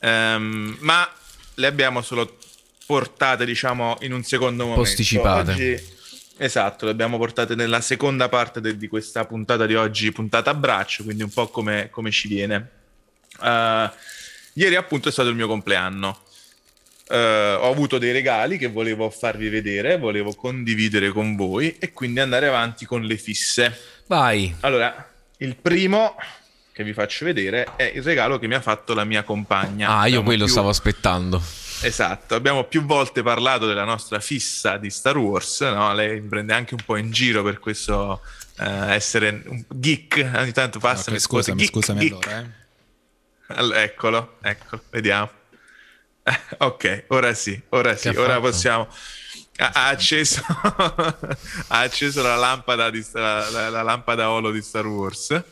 Ehm, 0.00 0.76
ma 0.80 1.06
le 1.54 1.66
abbiamo 1.66 2.02
solo 2.02 2.38
portate, 2.86 3.44
diciamo, 3.44 3.96
in 4.02 4.12
un 4.12 4.22
secondo 4.22 4.62
momento. 4.62 4.82
Posticipate. 4.84 5.50
Oggi- 5.50 5.96
esatto, 6.38 6.84
le 6.86 6.90
abbiamo 6.92 7.18
portate 7.18 7.54
nella 7.54 7.80
seconda 7.80 8.28
parte 8.28 8.60
de- 8.60 8.76
di 8.76 8.88
questa 8.88 9.24
puntata 9.26 9.66
di 9.66 9.74
oggi, 9.74 10.10
puntata 10.12 10.50
a 10.50 10.54
braccio, 10.54 11.04
quindi 11.04 11.22
un 11.22 11.30
po' 11.30 11.48
come, 11.48 11.88
come 11.90 12.10
ci 12.10 12.28
viene. 12.28 12.70
Eh, 13.42 13.90
ieri 14.54 14.74
appunto 14.76 15.08
è 15.08 15.12
stato 15.12 15.28
il 15.28 15.34
mio 15.34 15.46
compleanno. 15.46 16.20
Eh, 17.10 17.16
ho 17.60 17.70
avuto 17.70 17.98
dei 17.98 18.12
regali 18.12 18.58
che 18.58 18.68
volevo 18.68 19.08
farvi 19.10 19.48
vedere, 19.48 19.96
volevo 19.98 20.34
condividere 20.34 21.10
con 21.10 21.36
voi 21.36 21.76
e 21.78 21.92
quindi 21.92 22.20
andare 22.20 22.48
avanti 22.48 22.84
con 22.84 23.02
le 23.02 23.16
fisse. 23.16 23.76
Vai. 24.06 24.54
Allora, 24.60 25.08
il 25.38 25.56
primo 25.56 26.16
che 26.72 26.84
vi 26.84 26.92
faccio 26.92 27.24
vedere 27.24 27.66
è 27.76 27.90
il 27.94 28.02
regalo 28.02 28.38
che 28.38 28.46
mi 28.46 28.54
ha 28.54 28.60
fatto 28.60 28.94
la 28.94 29.04
mia 29.04 29.22
compagna. 29.22 29.98
Ah, 29.98 30.06
io 30.06 30.22
quello 30.22 30.44
più- 30.44 30.52
stavo 30.52 30.68
aspettando. 30.68 31.42
Esatto, 31.80 32.34
abbiamo 32.34 32.64
più 32.64 32.84
volte 32.84 33.22
parlato 33.22 33.66
della 33.66 33.84
nostra 33.84 34.18
fissa 34.20 34.76
di 34.78 34.90
Star 34.90 35.16
Wars, 35.16 35.60
no? 35.60 35.92
Lei 35.94 36.20
mi 36.20 36.28
prende 36.28 36.52
anche 36.52 36.74
un 36.74 36.80
po' 36.84 36.96
in 36.96 37.10
giro 37.12 37.42
per 37.44 37.60
questo 37.60 38.20
eh, 38.58 38.94
essere 38.94 39.42
un 39.46 39.64
geek, 39.68 40.28
ogni 40.36 40.52
tanto 40.52 40.80
passa 40.80 41.04
scuole, 41.18 41.18
scusami, 41.20 41.58
geek, 41.60 41.70
scusami 41.70 41.98
geek. 42.00 42.26
allora. 42.26 42.40
eh. 42.40 42.66
Allora, 43.50 43.82
eccolo, 43.82 44.36
eccolo, 44.42 44.82
vediamo. 44.90 45.30
ok, 46.58 47.04
ora 47.08 47.32
sì, 47.32 47.58
ora 47.70 47.96
sì, 47.96 48.10
Che 48.10 48.18
ora 48.18 48.34
fatto? 48.34 48.40
possiamo. 48.40 48.88
Ha, 49.60 49.70
ha 49.72 49.86
acceso, 49.88 50.42
ha 50.46 51.78
acceso 51.80 52.22
la 52.22 52.36
lampada, 52.36 52.90
di, 52.90 53.04
la, 53.12 53.48
la- 53.50 53.68
la 53.70 53.82
lampada 53.82 54.30
olo 54.30 54.50
di 54.50 54.60
Star 54.62 54.86
Wars. 54.86 55.42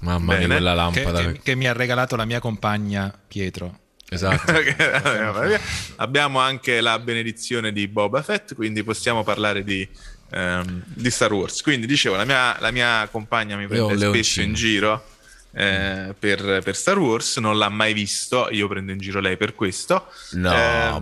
Mamma 0.00 0.36
mia, 0.36 0.46
Bene. 0.46 0.54
quella 0.54 0.90
Che, 0.92 1.02
lampada. 1.02 1.32
che- 1.32 1.40
che 1.42 1.54
mi 1.56 1.66
ha 1.66 1.72
regalato 1.72 2.14
la 2.16 2.24
mia 2.24 2.38
compagna 2.40 3.12
Pietro. 3.26 3.78
Esatto. 4.10 4.52
Abbiamo 5.96 6.38
anche 6.40 6.80
la 6.80 6.98
benedizione 6.98 7.72
di 7.72 7.88
Boba 7.88 8.22
Fett, 8.22 8.54
quindi 8.54 8.82
possiamo 8.82 9.22
parlare 9.22 9.62
di, 9.64 9.86
ehm, 10.30 10.82
di 10.86 11.10
Star 11.10 11.32
Wars. 11.32 11.62
Quindi 11.62 11.86
dicevo, 11.86 12.16
la 12.16 12.24
mia, 12.24 12.56
la 12.60 12.70
mia 12.70 13.06
compagna 13.10 13.56
mi 13.56 13.66
prende 13.66 13.94
spesso 13.96 14.10
leoncino. 14.10 14.46
in 14.46 14.54
giro 14.54 15.04
eh, 15.52 16.14
per, 16.18 16.60
per 16.62 16.76
Star 16.76 16.98
Wars, 16.98 17.36
non 17.38 17.58
l'ha 17.58 17.68
mai 17.68 17.92
visto, 17.92 18.48
io 18.50 18.68
prendo 18.68 18.92
in 18.92 18.98
giro 18.98 19.20
lei 19.20 19.36
per 19.36 19.54
questo. 19.54 20.06
No, 20.32 20.52
Eh. 20.54 21.00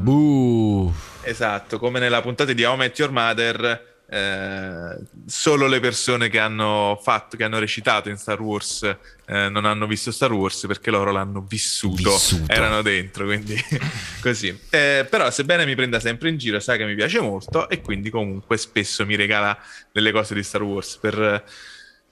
Esatto, 1.22 1.78
come 1.78 1.98
nella 1.98 2.22
puntata 2.22 2.52
di 2.52 2.64
How 2.64 2.74
I 2.74 2.78
Met 2.78 2.98
Your 2.98 3.10
Mother, 3.12 3.94
eh, 4.08 4.96
solo 5.26 5.66
le 5.66 5.80
persone 5.80 6.28
che 6.28 6.38
hanno 6.38 6.98
fatto, 7.02 7.36
che 7.36 7.44
hanno 7.44 7.58
recitato 7.58 8.08
in 8.08 8.16
Star 8.16 8.40
Wars 8.40 8.82
eh, 9.26 9.48
non 9.48 9.64
hanno 9.64 9.86
visto 9.86 10.12
Star 10.12 10.32
Wars 10.32 10.64
perché 10.66 10.90
loro 10.90 11.10
l'hanno 11.10 11.40
vissuto, 11.40 12.12
Vissuto. 12.12 12.52
erano 12.52 12.82
dentro, 12.82 13.24
quindi 13.24 13.56
così. 14.22 14.56
Eh, 14.70 15.06
però 15.10 15.30
sebbene 15.30 15.66
mi 15.66 15.74
prenda 15.74 15.98
sempre 15.98 16.28
in 16.28 16.38
giro, 16.38 16.60
sa 16.60 16.76
che 16.76 16.84
mi 16.84 16.94
piace 16.94 17.20
molto 17.20 17.68
e 17.68 17.80
quindi 17.80 18.10
comunque 18.10 18.56
spesso 18.56 19.04
mi 19.04 19.16
regala 19.16 19.58
delle 19.90 20.12
cose 20.12 20.34
di 20.34 20.42
Star 20.42 20.62
Wars. 20.62 20.96
Per 20.98 21.44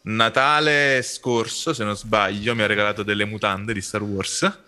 Natale 0.02 1.00
scorso, 1.02 1.72
se 1.72 1.82
non 1.84 1.96
sbaglio, 1.96 2.54
mi 2.54 2.62
ha 2.62 2.66
regalato 2.66 3.02
delle 3.02 3.24
mutande 3.24 3.72
di 3.72 3.80
Star 3.80 4.02
Wars. 4.02 4.58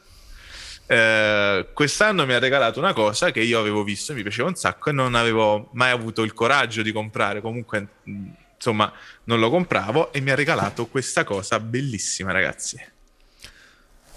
Eh, 0.89 1.69
quest'anno 1.73 2.25
mi 2.27 2.33
ha 2.33 2.39
regalato 2.39 2.79
una 2.79 2.93
cosa 2.93 3.31
che 3.33 3.41
io 3.41 3.59
avevo 3.59 3.83
visto, 3.83 4.15
mi 4.15 4.23
piaceva 4.23 4.49
un 4.49 4.55
sacco 4.55 4.91
e 4.91 4.93
non 4.93 5.15
avevo 5.15 5.71
mai 5.73 5.91
avuto 5.91 6.23
il 6.23 6.33
coraggio 6.33 6.83
di 6.83 6.93
comprare. 6.93 7.41
Comunque, 7.41 7.87
mh, 8.05 8.27
insomma, 8.55 8.93
non 9.25 9.41
lo 9.41 9.51
compravo 9.51 10.13
e 10.13 10.21
mi 10.21 10.31
ha 10.31 10.35
regalato 10.35 10.87
questa 10.87 11.25
cosa 11.25 11.59
bellissima, 11.61 12.31
ragazzi. 12.33 12.79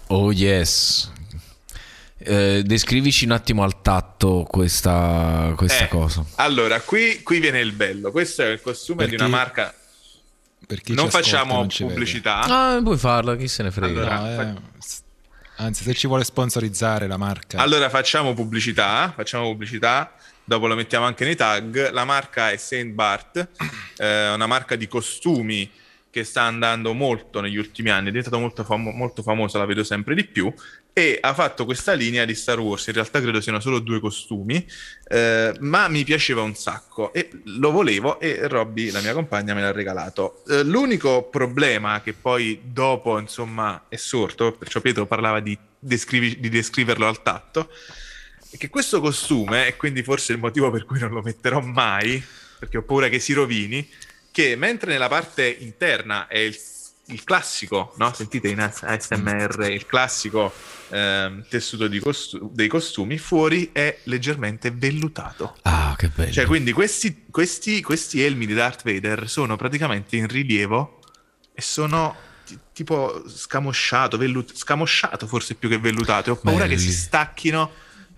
Oh 0.08 0.32
yes. 0.32 1.12
Eh, 2.22 2.64
descrivici 2.66 3.24
un 3.26 3.32
attimo 3.32 3.64
al 3.64 3.82
tatto 3.82 4.46
questa, 4.50 5.54
questa 5.56 5.86
Eh, 5.86 5.88
cosa. 5.88 6.26
Allora, 6.36 6.82
qui, 6.82 7.22
qui 7.24 7.40
viene 7.40 7.60
il 7.62 7.72
bello. 7.72 8.12
Questo 8.12 8.42
è 8.44 8.48
il 8.50 8.62
costume 8.62 9.06
Per 9.06 9.10
di 9.10 9.16
una 9.16 9.28
marca. 9.28 9.74
Per 10.68 10.82
chi 10.82 10.94
Non 10.94 11.10
facciamo 11.10 11.56
non 11.56 11.68
pubblicità. 11.68 12.42
Ah, 12.42 12.80
puoi 12.84 12.98
farla, 12.98 13.36
chi 13.38 13.48
se 13.48 13.64
ne 13.64 13.72
frega. 13.72 14.02
Allora, 14.02 14.18
No, 14.20 14.36
fa- 14.36 14.50
eh, 14.50 14.56
anzi, 15.60 15.84
se 15.84 15.94
ci 15.94 16.08
vuole 16.08 16.24
sponsorizzare 16.24 17.08
la 17.08 17.18
marca, 17.18 17.60
Allora 17.60 17.90
facciamo 17.90 18.34
pubblicità, 18.34 19.12
facciamo 19.16 19.46
pubblicità, 19.46 20.14
dopo 20.44 20.68
lo 20.68 20.76
mettiamo 20.76 21.06
anche 21.06 21.24
nei 21.26 21.36
tag. 21.36 21.92
La 21.92 22.06
marca 22.06 22.52
è 22.52 22.58
Saint 22.58 22.94
Bart, 22.94 23.50
eh, 23.98 24.34
una 24.34 24.48
marca 24.48 24.76
di 24.76 24.88
costumi 24.88 25.70
che 26.12 26.24
sta 26.24 26.42
andando 26.42 26.94
molto 26.94 27.40
negli 27.40 27.58
ultimi 27.58 27.90
anni, 27.90 28.08
è 28.08 28.12
diventata 28.12 28.38
molto, 28.38 28.64
famo- 28.64 28.92
molto 28.92 29.22
famosa, 29.22 29.60
la 29.60 29.66
vedo 29.66 29.84
sempre 29.84 30.16
di 30.16 30.26
più, 30.26 30.52
e 30.94 31.18
ha 31.22 31.34
fatto 31.34 31.66
questa 31.66 31.94
linea 31.94 32.26
di 32.26 32.36
Star 32.36 32.60
Wars, 32.60 32.88
in 32.88 32.94
realtà 32.94 33.22
credo 33.22 33.40
siano 33.40 33.60
solo 33.60 33.80
due 33.80 34.00
costumi, 34.00 34.66
eh, 35.08 35.54
ma 35.60 35.88
mi 35.88 36.04
piaceva 36.04 36.42
un 36.42 36.56
sacco 36.56 37.14
e 37.14 37.30
lo 37.46 37.72
volevo 37.72 38.20
e 38.20 38.48
Robby, 38.48 38.92
la 38.92 39.02
mia 39.02 39.14
compagna, 39.14 39.54
me 39.54 39.62
l'ha 39.62 39.72
regalato. 39.72 40.44
Eh, 40.48 40.64
l'unico 40.64 41.24
problema 41.30 42.02
che 42.02 42.14
poi 42.14 42.60
dopo, 42.64 43.18
insomma, 43.18 43.86
è 43.88 43.96
sorto, 43.96 44.52
perciò 44.52 44.82
Pietro 44.82 45.06
parlava 45.06 45.40
di, 45.40 45.58
descrivi- 45.80 46.40
di 46.40 46.50
descriverlo 46.50 47.08
al 47.08 47.22
tatto, 47.22 47.72
è 48.50 48.58
che 48.58 48.70
questo 48.70 49.00
costume, 49.00 49.68
e 49.68 49.78
quindi 49.78 50.04
forse 50.04 50.34
il 50.34 50.40
motivo 50.40 50.72
per 50.72 50.84
cui 50.84 51.00
non 51.00 51.12
lo 51.12 51.22
metterò 51.22 51.62
mai, 51.62 52.22
perché 52.58 52.78
ho 52.78 52.84
paura 52.84 53.08
che 53.08 53.20
si 53.20 53.32
rovini, 53.32 53.88
che 54.32 54.56
mentre 54.56 54.92
nella 54.92 55.08
parte 55.08 55.48
interna 55.48 56.28
è 56.28 56.40
il, 56.40 56.58
il 57.10 57.24
classico, 57.24 57.94
no? 57.98 58.14
Sentite 58.14 58.48
in 58.50 58.60
ASMR, 58.60 59.68
il 59.72 59.86
classico 59.86 60.54
ehm, 60.90 61.46
tessuto 61.50 61.88
di 61.88 62.00
costu- 62.00 62.52
dei 62.52 62.68
costumi, 62.68 63.18
fuori 63.18 63.70
è 63.72 64.00
leggermente 64.04 64.72
vellutato. 64.72 65.56
Ah, 65.64 65.96
che 65.98 66.10
bello. 66.10 66.32
Cioè, 66.32 66.46
quindi 66.46 66.72
questi, 66.72 67.26
questi, 67.30 67.82
questi 67.82 68.22
elmi 68.22 68.46
di 68.46 68.54
Darth 68.54 68.84
Vader 68.84 69.30
sono 69.30 69.56
praticamente 69.56 70.16
in 70.16 70.28
rilievo 70.28 71.00
e 71.54 71.62
sono 71.62 72.16
ti- 72.46 72.58
tipo 72.74 73.24
scamosciato, 73.28 74.18
vellut- 74.18 74.56
scamosciato 74.56 75.28
forse 75.28 75.56
più 75.56 75.70
che 75.70 75.78
vellutato. 75.80 76.32
Ho 76.32 76.36
paura 76.36 76.66
Belli. 76.66 76.76
che 76.76 76.82
si 76.82 76.92
stacchino. 76.92 77.72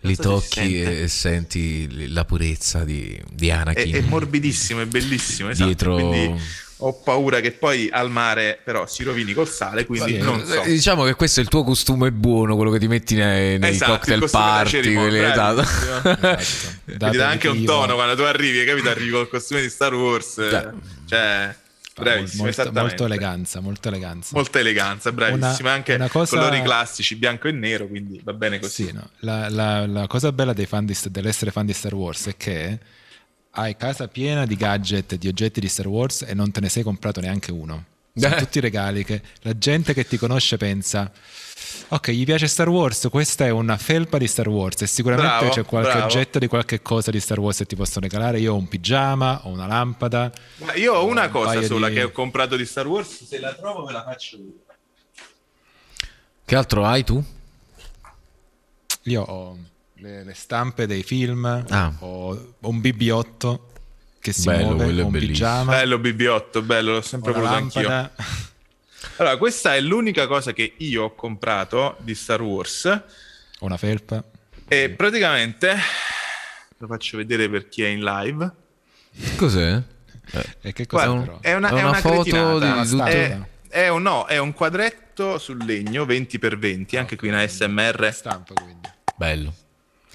Li 0.04 0.16
so 0.16 0.22
si 0.24 0.28
tocchi 0.50 0.72
sente. 0.82 1.02
e 1.04 1.08
senti 1.08 2.08
la 2.12 2.26
purezza 2.26 2.84
di, 2.84 3.22
di 3.32 3.50
È, 3.50 3.52
Anakin. 3.52 3.96
è 3.96 4.02
morbidissimo, 4.02 4.82
è 4.82 4.88
bellissimo. 4.88 5.50
Esatto. 5.50 5.66
Dietro- 5.68 5.96
Quindi 5.96 6.42
ho 6.84 6.94
paura 6.94 7.40
che 7.40 7.52
poi 7.52 7.90
al 7.92 8.10
mare 8.10 8.60
però 8.64 8.86
si 8.88 9.04
rovini 9.04 9.34
col 9.34 9.48
sale, 9.48 9.86
quindi 9.86 10.14
Sì, 10.14 10.18
non 10.20 10.44
so. 10.46 10.62
Eh, 10.64 10.68
Diciamo 10.70 11.04
che 11.04 11.14
questo 11.16 11.40
è 11.40 11.44
il 11.44 11.50
tuo 11.50 11.64
costume 11.64 12.12
buono, 12.12 12.56
quello 12.56 12.72
che 12.72 12.80
ti 12.80 12.88
metti 12.88 13.16
nei, 13.16 13.58
nei 13.60 13.72
Esatto, 13.72 13.92
il 13.92 13.98
cocktail 13.98 14.30
party. 14.30 14.94
quelli- 14.94 15.20
esatto. 15.20 15.62
Esatto. 15.62 16.38
Dà 16.98 17.28
anche 17.30 17.48
un 17.48 17.64
tono 17.66 17.94
quando 17.96 18.16
tu 18.16 18.22
arrivi, 18.24 18.64
capito? 18.66 18.90
Arrivi 18.90 19.12
col 19.12 19.30
costume 19.30 19.62
di 19.62 19.70
Star 19.70 19.94
Wars. 19.94 20.34
Cioè. 20.36 20.70
Cioè, 21.08 21.56
bravissimo, 21.94 22.44
molto, 22.46 22.72
molto 22.72 23.06
eleganza, 23.06 23.60
molto 23.60 23.88
eleganza. 23.90 24.30
Molta 24.34 24.60
eleganza, 24.60 25.12
bravissima. 25.12 25.70
Una- 25.70 25.72
anche 25.74 25.94
una 25.96 26.10
cosa- 26.10 26.38
colori 26.38 26.62
classici, 26.62 27.16
bianco 27.16 27.48
e 27.48 27.52
nero, 27.52 27.88
quindi 27.88 28.20
va 28.24 28.34
bene 28.34 28.60
così. 28.60 28.86
Sì, 28.86 28.92
no. 28.94 29.10
la, 29.20 29.50
la- 29.50 29.86
la 29.86 30.08
cosa 30.08 30.32
bella 30.32 30.54
dei 30.54 30.66
fan 30.66 30.86
di- 30.86 30.98
dell'essere 31.10 31.52
fan 31.52 31.66
di 31.66 31.74
Star 31.74 31.94
Wars 31.94 32.28
è 32.28 32.36
che 32.38 32.80
hai 33.52 33.76
casa 33.76 34.08
piena 34.08 34.46
di 34.46 34.56
gadget 34.56 35.14
e 35.14 35.18
di 35.18 35.28
oggetti 35.28 35.60
di 35.60 35.68
Star 35.68 35.88
Wars 35.88 36.22
e 36.24 36.34
non 36.34 36.52
te 36.52 36.60
ne 36.62 36.70
sei 36.70 36.84
comprato 36.84 37.20
neanche 37.20 37.52
uno. 37.52 37.86
Sono 38.14 38.36
Eh. 38.36 38.40
tutti 38.40 38.60
regali 38.60 39.04
che 39.06 39.22
la 39.42 39.58
gente 39.58 39.94
che 39.94 40.06
ti 40.06 40.18
conosce 40.18 40.58
pensa 40.58 41.10
ok, 41.90 42.10
gli 42.12 42.26
piace 42.26 42.48
Star 42.48 42.68
Wars, 42.68 43.08
questa 43.10 43.46
è 43.46 43.50
una 43.50 43.78
felpa 43.78 44.18
di 44.18 44.28
Star 44.28 44.50
Wars 44.50 44.82
e 44.82 44.88
sicuramente 44.88 45.30
Bravo, 45.38 45.50
c'è 45.54 45.64
qualche 45.64 45.92
bravo. 45.92 46.06
oggetto 46.06 46.40
di 46.40 46.48
qualche 46.48 46.82
cosa 46.82 47.12
di 47.12 47.20
Star 47.22 47.40
Wars 47.40 47.58
che 47.60 47.66
ti 47.66 47.76
possono 47.78 48.06
regalare. 48.08 48.40
Io 48.40 48.54
ho 48.54 48.58
un 48.58 48.68
pigiama, 48.68 49.46
ho 49.46 49.50
una 49.50 49.68
lampada. 49.68 50.32
Ma 50.58 50.74
io 50.76 50.94
ho 50.96 51.06
una 51.06 51.26
Un 51.26 51.32
cosa 51.32 51.62
sola 51.64 51.88
di- 51.88 51.96
che 51.96 52.04
ho 52.04 52.12
comprato 52.12 52.56
di 52.58 52.66
Star 52.66 52.88
Wars, 52.88 53.24
se 53.26 53.40
la 53.40 53.54
trovo 53.54 53.86
ve 53.86 53.94
la 53.94 54.04
faccio 54.04 54.38
vedere. 54.38 54.60
Che 56.46 56.56
altro 56.56 56.86
hai 56.86 57.04
tu? 57.06 57.24
Io 59.04 59.22
ho 59.22 59.58
le, 60.02 60.24
le 60.24 60.34
stampe 60.34 60.86
dei 60.88 61.04
film, 61.04 61.46
Ah. 61.70 61.94
ho, 62.00 62.32
ho 62.60 62.70
un 62.70 62.80
BB8 62.80 63.60
che 64.20 64.34
si 64.34 64.46
Bello, 64.46 64.76
muove, 64.76 64.84
un 65.02 65.12
bellissimo. 65.12 65.18
pigiama, 65.20 65.72
Bello 65.72 65.98
BB8, 65.98 66.64
bello, 66.64 66.92
l'ho 66.94 67.02
sempre 67.02 67.32
voluto 67.32 67.54
anch'io. 67.54 68.10
Allora, 69.18 69.38
questa 69.38 69.76
è 69.76 69.82
l'unica 69.82 70.28
cosa 70.28 70.54
che 70.54 70.74
io 70.78 71.04
ho 71.04 71.16
comprato 71.16 71.98
di 72.00 72.14
Star 72.16 72.42
Wars 72.42 73.02
una 73.60 73.78
felpa. 73.78 74.24
e 74.68 74.90
praticamente 74.92 75.76
lo 76.78 76.88
faccio 76.88 77.18
vedere 77.18 77.50
per 77.50 77.68
chi 77.68 77.84
è 77.84 77.88
in 77.88 78.02
live. 78.04 78.52
Cos'è? 79.38 79.82
E 80.62 80.72
che 80.74 80.86
cos'è 80.88 81.06
Guarda, 81.06 81.22
però? 81.26 81.38
è 81.42 81.54
una, 81.56 81.68
È 81.70 81.72
è 81.72 81.74
una 81.82 81.90
una 81.90 81.98
foto 82.00 82.22
cretinata. 82.22 82.82
di- 82.84 82.90
tutto- 82.90 83.06
È, 83.06 83.40
è 83.70 83.88
un, 83.90 84.02
no, 84.04 84.26
è 84.28 84.38
un 84.38 84.54
quadretto 84.54 85.38
sul 85.40 85.64
legno 85.66 86.06
20x20, 86.06 86.98
anche 86.98 87.16
qui 87.18 87.28
una 87.30 87.46
SMR. 87.48 88.12
Stampa 88.14 88.54
quindi. 88.54 88.88
Bello. 89.16 89.54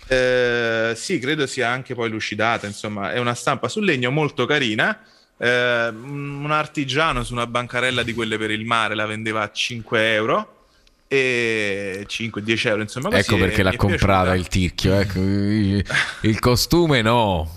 Eh, 0.09 0.92
sì, 0.94 1.18
credo 1.18 1.46
sia 1.46 1.68
anche 1.68 1.94
poi 1.94 2.09
lucidata, 2.09 2.66
insomma, 2.66 3.12
è 3.12 3.18
una 3.18 3.34
stampa 3.34 3.68
sul 3.68 3.84
legno 3.84 4.11
molto 4.11 4.46
carina. 4.46 5.00
Eh, 5.38 5.88
un 5.88 6.50
artigiano 6.50 7.22
su 7.22 7.34
una 7.34 7.46
bancarella 7.46 8.02
di 8.02 8.14
quelle 8.14 8.38
per 8.38 8.50
il 8.50 8.64
mare 8.64 8.94
la 8.94 9.04
vendeva 9.04 9.42
a 9.42 9.50
5 9.52 10.14
euro 10.14 10.57
e 11.09 12.04
5-10 12.09 12.68
euro 12.68 12.82
insomma 12.82 13.11
così, 13.11 13.20
ecco 13.20 13.36
perché 13.36 13.62
l'ha 13.62 13.76
comprata 13.76 14.34
il 14.34 14.48
ticchio 14.48 14.98
ecco. 14.98 15.20
il 15.20 16.38
costume 16.40 17.00
no 17.00 17.48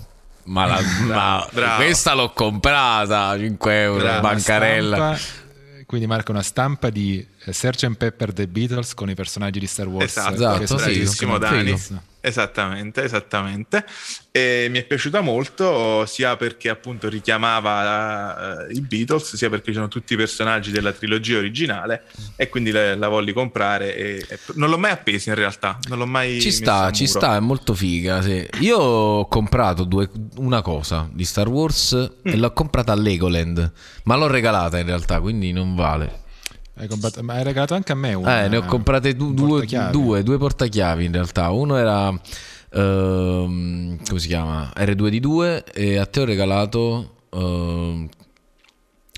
ma, 0.44 0.66
la, 0.66 0.80
ma 1.06 1.48
bravo. 1.50 1.82
questa 1.82 2.14
l'ho 2.14 2.30
comprata 2.30 3.36
5 3.36 3.80
euro 3.82 4.02
Bravo, 4.02 4.20
bancarella 4.20 5.16
Stampa, 5.16 5.84
quindi 5.86 6.06
marca 6.06 6.30
una 6.30 6.42
stampa 6.42 6.90
di 6.90 7.26
Sgt. 7.44 7.94
Pepper 7.96 8.32
The 8.32 8.46
Beatles 8.48 8.94
con 8.94 9.08
i 9.10 9.14
personaggi 9.14 9.58
di 9.58 9.66
Star 9.66 9.86
Wars. 9.88 10.04
Esatto, 10.16 10.34
Esatto, 10.34 10.74
bravissimo 10.76 11.38
Dani. 11.38 11.76
figo. 11.76 12.02
Esattamente, 12.22 13.02
esattamente. 13.02 13.82
E 14.30 14.66
mi 14.70 14.78
è 14.78 14.84
piaciuta 14.84 15.22
molto 15.22 16.04
sia 16.04 16.36
perché 16.36 16.68
appunto 16.68 17.08
richiamava 17.08 18.66
eh, 18.68 18.72
i 18.74 18.82
Beatles, 18.82 19.36
sia 19.36 19.48
perché 19.48 19.68
ci 19.70 19.74
sono 19.74 19.88
tutti 19.88 20.12
i 20.12 20.16
personaggi 20.16 20.70
della 20.70 20.92
trilogia 20.92 21.38
originale 21.38 22.04
e 22.36 22.50
quindi 22.50 22.72
la, 22.72 22.94
la 22.94 23.08
volli 23.08 23.32
comprare. 23.32 23.96
E, 23.96 24.26
e- 24.28 24.38
non 24.56 24.68
l'ho 24.68 24.76
mai 24.76 24.90
appesa 24.90 25.30
in 25.30 25.36
realtà, 25.36 25.78
non 25.88 25.96
l'ho 25.98 26.06
mai 26.06 26.40
ci 26.42 26.50
sta 26.52 26.90
ci 26.90 27.06
sta 27.06 27.36
è 27.36 27.40
molto 27.40 27.72
figa 27.74 28.20
sì. 28.20 28.46
io 28.60 28.76
ho 28.78 29.26
comprato 29.28 29.84
due- 29.84 30.10
una 30.36 30.60
cosa 30.62 31.08
di 31.12 31.24
Star 31.24 31.48
Wars 31.48 31.94
Mm. 31.94 32.32
e 32.32 32.36
l'ho 32.36 32.52
comprata 32.52 32.92
a 32.92 32.96
Legoland 32.96 33.72
ma 34.04 34.16
l'ho 34.16 34.26
regalata 34.26 34.78
in 34.78 34.84
realtà 34.86 35.20
quindi 35.20 35.52
non 35.52 35.74
vale 35.74 36.19
Hai 36.80 36.88
comprato- 36.88 37.22
ma 37.22 37.34
hai 37.34 37.44
regalato 37.44 37.74
anche 37.74 37.92
a 37.92 37.94
me 37.94 38.14
una. 38.14 38.44
Eh, 38.44 38.48
ne 38.48 38.56
ho 38.56 38.64
comprate 38.64 39.14
du- 39.14 39.34
due, 39.34 39.48
portachiavi. 39.48 39.92
due, 39.92 40.22
due 40.22 40.38
portachiavi 40.38 41.04
in 41.04 41.12
realtà. 41.12 41.50
Uno 41.50 41.76
era 41.76 42.08
ehm, 42.72 43.98
come 44.06 44.18
si 44.20 44.28
chiama? 44.28 44.72
R2D2 44.74 45.64
e 45.74 45.98
a 45.98 46.06
te 46.06 46.20
ho 46.20 46.24
regalato 46.24 47.16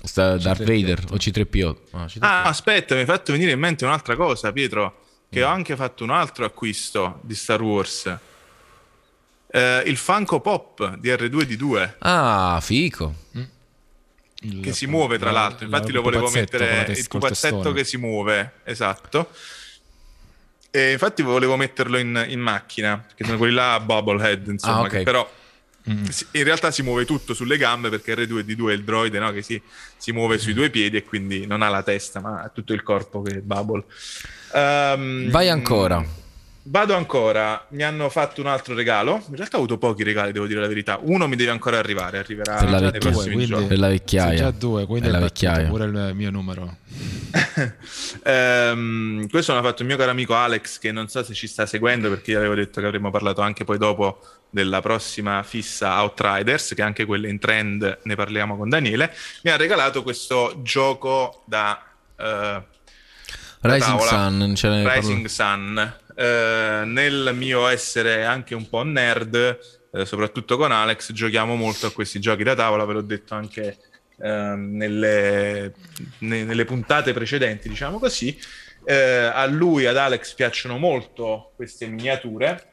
sta- 0.03 0.37
Darth 0.37 0.63
C3PO. 0.63 0.65
Vader 0.65 1.03
o 1.11 1.15
C3PO. 1.15 1.77
No, 1.91 2.05
C3PO. 2.05 2.17
Ah, 2.25 2.43
aspetta, 2.43 2.93
mi 2.95 3.01
hai 3.01 3.05
fatto 3.07 3.31
venire 3.31 3.51
in 3.51 3.59
mente 3.59 3.85
un'altra 3.85 4.15
cosa, 4.15 4.51
Pietro, 4.51 4.99
che 5.29 5.39
Mm. 5.39 5.43
ho 5.43 5.47
anche 5.47 5.75
fatto 5.75 6.03
un 6.03 6.09
altro 6.09 6.45
acquisto 6.45 7.19
di 7.21 7.33
Star 7.35 7.61
Wars. 7.61 8.17
Eh, 9.55 9.83
il 9.85 9.97
Funko 9.97 10.39
Pop 10.41 10.97
di 10.97 11.09
R2D2 11.11 11.95
Ah, 11.99 12.59
fico. 12.61 13.13
Il- 14.45 14.59
che 14.61 14.73
si 14.73 14.87
muove 14.87 15.17
tra 15.17 15.31
la- 15.31 15.41
l'altro, 15.41 15.65
infatti 15.65 15.91
la- 15.91 15.97
lo 15.97 16.03
volevo 16.03 16.29
mettere 16.29 16.85
il 16.95 17.07
pupazzetto 17.07 17.71
che 17.71 17.83
si 17.83 17.97
muove, 17.97 18.53
esatto. 18.63 19.29
E 20.71 20.91
infatti 20.93 21.21
volevo 21.21 21.55
metterlo 21.55 21.97
in, 21.97 22.25
in 22.29 22.39
macchina, 22.39 22.97
perché 22.97 23.25
sono 23.25 23.37
quelli 23.37 23.53
là 23.53 23.75
a 23.75 23.79
Bubblehead, 23.79 24.47
insomma, 24.47 24.77
Ah, 24.77 24.81
ok. 24.81 24.89
che 24.89 25.03
però 25.03 25.29
Mm. 25.89 26.05
in 26.31 26.43
realtà 26.45 26.71
si 26.71 26.81
muove 26.81 27.03
tutto 27.03 27.33
sulle 27.33 27.57
gambe 27.57 27.89
perché 27.89 28.15
R2D2 28.15 28.69
è 28.71 28.73
il 28.73 28.85
droide 28.85 29.19
no? 29.19 29.33
che 29.33 29.41
si, 29.41 29.61
si 29.97 30.13
muove 30.13 30.35
Mm. 30.35 30.39
sui 30.39 30.53
due 30.53 30.69
piedi 30.69 30.95
e 30.95 31.03
quindi 31.03 31.45
non 31.45 31.61
ha 31.61 31.67
la 31.67 31.83
testa, 31.83 32.21
ma 32.21 32.41
ha 32.41 32.47
tutto 32.49 32.71
il 32.73 32.81
corpo 32.83 33.21
che 33.21 33.31
è 33.35 33.39
Bubble. 33.41 33.83
Ehm, 34.53 35.29
Vai 35.29 35.49
ancora. 35.49 36.01
Vado 36.65 36.95
ancora, 36.95 37.65
mi 37.71 37.83
hanno 37.83 38.07
fatto 38.07 38.39
un 38.39 38.47
altro 38.47 38.73
regalo. 38.73 39.21
In 39.29 39.35
realtà 39.35 39.57
ho 39.57 39.59
avuto 39.59 39.77
pochi 39.77 40.01
regali, 40.03 40.31
devo 40.31 40.47
dire 40.47 40.61
la 40.61 40.67
verità. 40.67 40.97
Uno 41.01 41.27
mi 41.27 41.35
deve 41.35 41.51
ancora 41.51 41.77
arrivare, 41.77 42.19
arriverà 42.19 42.55
Per 42.55 42.69
la 42.69 42.79
nei 42.79 42.91
vecchia- 42.91 43.09
prossimi 43.11 43.33
quindi- 43.35 43.51
giorni. 43.51 43.67
Per 43.67 43.79
la 43.79 43.87
vecchiaia. 43.89 44.35
già 44.37 44.51
due, 44.51 44.85
quindi 44.85 45.09
È 45.09 45.11
la 45.11 45.19
vecchiaia. 45.19 45.67
pure 45.67 45.85
il 45.85 46.11
mio 46.15 46.31
numero. 46.31 46.77
Ehm, 48.25 49.27
questo 49.27 49.51
me 49.53 49.59
l'ha 49.61 49.67
fatto 49.67 49.81
il 49.81 49.87
mio 49.89 49.97
caro 49.97 50.11
amico 50.11 50.33
Alex, 50.35 50.79
che 50.79 50.93
non 50.93 51.09
so 51.09 51.21
se 51.23 51.33
ci 51.33 51.47
sta 51.47 51.65
seguendo 51.65 52.07
perché 52.07 52.31
gli 52.31 52.35
avevo 52.35 52.55
detto 52.55 52.79
che 52.79 52.87
avremmo 52.87 53.11
parlato 53.11 53.41
anche 53.41 53.65
poi 53.65 53.77
dopo 53.77 54.19
della 54.49 54.79
prossima 54.81 55.43
fissa 55.43 56.01
Outriders, 56.01 56.73
che 56.75 56.81
anche 56.81 57.03
quella 57.05 57.27
in 57.27 57.39
trend 57.39 57.99
ne 58.03 58.15
parliamo 58.15 58.55
con 58.55 58.69
Daniele. 58.69 59.13
Mi 59.41 59.51
ha 59.51 59.57
regalato 59.57 60.03
questo 60.03 60.59
gioco 60.63 61.43
da 61.45 61.83
eh, 62.15 62.61
Rising. 63.59 63.99
Sun, 63.99 64.55
Rising 64.93 65.25
Sun. 65.25 65.95
Eh, 66.15 66.83
nel 66.85 67.31
mio 67.33 67.67
essere 67.67 68.25
anche 68.25 68.55
un 68.55 68.69
po' 68.69 68.83
nerd, 68.83 69.59
eh, 69.91 70.05
soprattutto 70.05 70.57
con 70.57 70.71
Alex, 70.71 71.11
giochiamo 71.11 71.55
molto 71.55 71.87
a 71.87 71.91
questi 71.91 72.19
giochi 72.19 72.43
da 72.43 72.55
tavola, 72.55 72.85
ve 72.85 72.93
l'ho 72.93 73.01
detto 73.01 73.33
anche 73.35 73.77
ehm, 74.19 74.75
nelle, 74.75 75.73
ne- 76.19 76.43
nelle 76.43 76.65
puntate 76.65 77.13
precedenti, 77.13 77.69
diciamo 77.69 77.99
così. 77.99 78.37
Eh, 78.85 78.95
a 79.33 79.45
lui, 79.45 79.85
ad 79.85 79.97
Alex, 79.97 80.33
piacciono 80.33 80.77
molto 80.77 81.53
queste 81.55 81.87
miniature, 81.87 82.72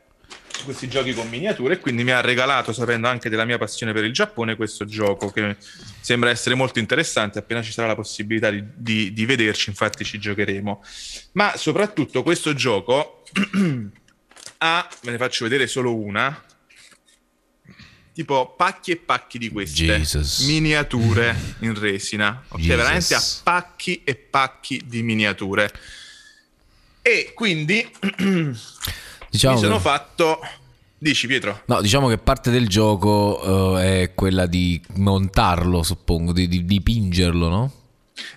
questi 0.64 0.88
giochi 0.88 1.12
con 1.12 1.28
miniature, 1.28 1.74
e 1.74 1.78
quindi 1.78 2.04
mi 2.04 2.10
ha 2.10 2.20
regalato, 2.20 2.72
sapendo 2.72 3.08
anche 3.08 3.28
della 3.28 3.44
mia 3.44 3.58
passione 3.58 3.92
per 3.92 4.04
il 4.04 4.12
Giappone, 4.12 4.56
questo 4.56 4.84
gioco 4.84 5.30
che 5.30 5.56
sembra 6.00 6.30
essere 6.30 6.54
molto 6.54 6.78
interessante. 6.78 7.38
Appena 7.38 7.62
ci 7.62 7.72
sarà 7.72 7.88
la 7.88 7.94
possibilità 7.94 8.50
di, 8.50 8.62
di- 8.74 9.12
di 9.12 9.26
vederci, 9.26 9.70
infatti, 9.70 10.04
ci 10.04 10.18
giocheremo. 10.18 10.82
Ma 11.32 11.56
soprattutto 11.56 12.22
questo 12.22 12.54
gioco 12.54 13.22
ha, 14.58 14.88
ve 15.02 15.10
ne 15.10 15.16
faccio 15.16 15.44
vedere 15.44 15.66
solo 15.66 15.94
una, 15.94 16.42
tipo 18.12 18.54
pacchi 18.56 18.90
e 18.90 18.96
pacchi 18.96 19.38
di 19.38 19.48
queste 19.48 19.84
Jesus. 19.84 20.40
miniature 20.40 21.34
in 21.60 21.78
resina, 21.78 22.44
ok? 22.48 22.60
Jesus. 22.60 22.76
Veramente 22.76 23.14
a 23.14 23.22
pacchi 23.42 24.02
e 24.04 24.14
pacchi 24.14 24.82
di 24.84 25.02
miniature. 25.02 25.70
E 27.02 27.32
quindi 27.34 27.88
Diciamo 29.30 29.54
mi 29.54 29.60
sono 29.60 29.76
che- 29.76 29.80
fatto... 29.82 30.40
Dici 31.02 31.26
Pietro? 31.26 31.62
No, 31.64 31.80
diciamo 31.80 32.08
che 32.08 32.18
parte 32.18 32.50
del 32.50 32.68
gioco 32.68 33.78
eh, 33.78 34.02
è 34.02 34.14
quella 34.14 34.44
di 34.44 34.78
montarlo, 34.96 35.82
suppongo, 35.82 36.32
di, 36.34 36.46
di 36.46 36.66
dipingerlo, 36.66 37.48
no? 37.48 37.72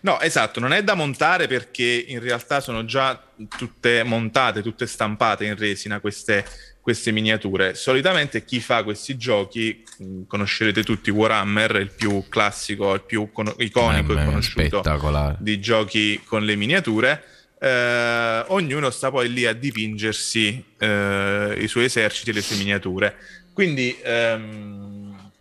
No, 0.01 0.17
esatto, 0.21 0.61
non 0.61 0.71
è 0.71 0.81
da 0.81 0.93
montare 0.93 1.47
perché 1.47 2.05
in 2.07 2.21
realtà 2.21 2.61
sono 2.61 2.85
già 2.85 3.21
tutte 3.57 4.03
montate, 4.03 4.61
tutte 4.61 4.87
stampate 4.87 5.43
in 5.43 5.57
resina 5.57 5.99
queste, 5.99 6.45
queste 6.79 7.11
miniature. 7.11 7.75
Solitamente 7.75 8.45
chi 8.45 8.61
fa 8.61 8.81
questi 8.83 9.17
giochi, 9.17 9.83
mh, 9.97 10.21
conoscerete 10.27 10.85
tutti 10.85 11.09
Warhammer, 11.11 11.75
il 11.75 11.91
più 11.93 12.23
classico, 12.29 12.93
il 12.93 13.01
più 13.01 13.29
cono- 13.33 13.55
iconico 13.57 14.11
Eh, 14.13 14.15
e 14.15 14.19
beh, 14.19 14.25
conosciuto 14.25 15.35
di 15.39 15.59
giochi 15.59 16.21
con 16.23 16.45
le 16.45 16.55
miniature. 16.55 17.23
Eh, 17.63 18.43
ognuno 18.47 18.89
sta 18.89 19.09
poi 19.09 19.31
lì 19.31 19.45
a 19.45 19.53
dipingersi 19.53 20.61
eh, 20.77 21.55
i 21.57 21.67
suoi 21.69 21.85
eserciti 21.85 22.31
e 22.31 22.33
le 22.33 22.41
sue 22.41 22.57
miniature. 22.57 23.15
Quindi, 23.53 23.97
ehm, 24.03 25.31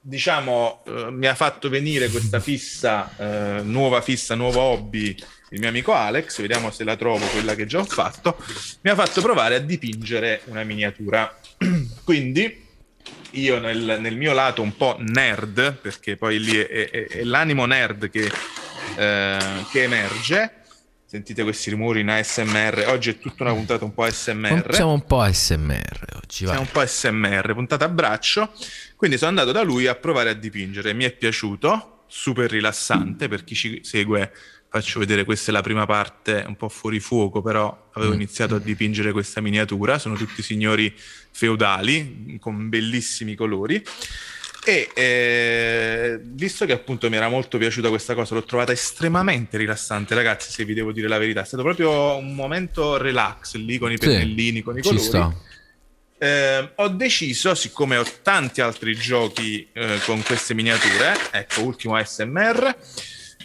diciamo, 0.00 0.82
eh, 0.86 1.10
mi 1.10 1.26
ha 1.26 1.34
fatto 1.34 1.70
venire 1.70 2.08
questa 2.08 2.40
fissa, 2.40 3.10
eh, 3.16 3.62
nuova 3.62 4.02
fissa, 4.02 4.34
nuovo 4.34 4.60
hobby, 4.60 5.16
il 5.50 5.60
mio 5.60 5.68
amico 5.68 5.94
Alex, 5.94 6.40
vediamo 6.42 6.70
se 6.70 6.84
la 6.84 6.96
trovo, 6.96 7.24
quella 7.26 7.54
che 7.54 7.64
già 7.64 7.78
ho 7.78 7.84
fatto, 7.84 8.36
mi 8.82 8.90
ha 8.90 8.94
fatto 8.94 9.22
provare 9.22 9.54
a 9.54 9.60
dipingere 9.60 10.42
una 10.46 10.62
miniatura. 10.62 11.40
Quindi 12.04 12.62
io 13.30 13.58
nel, 13.60 13.96
nel 14.00 14.16
mio 14.16 14.34
lato 14.34 14.60
un 14.60 14.76
po' 14.76 14.96
nerd, 14.98 15.74
perché 15.80 16.16
poi 16.16 16.38
lì 16.38 16.56
è, 16.58 16.90
è- 16.90 17.06
è 17.08 17.22
l'animo 17.22 17.64
nerd 17.64 18.10
che, 18.10 18.30
eh, 18.96 19.64
che 19.70 19.82
emerge. 19.84 20.58
Sentite 21.14 21.44
questi 21.44 21.70
rumori 21.70 22.00
in 22.00 22.08
ASMR. 22.08 22.86
Oggi 22.88 23.10
è 23.10 23.18
tutta 23.20 23.44
una 23.44 23.52
puntata 23.52 23.84
un 23.84 23.94
po' 23.94 24.02
ASMR. 24.02 24.74
Siamo 24.74 24.94
un 24.94 25.04
po' 25.04 25.20
ASMR 25.20 26.06
oggi, 26.16 26.44
vai. 26.44 26.54
Siamo 26.56 26.60
un 26.62 26.68
po' 26.72 26.84
SMR, 26.84 27.54
puntata 27.54 27.84
a 27.84 27.88
braccio. 27.88 28.50
Quindi 28.96 29.16
sono 29.16 29.30
andato 29.30 29.52
da 29.52 29.62
lui 29.62 29.86
a 29.86 29.94
provare 29.94 30.30
a 30.30 30.32
dipingere. 30.32 30.92
Mi 30.92 31.04
è 31.04 31.12
piaciuto, 31.12 32.02
super 32.08 32.50
rilassante. 32.50 33.28
Per 33.28 33.44
chi 33.44 33.54
ci 33.54 33.78
segue, 33.84 34.32
faccio 34.68 34.98
vedere 34.98 35.22
questa 35.24 35.52
è 35.52 35.54
la 35.54 35.62
prima 35.62 35.86
parte, 35.86 36.42
un 36.48 36.56
po' 36.56 36.68
fuori 36.68 36.98
fuoco, 36.98 37.42
però 37.42 37.90
avevo 37.92 38.10
Mm. 38.10 38.16
iniziato 38.16 38.56
a 38.56 38.58
dipingere 38.58 39.12
questa 39.12 39.40
miniatura. 39.40 40.00
Sono 40.00 40.16
tutti 40.16 40.42
signori 40.42 40.92
feudali 41.30 42.38
con 42.40 42.68
bellissimi 42.68 43.36
colori. 43.36 43.80
E 44.66 44.88
eh, 44.94 46.18
visto 46.22 46.64
che 46.64 46.72
appunto 46.72 47.10
mi 47.10 47.16
era 47.16 47.28
molto 47.28 47.58
piaciuta 47.58 47.90
questa 47.90 48.14
cosa, 48.14 48.34
l'ho 48.34 48.44
trovata 48.44 48.72
estremamente 48.72 49.58
rilassante, 49.58 50.14
ragazzi. 50.14 50.50
Se 50.50 50.64
vi 50.64 50.72
devo 50.72 50.90
dire 50.92 51.06
la 51.06 51.18
verità, 51.18 51.42
è 51.42 51.44
stato 51.44 51.62
proprio 51.62 52.16
un 52.16 52.34
momento 52.34 52.96
relax 52.96 53.56
lì 53.56 53.76
con 53.76 53.92
i 53.92 53.98
Sì, 53.98 54.06
pennellini, 54.06 54.62
con 54.62 54.78
i 54.78 54.82
colori. 54.82 55.34
Eh, 56.16 56.70
ho 56.76 56.88
deciso, 56.88 57.54
siccome 57.54 57.98
ho 57.98 58.04
tanti 58.22 58.62
altri 58.62 58.94
giochi 58.94 59.68
eh, 59.74 59.98
con 60.06 60.22
queste 60.22 60.54
miniature, 60.54 61.14
ecco, 61.32 61.62
ultimo 61.62 61.96
ASMR, 61.96 62.76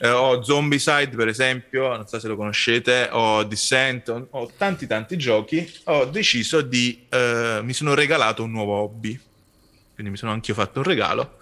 eh, 0.02 0.10
ho 0.10 0.42
Zombicide 0.42 1.10
per 1.10 1.28
esempio, 1.28 1.90
non 1.90 2.08
so 2.08 2.20
se 2.20 2.30
lo 2.30 2.38
conoscete, 2.38 3.10
ho 3.12 3.44
Descent, 3.44 4.08
ho, 4.08 4.28
ho 4.30 4.52
tanti 4.56 4.88
tanti 4.88 5.18
giochi, 5.18 5.70
ho 5.86 6.06
deciso 6.06 6.62
di, 6.62 7.06
eh, 7.10 7.60
mi 7.62 7.74
sono 7.74 7.94
regalato 7.96 8.44
un 8.44 8.52
nuovo 8.52 8.76
hobby, 8.76 9.20
quindi 10.00 10.12
mi 10.12 10.18
sono 10.18 10.32
anche 10.32 10.52
io 10.52 10.56
fatto 10.58 10.80
un 10.80 10.86
regalo, 10.86 11.40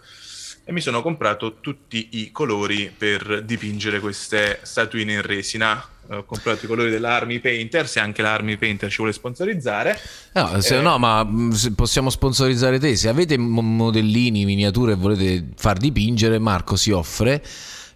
e 0.66 0.72
mi 0.72 0.82
sono 0.82 1.04
comprato 1.04 1.60
tutti 1.62 2.10
i 2.14 2.32
colori 2.32 2.92
per 2.96 3.44
dipingere 3.44 4.00
queste 4.00 4.60
statuine 4.64 5.14
in 5.14 5.22
resina. 5.22 5.88
Ho 6.10 6.24
comprato 6.24 6.66
i 6.66 6.68
colori 6.68 6.90
dell'Army 6.90 7.40
Painter, 7.40 7.88
se 7.88 8.00
anche 8.00 8.24
l'Army 8.24 8.58
Painter 8.58 8.90
ci 8.90 8.98
vuole 8.98 9.12
sponsorizzare. 9.14 10.00
No, 10.34 10.60
se, 10.60 10.78
Eh, 10.78 10.82
no, 10.82 10.98
ma 10.98 11.30
se 11.54 11.74
possiamo 11.74 12.10
sponsorizzare 12.10 12.80
te. 12.80 12.96
Se 12.96 13.10
avete 13.10 13.38
mo- 13.38 13.62
modellini, 13.62 14.44
miniature 14.44 14.94
e 14.94 14.96
volete 14.96 15.50
far 15.56 15.78
dipingere, 15.78 16.40
Marco 16.40 16.76
si 16.76 16.90
offre. 16.92 17.44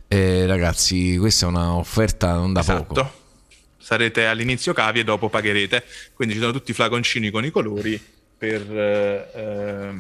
Eh, 0.08 0.46
ragazzi, 0.46 1.18
questa 1.18 1.46
è 1.48 1.50
un'offerta 1.50 2.34
non 2.34 2.54
da 2.54 2.60
Esatto. 2.60 2.84
poco. 2.94 3.12
Sarete 3.80 4.28
all'inizio 4.28 4.74
cavi 4.74 5.00
e 5.00 5.04
dopo 5.04 5.28
pagherete. 5.30 5.84
Quindi 6.14 6.36
ci 6.36 6.40
sono 6.40 6.52
tutti 6.52 6.72
i 6.72 6.74
flaconcini 6.76 7.32
con 7.32 7.44
i 7.46 7.50
colori 7.50 8.00
per, 8.38 8.62
eh, 8.76 9.30
ehm, 9.36 9.98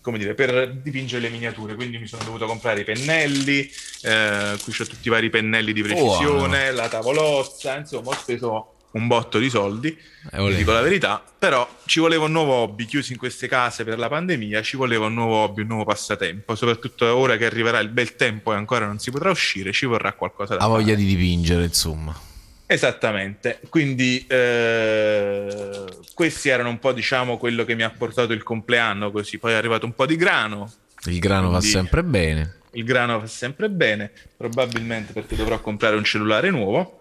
come 0.00 0.18
dire, 0.18 0.34
per 0.34 0.72
dipingere 0.74 1.22
le 1.22 1.28
miniature. 1.30 1.74
Quindi 1.74 1.98
mi 1.98 2.06
sono 2.06 2.22
dovuto 2.24 2.46
comprare 2.46 2.80
i 2.80 2.84
pennelli, 2.84 3.70
eh, 4.02 4.56
qui 4.62 4.72
ho 4.78 4.84
tutti 4.86 5.08
i 5.08 5.10
vari 5.10 5.30
pennelli 5.30 5.72
di 5.72 5.82
precisione, 5.82 6.72
la 6.72 6.88
tavolozza, 6.88 7.76
insomma 7.76 8.08
ho 8.10 8.14
speso 8.14 8.74
un 8.92 9.06
botto 9.06 9.38
di 9.38 9.48
soldi, 9.48 9.96
Eh, 10.32 10.54
dico 10.56 10.72
la 10.72 10.80
verità, 10.80 11.22
però 11.38 11.68
ci 11.86 12.00
voleva 12.00 12.24
un 12.24 12.32
nuovo 12.32 12.54
hobby, 12.54 12.86
chiusi 12.86 13.12
in 13.12 13.18
queste 13.18 13.46
case 13.46 13.84
per 13.84 13.98
la 14.00 14.08
pandemia, 14.08 14.62
ci 14.62 14.76
voleva 14.76 15.06
un 15.06 15.14
nuovo 15.14 15.36
hobby, 15.36 15.60
un 15.60 15.68
nuovo 15.68 15.84
passatempo, 15.84 16.56
soprattutto 16.56 17.06
ora 17.14 17.36
che 17.36 17.46
arriverà 17.46 17.78
il 17.78 17.88
bel 17.90 18.16
tempo 18.16 18.52
e 18.52 18.56
ancora 18.56 18.86
non 18.86 18.98
si 18.98 19.12
potrà 19.12 19.30
uscire, 19.30 19.70
ci 19.72 19.86
vorrà 19.86 20.12
qualcosa 20.14 20.56
da 20.56 20.64
Ha 20.64 20.66
voglia 20.66 20.86
fare. 20.86 20.96
di 20.96 21.04
dipingere, 21.04 21.64
insomma. 21.64 22.20
Esattamente, 22.72 23.58
quindi 23.68 24.24
eh, 24.28 25.84
questi 26.14 26.50
erano 26.50 26.68
un 26.68 26.78
po' 26.78 26.92
diciamo 26.92 27.36
quello 27.36 27.64
che 27.64 27.74
mi 27.74 27.82
ha 27.82 27.90
portato 27.90 28.32
il 28.32 28.44
compleanno 28.44 29.10
così, 29.10 29.38
poi 29.38 29.52
è 29.52 29.56
arrivato 29.56 29.86
un 29.86 29.92
po' 29.94 30.06
di 30.06 30.14
grano, 30.14 30.70
Il 31.06 31.18
grano 31.18 31.48
va 31.50 31.58
Quindi- 31.58 31.66
sempre 31.76 32.04
bene. 32.04 32.54
il 32.74 32.84
grano 32.84 33.18
fa 33.18 33.26
sempre 33.26 33.68
bene, 33.70 34.12
probabilmente 34.36 35.12
perché 35.12 35.34
dovrò 35.34 35.58
comprare 35.60 35.96
un 35.96 36.04
cellulare 36.04 36.50
nuovo 36.50 37.00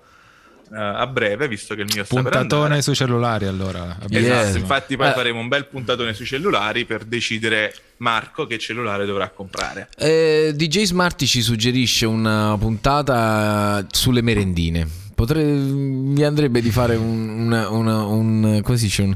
eh, 0.71 0.75
a 0.75 1.05
breve, 1.05 1.47
visto 1.47 1.75
che 1.75 1.81
il 1.81 1.89
mio 1.93 2.03
Puntatone 2.03 2.81
sui 2.81 2.95
cellulari 2.95 3.45
allora. 3.45 3.95
Esatto, 4.09 4.47
Yes. 4.47 4.55
infatti 4.55 4.97
poi 4.97 5.09
Eh. 5.09 5.13
faremo 5.13 5.39
un 5.39 5.47
bel 5.49 5.65
puntatone 5.67 6.13
sui 6.15 6.25
cellulari 6.25 6.85
per 6.85 7.03
decidere 7.03 7.75
Marco 7.97 8.47
che 8.47 8.57
cellulare 8.57 9.05
dovrà 9.05 9.29
comprare. 9.29 9.89
Eh, 9.97 10.51
DJ 10.55 10.83
Smarty 10.83 11.25
ci 11.27 11.41
suggerisce 11.41 12.07
una 12.07 12.55
puntata 12.59 13.85
sulle 13.91 14.21
merendine. 14.23 14.87
Potre- 15.19 15.43
mi 15.43 16.23
andrebbe 16.23 16.61
di 16.61 16.71
fare 16.71 16.95
un, 16.95 17.27
una- 17.27 17.67
una- 17.67 18.05
un- 18.05 18.61
come 18.63 18.77
si 18.77 18.85
dice, 18.85 19.01
un- 19.01 19.15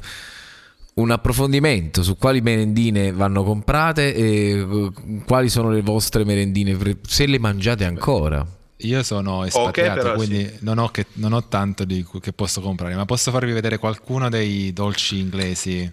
un 0.96 1.12
approfondimento 1.12 2.04
su 2.04 2.18
quali 2.18 2.42
merendine 2.42 3.14
vanno 3.14 3.46
comprate 3.46 4.14
e 4.14 4.50
eh, 4.60 4.92
quali 5.26 5.48
sono 5.48 5.70
le 5.70 5.82
vostre 5.82 6.26
merendine, 6.26 6.78
se 7.08 7.26
le 7.26 7.40
mangiate 7.40 7.86
ancora. 7.86 8.46
Io 8.80 9.02
sono 9.02 9.46
espatriato, 9.46 10.02
però 10.02 10.16
quindi 10.16 10.46
sì. 10.46 10.58
non, 10.60 10.78
ho 10.78 10.90
che, 10.90 11.06
non 11.14 11.32
ho 11.32 11.48
tanto 11.48 11.86
di 11.86 12.06
che 12.20 12.34
posso 12.34 12.60
comprare, 12.60 12.96
ma 12.96 13.06
posso 13.06 13.32
farvi 13.32 13.54
vedere 13.54 13.78
qualcuno 13.78 14.28
dei 14.28 14.74
dolci 14.74 15.20
inglesi 15.20 15.90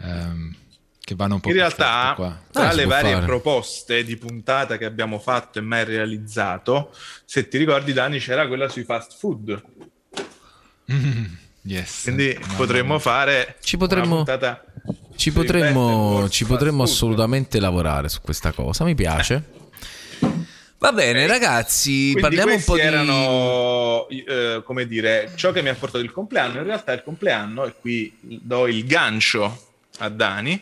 ehm, 0.00 0.54
che 1.12 1.16
vanno 1.18 1.34
un 1.34 1.40
po' 1.40 1.48
In 1.48 1.54
realtà, 1.54 2.14
tra 2.50 2.68
Ah, 2.68 2.72
le 2.72 2.84
varie 2.84 3.12
fare. 3.14 3.26
proposte 3.26 4.04
di 4.04 4.16
puntata 4.16 4.76
che 4.78 4.84
abbiamo 4.84 5.18
fatto 5.18 5.58
e 5.58 5.62
mai 5.62 5.84
realizzato, 5.84 6.94
se 7.24 7.48
ti 7.48 7.58
ricordi, 7.58 7.92
Dani, 7.92 8.18
c'era 8.18 8.46
quella 8.46 8.68
sui 8.68 8.84
fast 8.84 9.16
food. 9.18 9.62
Yes. 11.64 12.02
Quindi 12.02 12.36
potremmo 12.56 12.94
mia. 12.94 12.98
fare 12.98 13.56
Ci 13.62 13.76
potremmo- 13.76 14.16
una 14.16 14.24
puntata 14.24 14.64
Ci 15.14 15.30
potremmo, 15.32 16.26
ci 16.28 16.44
potremmo 16.44 16.78
food. 16.84 16.88
assolutamente 16.88 17.60
lavorare 17.60 18.08
su 18.08 18.20
questa 18.20 18.50
cosa, 18.52 18.84
mi 18.84 18.94
piace. 18.94 19.60
Va 20.82 20.90
bene, 20.92 21.28
ragazzi, 21.28 22.10
Quindi 22.10 22.20
parliamo 22.20 22.54
un 22.54 22.64
po' 22.64 22.72
questi 22.72 22.88
di... 22.88 22.94
erano, 22.94 24.08
eh, 24.08 24.62
come 24.64 24.84
dire, 24.88 25.30
ciò 25.36 25.52
che 25.52 25.62
mi 25.62 25.68
ha 25.68 25.74
portato 25.74 26.02
il 26.02 26.10
compleanno. 26.10 26.58
In 26.58 26.64
realtà 26.64 26.92
il 26.92 27.04
compleanno, 27.04 27.64
e 27.66 27.74
qui 27.80 28.12
do 28.20 28.66
il 28.66 28.84
gancio 28.84 29.66
a 29.98 30.08
Dani, 30.08 30.60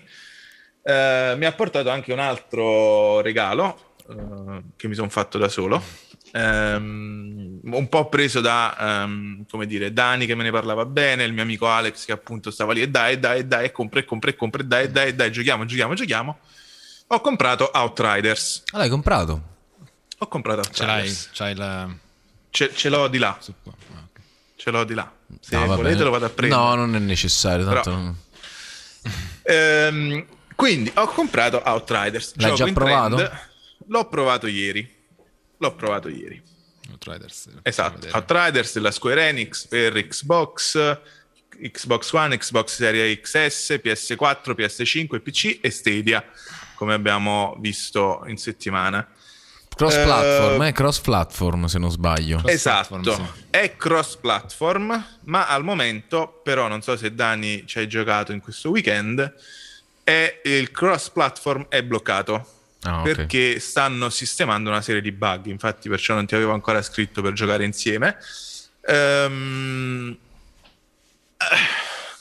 eh, 0.91 1.35
mi 1.37 1.45
ha 1.45 1.53
portato 1.53 1.91
anche 1.91 2.13
un 2.13 2.19
altro 2.19 3.21
regalo 3.21 3.95
eh, 4.09 4.63
che 4.77 4.89
mi 4.89 4.95
sono 4.95 5.09
fatto 5.09 5.39
da 5.39 5.49
solo. 5.49 5.83
Ehm, 6.33 7.59
un 7.63 7.89
po' 7.89 8.09
preso 8.09 8.41
da, 8.41 8.77
ehm, 9.03 9.45
come 9.51 9.67
dire, 9.67 9.93
Dani 9.93 10.27
che 10.27 10.35
me 10.35 10.43
ne 10.45 10.51
parlava 10.51 10.85
bene, 10.85 11.25
il 11.25 11.33
mio 11.33 11.43
amico 11.43 11.69
Alex 11.69 12.05
che 12.05 12.13
appunto 12.13 12.51
stava 12.51 12.73
lì 12.73 12.83
e 12.83 12.89
dai, 12.89 13.19
dai, 13.19 13.47
dai, 13.47 13.73
compra, 13.73 14.01
e 14.01 14.05
compra, 14.05 14.31
e 14.31 14.37
compra, 14.37 14.63
dai, 14.63 14.91
dai, 14.91 15.15
dai, 15.15 15.31
giochiamo, 15.33 15.65
giochiamo, 15.65 15.95
giochiamo. 15.95 16.39
Ho 17.09 17.21
comprato 17.21 17.71
Outriders. 17.75 18.63
Ah, 18.73 18.79
l'hai 18.79 18.89
comprato? 18.89 19.43
Ho 20.19 20.29
comprato 20.29 20.63
Ce 20.71 20.85
l'hai? 20.87 21.01
Outriders. 21.09 21.31
C'hai 21.33 21.55
la... 21.57 21.89
Ce, 22.51 22.73
ce 22.75 22.89
l'ho 22.89 23.09
di 23.09 23.19
là. 23.19 23.37
ah. 23.37 24.09
Ce 24.57 24.71
l'ho 24.71 24.85
di 24.85 24.95
là. 24.95 25.11
Se 25.41 25.57
No, 25.57 25.67
volete 25.67 25.83
bene. 25.95 26.05
lo 26.05 26.11
vado 26.11 26.25
a 26.27 26.29
prendere. 26.31 26.61
No, 26.61 26.75
non 26.75 26.95
è 26.95 26.99
necessario. 26.99 27.65
Tanto 27.65 27.91
Però- 27.91 28.13
Ehm, 29.43 30.25
quindi 30.61 30.93
ho 30.95 31.07
comprato 31.07 31.63
Outriders. 31.65 32.35
L'hai 32.37 32.55
già 32.55 32.71
provato? 32.73 33.17
trend. 33.17 33.39
L'ho 33.87 34.09
provato 34.09 34.47
ieri. 34.47 34.89
L'ho 35.57 35.75
provato 35.75 36.09
ieri. 36.09 36.41
Outriders, 36.91 37.35
possiamo 37.35 37.61
Esatto. 37.63 37.95
vedere. 37.95 38.13
Outriders 38.19 38.73
della 38.75 38.91
Square 38.91 39.29
Enix 39.29 39.67
per 39.67 40.07
Xbox, 40.07 40.99
Xbox 41.73 42.13
One, 42.13 42.37
Xbox 42.37 42.75
Series 42.75 43.21
XS, 43.21 43.81
PS4, 43.83 44.53
PS5, 44.55 45.21
PC 45.23 45.59
e 45.63 45.71
Stadia, 45.71 46.23
come 46.75 46.93
abbiamo 46.93 47.57
visto 47.59 48.23
in 48.27 48.37
settimana. 48.37 49.07
Cross 49.75 49.95
platform, 49.95 50.63
Eh, 50.63 50.67
eh, 50.69 50.73
cross 50.73 51.01
platform 51.01 51.65
se 51.65 51.79
non 51.79 51.91
sbaglio. 51.91 52.43
Esatto, 52.45 53.01
sì. 53.15 53.23
è 53.49 53.77
cross 53.77 54.17
platform, 54.17 55.07
ma 55.25 55.47
al 55.47 55.65
momento, 55.65 56.41
però 56.45 56.69
non 56.69 56.83
so 56.83 56.97
se 56.99 57.15
Dani 57.15 57.67
ci 57.67 57.79
hai 57.79 57.89
giocato 57.89 58.33
in 58.33 58.41
questo 58.41 58.69
weekend, 58.69 59.33
è, 60.11 60.41
il 60.49 60.71
cross 60.71 61.09
platform 61.11 61.67
è 61.69 61.83
bloccato 61.83 62.55
Ah, 62.83 63.01
ok. 63.01 63.03
perché 63.03 63.61
stanno 63.61 64.09
sistemando 64.11 64.71
una 64.71 64.81
serie 64.81 65.03
di 65.03 65.13
bug, 65.13 65.47
infatti 65.47 65.89
perciò 65.89 66.15
non 66.15 66.27
ti 66.27 66.35
avevo 66.35 66.53
ancora 66.53 66.81
scritto 66.83 67.21
per 67.23 67.33
giocare 67.35 67.65
insieme. 67.65 68.17
Eh, 68.83 70.17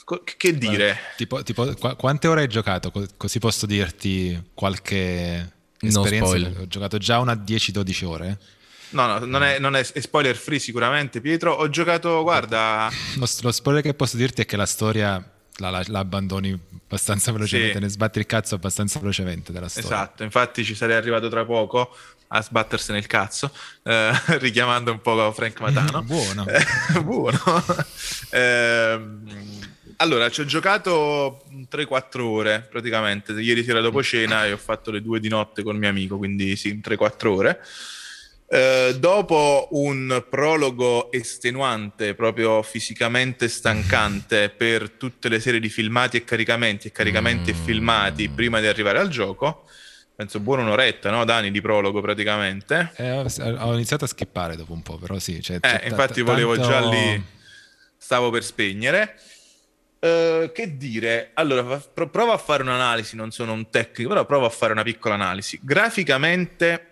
co- 0.03 0.23
che 0.37 0.57
dire? 0.57 0.97
Tipo, 1.17 1.43
tipo, 1.43 1.73
qua- 1.75 1.95
quante 1.95 2.27
ore 2.27 2.41
hai 2.41 2.47
giocato? 2.47 2.91
Co- 2.91 3.05
così 3.17 3.39
posso 3.39 3.65
dirti 3.65 4.49
qualche 4.53 5.51
No 5.79 5.87
esperienza. 5.87 6.25
spoiler. 6.27 6.57
Ho 6.61 6.67
giocato 6.67 6.97
già 6.97 7.19
una 7.19 7.33
10-12 7.35 8.05
ore. 8.05 8.37
No, 8.91 9.05
no, 9.05 9.19
non 9.25 9.43
è, 9.43 9.59
non 9.59 9.75
è- 9.75 9.85
è 9.91 9.99
spoiler 10.01 10.35
free 10.35 10.59
sicuramente, 10.59 11.21
Pietro. 11.21 11.53
Ho 11.53 11.69
giocato, 11.69 12.21
guarda, 12.23 12.89
Lo, 13.17 13.27
lo 13.41 13.51
spoiler 13.51 13.81
che 13.83 13.93
posso 13.93 14.17
dirti 14.17 14.41
è 14.41 14.45
che 14.45 14.57
la 14.57 14.65
storia 14.65 15.23
la, 15.59 15.69
la- 15.69 15.83
la 15.87 15.99
abbandoni 15.99 16.57
abbastanza 16.85 17.31
velocemente, 17.31 17.75
Sì. 17.75 17.79
ne 17.79 17.87
sbatti 17.89 18.19
il 18.19 18.25
cazzo 18.25 18.55
abbastanza 18.55 18.99
velocemente 18.99 19.51
della 19.51 19.67
storia. 19.69 19.89
Esatto, 19.89 20.23
infatti 20.23 20.63
ci 20.63 20.75
sarei 20.75 20.95
arrivato 20.95 21.29
tra 21.29 21.45
poco 21.45 21.95
a 22.31 22.41
sbattersene 22.41 22.97
il 22.99 23.07
cazzo, 23.07 23.51
eh, 23.83 24.11
richiamando 24.39 24.91
un 24.91 25.01
po' 25.01 25.31
Frank 25.31 25.59
Matano. 25.61 26.01
Buono. 26.07 26.45
Eh, 26.47 26.63
buono. 27.03 27.39
Ehm, 28.31 29.23
allora, 29.97 30.29
ci 30.29 30.41
ho 30.41 30.45
giocato 30.45 31.43
3-4 31.69 32.21
ore 32.21 32.65
praticamente. 32.69 33.33
Ieri 33.33 33.63
sera 33.63 33.81
dopo 33.81 34.01
cena 34.01 34.45
e 34.45 34.53
ho 34.53 34.57
fatto 34.57 34.91
le 34.91 35.01
due 35.01 35.19
di 35.19 35.27
notte 35.27 35.61
col 35.63 35.77
mio 35.77 35.89
amico, 35.89 36.17
quindi 36.17 36.55
sì, 36.55 36.79
3-4 36.83 37.27
ore. 37.27 37.59
Eh, 38.51 38.95
dopo 38.97 39.67
un 39.73 40.25
prologo 40.27 41.11
estenuante, 41.11 42.15
proprio 42.15 42.63
fisicamente 42.63 43.47
stancante 43.47 44.49
per 44.49 44.89
tutte 44.89 45.29
le 45.29 45.39
serie 45.39 45.59
di 45.59 45.69
filmati 45.69 46.17
e 46.17 46.23
caricamenti 46.23 46.87
e 46.87 46.91
caricamenti 46.91 47.51
e 47.51 47.53
filmati 47.53 48.27
prima 48.29 48.59
di 48.59 48.65
arrivare 48.65 48.97
al 48.97 49.09
gioco, 49.09 49.65
penso 50.15 50.39
buona 50.39 50.63
un'oretta, 50.63 51.11
no, 51.11 51.25
Dani, 51.25 51.51
di 51.51 51.61
prologo 51.61 52.01
praticamente. 52.01 52.91
Eh, 52.95 53.11
ho, 53.11 53.25
ho 53.59 53.73
iniziato 53.75 54.05
a 54.05 54.07
skippare 54.07 54.55
dopo 54.55 54.73
un 54.73 54.81
po', 54.81 54.97
però 54.97 55.19
sì. 55.19 55.39
Cioè, 55.43 55.59
Eh, 55.61 55.87
infatti 55.87 56.21
volevo 56.21 56.55
tanto- 56.55 56.69
già 56.69 56.89
lì, 56.89 57.23
stavo 57.97 58.31
per 58.31 58.43
spegnere. 58.43 59.15
Eh, 59.99 60.51
che 60.55 60.75
dire? 60.75 61.31
Allora, 61.35 61.77
provo 61.77 62.31
a 62.31 62.37
fare 62.39 62.63
un'analisi, 62.63 63.15
non 63.15 63.29
sono 63.29 63.53
un 63.53 63.69
tecnico, 63.69 64.09
però 64.09 64.25
provo 64.25 64.47
a 64.47 64.49
fare 64.49 64.71
una 64.71 64.81
piccola 64.81 65.13
analisi. 65.13 65.59
Graficamente 65.61 66.88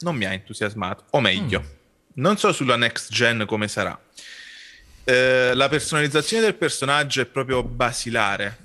non 0.00 0.16
mi 0.16 0.24
ha 0.24 0.32
entusiasmato, 0.32 1.04
o 1.10 1.20
meglio, 1.20 1.62
non 2.14 2.36
so 2.36 2.52
sulla 2.52 2.76
next 2.76 3.12
gen 3.12 3.44
come 3.46 3.68
sarà. 3.68 3.98
Eh, 5.04 5.52
la 5.54 5.68
personalizzazione 5.68 6.42
del 6.42 6.54
personaggio 6.54 7.20
è 7.20 7.26
proprio 7.26 7.62
basilare, 7.62 8.58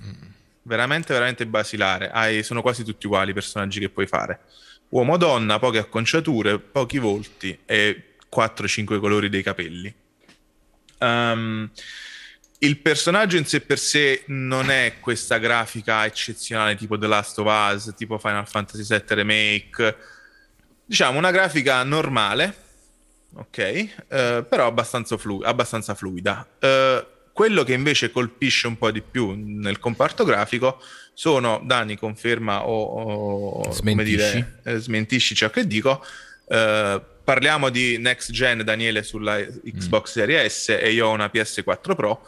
veramente, 0.63 1.13
veramente 1.13 1.45
basilare. 1.45 2.09
Hai- 2.11 2.43
sono 2.43 2.61
quasi 2.61 2.83
tutti 2.83 3.05
uguali 3.05 3.31
i 3.31 3.33
personaggi 3.33 3.79
che 3.79 3.89
puoi 3.89 4.07
fare. 4.07 4.41
Uomo, 4.89 5.17
donna, 5.17 5.59
poche 5.59 5.79
acconciature, 5.79 6.59
pochi 6.59 6.99
volti 6.99 7.57
e 7.65 8.15
4-5 8.29 8.99
colori 8.99 9.29
dei 9.29 9.43
capelli. 9.43 9.93
Ehm, 10.99 11.69
il 12.59 12.79
personaggio 12.79 13.37
in 13.37 13.45
sé 13.45 13.61
per 13.61 13.77
sé 13.77 14.23
non 14.27 14.69
è 14.69 14.95
questa 14.99 15.37
grafica 15.37 16.05
eccezionale 16.05 16.75
tipo 16.75 16.97
The 16.97 17.07
Last 17.07 17.37
of 17.39 17.47
Us, 17.73 17.93
tipo 17.95 18.17
Final 18.17 18.47
Fantasy 18.47 18.83
VII 18.87 19.15
Remake. 19.15 19.97
Diciamo 20.85 21.17
una 21.17 21.31
grafica 21.31 21.81
normale, 21.83 22.55
ok, 23.33 23.57
eh, 23.57 24.45
però 24.47 24.67
abbastanza, 24.67 25.17
flu- 25.17 25.43
abbastanza 25.43 25.95
fluida. 25.95 26.47
Eh, 26.59 27.07
quello 27.33 27.63
che 27.63 27.73
invece 27.73 28.11
colpisce 28.11 28.67
un 28.67 28.77
po' 28.77 28.91
di 28.91 29.01
più 29.01 29.33
nel 29.35 29.79
comparto 29.79 30.23
grafico 30.23 30.81
sono, 31.13 31.61
Dani 31.65 31.97
conferma 31.97 32.67
o, 32.67 32.83
o 32.83 33.75
come 33.77 34.03
dire, 34.03 34.59
eh, 34.63 34.77
smentisci 34.77 35.33
ciò 35.33 35.49
che 35.49 35.65
dico, 35.65 36.05
eh, 36.47 37.01
parliamo 37.23 37.69
di 37.69 37.97
next 37.97 38.31
gen 38.31 38.63
Daniele 38.63 39.01
sulla 39.01 39.37
Xbox 39.39 40.09
mm. 40.09 40.13
Series 40.13 40.63
S 40.63 40.69
e 40.69 40.91
io 40.91 41.07
ho 41.07 41.11
una 41.11 41.29
PS4 41.33 41.95
Pro 41.95 42.25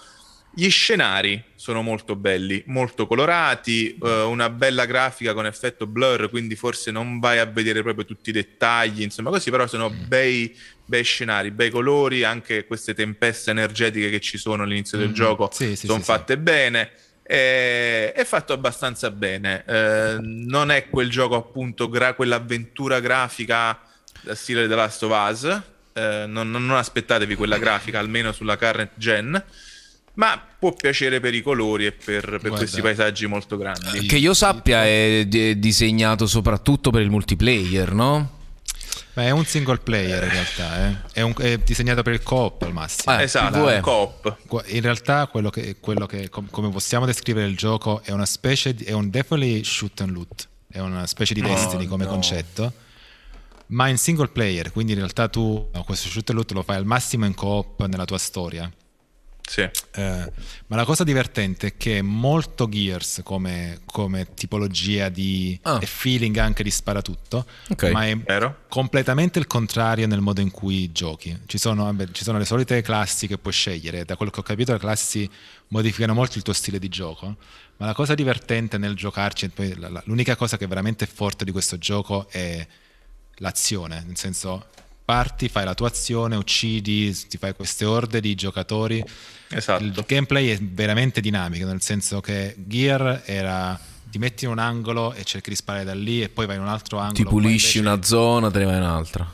gli 0.58 0.72
scenari 0.72 1.44
sono 1.54 1.84
molto 1.84 2.16
belli, 2.16 2.64
molto 2.66 3.06
colorati, 3.06 3.96
eh, 3.96 4.22
una 4.24 4.50
bella 4.50 4.86
grafica 4.86 5.36
con 5.36 5.46
effetto 5.46 5.86
blur, 5.86 6.32
quindi 6.32 6.56
forse 6.56 6.90
non 6.90 7.20
vai 7.20 7.38
a 7.38 7.46
vedere 7.46 7.84
proprio 7.84 8.06
tutti 8.06 8.32
i 8.32 8.34
dettagli, 8.34 9.04
insomma 9.04 9.30
così, 9.30 9.52
però 9.52 9.68
sono 9.68 9.92
mm. 9.92 10.08
bei, 10.08 10.58
bei 10.84 11.04
scenari, 11.04 11.52
bei 11.52 11.70
colori, 11.70 12.24
anche 12.24 12.66
queste 12.66 12.96
tempeste 12.96 13.52
energetiche 13.52 14.10
che 14.10 14.20
ci 14.20 14.40
sono 14.40 14.64
all'inizio 14.64 14.98
del 14.98 15.10
mm. 15.10 15.14
gioco 15.14 15.48
sì, 15.54 15.76
sì, 15.76 15.86
sono 15.86 16.00
sì, 16.00 16.06
fatte 16.06 16.40
bene. 16.40 16.90
È, 17.22 18.14
è, 18.16 18.24
fatto 18.24 18.54
abbastanza 18.54 19.12
bene, 19.12 19.64
eh, 19.64 20.18
non 20.20 20.72
è 20.72 20.90
quel 20.90 21.12
gioco 21.12 21.36
appunto, 21.36 21.88
gra- 21.88 22.16
quell'avventura 22.16 23.00
grafica 23.00 23.80
stile 24.32 24.68
The 24.68 24.74
Last 24.74 25.04
of 25.04 25.30
Us, 25.30 25.62
eh, 25.94 26.26
non, 26.26 26.50
non 26.50 26.72
aspettatevi 26.72 27.36
quella 27.36 27.60
grafica 27.60 28.00
almeno 28.00 28.32
sulla 28.32 28.58
current 28.58 28.94
gen 28.96 29.44
ma 30.18 30.42
può 30.60 30.74
piacere 30.74 31.20
per 31.20 31.34
i 31.34 31.42
colori 31.42 31.86
e 31.86 31.92
per, 31.92 32.40
per 32.42 32.52
questi 32.52 32.82
paesaggi 32.82 33.28
molto 33.28 33.56
grandi. 33.58 34.06
Che 34.06 34.18
io 34.18 34.34
sappia 34.34 34.84
è 34.84 35.26
d- 35.28 35.54
disegnato 35.54 36.26
soprattutto 36.26 36.90
per 36.90 37.02
il 37.02 37.10
multiplayer, 37.10 37.94
no? 37.94 38.36
Beh, 39.14 39.26
è 39.26 39.30
un 39.30 39.46
single 39.46 39.78
player 39.78 40.24
in 40.24 40.30
realtà, 40.30 40.88
eh. 40.88 40.96
è, 41.14 41.22
un, 41.22 41.34
è, 41.38 41.58
disegnato 41.60 42.02
per 42.04 42.14
il 42.14 42.24
co-op 42.24 42.64
al 42.64 42.74
massimo. 42.74 43.18
Eh, 43.18 43.24
esatto, 43.24 43.70
il 43.70 43.80
co-op. 43.80 44.38
In 44.68 44.82
realtà 44.82 45.28
quello 45.28 45.50
che, 45.50 45.78
quello 45.80 46.06
che 46.06 46.30
com- 46.30 46.50
come 46.50 46.70
possiamo 46.70 47.06
descrivere 47.06 47.48
il 47.48 47.56
gioco 47.56 48.02
è 48.04 48.12
una 48.12 48.26
specie 48.26 48.74
di, 48.74 48.84
è 48.84 48.94
un 48.94 49.10
definitely 49.10 49.64
shoot 49.64 50.02
and 50.02 50.12
loot, 50.12 50.48
è 50.68 50.80
una 50.80 51.06
specie 51.06 51.34
di 51.36 51.42
Destiny 51.42 51.86
come 51.86 52.06
no. 52.06 52.12
concetto, 52.12 52.74
ma 53.68 53.88
in 53.88 53.98
single 53.98 54.30
player, 54.30 54.72
quindi 54.72 54.94
in 54.94 55.00
realtà 55.00 55.28
tu 55.28 55.70
no, 55.72 55.84
questo 55.84 56.10
shoot 56.10 56.28
and 56.30 56.38
loot 56.38 56.52
lo 56.54 56.64
fai 56.64 56.76
al 56.76 56.86
massimo 56.86 57.26
in 57.26 57.36
co-op 57.36 57.86
nella 57.86 58.06
tua 58.06 58.18
storia 58.18 58.72
sì. 59.48 59.62
Eh, 59.62 60.32
ma 60.68 60.76
la 60.76 60.84
cosa 60.84 61.06
divertente 61.06 61.68
è 61.68 61.78
che 61.78 62.00
è 62.00 62.02
molto 62.02 62.68
Gears 62.68 63.22
come, 63.24 63.80
come 63.86 64.34
tipologia 64.34 65.08
di 65.08 65.58
ah. 65.64 65.80
feeling 65.80 66.36
anche 66.38 66.64
di 66.64 66.70
sparatutto, 66.70 67.46
okay. 67.70 67.92
ma 67.94 68.06
è 68.06 68.18
Vero? 68.18 68.64
completamente 68.68 69.40
il 69.40 69.48
contrario 69.48 70.06
nel 70.06 70.20
modo 70.20 70.42
in 70.42 70.52
cui 70.52 70.92
giochi. 70.92 71.44
Ci 71.46 71.58
sono, 71.58 71.86
vabbè, 71.86 72.12
ci 72.12 72.26
sono, 72.26 72.38
le 72.38 72.44
solite 72.46 72.82
classi 72.82 73.26
che 73.26 73.38
puoi 73.38 73.54
scegliere, 73.54 74.04
da 74.04 74.18
quello 74.18 74.32
che 74.32 74.42
ho 74.42 74.44
capito 74.44 74.74
le 74.74 74.80
classi 74.80 75.30
modificano 75.70 76.14
molto 76.14 76.38
il 76.38 76.44
tuo 76.44 76.54
stile 76.54 76.78
di 76.78 76.90
gioco, 76.90 77.38
ma 77.78 77.86
la 77.86 77.94
cosa 77.94 78.16
divertente 78.16 78.78
nel 78.78 78.96
giocarci, 78.96 79.50
l'unica 80.04 80.36
cosa 80.36 80.58
che 80.58 80.66
è 80.66 80.68
veramente 80.68 81.06
forte 81.06 81.46
di 81.46 81.52
questo 81.52 81.78
gioco 81.78 82.28
è 82.30 82.68
l'azione, 83.36 84.04
nel 84.06 84.18
senso 84.18 84.66
parti, 85.08 85.48
fai 85.48 85.64
la 85.64 85.74
tua 85.74 85.88
azione, 85.88 86.36
uccidi, 86.36 87.16
ti 87.30 87.38
fai 87.38 87.54
queste 87.56 87.86
orde 87.86 88.20
di 88.20 88.36
giocatori. 88.36 89.02
Esatto. 89.48 89.82
Il 89.82 90.04
gameplay 90.06 90.50
è 90.50 90.60
veramente 90.60 91.22
dinamico, 91.22 91.66
nel 91.66 91.82
senso 91.82 92.20
che 92.20 92.56
Gear 92.58 93.22
era 93.26 93.80
ti 94.10 94.18
metti 94.18 94.44
in 94.44 94.52
un 94.52 94.60
angolo 94.60 95.14
e 95.14 95.24
cerchi 95.24 95.50
di 95.50 95.56
sparare 95.56 95.86
da 95.86 95.94
lì 95.94 96.22
e 96.22 96.28
poi 96.28 96.46
vai 96.46 96.58
in 96.58 96.62
un 96.62 96.68
altro 96.68 96.98
angolo. 96.98 97.16
Ti 97.16 97.24
pulisci 97.24 97.78
invece... 97.78 97.96
una 97.96 98.04
zona, 98.04 98.52
te 98.52 98.60
ne 98.60 98.66
vai 98.66 98.76
in 98.76 98.82
un'altra. 98.82 99.32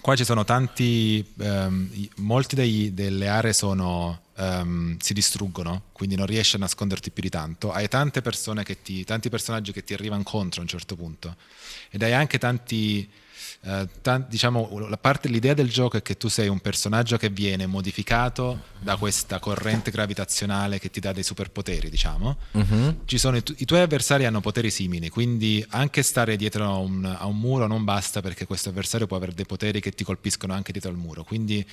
Qua 0.00 0.16
ci 0.16 0.24
sono 0.24 0.44
tanti, 0.44 1.22
um, 1.36 1.90
molti 2.16 2.54
dei, 2.54 2.94
delle 2.94 3.28
aree 3.28 3.52
sono, 3.52 4.22
um, 4.36 4.96
si 4.98 5.12
distruggono, 5.12 5.82
quindi 5.92 6.16
non 6.16 6.24
riesci 6.24 6.56
a 6.56 6.58
nasconderti 6.58 7.10
più 7.10 7.22
di 7.22 7.28
tanto. 7.28 7.70
Hai 7.70 7.86
tante 7.86 8.22
persone 8.22 8.64
che 8.64 8.80
ti, 8.80 9.04
tanti 9.04 9.28
personaggi 9.28 9.72
che 9.72 9.84
ti 9.84 9.92
arrivano 9.92 10.22
contro 10.22 10.60
a 10.60 10.62
un 10.62 10.68
certo 10.68 10.96
punto 10.96 11.36
ed 11.90 12.02
hai 12.02 12.14
anche 12.14 12.38
tanti 12.38 13.08
eh, 13.64 13.88
t- 14.00 14.26
diciamo, 14.28 14.88
la 14.88 14.96
parte, 14.96 15.28
l'idea 15.28 15.54
del 15.54 15.70
gioco 15.70 15.96
è 15.96 16.02
che 16.02 16.16
tu 16.16 16.28
sei 16.28 16.48
un 16.48 16.58
personaggio 16.58 17.16
che 17.16 17.28
viene 17.28 17.66
modificato 17.66 18.70
da 18.80 18.96
questa 18.96 19.38
corrente 19.38 19.92
gravitazionale 19.92 20.80
che 20.80 20.90
ti 20.90 20.98
dà 20.98 21.12
dei 21.12 21.22
superpoteri, 21.22 21.88
diciamo. 21.88 22.36
Uh-huh. 22.50 22.96
Sono, 23.06 23.36
i, 23.36 23.42
tu- 23.44 23.54
i, 23.58 23.64
tuoi 23.64 23.80
avversari 23.80 24.24
hanno 24.24 24.40
poteri 24.40 24.70
simili, 24.70 25.08
quindi 25.10 25.64
anche 25.70 26.02
stare 26.02 26.34
dietro 26.34 26.64
a 26.64 26.76
un, 26.76 27.04
a 27.04 27.26
un 27.26 27.38
muro 27.38 27.68
non 27.68 27.84
basta 27.84 28.20
perché 28.20 28.46
questo 28.46 28.70
avversario 28.70 29.06
può 29.06 29.16
avere 29.16 29.32
dei 29.32 29.46
poteri 29.46 29.80
che 29.80 29.92
ti 29.92 30.02
colpiscono 30.02 30.54
anche 30.54 30.72
dietro 30.72 30.90
al 30.90 30.96
muro. 30.96 31.22
Quindi 31.22 31.64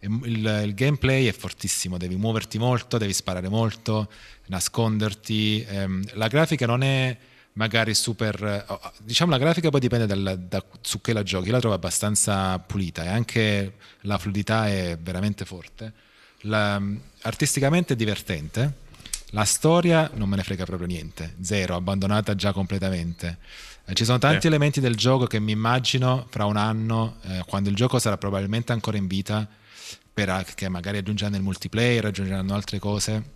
il, 0.00 0.62
il, 0.64 0.74
gameplay 0.74 1.26
è 1.26 1.32
fortissimo, 1.32 1.98
devi 1.98 2.16
muoverti 2.16 2.56
molto, 2.56 2.96
devi 2.96 3.12
sparare 3.12 3.50
molto, 3.50 4.10
nasconderti. 4.46 5.62
Ehm, 5.68 6.02
la 6.14 6.28
grafica 6.28 6.64
non 6.64 6.82
è 6.82 7.14
magari 7.54 7.94
super... 7.94 8.42
Eh, 8.42 8.64
oh, 8.66 8.92
diciamo 9.02 9.30
la 9.30 9.38
grafica 9.38 9.70
poi 9.70 9.80
dipende 9.80 10.06
dal, 10.06 10.44
da 10.48 10.64
su 10.80 11.00
che 11.00 11.12
la 11.12 11.22
giochi, 11.22 11.50
la 11.50 11.60
trovo 11.60 11.74
abbastanza 11.74 12.58
pulita 12.58 13.04
e 13.04 13.08
anche 13.08 13.74
la 14.02 14.18
fluidità 14.18 14.68
è 14.68 14.98
veramente 15.00 15.44
forte. 15.44 15.92
La, 16.42 16.80
artisticamente 17.22 17.94
è 17.94 17.96
divertente, 17.96 18.82
la 19.30 19.44
storia 19.44 20.10
non 20.14 20.28
me 20.28 20.36
ne 20.36 20.42
frega 20.42 20.64
proprio 20.64 20.86
niente, 20.86 21.34
zero, 21.40 21.74
abbandonata 21.74 22.34
già 22.34 22.52
completamente. 22.52 23.38
Eh, 23.86 23.94
ci 23.94 24.04
sono 24.04 24.18
tanti 24.18 24.46
eh. 24.46 24.48
elementi 24.48 24.80
del 24.80 24.94
gioco 24.94 25.26
che 25.26 25.40
mi 25.40 25.52
immagino 25.52 26.26
fra 26.30 26.44
un 26.44 26.56
anno, 26.56 27.16
eh, 27.22 27.42
quando 27.46 27.70
il 27.70 27.76
gioco 27.76 27.98
sarà 27.98 28.18
probabilmente 28.18 28.72
ancora 28.72 28.96
in 28.96 29.06
vita, 29.06 29.48
per, 30.12 30.44
che 30.54 30.68
magari 30.68 30.98
aggiungeranno 30.98 31.36
il 31.36 31.42
multiplayer, 31.42 32.04
aggiungeranno 32.04 32.54
altre 32.54 32.78
cose 32.78 33.33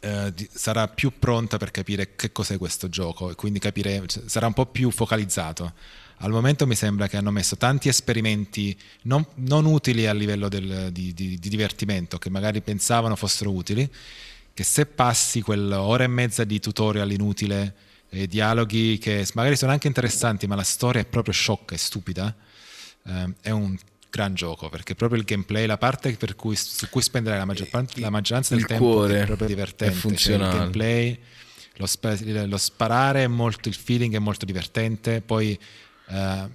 eh, 0.00 0.32
sarà 0.52 0.88
più 0.88 1.12
pronta 1.18 1.58
per 1.58 1.70
capire 1.70 2.14
che 2.16 2.32
cos'è 2.32 2.58
questo 2.58 2.88
gioco 2.88 3.30
e 3.30 3.34
quindi 3.34 3.58
capire, 3.58 4.02
cioè, 4.06 4.22
sarà 4.26 4.46
un 4.46 4.52
po' 4.54 4.66
più 4.66 4.90
focalizzato. 4.90 5.72
Al 6.22 6.30
momento 6.30 6.66
mi 6.66 6.74
sembra 6.74 7.06
che 7.06 7.16
hanno 7.16 7.30
messo 7.30 7.56
tanti 7.56 7.88
esperimenti 7.88 8.76
non, 9.02 9.24
non 9.36 9.64
utili 9.64 10.06
a 10.06 10.12
livello 10.12 10.48
del, 10.48 10.90
di, 10.92 11.14
di, 11.14 11.38
di, 11.38 11.48
divertimento, 11.48 12.18
che 12.18 12.28
magari 12.28 12.60
pensavano 12.60 13.16
fossero 13.16 13.52
utili, 13.52 13.90
che 14.52 14.62
se 14.62 14.84
passi 14.84 15.40
quell'ora 15.40 16.04
e 16.04 16.08
mezza 16.08 16.44
di 16.44 16.60
tutorial 16.60 17.10
inutile, 17.10 17.74
e 18.10 18.26
dialoghi 18.26 18.98
che 18.98 19.26
magari 19.34 19.56
sono 19.56 19.72
anche 19.72 19.86
interessanti, 19.86 20.46
ma 20.46 20.56
la 20.56 20.64
storia 20.64 21.00
è 21.00 21.06
proprio 21.06 21.32
sciocca 21.32 21.74
e 21.74 21.78
stupida, 21.78 22.34
eh, 23.06 23.34
è 23.40 23.50
un 23.50 23.78
gran 24.10 24.34
gioco 24.34 24.68
perché 24.68 24.94
proprio 24.94 25.18
il 25.20 25.24
gameplay, 25.24 25.66
la 25.66 25.78
parte 25.78 26.16
cui, 26.36 26.56
su 26.56 26.88
cui 26.90 27.00
spendere 27.00 27.38
la, 27.38 27.44
maggior 27.44 27.68
parte, 27.68 28.00
la 28.00 28.10
maggioranza 28.10 28.54
del 28.54 28.64
il 28.64 28.68
tempo 28.68 28.84
cuore 28.84 29.22
è 29.22 29.26
proprio 29.26 29.46
divertente. 29.46 29.94
È 29.94 29.96
funzionale. 29.96 30.44
Cioè, 30.44 30.52
il 30.52 30.58
gameplay, 30.58 31.18
lo, 31.76 31.86
sp- 31.86 32.46
lo, 32.46 32.56
sparare 32.58 33.24
è 33.24 33.26
molto, 33.28 33.68
il 33.68 33.74
feeling 33.74 34.14
è 34.14 34.18
molto 34.18 34.44
divertente. 34.44 35.22
Poi 35.22 35.58
uh, 36.08 36.50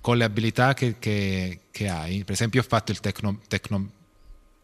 con 0.00 0.16
le 0.16 0.24
abilità 0.24 0.74
che, 0.74 0.96
che, 0.98 1.60
che, 1.70 1.88
hai, 1.88 2.22
per 2.24 2.34
esempio, 2.34 2.60
ho 2.60 2.64
fatto 2.64 2.92
il 2.92 3.00
tecno, 3.00 3.40
tecno, 3.48 3.90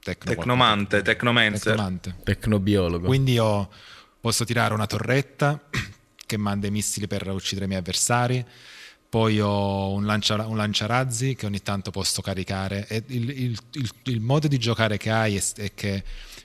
tecno 0.00 0.34
tecnomante, 0.34 1.02
tecnomancer. 1.02 1.72
tecnomante. 1.72 2.16
Tecnobiologo. 2.22 3.06
Quindi 3.06 3.32
io 3.32 3.68
posso 4.20 4.44
tirare 4.44 4.74
una 4.74 4.86
torretta 4.86 5.60
che 6.26 6.36
manda 6.36 6.66
i 6.66 6.70
missili 6.70 7.06
per 7.06 7.26
uccidere 7.28 7.64
i 7.64 7.68
miei 7.68 7.80
avversari 7.80 8.44
poi 9.14 9.38
ho 9.38 9.92
un, 9.92 10.06
lancia, 10.06 10.44
un, 10.44 10.56
lanciarazzi 10.56 11.36
che 11.36 11.46
ogni 11.46 11.62
tanto 11.62 11.92
posso 11.92 12.20
caricare. 12.20 12.84
E 12.88 13.04
il, 13.06 13.30
il, 13.30 13.58
il, 13.74 13.90
il 14.06 14.20
modo 14.20 14.48
di 14.48 14.58
giocare 14.58 14.96
che 14.96 15.12
hai 15.12 15.36
è, 15.36 15.42
è, 15.54 15.72
che 15.72 16.02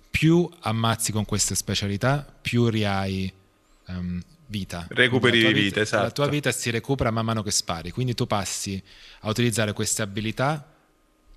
più 0.08 0.48
ammazzi 0.60 1.12
con 1.12 1.26
queste 1.26 1.56
specialità 1.56 2.24
più 2.40 2.68
rihai 2.68 3.34
um, 3.88 4.22
vita. 4.46 4.86
Recuperi 4.88 5.40
vita, 5.40 5.52
vita 5.52 5.82
esatto. 5.82 6.04
la 6.04 6.12
tua 6.12 6.28
vita 6.28 6.52
si 6.52 6.70
recupera 6.70 7.10
man 7.10 7.26
mano 7.26 7.42
che 7.42 7.50
spari. 7.50 7.90
Quindi 7.90 8.14
tu 8.14 8.28
passi 8.28 8.80
a 9.22 9.30
utilizzare 9.30 9.74
queste 9.74 10.04
abilità 10.04 10.72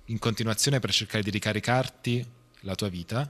in 0.05 0.19
continuazione 0.19 0.77
per 0.77 0.91
cercare 0.91 1.23
di 1.23 1.31
ricaricarti 1.31 2.23
la 2.59 2.75
tua 2.75 2.89
vita 2.89 3.27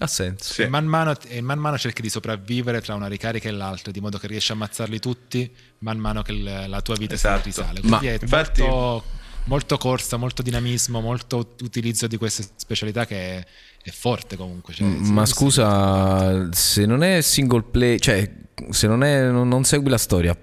ha 0.00 0.06
senso. 0.06 0.52
Sì. 0.52 0.62
E, 0.62 0.68
man 0.68 0.86
mano, 0.86 1.14
e 1.26 1.40
man 1.40 1.58
mano 1.58 1.76
cerchi 1.76 2.02
di 2.02 2.08
sopravvivere 2.08 2.80
tra 2.80 2.94
una 2.94 3.08
ricarica 3.08 3.48
e 3.48 3.52
l'altra, 3.52 3.90
di 3.90 4.00
modo 4.00 4.18
che 4.18 4.26
riesci 4.26 4.52
a 4.52 4.54
ammazzarli 4.54 4.98
tutti 5.00 5.50
man 5.78 5.98
mano 5.98 6.22
che 6.22 6.32
la 6.32 6.80
tua 6.82 6.96
vita 6.96 7.14
esatto. 7.14 7.42
si 7.42 7.44
risale. 7.46 7.80
Quindi 7.80 8.06
Ma, 8.06 8.12
è 8.12 8.18
infatti... 8.20 8.62
molto, 8.62 9.04
molto, 9.44 9.76
corsa, 9.76 10.16
molto 10.16 10.42
dinamismo, 10.42 11.00
molto 11.00 11.54
utilizzo 11.62 12.06
di 12.06 12.16
queste 12.16 12.46
specialità 12.56 13.06
che 13.06 13.38
è, 13.38 13.46
è 13.82 13.90
forte 13.90 14.36
comunque. 14.36 14.72
Cioè, 14.72 14.86
Ma 14.86 15.26
scusa, 15.26 16.48
se 16.52 16.86
non 16.86 17.02
è 17.02 17.20
single 17.20 17.64
play, 17.64 17.98
cioè 17.98 18.30
se 18.70 18.86
non, 18.86 19.02
è, 19.02 19.28
non 19.30 19.64
segui 19.64 19.90
la 19.90 19.98
storia, 19.98 20.36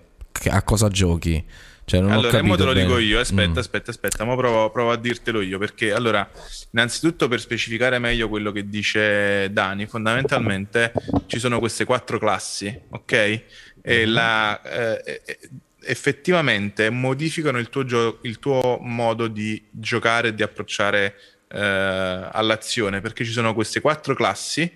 a 0.49 0.63
cosa 0.63 0.89
giochi? 0.89 1.43
Cioè, 1.87 1.99
non 2.01 2.09
ho 2.11 2.13
allora, 2.15 2.41
mo 2.41 2.55
capito 2.55 2.55
te 2.57 2.63
lo 2.63 2.73
dico 2.73 2.93
bene. 2.95 3.05
io, 3.05 3.19
aspetta, 3.19 3.49
Mm. 3.51 3.57
aspetta, 3.57 3.91
aspetta, 3.91 4.23
mo 4.23 4.35
provo, 4.35 4.71
provo 4.71 4.91
a 4.91 4.97
dirtelo 4.97 5.39
io, 5.41 5.59
perché 5.59 5.93
allora, 5.93 6.27
innanzitutto 6.71 7.27
per 7.27 7.39
specificare 7.39 7.99
meglio 7.99 8.27
quello 8.27 8.51
che 8.51 8.67
dice 8.67 9.49
Dani, 9.51 9.85
fondamentalmente 9.85 10.91
ci 11.27 11.37
sono 11.37 11.59
queste 11.59 11.85
quattro 11.85 12.17
classi, 12.17 12.75
ok? 12.89 13.43
E 13.83 14.05
la, 14.07 14.59
eh, 14.63 15.21
eh, 15.25 15.37
effettivamente 15.83 16.89
modificano 16.89 17.59
il 17.59 17.69
tuo, 17.69 17.85
gio- 17.85 18.17
il 18.23 18.39
tuo 18.39 18.79
modo 18.81 19.27
di 19.27 19.63
giocare 19.69 20.29
e 20.29 20.33
di 20.33 20.41
approcciare 20.41 21.15
eh, 21.47 21.59
all'azione, 22.31 22.99
perché 23.01 23.23
ci 23.23 23.31
sono 23.31 23.53
queste 23.53 23.79
quattro 23.79 24.15
classi 24.15 24.69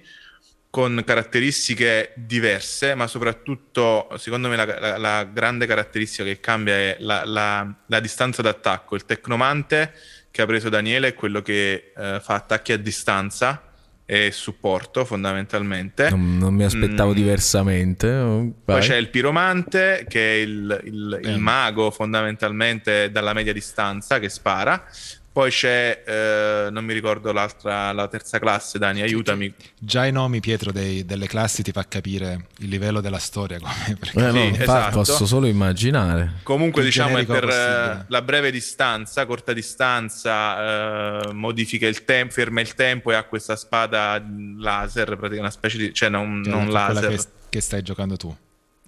con 0.71 1.01
caratteristiche 1.05 2.13
diverse, 2.15 2.93
ma 2.93 3.07
soprattutto, 3.07 4.07
secondo 4.17 4.49
me, 4.49 4.55
la, 4.55 4.65
la- 4.65 4.97
la 4.97 5.23
grande 5.23 5.65
caratteristica 5.65 6.23
che 6.23 6.39
cambia 6.39 6.73
è 6.75 6.97
la, 6.99 7.23
la- 7.25 7.99
distanza 7.99 8.41
d'attacco. 8.41 8.95
Il 8.95 9.05
tecnomante 9.05 9.93
che 10.31 10.41
ha 10.43 10.45
preso 10.45 10.69
Daniele 10.69 11.07
è 11.07 11.13
quello 11.15 11.41
che 11.41 11.91
eh, 11.97 12.19
fa 12.21 12.35
attacchi 12.35 12.71
a 12.71 12.77
distanza 12.77 13.63
e 14.05 14.31
supporto 14.31 15.05
fondamentalmente. 15.05 16.09
Non, 16.11 16.37
non 16.37 16.53
mi 16.53 16.63
aspettavo 16.63 17.11
Mm. 17.11 17.15
diversamente. 17.15 18.07
oh, 18.07 18.39
Poi 18.41 18.53
vai. 18.75 18.81
c'è 18.81 18.95
il 18.95 19.09
piromante, 19.09 20.05
che 20.07 20.19
è 20.33 20.35
il, 20.41 20.81
il- 20.85 21.19
il 21.23 21.29
Eh. 21.29 21.37
mago 21.37 21.89
fondamentalmente 21.91 23.09
dalla 23.11 23.33
media 23.33 23.53
distanza 23.53 24.19
che 24.19 24.29
spara. 24.29 24.83
Poi 25.31 25.51
c'è, 25.51 26.03
eh, 26.05 26.67
non 26.71 26.83
mi 26.83 26.91
ricordo 26.93 27.31
l'altra, 27.31 27.91
la 27.93 28.07
terza 28.07 28.39
classe, 28.39 28.77
Dani, 28.79 29.01
aiutami. 29.01 29.53
Già 29.77 30.05
i 30.05 30.11
nomi, 30.11 30.39
Pietro, 30.39 30.71
dei- 30.71 31.05
delle 31.05 31.27
classi 31.27 31.61
ti 31.63 31.71
fa 31.71 31.85
capire 31.87 32.47
il 32.57 32.67
livello 32.69 32.99
della 32.99 33.19
storia. 33.19 33.59
Come, 33.59 33.95
perché- 33.99 34.19
Eh, 34.19 34.31
no, 34.31 34.53
sì, 34.55 34.61
esatto. 34.61 34.97
posso 34.97 35.25
solo 35.25 35.45
immaginare. 35.47 36.39
Comunque, 36.43 36.81
più 36.81 36.89
diciamo, 36.89 37.17
è 37.17 37.25
per 37.25 37.45
possibile. 37.45 37.91
eh, 38.01 38.05
la 38.07 38.21
breve 38.21 38.51
distanza, 38.51 39.25
corta 39.25 39.53
distanza, 39.53 41.21
eh, 41.29 41.33
modifica 41.33 41.87
il 41.87 42.03
tempo, 42.03 42.33
ferma 42.33 42.61
il 42.61 42.73
tempo 42.73 43.11
e 43.11 43.15
ha 43.15 43.23
questa 43.23 43.55
spada 43.55 44.21
laser, 44.57 45.05
praticamente 45.05 45.39
una 45.39 45.51
specie 45.51 45.77
di... 45.77 45.93
cioè 45.93 46.09
non, 46.09 46.41
Cioè, 46.43 46.53
non 46.53 46.63
quella 46.65 46.91
laser. 46.91 47.15
che, 47.15 47.23
che 47.49 47.61
stai 47.61 47.81
giocando 47.81 48.17
tu. 48.17 48.35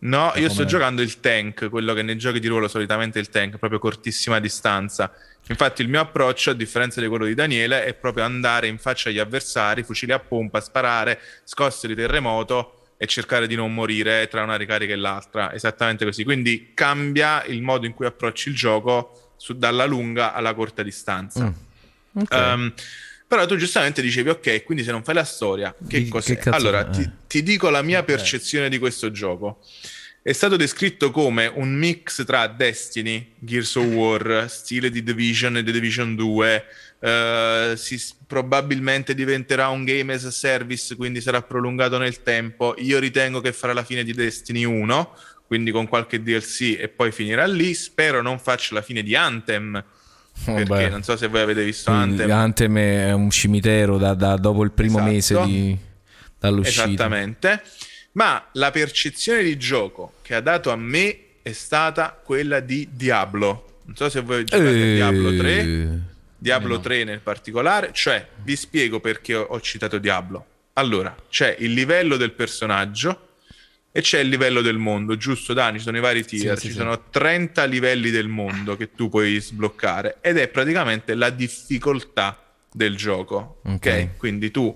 No, 0.03 0.27
io 0.29 0.31
come- 0.33 0.49
sto 0.49 0.65
giocando 0.65 1.01
il 1.01 1.19
tank, 1.19 1.69
quello 1.69 1.93
che 1.93 2.01
nei 2.01 2.17
giochi 2.17 2.39
di 2.39 2.47
ruolo 2.47 2.67
solitamente 2.67 3.19
il 3.19 3.29
tank, 3.29 3.57
proprio 3.57 3.79
cortissima 3.79 4.39
distanza. 4.39 5.11
Infatti 5.47 5.81
il 5.81 5.89
mio 5.89 5.99
approccio, 5.99 6.51
a 6.51 6.53
differenza 6.53 7.01
di 7.01 7.07
quello 7.07 7.25
di 7.25 7.33
Daniele, 7.35 7.85
è 7.85 7.93
proprio 7.93 8.23
andare 8.23 8.67
in 8.67 8.77
faccia 8.77 9.09
agli 9.09 9.19
avversari, 9.19 9.83
fucili 9.83 10.11
a 10.11 10.19
pompa, 10.19 10.59
sparare, 10.61 11.19
scosse 11.43 11.87
di 11.87 11.95
terremoto 11.95 12.93
e 12.97 13.05
cercare 13.07 13.47
di 13.47 13.55
non 13.55 13.73
morire 13.73 14.27
tra 14.27 14.43
una 14.43 14.55
ricarica 14.55 14.93
e 14.93 14.95
l'altra. 14.95 15.53
Esattamente 15.53 16.05
così. 16.05 16.23
Quindi 16.23 16.71
cambia 16.73 17.43
il 17.45 17.61
modo 17.61 17.85
in 17.85 17.93
cui 17.93 18.05
approcci 18.05 18.49
il 18.49 18.55
gioco 18.55 19.33
su- 19.37 19.57
dalla 19.57 19.85
lunga 19.85 20.33
alla 20.33 20.53
corta 20.53 20.83
distanza. 20.83 21.45
Mm. 21.45 22.21
Ok. 22.21 22.33
Ehm, 22.33 22.73
però 23.31 23.45
tu 23.45 23.55
giustamente 23.55 24.01
dicevi, 24.01 24.27
ok, 24.27 24.63
quindi 24.65 24.83
se 24.83 24.91
non 24.91 25.03
fai 25.05 25.15
la 25.15 25.23
storia, 25.23 25.73
che 25.87 26.05
cos'è? 26.09 26.37
che 26.37 26.49
allora, 26.49 26.83
ti, 26.89 27.09
ti 27.29 27.41
dico 27.43 27.69
la 27.69 27.81
mia 27.81 27.99
Ok. 27.99 28.05
percezione 28.07 28.67
di 28.67 28.77
questo 28.77 29.09
gioco. 29.09 29.63
È 30.21 30.33
stato 30.33 30.57
descritto 30.57 31.11
come 31.11 31.47
un 31.47 31.71
mix 31.73 32.25
tra 32.25 32.45
Destiny, 32.47 33.35
Gears 33.39 33.73
of 33.75 33.85
War, 33.85 34.47
stile 34.49 34.89
di 34.89 35.01
Division 35.01 35.55
e 35.55 35.63
The 35.63 35.71
Division 35.71 36.13
2. 36.15 36.65
eh, 37.03 37.73
si- 37.77 37.99
probabilmente 38.27 39.15
diventerà 39.15 39.69
un 39.69 39.85
game 39.85 40.11
as 40.13 40.25
a 40.25 40.31
service, 40.31 40.93
quindi 40.97 41.21
sarà 41.21 41.41
prolungato 41.41 41.97
nel 41.97 42.21
tempo. 42.23 42.75
Io 42.79 42.99
ritengo 42.99 43.39
che 43.39 43.53
farà 43.53 43.71
la 43.71 43.85
fine 43.85 44.03
di 44.03 44.13
Destiny 44.13 44.65
1, 44.65 45.15
quindi 45.47 45.71
con 45.71 45.87
qualche 45.87 46.21
DLC 46.21 46.75
e 46.77 46.89
poi 46.89 47.11
finirà 47.13 47.45
lì. 47.47 47.73
Spero 47.73 48.21
non 48.21 48.39
faccia 48.39 48.75
la 48.75 48.81
fine 48.81 49.01
di 49.03 49.15
Anthem, 49.15 49.81
perché 50.45 50.63
Vabbè. 50.63 50.89
non 50.89 51.03
so 51.03 51.15
se 51.17 51.27
voi 51.27 51.41
avete 51.41 51.63
visto 51.63 51.91
Quindi 51.91 52.21
Anthem. 52.21 52.37
Anthem 52.37 52.77
è 52.77 53.11
un 53.13 53.29
cimitero 53.29 53.97
da, 53.97 54.13
da- 54.13 54.35
dopo 54.37 54.63
il 54.63 54.71
primo 54.71 54.97
Esatto. 54.99 55.11
mese 55.11 55.41
di, 55.51 55.77
dall'uscita. 56.39 56.85
Esattamente. 56.85 57.61
Ma 58.13 58.43
la 58.53 58.71
percezione 58.71 59.43
di 59.43 59.57
gioco 59.57 60.13
che 60.21 60.35
ha 60.35 60.41
dato 60.41 60.71
a 60.71 60.75
me 60.75 61.17
è 61.41 61.51
stata 61.53 62.19
quella 62.23 62.59
di 62.59 62.89
Diablo. 62.91 63.79
Non 63.85 63.95
so 63.95 64.09
se 64.09 64.21
voi 64.21 64.43
giocate 64.43 64.69
Eh, 64.91 64.93
Diablo 64.95 65.35
3, 65.35 65.99
Diablo 66.37 66.75
no. 66.75 66.79
3 66.81 67.03
nel 67.05 67.19
particolare, 67.19 67.91
cioè 67.93 68.25
vi 68.43 68.55
spiego 68.55 68.99
perché 68.99 69.35
ho, 69.35 69.43
ho 69.43 69.61
citato 69.61 69.97
Diablo. 69.97 70.45
Allora, 70.73 71.15
c'è 71.29 71.55
il 71.59 71.71
livello 71.73 72.17
del 72.17 72.31
personaggio 72.31 73.27
e 73.93 74.01
c'è 74.01 74.19
il 74.19 74.29
livello 74.29 74.61
del 74.61 74.77
mondo, 74.77 75.17
giusto 75.17 75.53
Dani? 75.53 75.77
Ci 75.77 75.83
sono 75.83 75.97
i 75.97 75.99
vari 75.99 76.23
tier, 76.23 76.57
sì, 76.57 76.67
ci 76.67 76.71
sì. 76.71 76.77
sono 76.77 77.09
30 77.09 77.65
livelli 77.65 78.09
del 78.09 78.27
mondo 78.27 78.77
che 78.77 78.91
tu 78.93 79.09
puoi 79.09 79.39
sbloccare 79.39 80.17
ed 80.21 80.37
è 80.37 80.47
praticamente 80.47 81.13
la 81.13 81.29
difficoltà 81.29 82.41
del 82.71 82.95
gioco. 82.95 83.59
Ok, 83.65 83.73
Ok. 83.73 84.07
quindi 84.17 84.49
tu 84.49 84.73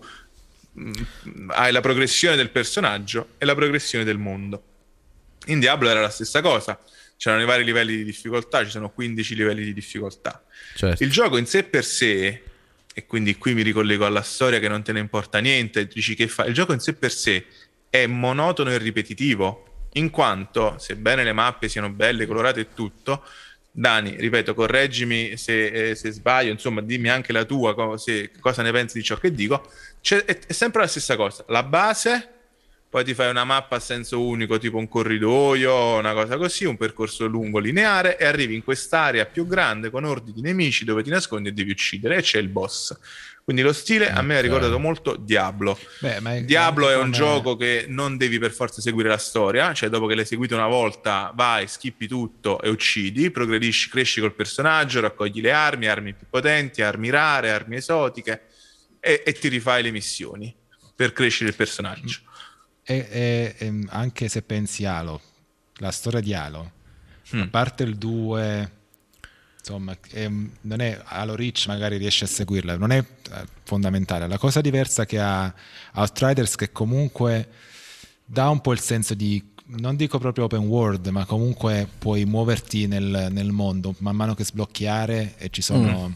mm, 0.80 1.50
hai 1.52 1.72
la 1.72 1.80
progressione 1.82 2.36
del 2.36 2.50
personaggio 2.50 3.30
e 3.38 3.46
la 3.46 3.56
progressione 3.56 4.04
del 4.04 4.18
mondo. 4.18 4.64
In 5.46 5.60
Diablo 5.60 5.90
era 5.90 6.02
la 6.02 6.10
stessa 6.10 6.42
cosa, 6.42 6.78
c'erano 7.18 7.42
i 7.44 7.46
vari 7.46 7.64
livelli 7.64 7.96
di 7.96 8.04
difficoltà, 8.04 8.66
ci 8.66 8.72
sono 8.72 8.90
15 8.90 9.36
livelli 9.36 9.64
di 9.64 9.74
difficoltà. 9.74 10.44
Certo. 10.76 11.02
Il 11.04 11.10
gioco 11.12 11.38
in 11.38 11.46
sé 11.46 11.64
per 11.64 11.86
sé, 11.86 12.44
e 12.94 13.06
quindi 13.06 13.38
qui 13.38 13.54
mi 13.54 13.62
ricollego 13.62 14.06
alla 14.06 14.24
storia 14.24 14.60
che 14.60 14.68
non 14.68 14.84
te 14.84 14.92
ne 14.92 15.00
importa 15.00 15.40
niente, 15.40 15.86
dici 15.88 16.16
che 16.16 16.28
fa. 16.28 16.46
Il 16.46 16.54
gioco 16.54 16.74
in 16.74 16.80
sé 16.80 16.94
per 16.94 17.12
sé 17.12 17.46
è 17.96 18.08
monotono 18.08 18.72
e 18.72 18.78
ripetitivo, 18.78 19.88
in 19.94 20.10
quanto, 20.10 20.76
sebbene 20.78 21.24
le 21.24 21.32
mappe 21.32 21.70
siano 21.70 21.90
belle, 21.90 22.26
colorate 22.26 22.62
e 22.62 22.68
tutto, 22.74 23.24
Dani, 23.72 24.16
ripeto, 24.18 24.54
correggimi 24.54 25.36
se, 25.36 25.90
eh, 25.90 25.96
se 25.96 26.12
sbaglio, 26.12 26.52
insomma, 26.52 26.82
dimmi 26.82 27.10
anche 27.10 27.34
la 27.34 27.44
tua, 27.44 27.74
co- 27.74 27.98
se- 27.98 28.32
cosa 28.40 28.62
ne 28.62 28.72
pensi 28.72 28.98
di 28.98 29.04
ciò 29.04 29.18
che 29.18 29.34
dico. 29.34 29.70
C'è- 30.02 30.24
è, 30.24 30.40
è 30.48 30.54
sempre 30.54 30.82
la 30.82 30.88
stessa 30.88 31.16
cosa. 31.18 31.44
La 31.50 31.62
base, 31.64 32.30
poi 32.90 33.04
ti 33.04 33.14
fai 33.14 33.30
una 33.30 33.44
mappa 33.44 33.76
a 33.76 33.80
senso 33.80 34.22
unico, 34.22 34.58
tipo 34.58 34.78
un 34.78 34.88
corridoio, 34.88 35.98
una 35.98 36.14
cosa 36.14 36.38
così, 36.38 36.64
un 36.64 36.78
percorso 36.78 37.26
lungo, 37.28 37.60
lineare, 37.60 38.18
e 38.18 38.26
arrivi 38.26 38.56
in 38.56 38.64
quest'area 38.64 39.26
più 39.26 39.46
grande 39.46 39.90
con 39.90 40.06
ordini 40.06 40.36
di 40.36 40.42
nemici 40.42 40.86
dove 40.86 41.04
ti 41.04 41.10
nascondi 41.10 41.50
e 41.50 41.52
devi 41.52 41.72
uccidere, 41.72 42.18
e 42.18 42.22
c'è 42.22 42.40
il 42.40 42.48
boss. 42.48 42.98
Quindi 43.46 43.62
lo 43.62 43.74
stile 43.74 44.10
a 44.10 44.24
me 44.24 44.38
ha 44.38 44.42
ricordato 44.42 44.80
molto 44.80 45.16
Diablo. 45.18 45.78
Beh, 46.00 46.20
ma 46.20 46.40
Diablo 46.40 46.90
è 46.90 46.98
un 46.98 47.12
gioco 47.12 47.56
che 47.56 47.86
non 47.88 48.18
devi 48.18 48.40
per 48.40 48.52
forza 48.52 48.82
seguire 48.82 49.08
la 49.08 49.20
storia, 49.20 49.72
cioè 49.72 49.88
dopo 49.90 50.08
che 50.08 50.16
l'hai 50.16 50.26
seguito 50.26 50.56
una 50.56 50.66
volta 50.66 51.32
vai, 51.36 51.68
skippi 51.68 52.08
tutto 52.08 52.60
e 52.60 52.70
uccidi, 52.70 53.30
progredisci, 53.30 53.90
cresci 53.90 54.20
col 54.20 54.34
personaggio, 54.34 55.00
raccogli 55.00 55.42
le 55.42 55.52
armi, 55.52 55.86
armi 55.86 56.14
più 56.16 56.26
potenti, 56.28 56.82
armi 56.82 57.12
rare, 57.12 57.52
armi 57.52 57.76
esotiche 57.76 58.48
e, 59.00 59.22
e 59.24 59.32
ti 59.34 59.48
rifai 59.48 59.84
le 59.84 59.92
missioni 59.92 60.52
per 60.96 61.14
crescere 61.14 61.52
il 61.52 61.56
personaggio. 61.56 62.22
E, 62.82 63.08
e- 63.12 63.56
e 63.60 63.84
anche 63.90 64.28
se 64.28 64.42
pensi 64.42 64.86
Halo, 64.86 65.22
la 65.76 65.92
storia 65.92 66.20
di 66.20 66.34
Halo, 66.34 66.72
Mm. 67.36 67.42
a 67.42 67.48
parte 67.48 67.82
il 67.84 67.96
2, 67.96 68.72
insomma, 69.60 69.96
è- 70.12 70.28
non 70.62 70.80
è 70.80 71.00
Halo 71.06 71.36
Reach, 71.36 71.66
magari 71.68 71.98
riesci 71.98 72.24
a 72.24 72.28
seguirla, 72.28 72.78
non 72.78 72.92
è 72.92 73.04
fondamentale. 73.64 74.27
La 74.27 74.38
cosa 74.38 74.61
diversa 74.61 75.06
che 75.06 75.19
ha 75.19 75.53
Outriders 75.95 76.56
che 76.56 76.72
comunque 76.72 77.47
dà 78.26 78.49
un 78.49 78.61
po' 78.61 78.72
il 78.73 78.80
senso 78.80 79.14
di 79.14 79.53
non 79.68 79.95
dico 79.95 80.19
proprio 80.19 80.43
open 80.45 80.60
world, 80.68 81.07
ma 81.07 81.26
comunque 81.26 81.88
puoi 81.97 82.26
muoverti 82.26 82.85
nel, 82.85 83.30
nel 83.31 83.52
mondo 83.52 83.95
man 83.99 84.15
mano 84.15 84.35
che 84.35 84.43
sblocchi 84.45 84.85
aree 84.85 85.34
e 85.38 85.49
ci 85.49 85.61
sono 85.64 86.15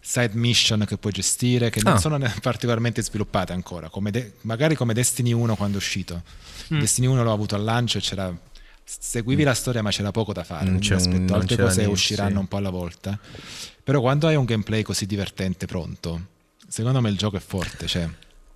side 0.00 0.30
mission 0.34 0.84
che 0.86 0.96
puoi 0.96 1.12
gestire 1.12 1.68
che 1.68 1.82
non 1.82 1.94
Ah. 1.94 1.98
sono 1.98 2.18
particolarmente 2.40 3.02
sviluppate 3.02 3.52
ancora, 3.52 3.90
come 3.90 4.10
de- 4.10 4.34
magari 4.42 4.74
come 4.76 4.94
Destiny 4.94 5.32
1 5.32 5.56
quando 5.56 5.76
è 5.76 5.80
uscito. 5.80 6.22
Destiny 6.68 7.06
1 7.08 7.22
l'ho 7.22 7.32
avuto 7.32 7.54
al 7.54 7.64
lancio 7.64 7.98
e 7.98 8.00
c'era 8.00 8.34
seguivi 8.88 9.42
la 9.42 9.52
storia 9.54 9.82
ma 9.82 9.90
c'era 9.90 10.12
poco 10.12 10.32
da 10.32 10.44
fare, 10.44 10.70
Non 10.70 10.78
c'è 10.78 10.94
un- 10.94 11.26
altre 11.32 11.56
cose 11.56 11.76
niente, 11.78 11.92
usciranno 11.92 12.30
sì. 12.30 12.36
un 12.36 12.46
po' 12.48 12.56
alla 12.56 12.70
volta. 12.70 13.18
Però 13.82 14.00
quando 14.00 14.26
hai 14.28 14.36
un 14.36 14.44
gameplay 14.44 14.82
così 14.82 15.06
divertente 15.06 15.66
pronto, 15.66 16.26
secondo 16.76 17.00
me 17.00 17.08
il 17.08 17.16
gioco 17.16 17.36
è 17.36 17.40
forte, 17.40 17.86
cioè 17.86 18.06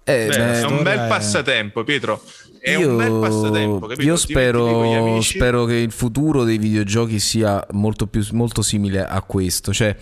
Eh, 0.05 0.27
Beh, 0.29 0.37
beh, 0.37 0.61
è 0.61 0.65
un 0.65 0.83
bel 0.83 0.99
è- 0.99 1.09
passatempo, 1.09 1.85
Pietro. 1.85 2.23
È 2.61 2.71
io, 2.73 2.91
un 2.91 2.97
bel 2.97 3.19
passatempo. 3.21 3.87
Capito? 3.87 4.03
io 4.03 4.17
spero, 4.17 5.21
spero 5.23 5.65
che 5.65 5.77
il 5.77 5.93
futuro 5.93 6.45
dei 6.45 6.59
videogiochi 6.59 7.19
sia 7.19 7.65
molto, 7.73 8.07
più, 8.07 8.27
molto 8.33 8.61
simile 8.61 9.07
a 9.07 9.23
questo. 9.23 9.73
Cioè, 9.73 9.97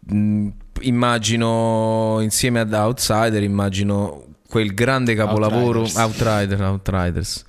mh, 0.00 0.48
immagino 0.80 2.18
insieme 2.20 2.60
ad 2.60 2.72
Outsider, 2.74 3.42
immagino 3.42 4.24
quel 4.48 4.74
grande 4.74 5.14
capolavoro 5.14 5.80
Outriders. 5.80 5.96
Outrider, 5.96 6.62
Outriders 6.62 7.44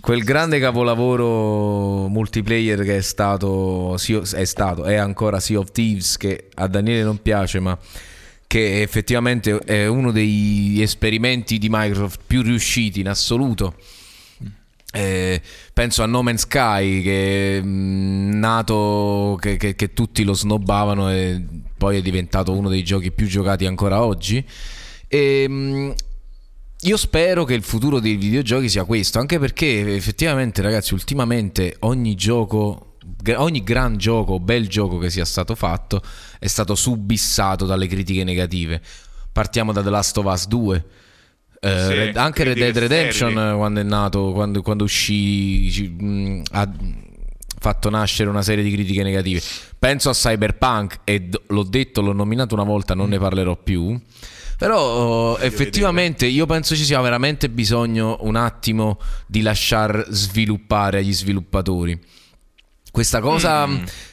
quel 0.00 0.22
grande 0.22 0.60
capolavoro 0.60 2.06
multiplayer 2.08 2.82
che 2.84 2.98
è 2.98 3.00
stato, 3.00 3.96
è 3.96 4.44
stato 4.44 4.84
è 4.84 4.94
ancora 4.94 5.40
Sea 5.40 5.58
of 5.58 5.72
Thieves 5.72 6.16
che 6.16 6.48
a 6.54 6.68
Daniele 6.68 7.02
non 7.02 7.20
piace 7.20 7.58
ma 7.58 7.76
che 8.46 8.82
effettivamente 8.82 9.58
è 9.58 9.86
uno 9.86 10.12
degli 10.12 10.80
esperimenti 10.80 11.58
di 11.58 11.68
Microsoft 11.70 12.20
più 12.26 12.42
riusciti 12.42 13.00
in 13.00 13.08
assoluto 13.08 13.74
Eh, 14.92 15.42
penso 15.74 16.02
a 16.02 16.06
No 16.06 16.22
Man's 16.22 16.42
Sky 16.42 17.02
che 17.02 17.58
è 17.58 17.60
mm, 17.62 18.38
nato 18.38 19.36
che, 19.38 19.58
che, 19.58 19.74
che 19.74 19.92
tutti 19.92 20.24
lo 20.24 20.32
snobbavano 20.32 21.10
e 21.10 21.44
poi 21.76 21.98
è 21.98 22.00
diventato 22.00 22.52
uno 22.52 22.70
dei 22.70 22.82
giochi 22.82 23.10
più 23.12 23.26
giocati 23.26 23.66
ancora 23.66 24.02
oggi. 24.02 24.42
E, 25.06 25.44
mm, 25.46 25.90
io 26.82 26.96
spero 26.96 27.44
che 27.44 27.54
il 27.54 27.62
futuro 27.62 28.00
dei 28.00 28.16
videogiochi 28.16 28.68
sia 28.68 28.84
questo, 28.84 29.18
anche 29.18 29.38
perché 29.38 29.94
effettivamente, 29.94 30.62
ragazzi, 30.62 30.94
ultimamente 30.94 31.76
ogni 31.80 32.14
gioco, 32.14 32.95
ogni 33.34 33.62
gran 33.62 33.96
gioco, 33.96 34.38
bel 34.38 34.68
gioco 34.68 34.98
che 34.98 35.10
sia 35.10 35.24
stato 35.24 35.54
fatto, 35.54 36.02
è 36.38 36.46
stato 36.46 36.74
subissato 36.74 37.66
dalle 37.66 37.86
critiche 37.86 38.22
negative. 38.24 38.80
Partiamo 39.32 39.72
da 39.72 39.82
The 39.82 39.90
Last 39.90 40.16
of 40.18 40.24
Us 40.26 40.46
2. 40.46 40.84
Eh, 41.60 41.68
Sì, 41.68 41.94
Red- 41.94 42.16
anche 42.16 42.44
Red 42.44 42.58
Dead 42.58 42.76
Redemption 42.76 43.30
sterili. 43.32 43.56
quando 43.56 43.80
è 43.80 43.82
nato, 43.82 44.32
quando, 44.32 44.62
quando 44.62 44.84
uscì, 44.84 45.88
mh, 45.88 46.42
ha 46.52 46.70
fatto 47.58 47.90
nascere 47.90 48.28
una 48.28 48.42
serie 48.42 48.62
di 48.62 48.70
critiche 48.70 49.02
negative. 49.02 49.40
Penso 49.78 50.10
a 50.10 50.12
Cyberpunk 50.12 51.00
e 51.04 51.28
l'ho 51.48 51.62
detto, 51.64 52.00
l'ho 52.02 52.12
nominato 52.12 52.54
una 52.54 52.64
volta, 52.64 52.94
non 52.94 53.08
ne 53.08 53.18
parlerò 53.18 53.56
più. 53.56 53.98
Però 54.58 55.36
effettivamente 55.38 56.24
io 56.26 56.46
penso 56.46 56.74
ci 56.74 56.84
sia 56.84 56.98
veramente 57.02 57.50
bisogno 57.50 58.16
un 58.20 58.36
attimo 58.36 58.98
di 59.26 59.42
lasciar 59.42 60.06
sviluppare 60.08 60.98
agli 60.98 61.12
sviluppatori. 61.12 61.98
Questa 62.96 63.20
cosa, 63.20 63.68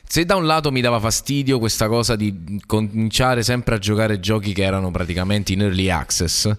se 0.06 0.26
da 0.26 0.36
un 0.36 0.46
lato 0.46 0.70
mi 0.70 0.82
dava 0.82 1.00
fastidio 1.00 1.58
questa 1.58 1.88
cosa 1.88 2.18
di 2.18 2.62
cominciare 2.66 3.42
sempre 3.42 3.76
a 3.76 3.78
giocare 3.78 4.20
giochi 4.20 4.52
che 4.52 4.62
erano 4.62 4.92
praticamente 4.92 5.54
in 5.54 5.62
early 5.62 5.90
access, 5.90 6.52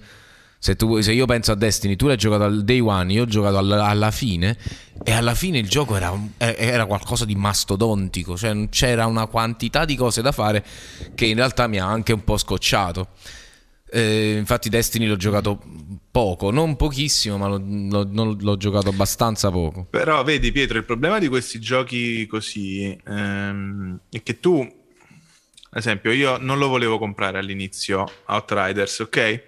se, 0.59 0.75
tu, 0.75 1.03
se 1.03 1.13
io 1.13 1.27
penso 1.27 1.53
a 1.53 1.55
Destiny, 1.55 1.97
tu 1.97 2.07
l'hai 2.07 2.17
giocato 2.17 2.45
al 2.45 2.65
day 2.65 2.81
one, 2.81 3.13
io 3.13 3.25
ho 3.25 3.27
giocato 3.27 3.59
alla, 3.59 3.85
alla 3.85 4.11
fine 4.11 4.57
e 5.05 5.13
alla 5.13 5.35
fine 5.35 5.59
il 5.59 5.69
gioco 5.69 5.97
era, 5.97 6.19
eh, 6.39 6.57
era 6.59 6.87
qualcosa 6.87 7.27
di 7.27 7.35
mastodontico, 7.35 8.39
cioè 8.39 8.71
c'era 8.71 9.05
una 9.05 9.27
quantità 9.27 9.85
di 9.85 9.95
cose 9.95 10.23
da 10.23 10.33
fare 10.33 10.65
che 11.15 11.27
in 11.27 11.37
realtà 11.37 11.67
mi 11.67 11.79
ha 11.79 11.85
anche 11.85 12.15
un 12.15 12.25
po' 12.25 12.39
scocciato. 12.39 13.09
Eh, 13.97 14.39
infatti 14.39 14.69
Destiny 14.69 15.07
l'ho 15.07 15.15
giocato 15.15 15.63
poco, 16.11 16.51
non 16.51 16.75
pochissimo, 16.75 17.39
ma 17.39 17.47
l'ho, 17.47 17.63
l'ho- 17.63 18.37
l'ho 18.41 18.57
giocato 18.57 18.89
abbastanza 18.89 19.53
poco. 19.53 19.87
Però 19.89 20.25
vedi 20.25 20.51
Pietro, 20.51 20.79
il 20.79 20.85
problema 20.85 21.21
di 21.21 21.29
questi 21.29 21.61
giochi 21.61 22.27
così 22.27 22.99
ehm, 23.07 24.01
è 24.11 24.21
che 24.21 24.41
tu, 24.41 24.59
ad 24.59 25.79
esempio, 25.79 26.11
io 26.11 26.39
non 26.39 26.59
lo 26.59 26.67
volevo 26.67 26.99
comprare 26.99 27.39
all'inizio 27.39 28.05
Outriders, 28.27 28.99
ok? 28.99 29.43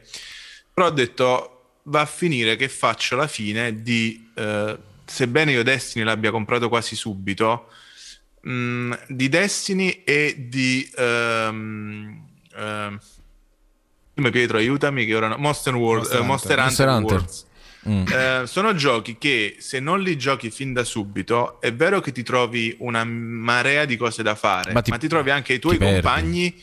Però 0.73 0.87
ho 0.87 0.91
detto 0.91 1.79
va 1.85 2.03
a 2.03 2.07
finire 2.07 2.55
che 2.55 2.69
faccio 2.69 3.17
la 3.17 3.27
fine 3.27 3.83
di, 3.83 4.31
eh, 4.37 4.79
sebbene 5.05 5.51
io 5.51 5.65
Destiny 5.65 6.05
l'abbia 6.05 6.31
comprato 6.31 6.69
quasi 6.69 6.95
subito, 6.95 7.67
mh, 8.43 8.93
di 9.09 9.29
Destiny 9.29 10.03
e 10.05 10.47
di... 10.49 10.89
ehm, 10.97 12.27
ehm, 12.55 12.99
come 14.17 14.31
Pietro, 14.31 14.57
aiutami 14.57 15.05
che 15.05 15.15
ora 15.15 15.29
no- 15.29 15.37
Monster 15.37 15.75
World, 15.75 16.11
Monster 16.23 16.59
eh, 16.59 16.63
Monster 16.63 16.89
Hunter. 16.89 17.17
Hunter. 17.19 17.25
Mm. 17.89 18.07
Eh, 18.09 18.47
sono 18.47 18.75
giochi 18.75 19.17
che 19.19 19.57
se 19.61 19.79
non 19.79 20.01
li 20.01 20.17
giochi 20.17 20.51
fin 20.51 20.73
da 20.73 20.83
subito 20.85 21.61
è 21.61 21.73
vero 21.73 22.01
che 22.01 22.11
ti 22.13 22.23
trovi 22.25 22.75
una 22.81 23.05
marea 23.05 23.85
di 23.85 23.97
cose 23.97 24.23
da 24.25 24.35
fare, 24.35 24.73
Ma 24.73 24.77
ma 24.77 24.81
ti- 24.81 24.99
ti, 24.99 25.07
trovi 25.07 25.31
anche 25.31 25.53
i 25.53 25.59
tuoi 25.61 25.75
ti 25.75 25.79
perdi. 25.81 26.01
compagni 26.01 26.55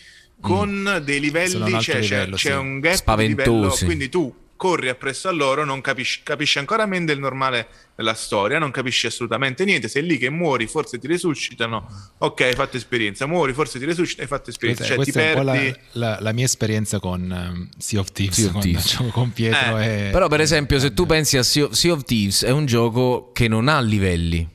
con 0.41 1.01
dei 1.05 1.19
livelli, 1.21 1.79
cioè, 1.79 1.99
c'è, 1.99 1.99
livello, 2.01 2.35
c'è 2.35 2.49
sì. 2.51 2.57
un 2.57 2.79
gap 2.79 2.95
Spaventosi. 2.95 3.45
di 3.45 3.51
livello, 3.53 3.75
quindi 3.85 4.09
tu 4.09 4.35
corri 4.63 4.87
appresso 4.87 5.27
a 5.27 5.31
loro, 5.33 5.65
non 5.65 5.81
capisci, 5.81 6.21
capisci 6.23 6.57
ancora 6.57 6.85
meno 6.85 7.03
del 7.03 7.19
normale 7.19 7.67
della 7.97 8.13
storia, 8.13 8.59
non 8.59 8.71
capisci 8.71 9.07
assolutamente 9.07 9.65
niente, 9.65 9.89
sei 9.89 10.05
lì 10.05 10.17
che 10.17 10.29
muori, 10.29 10.67
forse 10.67 10.99
ti 10.99 11.05
resuscitano, 11.07 11.85
ok, 12.19 12.39
hai 12.41 12.53
fatto 12.53 12.77
esperienza, 12.77 13.25
muori, 13.25 13.51
forse 13.51 13.77
ti 13.77 13.83
resuscitano, 13.83 14.21
hai 14.23 14.37
fatto 14.37 14.51
esperienza, 14.51 14.95
Questa, 14.95 15.03
cioè 15.03 15.05
ti 15.05 15.11
questa 15.11 15.33
è 15.33 15.37
un 15.37 15.45
po' 15.45 15.51
perdi... 15.51 15.79
la, 15.99 16.09
la- 16.11 16.17
la 16.21 16.31
mia 16.31 16.45
esperienza 16.45 16.99
con 17.01 17.29
ehm, 17.29 17.69
Sea 17.77 17.99
of 17.99 18.11
Thieves, 18.13 18.35
Sea 18.39 18.51
of 18.55 18.61
Thieves. 18.61 18.87
gioco 18.95 19.09
con 19.09 19.33
Pietro. 19.33 19.77
Eh, 19.79 20.07
e- 20.07 20.09
Però 20.11 20.29
per 20.29 20.39
esempio 20.39 20.79
se 20.79 20.93
tu 20.93 21.05
pensi 21.05 21.35
a 21.35 21.43
Sea 21.43 21.65
of, 21.65 21.71
Sea 21.73 21.91
of 21.91 22.03
Thieves 22.05 22.43
è 22.45 22.51
un 22.51 22.65
gioco 22.65 23.31
che 23.33 23.49
non 23.49 23.67
ha 23.67 23.81
livelli, 23.81 24.47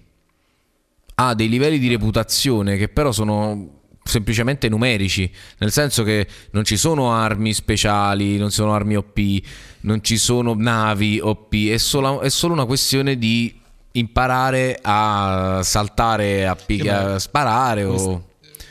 ha 1.17 1.35
dei 1.35 1.51
livelli 1.51 1.79
di 1.79 1.89
reputazione 1.89 2.79
che 2.79 2.89
però 2.89 3.13
sono 3.13 3.78
semplicemente 4.09 4.69
numerici, 4.69 5.31
nel 5.59 5.71
senso 5.71 6.03
che 6.03 6.27
non 6.53 6.65
ci 6.65 6.77
sono 6.77 7.13
armi 7.13 7.53
speciali, 7.53 8.39
non 8.39 8.49
ci 8.49 8.55
sono 8.57 8.73
armi 8.75 8.97
OP, 8.97 9.19
non 9.83 10.03
ci 10.03 10.17
sono 10.17 10.55
navi 10.55 11.21
OP, 11.21 11.55
è 11.55 11.77
solo, 11.77 12.21
è 12.21 12.31
solo 12.31 12.55
una 12.55 12.65
questione 12.65 13.19
di 13.19 13.61
imparare 13.93 14.79
a 14.83 15.61
saltare, 15.63 16.47
a, 16.47 16.57
pi- 16.57 16.81
Sì, 16.81 16.87
ma 16.87 17.15
a 17.15 17.19
sparare 17.19 17.85
o 17.85 18.27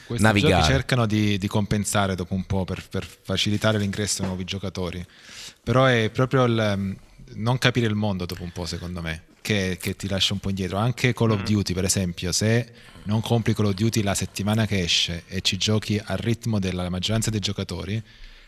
Questi 0.05 0.25
navigare. 0.25 0.53
giochi 0.55 0.65
cercano 0.65 1.05
di, 1.05 1.37
di 1.37 1.47
compensare 1.47 2.15
dopo 2.15 2.33
un 2.33 2.45
po' 2.45 2.65
per, 2.65 2.83
per 2.89 3.05
facilitare 3.05 3.77
l'ingresso 3.77 4.21
ai 4.21 4.27
nuovi 4.27 4.43
giocatori. 4.43 5.05
Però 5.63 5.85
è 5.85 6.09
proprio 6.11 6.45
il 6.45 6.73
um, 6.75 6.95
non 7.35 7.57
capire 7.57 7.87
il 7.87 7.95
mondo 7.95 8.25
dopo 8.25 8.43
un 8.43 8.51
po', 8.51 8.65
secondo 8.65 9.01
me, 9.01 9.23
che, 9.41 9.77
che 9.79 9.95
ti 9.95 10.07
lascia 10.07 10.33
un 10.33 10.39
po' 10.39 10.49
indietro. 10.49 10.77
Anche 10.77 11.13
Call 11.13 11.29
Mm. 11.29 11.31
of 11.33 11.43
Duty, 11.43 11.73
per 11.73 11.83
esempio, 11.85 12.31
se 12.31 12.71
non 13.03 13.21
compri 13.21 13.53
Call 13.53 13.65
of 13.67 13.73
Duty 13.73 14.01
la 14.03 14.13
settimana 14.15 14.65
che 14.65 14.81
esce 14.81 15.23
e 15.27 15.41
ci 15.41 15.57
giochi 15.57 15.99
al 16.03 16.17
ritmo 16.17 16.59
della 16.59 16.89
maggioranza 16.89 17.29
dei 17.29 17.39
giocatori, 17.39 18.01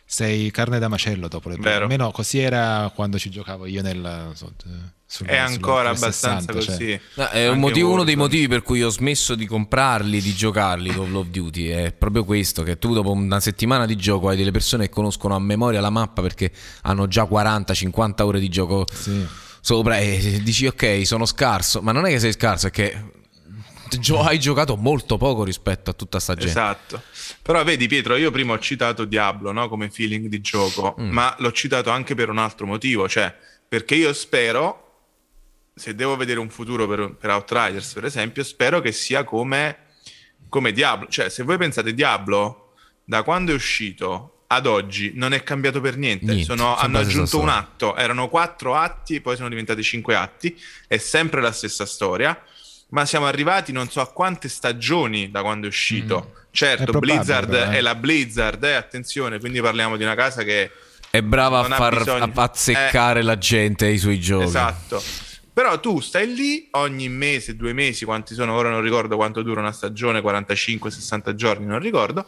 sei 0.06 0.50
carne 0.52 0.80
da 0.80 0.88
macello 0.88 1.28
dopo 1.28 1.50
le. 1.50 1.58
Vero. 1.60 1.84
Almeno 1.84 2.10
così 2.12 2.40
era 2.40 2.92
quando 2.96 3.20
ci 3.20 3.30
giocavo 3.30 3.66
io 3.68 3.82
nel... 3.84 4.04
eh, 4.34 4.36
sul- 4.36 5.28
È 5.28 5.38
ancora 5.38 5.90
abbastanza 5.90 6.52
360, 6.52 6.62
cioè. 6.62 7.00
così. 7.00 7.00
No, 7.16 7.28
è 7.30 7.48
un 7.50 7.60
motivo- 7.60 7.92
uno 7.92 8.04
dei 8.04 8.16
motivi 8.16 8.48
per 8.48 8.62
cui 8.64 8.82
ho 8.84 8.90
smesso 8.90 9.36
di 9.36 9.46
comprarli, 9.46 10.20
di 10.22 10.34
giocarli 10.34 10.90
Call 10.90 11.14
of 11.16 11.28
Duty. 11.28 11.68
È 11.68 11.92
proprio 11.94 12.24
questo: 12.26 12.64
che 12.64 12.78
tu 12.80 12.94
dopo 12.94 13.12
una 13.12 13.40
settimana 13.40 13.86
di 13.86 13.96
gioco 13.96 14.30
hai 14.30 14.38
delle 14.38 14.52
persone 14.52 14.86
che 14.86 14.90
conoscono 14.92 15.36
a 15.36 15.40
memoria 15.40 15.80
la 15.80 15.90
mappa 15.92 16.22
perché 16.24 16.52
hanno 16.82 17.08
già 17.08 17.24
40-50 17.24 18.22
ore 18.24 18.40
di 18.40 18.50
gioco 18.50 18.86
Sì. 18.92 19.26
Sopra 19.70 20.00
e 20.00 20.40
dici 20.42 20.66
ok, 20.66 21.06
sono 21.06 21.26
scarso. 21.28 21.80
Ma 21.84 21.92
non 21.92 22.08
è 22.08 22.10
che 22.10 22.20
sei 22.20 22.32
scarso, 22.32 22.66
è 22.66 22.72
che 22.72 23.04
gio- 24.00 24.24
hai 24.24 24.40
giocato 24.40 24.76
molto 24.76 25.18
poco 25.18 25.44
rispetto 25.44 25.92
a 25.92 25.94
tutta 25.94 26.20
sta 26.20 26.34
gente. 26.34 26.50
Esatto. 26.50 27.04
Però 27.44 27.64
vedi 27.64 27.86
Pietro, 27.86 28.16
io 28.16 28.32
prima 28.32 28.54
ho 28.54 28.58
citato 28.60 29.06
Diablo 29.06 29.52
no? 29.52 29.70
come 29.70 29.92
feeling 29.92 30.26
di 30.28 30.42
gioco, 30.42 30.96
Mm. 31.00 31.12
ma 31.12 31.36
l'ho 31.38 31.52
citato 31.52 31.92
anche 31.92 32.16
per 32.16 32.30
un 32.30 32.40
altro 32.40 32.66
motivo, 32.66 33.08
cioè 33.08 33.32
perché 33.68 33.94
io 33.94 34.12
spero, 34.14 35.02
se 35.76 35.94
devo 35.94 36.16
vedere 36.16 36.40
un 36.40 36.50
futuro 36.50 36.88
per, 36.88 37.16
per 37.16 37.30
Outriders 37.30 37.94
per 37.94 38.06
esempio, 38.06 38.44
spero 38.44 38.82
che 38.82 38.92
sia 38.92 39.24
come, 39.24 39.78
come 40.50 40.72
Diablo. 40.72 41.08
Cioè 41.10 41.30
se 41.30 41.44
voi 41.44 41.58
pensate 41.60 41.94
Diablo, 41.94 42.74
da 43.04 43.22
quando 43.22 43.52
è 43.52 43.54
uscito 43.54 44.39
ad 44.52 44.66
oggi 44.66 45.12
non 45.14 45.34
è 45.34 45.44
cambiato 45.44 45.80
per 45.80 45.96
niente, 45.96 46.26
Niente, 46.26 46.44
Sono- 46.44 46.76
hanno 46.76 46.98
aggiunto 46.98 47.40
un 47.40 47.50
atto, 47.50 47.96
erano 47.96 48.30
quattro 48.30 48.76
atti, 48.76 49.22
poi 49.22 49.36
sono 49.36 49.48
diventati 49.50 49.84
cinque 49.84 50.16
atti, 50.16 50.60
è 50.88 50.98
sempre 50.98 51.40
la 51.42 51.52
stessa 51.52 51.86
storia. 51.86 52.40
Ma 52.92 53.06
siamo 53.06 53.28
arrivati 53.28 53.72
non 53.72 53.88
so 53.90 54.02
a 54.02 54.12
quante 54.12 54.50
stagioni 54.50 55.30
da 55.30 55.42
quando 55.42 55.68
è 55.68 55.70
uscito. 55.70 56.34
È 56.34 56.38
Certo, 56.52 56.86
probabile, 56.86 57.14
Blizzard 57.14 57.50
però, 57.52 57.72
eh. 57.72 57.78
è 57.78 57.82
la 57.82 57.94
Blizzard, 57.94 58.64
eh, 58.64 58.74
attenzione, 58.74 59.38
quindi 59.40 59.62
parliamo 59.62 59.96
di 59.98 60.04
una 60.04 60.16
casa 60.16 60.42
che... 60.42 60.72
È 61.12 61.22
brava 61.22 61.60
a 61.60 61.64
far 61.66 61.98
bisogno. 62.00 62.32
azzeccare 62.34 63.22
la 63.22 63.38
gente 63.38 63.86
ai 63.86 64.00
suoi 64.00 64.20
giochi. 64.20 64.46
Esatto. 64.46 65.02
Però 65.54 65.80
tu 65.80 66.00
stai 66.00 66.34
lì 66.34 66.68
ogni 66.72 67.08
mese, 67.10 67.56
due 67.56 67.74
mesi, 67.74 68.06
quanti 68.06 68.34
sono, 68.34 68.54
ora 68.54 68.70
non 68.72 68.82
ricordo 68.82 69.16
quanto 69.16 69.44
dura 69.44 69.60
una 69.60 69.72
stagione, 69.72 70.22
45-60 70.22 71.34
giorni, 71.36 71.66
non 71.68 71.80
ricordo, 71.80 72.26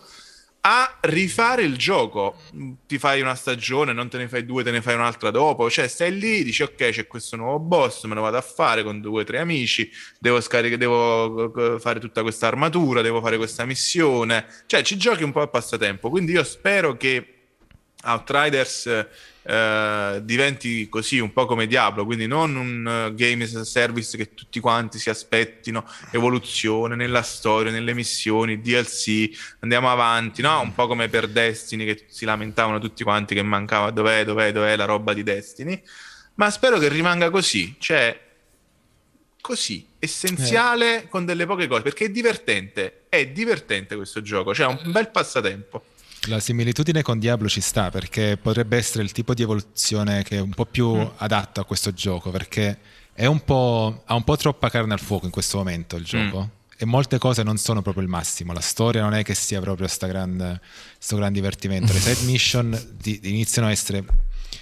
a 0.61 0.97
rifare 1.01 1.63
il 1.63 1.77
gioco. 1.77 2.37
Ti 2.85 2.97
fai 2.99 3.21
una 3.21 3.35
stagione, 3.35 3.93
non 3.93 4.09
te 4.09 4.17
ne 4.17 4.27
fai 4.27 4.45
due, 4.45 4.63
te 4.63 4.71
ne 4.71 4.81
fai 4.81 4.95
un'altra 4.95 5.31
dopo. 5.31 5.69
Cioè, 5.69 5.87
stai 5.87 6.17
lì, 6.17 6.43
dici 6.43 6.63
ok, 6.63 6.89
c'è 6.89 7.07
questo 7.07 7.35
nuovo 7.35 7.59
boss, 7.59 8.05
me 8.05 8.15
lo 8.15 8.21
vado 8.21 8.37
a 8.37 8.41
fare 8.41 8.83
con 8.83 9.01
due 9.01 9.21
o 9.21 9.25
tre 9.25 9.39
amici, 9.39 9.89
devo, 10.19 10.39
scaricare, 10.39 10.77
devo 10.77 11.75
eh, 11.75 11.79
fare 11.79 11.99
tutta 11.99 12.21
questa 12.21 12.47
armatura, 12.47 13.01
devo 13.01 13.21
fare 13.21 13.37
questa 13.37 13.65
missione. 13.65 14.45
Cioè, 14.65 14.83
ci 14.83 14.97
giochi 14.97 15.23
un 15.23 15.31
po' 15.31 15.41
a 15.41 15.47
passatempo. 15.47 16.09
Quindi 16.09 16.33
io 16.33 16.43
spero 16.43 16.95
che 16.95 17.35
Outriders 18.03 19.07
eh, 19.43 20.21
diventi 20.23 20.87
così 20.87 21.19
un 21.19 21.33
po' 21.33 21.45
come 21.45 21.67
Diablo, 21.67 22.05
quindi 22.05 22.27
non 22.27 22.55
un 22.55 22.87
eh, 22.87 23.15
game 23.15 23.43
as 23.43 23.55
a 23.55 23.63
service 23.63 24.15
che 24.15 24.33
tutti 24.33 24.59
quanti 24.59 24.99
si 24.99 25.09
aspettino 25.09 25.85
evoluzione 26.11 26.95
nella 26.95 27.23
storia, 27.23 27.71
nelle 27.71 27.93
missioni, 27.93 28.61
DLC, 28.61 29.29
andiamo 29.59 29.91
avanti, 29.91 30.41
no? 30.41 30.61
Un 30.61 30.73
po' 30.73 30.87
come 30.87 31.09
per 31.09 31.27
Destiny 31.27 31.85
che 31.85 32.05
si 32.07 32.25
lamentavano 32.25 32.79
tutti 32.79 33.03
quanti 33.03 33.33
che 33.33 33.41
mancava 33.41 33.89
dov'è, 33.91 34.23
dov'è, 34.25 34.51
dov'è 34.51 34.75
la 34.75 34.85
roba 34.85 35.13
di 35.13 35.23
Destiny, 35.23 35.81
ma 36.35 36.49
spero 36.49 36.77
che 36.77 36.87
rimanga 36.87 37.29
così, 37.29 37.75
cioè 37.79 38.29
così, 39.41 39.85
essenziale 39.97 41.07
con 41.09 41.25
delle 41.25 41.45
poche 41.45 41.67
cose, 41.67 41.81
perché 41.81 42.05
è 42.05 42.09
divertente, 42.09 43.05
è 43.09 43.27
divertente 43.27 43.95
questo 43.95 44.21
gioco, 44.21 44.53
cioè 44.53 44.67
un 44.67 44.91
bel 44.91 45.09
passatempo. 45.09 45.85
La 46.27 46.39
similitudine 46.39 47.01
con 47.01 47.17
Diablo 47.17 47.49
ci 47.49 47.61
sta 47.61 47.89
perché 47.89 48.37
potrebbe 48.39 48.77
essere 48.77 49.03
il 49.03 49.11
tipo 49.11 49.33
di 49.33 49.41
evoluzione 49.41 50.21
che 50.23 50.37
è 50.37 50.39
un 50.39 50.51
po' 50.51 50.65
più 50.65 50.93
Mm. 50.95 51.05
adatto 51.17 51.61
a 51.61 51.65
questo 51.65 51.91
gioco 51.93 52.29
perché 52.29 52.77
è 53.13 53.25
un 53.25 53.43
po', 53.43 54.03
ha 54.05 54.13
un 54.13 54.23
po' 54.23 54.37
troppa 54.37 54.69
carne 54.69 54.93
al 54.93 54.99
fuoco 54.99 55.25
in 55.25 55.31
questo 55.31 55.57
momento 55.57 55.95
il 55.95 56.03
gioco. 56.03 56.41
Mm. 56.41 56.59
E 56.77 56.85
molte 56.85 57.17
cose 57.19 57.43
non 57.43 57.57
sono 57.57 57.81
proprio 57.81 58.03
il 58.03 58.09
massimo. 58.09 58.53
La 58.53 58.59
storia 58.61 59.01
non 59.01 59.13
è 59.13 59.23
che 59.23 59.33
sia 59.35 59.59
proprio 59.61 59.87
sta 59.87 60.07
gran, 60.07 60.59
sto 60.97 61.15
gran 61.15 61.31
divertimento. 61.33 61.91
Le 61.93 61.99
side 61.99 62.23
mission 62.25 62.95
di- 62.99 63.19
iniziano 63.23 63.67
a 63.67 63.71
essere 63.71 64.03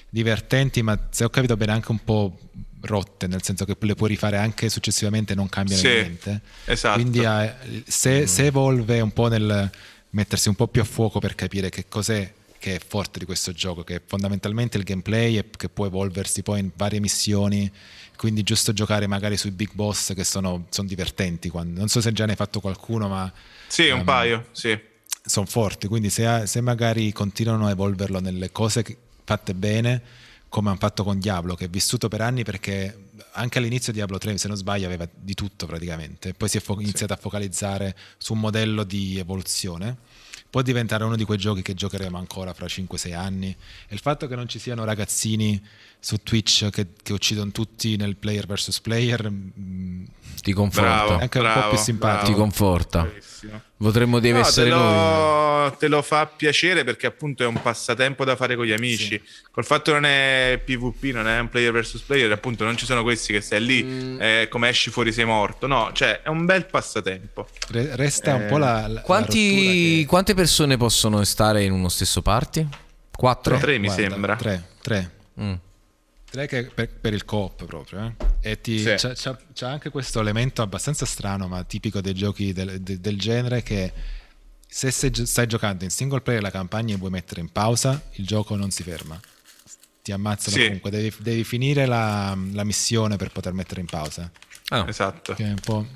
divertenti, 0.09 0.81
ma 0.81 0.97
se 1.09 1.23
ho 1.23 1.29
capito 1.29 1.55
bene 1.57 1.71
anche 1.73 1.91
un 1.91 2.03
po' 2.03 2.37
rotte, 2.81 3.27
nel 3.27 3.43
senso 3.43 3.65
che 3.65 3.75
le 3.79 3.95
puoi 3.95 4.09
rifare 4.09 4.37
anche 4.37 4.69
successivamente 4.69 5.33
e 5.33 5.35
non 5.35 5.49
cambiano 5.49 5.81
Sì, 5.81 5.87
niente. 5.87 6.41
esatto. 6.65 6.99
Quindi 6.99 7.19
eh, 7.23 7.53
se, 7.85 8.27
se 8.27 8.45
evolve 8.45 8.99
un 9.01 9.11
po' 9.11 9.27
nel 9.27 9.69
mettersi 10.11 10.49
un 10.49 10.55
po' 10.55 10.67
più 10.67 10.81
a 10.81 10.85
fuoco 10.85 11.19
per 11.19 11.35
capire 11.35 11.69
che 11.69 11.85
cos'è 11.87 12.33
che 12.59 12.75
è 12.75 12.79
forte 12.85 13.19
di 13.19 13.25
questo 13.25 13.53
gioco, 13.53 13.83
che 13.85 13.95
è 13.95 14.01
fondamentalmente 14.05 14.77
il 14.77 14.83
gameplay 14.83 15.37
e 15.37 15.45
che 15.55 15.69
può 15.69 15.85
evolversi 15.85 16.43
poi 16.43 16.59
in 16.59 16.71
varie 16.75 16.99
missioni, 16.99 17.71
quindi 18.17 18.43
giusto 18.43 18.73
giocare 18.73 19.07
magari 19.07 19.37
sui 19.37 19.51
big 19.51 19.69
boss 19.71 20.13
che 20.13 20.25
sono, 20.25 20.65
sono 20.69 20.85
divertenti. 20.87 21.47
quando- 21.49 21.79
non 21.79 21.87
so 21.87 22.01
se 22.01 22.11
già 22.11 22.25
ne 22.25 22.31
hai 22.31 22.37
fatto 22.37 22.59
qualcuno, 22.59 23.07
ma 23.07 23.31
Sì, 23.67 23.89
un 23.89 23.99
Ehm, 23.99 24.03
paio, 24.05 24.47
sì. 24.51 24.77
sono 25.25 25.45
forti, 25.45 25.87
quindi 25.87 26.09
se, 26.09 26.43
se 26.47 26.59
magari 26.59 27.13
continuano 27.13 27.67
a 27.67 27.69
evolverlo 27.69 28.19
nelle 28.19 28.51
cose 28.51 28.83
fatte 29.23 29.53
bene, 29.53 30.01
come 30.49 30.67
hanno 30.69 30.79
fatto 30.79 31.05
con 31.05 31.17
Diablo, 31.17 31.55
che 31.55 31.65
è 31.65 31.69
vissuto 31.69 32.09
per 32.09 32.19
anni 32.19 32.43
perché 32.43 32.93
anche 33.33 33.57
all'inizio 33.57 33.93
Diablo 33.93 34.17
3, 34.17 34.37
se 34.37 34.47
non 34.47 34.57
sbaglio, 34.57 34.85
aveva 34.85 35.07
di 35.13 35.33
tutto 35.33 35.65
praticamente, 35.65 36.33
poi 36.33 36.49
si 36.49 36.57
è 36.57 36.59
fo- 36.59 36.79
iniziato 36.79 37.13
a 37.13 37.17
focalizzare 37.17 37.95
su 38.17 38.33
un 38.33 38.39
modello 38.39 38.83
di 38.83 39.17
evoluzione. 39.17 39.97
Può 40.49 40.63
diventare 40.63 41.03
uno 41.03 41.15
di 41.15 41.25
quei 41.25 41.37
giochi 41.37 41.61
che 41.61 41.75
giocheremo 41.75 42.17
ancora 42.17 42.53
fra 42.55 42.65
5-6 42.65 43.13
anni. 43.13 43.49
E 43.87 43.93
il 43.93 43.99
fatto 43.99 44.25
che 44.27 44.35
non 44.35 44.47
ci 44.47 44.57
siano 44.57 44.83
ragazzini 44.83 45.61
su 45.99 46.17
Twitch 46.23 46.69
che, 46.71 46.87
che 47.03 47.13
uccidono 47.13 47.51
tutti 47.51 47.95
nel 47.97 48.15
player 48.15 48.47
versus 48.47 48.79
player 48.79 49.29
mm, 49.29 50.03
Ti 50.41 50.51
conforta. 50.53 50.89
Bravo, 51.05 51.19
Anche 51.19 51.37
un 51.37 51.43
po' 51.45 51.51
bravo, 51.51 51.69
più 51.69 51.77
simpatico. 51.77 52.23
Ti 52.25 52.31
bravo. 52.31 52.41
conforta. 52.41 53.01
Bravissimo. 53.03 53.61
Potremmo 53.81 54.19
deve 54.19 54.39
No, 54.39 54.43
te, 54.43 54.49
essere 54.49 54.69
noi. 54.71 54.79
lo, 54.79 55.75
te 55.79 55.87
lo 55.87 56.01
fa 56.01 56.25
piacere 56.25 56.83
perché 56.83 57.07
appunto 57.07 57.43
è 57.43 57.45
un 57.45 57.61
passatempo 57.61 58.25
da 58.25 58.35
fare 58.35 58.57
con 58.57 58.65
gli 58.65 58.73
amici. 58.73 59.21
Col 59.51 59.63
fatto 59.63 59.91
che 59.93 59.99
non 59.99 60.05
è 60.05 60.61
PvP, 60.65 61.03
non 61.13 61.27
è 61.29 61.39
un 61.39 61.47
player 61.47 61.71
versus 61.71 62.01
player, 62.01 62.29
appunto 62.33 62.65
non 62.65 62.75
ci 62.75 62.85
sono 62.85 63.03
questi 63.03 63.31
che 63.31 63.39
stai 63.39 63.63
lì, 63.65 63.81
Mm. 63.83 64.21
eh, 64.21 64.47
come 64.49 64.67
esci 64.67 64.89
fuori 64.89 65.13
sei 65.13 65.23
morto. 65.23 65.65
No, 65.65 65.91
cioè 65.93 66.21
è 66.23 66.27
un 66.27 66.45
bel 66.45 66.65
passatempo. 66.65 67.47
Re- 67.69 67.95
resta 67.95 68.35
un 68.35 68.41
Eh, 68.41 68.45
po' 68.47 68.57
la, 68.57 68.81
la- 68.81 68.87
la 68.87 69.01
Quanti- 69.01 69.49
rottura 69.55 69.71
che- 69.71 70.05
Quante 70.07 70.33
persone 70.33 70.75
possono 70.75 71.23
stare 71.23 71.63
in 71.63 71.71
uno 71.71 71.87
stesso 71.87 72.21
party? 72.21 72.67
Quattro? 73.15 73.57
Tre, 73.59 73.77
mi 73.77 73.85
Guarda, 73.87 74.09
sembra. 74.09 74.35
Tre, 74.35 74.63
tre. 74.81 75.11
Mm. 75.39 75.53
Tre 76.31 76.47
che 76.47 76.63
per, 76.65 76.89
per 76.89 77.13
il 77.13 77.25
coop 77.25 77.65
proprio. 77.65 78.15
eh. 78.41 78.49
E 78.51 78.61
ti- 78.61 78.79
Sì. 78.79 78.93
c'ha, 78.97 79.13
c'ha- 79.15 79.39
c'ha 79.53 79.69
anche 79.69 79.89
questo 79.89 80.19
elemento 80.19 80.61
abbastanza 80.61 81.05
strano, 81.05 81.47
ma 81.47 81.63
tipico 81.63 82.01
dei 82.01 82.13
giochi 82.13 82.53
del, 82.53 82.79
de- 82.81 82.99
del 82.99 83.17
genere, 83.19 83.63
che 83.63 83.91
se 84.67 84.91
stai 84.91 85.47
giocando 85.47 85.83
in 85.83 85.89
single 85.89 86.21
player 86.21 86.41
la 86.43 86.51
campagna 86.51 86.93
e 86.93 86.97
vuoi 86.97 87.09
mettere 87.09 87.41
in 87.41 87.49
pausa, 87.51 88.01
il 88.13 88.25
gioco 88.27 88.55
non 88.55 88.69
si 88.69 88.83
ferma. 88.83 89.19
Ti 90.03 90.11
ammazzano 90.11 90.55
Sì. 90.55 90.63
comunque, 90.65 90.91
devi, 90.91 91.13
devi 91.19 91.43
finire 91.43 91.85
la, 91.87 92.37
la 92.53 92.63
missione 92.63 93.15
per 93.17 93.31
poter 93.31 93.53
mettere 93.53 93.81
in 93.81 93.87
pausa. 93.87 94.31
Ah, 94.69 94.85
Esatto. 94.87 95.33
Che 95.33 95.43
è 95.43 95.49
un 95.49 95.59
po'... 95.59 95.87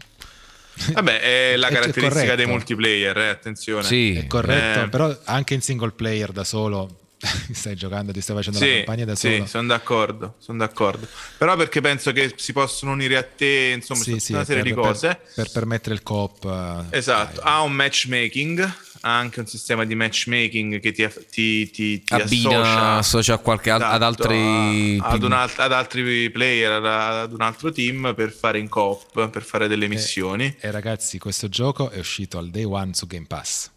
Vabbè, 0.94 1.20
è 1.22 1.56
la 1.58 1.68
È 1.68 1.72
caratteristica 1.72 2.10
corretto. 2.16 2.36
dei 2.36 2.46
multiplayer, 2.48 3.18
eh, 3.20 3.28
attenzione. 3.30 3.84
sì. 3.84 4.16
È 4.16 4.26
corretto, 4.26 4.86
Eh. 4.86 4.90
però 4.90 5.16
anche 5.26 5.54
in 5.54 5.62
single 5.62 5.92
player 5.92 6.32
da 6.32 6.44
solo 6.44 7.03
stai 7.54 7.76
giocando, 7.76 8.12
ti 8.12 8.22
stai 8.22 8.36
facendo 8.36 8.60
la 8.60 8.66
Sì, 8.66 8.74
campagna 8.76 9.06
da 9.06 9.16
sì, 9.16 9.32
solo. 9.36 9.46
sono 9.46 9.68
d'accordo, 9.68 10.36
sono 10.40 10.58
d'accordo. 10.58 11.08
Però 11.38 11.56
perché 11.56 11.82
penso 11.82 12.12
che 12.12 12.34
si 12.36 12.52
possono 12.54 12.92
unire 12.92 13.18
a 13.18 13.24
te, 13.24 13.72
insomma, 13.76 14.02
Sì, 14.04 14.12
tutta 14.12 14.24
sì, 14.24 14.34
una 14.34 14.44
serie 14.46 14.64
per- 14.64 14.72
di 14.74 14.78
cose. 14.78 15.08
Per, 15.08 15.34
per 15.36 15.52
permettere 15.52 15.96
il 15.96 16.04
coop. 16.04 16.44
eh, 16.92 16.98
Esatto, 16.98 17.42
dai. 17.42 17.54
ha 17.54 17.62
un 17.62 17.72
matchmaking, 17.74 18.60
ha 19.02 19.18
anche 19.18 19.40
un 19.40 19.48
sistema 19.48 19.86
di 19.86 19.96
matchmaking 19.96 20.80
che 20.80 20.92
ti, 20.92 21.08
ti, 21.30 21.70
ti, 21.72 22.04
ti 22.04 22.14
Abbina, 22.14 22.60
associa, 22.60 22.98
associa 22.98 23.34
a 23.36 23.38
qualche, 23.38 23.70
ad- 23.72 23.82
ad 23.82 24.02
esatto, 24.02 24.06
altri... 24.06 24.98
a- 25.02 25.08
ad, 25.10 25.24
un 25.24 25.32
alt- 25.32 25.60
ad 25.60 25.72
altri 25.72 26.30
player, 26.30 26.72
ad, 26.74 26.86
ad 26.86 27.34
un 27.34 27.42
altro 27.42 27.72
team 27.72 28.14
per 28.16 28.32
fare 28.32 28.60
in 28.60 28.68
coop, 28.70 29.30
per 29.30 29.44
fare 29.44 29.68
delle 29.68 29.88
missioni. 29.88 30.56
E 30.60 30.72
ragazzi, 30.72 31.20
questo 31.20 31.48
gioco 31.50 31.90
è 31.90 32.00
uscito 32.00 32.38
al 32.38 32.50
day 32.50 32.64
one 32.64 32.94
su 32.94 33.08
Game 33.08 33.26
Pass. 33.28 33.72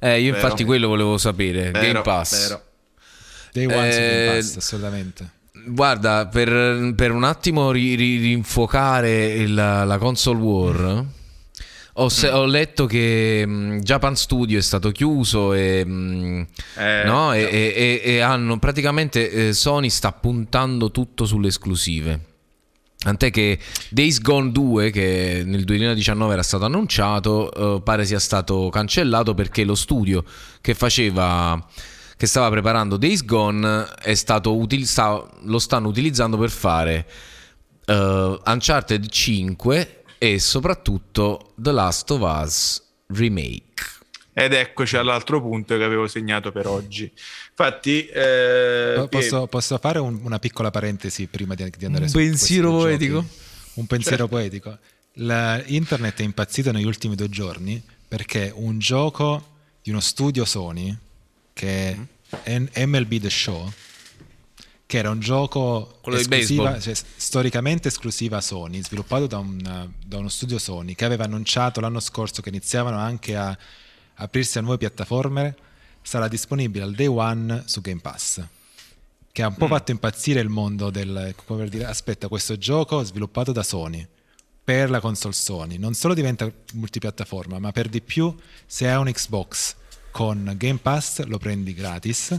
Eh, 0.00 0.20
io 0.20 0.32
Vero. 0.32 0.44
infatti 0.44 0.64
quello 0.64 0.88
volevo 0.88 1.16
sapere. 1.16 1.70
Vero, 1.70 1.86
Game 1.86 2.02
Pass. 2.02 2.48
vero. 2.48 2.62
Day 3.54 3.66
one 3.66 3.88
Eh, 3.88 4.34
Pass, 4.34 4.56
assolutamente. 4.56 5.30
Guarda, 5.66 6.26
per, 6.26 6.92
per 6.96 7.12
un 7.12 7.22
attimo 7.22 7.70
ri- 7.70 7.94
ri- 7.94 8.18
rinfocare 8.18 9.32
il- 9.34 9.54
la 9.54 9.96
console 9.98 10.40
war, 10.40 11.04
ho, 11.94 12.08
se- 12.08 12.28
Mm. 12.30 12.34
ho 12.34 12.44
letto 12.46 12.86
che 12.86 13.44
mh, 13.46 13.78
Japan 13.78 14.16
Studio 14.16 14.58
è 14.58 14.60
stato 14.60 14.90
chiuso 14.90 15.52
e, 15.54 15.84
mh, 15.84 16.46
Eh, 16.78 17.02
no, 17.06 17.32
e, 17.32 17.42
e- 17.42 18.00
e- 18.04 18.12
e 18.14 18.20
hanno 18.20 18.58
praticamente 18.58 19.30
eh, 19.30 19.52
Sony 19.52 19.88
sta 19.88 20.10
puntando 20.10 20.90
tutto 20.90 21.24
sulle 21.24 21.48
esclusive. 21.48 22.20
Tant'è 22.98 23.30
che 23.30 23.58
Days 23.90 24.20
Gone 24.20 24.50
2, 24.50 24.90
che 24.90 25.42
nel 25.46 25.62
2019 25.64 26.32
era 26.32 26.42
stato 26.42 26.64
annunciato, 26.64 27.76
eh, 27.76 27.82
pare 27.82 28.04
sia 28.06 28.18
stato 28.18 28.68
cancellato 28.70 29.34
perché 29.34 29.62
lo 29.64 29.74
studio 29.76 30.24
che 30.60 30.74
faceva 30.74 31.64
che 32.16 32.26
stava 32.26 32.48
preparando 32.50 32.96
Days 32.96 33.24
Gone 33.24 33.86
è 34.00 34.14
stato 34.14 34.56
util- 34.56 34.86
sta- 34.86 35.26
lo 35.42 35.58
stanno 35.58 35.88
utilizzando 35.88 36.36
per 36.38 36.50
fare 36.50 37.06
eh, 37.86 38.38
Uncharted 38.44 39.06
5 39.08 40.02
e 40.18 40.38
soprattutto 40.38 41.52
The 41.56 41.72
Last 41.72 42.10
of 42.12 42.20
Us 42.20 42.82
Remake. 43.08 43.62
Ed 44.32 44.52
eccoci 44.52 44.96
all'altro 44.96 45.40
punto 45.40 45.76
che 45.76 45.84
avevo 45.84 46.08
segnato 46.08 46.50
per 46.50 46.66
oggi. 46.66 47.10
Infatti, 47.50 48.06
eh, 48.06 48.94
Po- 48.96 49.08
Posso, 49.08 49.40
che- 49.42 49.48
posso 49.48 49.78
fare 49.78 49.98
un- 50.00 50.20
una 50.24 50.38
piccola 50.38 50.70
parentesi 50.70 51.26
prima 51.26 51.54
di, 51.54 51.70
di 51.76 51.84
andare 51.84 52.04
Un 52.04 52.10
su 52.10 52.16
pensiero 52.16 52.70
poetico? 52.70 53.20
giochi? 53.20 53.28
Un 53.74 53.86
pensiero 53.86 54.26
poetico. 54.28 54.76
La- 55.18 55.62
internet 55.66 56.18
è 56.20 56.22
impazzito 56.24 56.72
negli 56.72 56.84
ultimi 56.86 57.14
due 57.14 57.28
giorni 57.28 57.80
perché 58.08 58.50
un 58.54 58.78
gioco 58.78 59.46
di 59.82 59.90
uno 59.90 60.00
studio 60.00 60.44
Sony 60.44 60.96
che 61.54 62.06
è 62.42 62.58
N- 62.58 62.68
MLB 62.74 63.20
The 63.20 63.30
Show 63.30 63.72
che 64.86 64.98
era 64.98 65.08
un 65.10 65.18
gioco 65.20 65.98
esclusiva- 66.12 66.78
cioè, 66.78 66.94
storicamente 67.16 67.88
esclusiva 67.88 68.40
Sony, 68.42 68.82
sviluppato 68.82 69.26
da, 69.26 69.38
un- 69.38 69.90
da 70.04 70.18
uno 70.18 70.28
studio 70.28 70.58
Sony 70.58 70.94
che 70.94 71.04
aveva 71.06 71.24
annunciato 71.24 71.80
l'anno 71.80 72.00
scorso 72.00 72.42
che 72.42 72.50
iniziavano 72.50 72.98
anche 72.98 73.34
a 73.34 73.56
aprirsi 74.16 74.58
a 74.58 74.60
nuove 74.60 74.76
piattaforme, 74.76 75.56
sarà 76.02 76.28
disponibile 76.28 76.84
al 76.84 76.92
day 76.94 77.06
one 77.06 77.62
su 77.66 77.80
Game 77.80 78.00
Pass. 78.00 78.44
Che 79.32 79.42
ha 79.42 79.46
un 79.48 79.54
Mm. 79.54 79.56
po' 79.56 79.66
fatto 79.68 79.90
impazzire 79.90 80.40
il 80.40 80.48
mondo 80.50 80.90
del 80.90 81.34
come 81.44 81.60
per 81.60 81.68
dire, 81.70 81.86
aspetta, 81.86 82.28
questo 82.28 82.56
gioco 82.58 83.02
sviluppato 83.02 83.50
da 83.52 83.62
Sony 83.64 84.06
per 84.62 84.90
la 84.90 85.00
console 85.00 85.34
Sony 85.34 85.76
non 85.78 85.94
solo 85.94 86.14
diventa 86.14 86.48
multipiattaforma, 86.74 87.58
ma 87.58 87.72
per 87.72 87.88
di 87.88 88.00
più 88.00 88.32
se 88.66 88.88
hai 88.88 88.96
un 88.96 89.10
Xbox 89.10 89.74
con 90.14 90.54
Game 90.56 90.78
Pass 90.80 91.24
lo 91.24 91.38
prendi 91.38 91.74
gratis, 91.74 92.38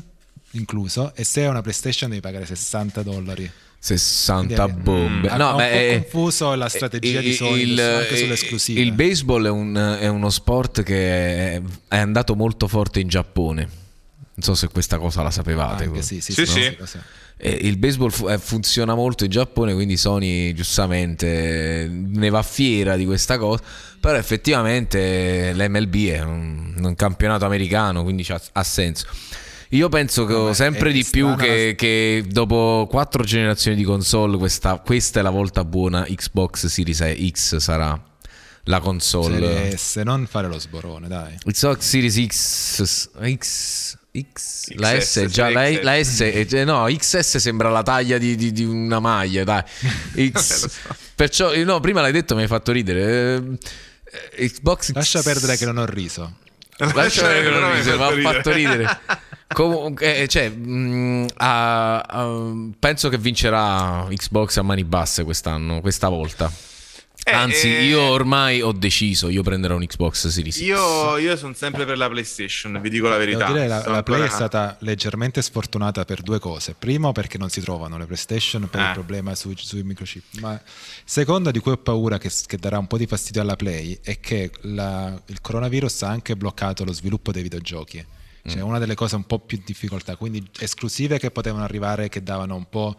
incluso, 0.51 1.13
e 1.13 1.25
se 1.25 1.41
hai 1.41 1.49
una 1.49 1.61
PlayStation 1.61 2.09
devi 2.09 2.21
pagare 2.21 2.45
60 2.45 3.03
dollari. 3.03 3.51
60 3.77 4.63
Quindi, 4.63 4.81
bombe. 4.81 5.27
Ha- 5.27 5.35
No, 5.35 5.55
beh, 5.57 5.69
po' 5.69 5.75
eh, 5.75 5.99
confuso 6.01 6.55
la 6.55 6.69
strategia 6.69 7.19
di 7.19 7.27
il- 7.27 7.33
Sony 7.35 7.61
il- 7.63 7.79
anche 7.81 8.15
sulle 8.15 8.29
eh, 8.29 8.33
esclusive. 8.33 8.79
Il 8.79 8.93
baseball 8.93 9.45
è, 9.45 9.49
un- 9.49 9.97
è 9.99 10.07
uno 10.07 10.29
sport 10.29 10.83
che 10.83 11.55
è, 11.55 11.61
è 11.89 11.97
andato 11.97 12.33
molto 12.33 12.69
forte 12.69 13.01
in 13.01 13.09
Giappone. 13.09 13.61
Non 14.35 14.41
so 14.43 14.55
se 14.55 14.69
questa 14.69 14.97
cosa 14.97 15.21
la 15.21 15.29
sapevate. 15.31 15.83
Anche 15.83 16.01
sì, 16.01 16.21
sì, 16.21 16.31
Sì, 16.31 16.45
sì, 16.45 16.77
sì. 16.85 16.97
Eh, 17.37 17.49
il 17.49 17.77
baseball 17.77 18.11
eh, 18.29 18.37
funziona 18.37 18.95
molto 18.95 19.25
in 19.25 19.29
Giappone, 19.29 19.73
quindi 19.73 19.97
Sony 19.97 20.53
giustamente 20.53 21.83
eh, 21.83 21.87
ne 21.89 22.29
va 22.29 22.41
fiera 22.43 22.95
di 22.95 23.05
questa 23.05 23.37
cosa. 23.37 23.61
Però 23.99 24.17
effettivamente 24.17 25.51
l'MLB 25.53 25.95
è 26.09 26.21
un, 26.21 26.75
un 26.77 26.95
campionato 26.95 27.45
americano, 27.45 28.03
quindi 28.03 28.25
ha 28.51 28.63
senso. 28.63 29.07
Io 29.69 29.89
penso 29.89 30.25
che 30.25 30.33
ma 30.33 30.53
sempre 30.53 30.91
di 30.91 31.03
più 31.03 31.35
che, 31.35 31.67
la- 31.69 31.73
che 31.73 32.23
dopo 32.27 32.87
quattro 32.89 33.23
generazioni 33.23 33.75
di 33.75 33.83
console, 33.83 34.37
questa, 34.37 34.77
questa 34.77 35.19
è 35.19 35.23
la 35.23 35.31
volta 35.31 35.65
buona. 35.65 36.03
Xbox 36.07 36.67
Series 36.67 37.03
X 37.31 37.57
sarà 37.57 37.99
la 38.65 38.79
console. 38.79 39.39
Serie 39.39 39.77
S, 39.77 39.95
non 39.97 40.27
fare 40.27 40.47
lo 40.47 40.59
sborone, 40.59 41.07
dai. 41.07 41.35
Xbox 41.43 41.79
Series 41.79 42.25
X, 42.27 43.09
X, 43.37 43.97
X, 44.31 44.73
la 44.75 44.97
XS, 44.97 45.03
S, 45.03 45.17
è 45.19 45.25
già, 45.25 45.49
la, 45.49 45.81
la 45.81 46.03
S, 46.03 46.21
è 46.21 46.63
no, 46.63 46.85
XS 46.85 47.37
sembra 47.37 47.69
la 47.69 47.83
taglia 47.83 48.17
di, 48.17 48.35
di- 48.35 48.51
di 48.51 48.63
una 48.63 48.99
maglia, 48.99 49.43
dai. 49.43 49.63
X, 50.31 50.69
perciò, 51.15 51.55
no, 51.63 51.79
prima 51.79 52.01
l'hai 52.01 52.11
detto, 52.11 52.35
mi 52.35 52.41
hai 52.41 52.47
fatto 52.47 52.71
ridere. 52.71 53.57
Eh, 54.37 54.49
Xbox 54.49 54.91
X- 54.91 54.93
Lascia 54.93 55.21
perdere 55.21 55.57
che 55.57 55.65
non 55.65 55.77
ho 55.77 55.85
riso. 55.85 56.37
Lascia 56.77 57.23
perdere 57.23 57.43
che 57.43 57.59
non 57.59 57.73
rise, 57.73 57.91
hai 57.91 58.17
mi 58.17 58.25
ha 58.25 58.31
fatto 58.31 58.51
ridere. 58.51 58.99
Comunque, 59.47 60.21
eh, 60.21 60.27
cioè, 60.27 60.49
mh, 60.49 61.27
ah, 61.37 61.99
ah, 61.99 62.53
penso 62.79 63.09
che 63.09 63.17
vincerà 63.17 64.05
Xbox 64.09 64.57
a 64.57 64.61
mani 64.63 64.83
basse 64.83 65.23
quest'anno, 65.23 65.81
questa 65.81 66.09
volta. 66.09 66.51
Eh, 67.27 67.31
Anzi, 67.33 67.75
eh, 67.75 67.85
io 67.85 68.01
ormai 68.01 68.61
ho 68.61 68.71
deciso, 68.71 69.29
io 69.29 69.41
prenderò 69.41 69.75
un 69.75 69.83
Xbox 69.83 70.27
Series 70.27 70.57
X. 70.57 70.61
Io, 70.61 71.17
io 71.17 71.35
sono 71.35 71.55
sempre 71.55 71.83
per 71.83 71.97
la 71.97 72.07
PlayStation, 72.07 72.79
vi 72.79 72.89
dico 72.91 73.07
la 73.07 73.17
verità. 73.17 73.47
Devo 73.47 73.53
dire, 73.53 73.67
la, 73.67 73.83
la 73.87 74.03
Play 74.03 74.21
è 74.21 74.29
stata 74.29 74.77
leggermente 74.81 75.41
sfortunata 75.41 76.05
per 76.05 76.21
due 76.21 76.37
cose. 76.37 76.75
Primo, 76.77 77.13
perché 77.13 77.39
non 77.39 77.49
si 77.49 77.61
trovano 77.61 77.97
le 77.97 78.05
PlayStation 78.05 78.69
per 78.69 78.79
Eh. 78.79 78.85
il 78.85 78.91
problema 78.93 79.33
sui, 79.33 79.55
sui 79.57 79.81
microchip. 79.81 80.37
Ma 80.39 80.61
secondo, 81.03 81.49
di 81.49 81.57
cui 81.57 81.71
ho 81.71 81.77
paura 81.77 82.19
che, 82.19 82.29
che 82.45 82.57
darà 82.57 82.77
un 82.77 82.85
po' 82.85 82.97
di 82.99 83.07
fastidio 83.07 83.41
alla 83.41 83.55
Play, 83.55 83.97
è 84.03 84.19
che 84.19 84.51
la- 84.61 85.19
il 85.25 85.41
coronavirus 85.41 86.03
ha 86.03 86.09
anche 86.09 86.35
bloccato 86.35 86.83
lo 86.83 86.93
sviluppo 86.93 87.31
dei 87.31 87.41
videogiochi. 87.41 88.05
Cioè, 88.47 88.61
una 88.61 88.77
delle 88.77 88.93
cose 88.93 89.15
un 89.15 89.25
po' 89.25 89.39
più 89.39 89.57
in 89.57 89.63
difficoltà. 89.65 90.15
Quindi 90.15 90.47
esclusive 90.59 91.17
che 91.17 91.31
potevano 91.31 91.63
arrivare, 91.63 92.09
che 92.09 92.21
davano 92.21 92.55
un 92.55 92.69
po' 92.69 92.95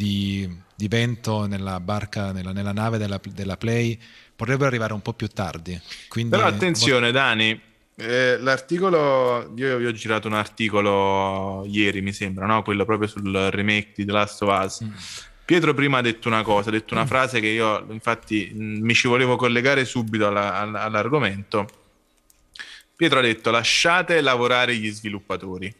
di, 0.00 0.48
di 0.76 0.86
vento 0.86 1.46
nella 1.46 1.80
barca, 1.80 2.30
nella, 2.30 2.52
nella 2.52 2.72
nave 2.72 2.96
della, 2.96 3.20
della 3.32 3.56
Play, 3.56 3.98
potrebbero 4.36 4.68
arrivare 4.68 4.92
un 4.92 5.02
po' 5.02 5.14
più 5.14 5.26
tardi. 5.26 5.78
Quindi, 6.08 6.30
Però 6.36 6.46
attenzione, 6.46 7.10
Dani. 7.10 7.60
eh, 7.96 8.38
l'articolo, 8.38 9.52
io 9.56 9.76
vi 9.78 9.86
ho 9.86 9.92
girato 9.92 10.28
un 10.28 10.34
articolo 10.34 11.64
ieri, 11.66 12.02
mi 12.02 12.12
sembra, 12.12 12.46
no? 12.46 12.62
quello 12.62 12.84
proprio 12.84 13.08
sul 13.08 13.32
remake 13.50 13.90
di 13.96 14.04
The 14.04 14.12
Last 14.12 14.40
of 14.42 14.64
Us. 14.64 14.84
Mm. 14.84 14.92
Pietro 15.44 15.74
prima 15.74 15.98
ha 15.98 16.02
detto 16.02 16.28
una 16.28 16.42
cosa, 16.44 16.68
ha 16.68 16.72
detto 16.72 16.94
una 16.94 17.04
frase 17.04 17.40
che 17.40 17.48
io 17.48 17.84
infatti 17.90 18.52
mh, 18.54 18.62
mi 18.84 18.94
ci 18.94 19.08
volevo 19.08 19.34
collegare 19.34 19.84
subito 19.84 20.28
alla- 20.28 20.54
alla- 20.54 20.82
all'argomento. 20.82 21.68
Pietro 22.94 23.18
ha 23.18 23.22
detto 23.22 23.50
lasciate 23.50 24.20
lavorare 24.20 24.76
gli 24.76 24.88
sviluppatori, 24.90 25.74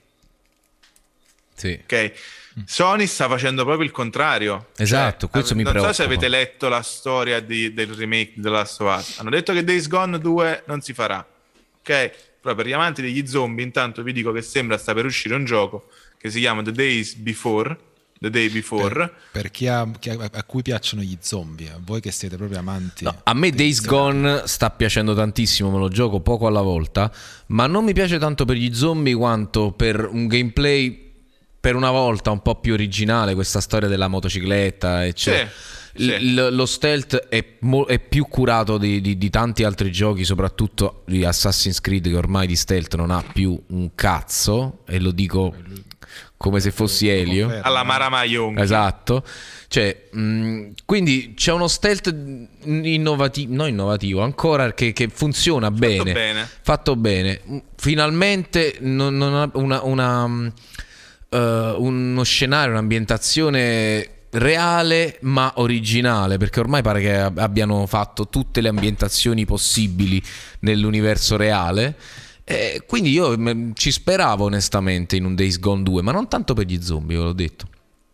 Sì. 1.55 1.79
ok? 1.83 2.13
Sony 2.65 3.07
sta 3.07 3.29
facendo 3.29 3.65
proprio 3.65 3.85
il 3.87 3.93
contrario. 3.93 4.69
Esatto, 4.77 5.21
Cioè, 5.27 5.31
questo 5.31 5.55
mi 5.55 5.63
non 5.63 5.73
so 5.73 5.79
se 5.79 6.05
preoccupa. 6.05 6.05
avete 6.05 6.29
letto 6.29 6.69
la 6.69 6.83
storia 6.83 7.41
di- 7.41 7.73
del 7.73 7.89
remake 7.95 8.33
di 8.37 8.41
The 8.43 8.49
Last 8.49 8.81
of 8.81 8.99
Us. 8.99 9.19
Hanno 9.19 9.31
detto 9.31 9.53
che 9.53 9.63
Days 9.65 9.87
Gone 9.89 10.19
2 10.19 10.65
non 10.67 10.81
si 10.81 10.93
farà. 10.93 11.19
Ok? 11.81 12.11
Però 12.41 12.55
per 12.55 12.67
gli 12.67 12.73
amanti 12.73 13.03
degli 13.03 13.27
zombie, 13.27 13.65
intanto 13.65 14.03
vi 14.03 14.13
dico 14.13 14.33
che 14.33 14.43
sembra 14.43 14.79
sta 14.79 14.95
per 14.95 15.05
uscire 15.05 15.35
un 15.35 15.45
gioco 15.45 15.89
che 16.19 16.31
si 16.31 16.41
chiama 16.41 16.63
The 16.63 16.73
Days 16.73 17.15
Before. 17.15 17.79
The 18.23 18.29
Day 18.29 18.51
Before. 18.51 18.93
per, 18.93 19.15
per 19.33 19.51
chi, 19.51 19.67
ha- 19.67 19.89
chi 19.99 20.11
ha- 20.11 20.29
a 20.31 20.45
cui 20.45 20.61
piacciono 20.61 21.01
gli 21.01 21.17
zombie, 21.23 21.71
a 21.71 21.79
voi 21.83 22.03
che 22.03 22.11
siete 22.11 22.37
proprio 22.37 22.59
amanti. 22.59 23.05
No, 23.05 23.19
a 23.25 23.33
me 23.33 23.51
Days 23.51 23.81
Gone 23.83 24.43
sta 24.45 24.69
piacendo 24.69 25.15
tantissimo, 25.15 25.71
me 25.71 25.79
lo 25.79 25.89
gioco 25.89 26.21
poco 26.21 26.47
alla 26.47 26.61
volta, 26.61 27.11
ma 27.47 27.67
non 27.67 27.83
mi 27.83 27.95
piace 27.95 28.19
tanto 28.19 28.45
per 28.45 28.57
gli 28.57 28.75
zombie 28.75 29.15
quanto 29.15 29.73
per 29.73 30.07
un 30.07 30.27
gameplay 30.27 31.10
per 31.61 31.75
una 31.77 31.91
volta 31.91 32.31
un 32.31 32.41
po' 32.41 32.55
più 32.57 32.73
originale, 32.73 33.35
questa 33.35 33.61
storia 33.61 33.89
della 33.89 34.09
motocicletta, 34.09 35.05
eccetera. 35.07 35.49
Sì, 35.95 36.05
sì. 36.05 36.33
L- 36.35 36.49
lo 36.55 36.67
stealth 36.67 37.17
è, 37.29 37.45
mo- 37.61 37.85
è 37.87 37.99
più 37.99 38.27
curato 38.29 38.79
di, 38.79 39.01
di- 39.01 39.19
di 39.19 39.29
tanti 39.31 39.65
altri 39.65 39.93
giochi, 39.93 40.25
soprattutto 40.25 41.03
di 41.07 41.25
Assassin's 41.25 41.81
Creed, 41.81 42.09
che 42.09 42.17
ormai 42.17 42.47
di 42.47 42.57
stealth 42.57 42.95
non 42.95 43.11
ha 43.11 43.23
più 43.23 43.61
un 43.69 43.91
cazzo, 43.95 44.79
e 44.87 44.99
lo 45.01 45.11
dico 45.11 45.55
come 46.37 46.61
se 46.61 46.71
fossi 46.71 47.07
Elio. 47.09 47.61
Alla 47.61 47.83
Marama 47.83 48.25
Young. 48.25 48.59
Esatto. 48.59 49.23
Cioè, 49.69 50.09
mh, 50.13 50.69
quindi 50.87 51.35
c'è 51.37 51.53
uno 51.53 51.69
stealth 51.69 52.15
innovativo, 52.65 53.55
no 53.55 53.67
innovativo, 53.67 54.23
ancora 54.23 54.73
che, 54.73 54.93
che 54.95 55.09
funziona 55.13 55.71
bene. 55.71 56.13
bene. 56.13 56.49
Fatto 56.63 56.97
bene. 56.97 57.41
Mm, 57.49 57.59
Finalmente 57.77 58.77
non, 58.81 59.17
non 59.17 59.35
ha 59.35 59.51
una, 59.55 59.83
una, 59.83 60.53
eh, 61.31 61.75
uno 61.79 62.23
scenario, 62.23 62.73
un'ambientazione 62.73 64.19
reale 64.33 65.19
ma 65.23 65.53
originale 65.57 66.37
perché 66.37 66.61
ormai 66.61 66.83
pare 66.83 67.01
che 67.01 67.17
ab- 67.17 67.39
abbiano 67.39 67.85
fatto 67.87 68.29
tutte 68.29 68.61
le 68.61 68.69
ambientazioni 68.69 69.47
possibili 69.47 70.23
nell'universo 70.61 71.37
reale. 71.37 71.97
E 72.45 72.83
quindi 72.87 73.11
io 73.11 73.37
mh, 73.39 73.73
ci 73.75 73.93
speravo 73.93 74.45
onestamente 74.45 75.17
in 75.17 75.25
un 75.25 75.35
Days 75.35 75.59
Gone 75.59 75.83
2 75.83 76.03
ma 76.03 76.13
non 76.13 76.29
tanto 76.29 76.55
per 76.55 76.67
gli 76.67 76.81
zombie 76.83 77.17
ve 77.17 77.23
l'ho 77.23 77.33
detto. 77.33 77.69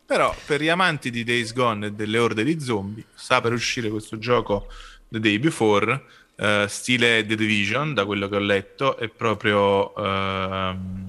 Però 0.06 0.34
per 0.46 0.62
gli 0.62 0.68
amanti 0.68 1.10
di 1.10 1.24
Days 1.24 1.52
Gone 1.52 1.86
e 1.86 1.92
delle 1.92 2.18
orde 2.18 2.44
di 2.44 2.60
zombie, 2.60 3.04
sta 3.14 3.40
per 3.40 3.52
uscire 3.52 3.88
questo 3.88 4.18
gioco 4.18 4.68
The 5.08 5.18
Day 5.18 5.40
Before, 5.40 6.00
eh, 6.36 6.66
stile 6.68 7.26
The 7.26 7.34
Division, 7.34 7.92
da 7.92 8.04
quello 8.04 8.28
che 8.28 8.36
ho 8.36 8.40
letto, 8.40 8.96
è 8.98 9.08
proprio... 9.08 9.92
ehm, 9.96 11.05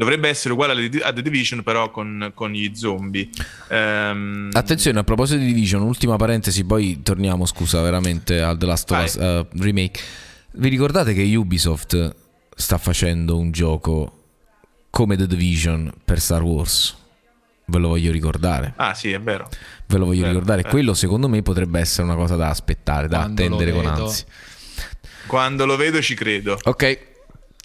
dovrebbe 0.00 0.30
essere 0.30 0.54
uguale 0.54 0.90
a 1.02 1.12
The 1.12 1.20
Division, 1.20 1.62
però 1.62 1.90
con, 1.90 2.32
con 2.34 2.52
gli 2.52 2.74
zombie. 2.74 3.28
Ehm, 3.68 4.48
Attenzione, 4.50 4.98
a 4.98 5.04
proposito 5.04 5.38
di 5.40 5.44
Division, 5.44 5.82
ultima 5.82 6.16
parentesi, 6.16 6.64
poi 6.64 7.02
torniamo, 7.02 7.44
scusa, 7.44 7.82
veramente 7.82 8.40
al 8.40 8.56
The 8.56 8.64
Last 8.64 8.90
of. 8.90 9.04
Us 9.04 9.16
eh, 9.16 9.46
remake. 9.58 10.00
Vi 10.52 10.68
ricordate 10.70 11.12
che 11.12 11.22
Ubisoft 11.36 12.16
sta 12.56 12.78
facendo 12.78 13.36
un 13.36 13.52
gioco 13.52 14.22
come 14.88 15.16
The 15.18 15.26
Division 15.26 15.92
per 16.02 16.18
Star 16.18 16.42
Wars? 16.42 16.96
Ve 17.66 17.78
lo 17.78 17.88
voglio 17.88 18.10
ricordare. 18.10 18.72
Ah 18.76 18.94
sì, 18.94 19.12
è 19.12 19.20
vero. 19.20 19.50
Ve 19.86 19.98
lo 19.98 20.06
voglio 20.06 20.22
Vero, 20.22 20.32
ricordare. 20.32 20.62
vero. 20.62 20.70
Quello 20.70 20.94
secondo 20.94 21.28
me 21.28 21.42
potrebbe 21.42 21.78
essere 21.78 22.04
una 22.04 22.16
cosa 22.16 22.36
da 22.36 22.48
aspettare, 22.48 23.06
da 23.06 23.18
Quando 23.18 23.42
attendere 23.42 23.72
con 23.72 23.84
ansia. 23.86 24.24
Quando 25.26 25.66
lo 25.66 25.76
vedo 25.76 26.00
ci 26.00 26.14
credo. 26.14 26.58
Ok, 26.64 27.09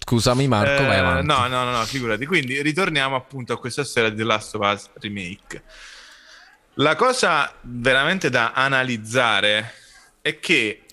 scusami 0.06 0.46
Marco, 0.46 0.84
vai 0.84 0.96
Eh, 0.96 1.00
avanti. 1.00 1.26
No, 1.26 1.48
no, 1.48 1.64
no, 1.64 1.76
no, 1.76 1.84
figurati. 1.84 2.26
Quindi 2.26 2.62
ritorniamo 2.62 3.16
appunto 3.16 3.52
a 3.54 3.58
questa 3.58 3.82
storia 3.82 4.10
di 4.10 4.16
The 4.16 4.22
Last 4.22 4.54
of 4.54 4.72
Us 4.72 4.88
Remake. 5.00 5.62
La 6.74 6.94
cosa 6.94 7.52
veramente 7.62 8.30
da 8.30 8.52
analizzare 8.52 9.72
è 10.22 10.38
che 10.38 10.84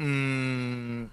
mm, 0.00 1.04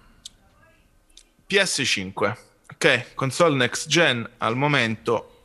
PS5, 1.46 2.36
ok, 2.72 3.14
console 3.14 3.56
next 3.56 3.88
gen 3.88 4.26
al 4.38 4.56
momento 4.56 5.42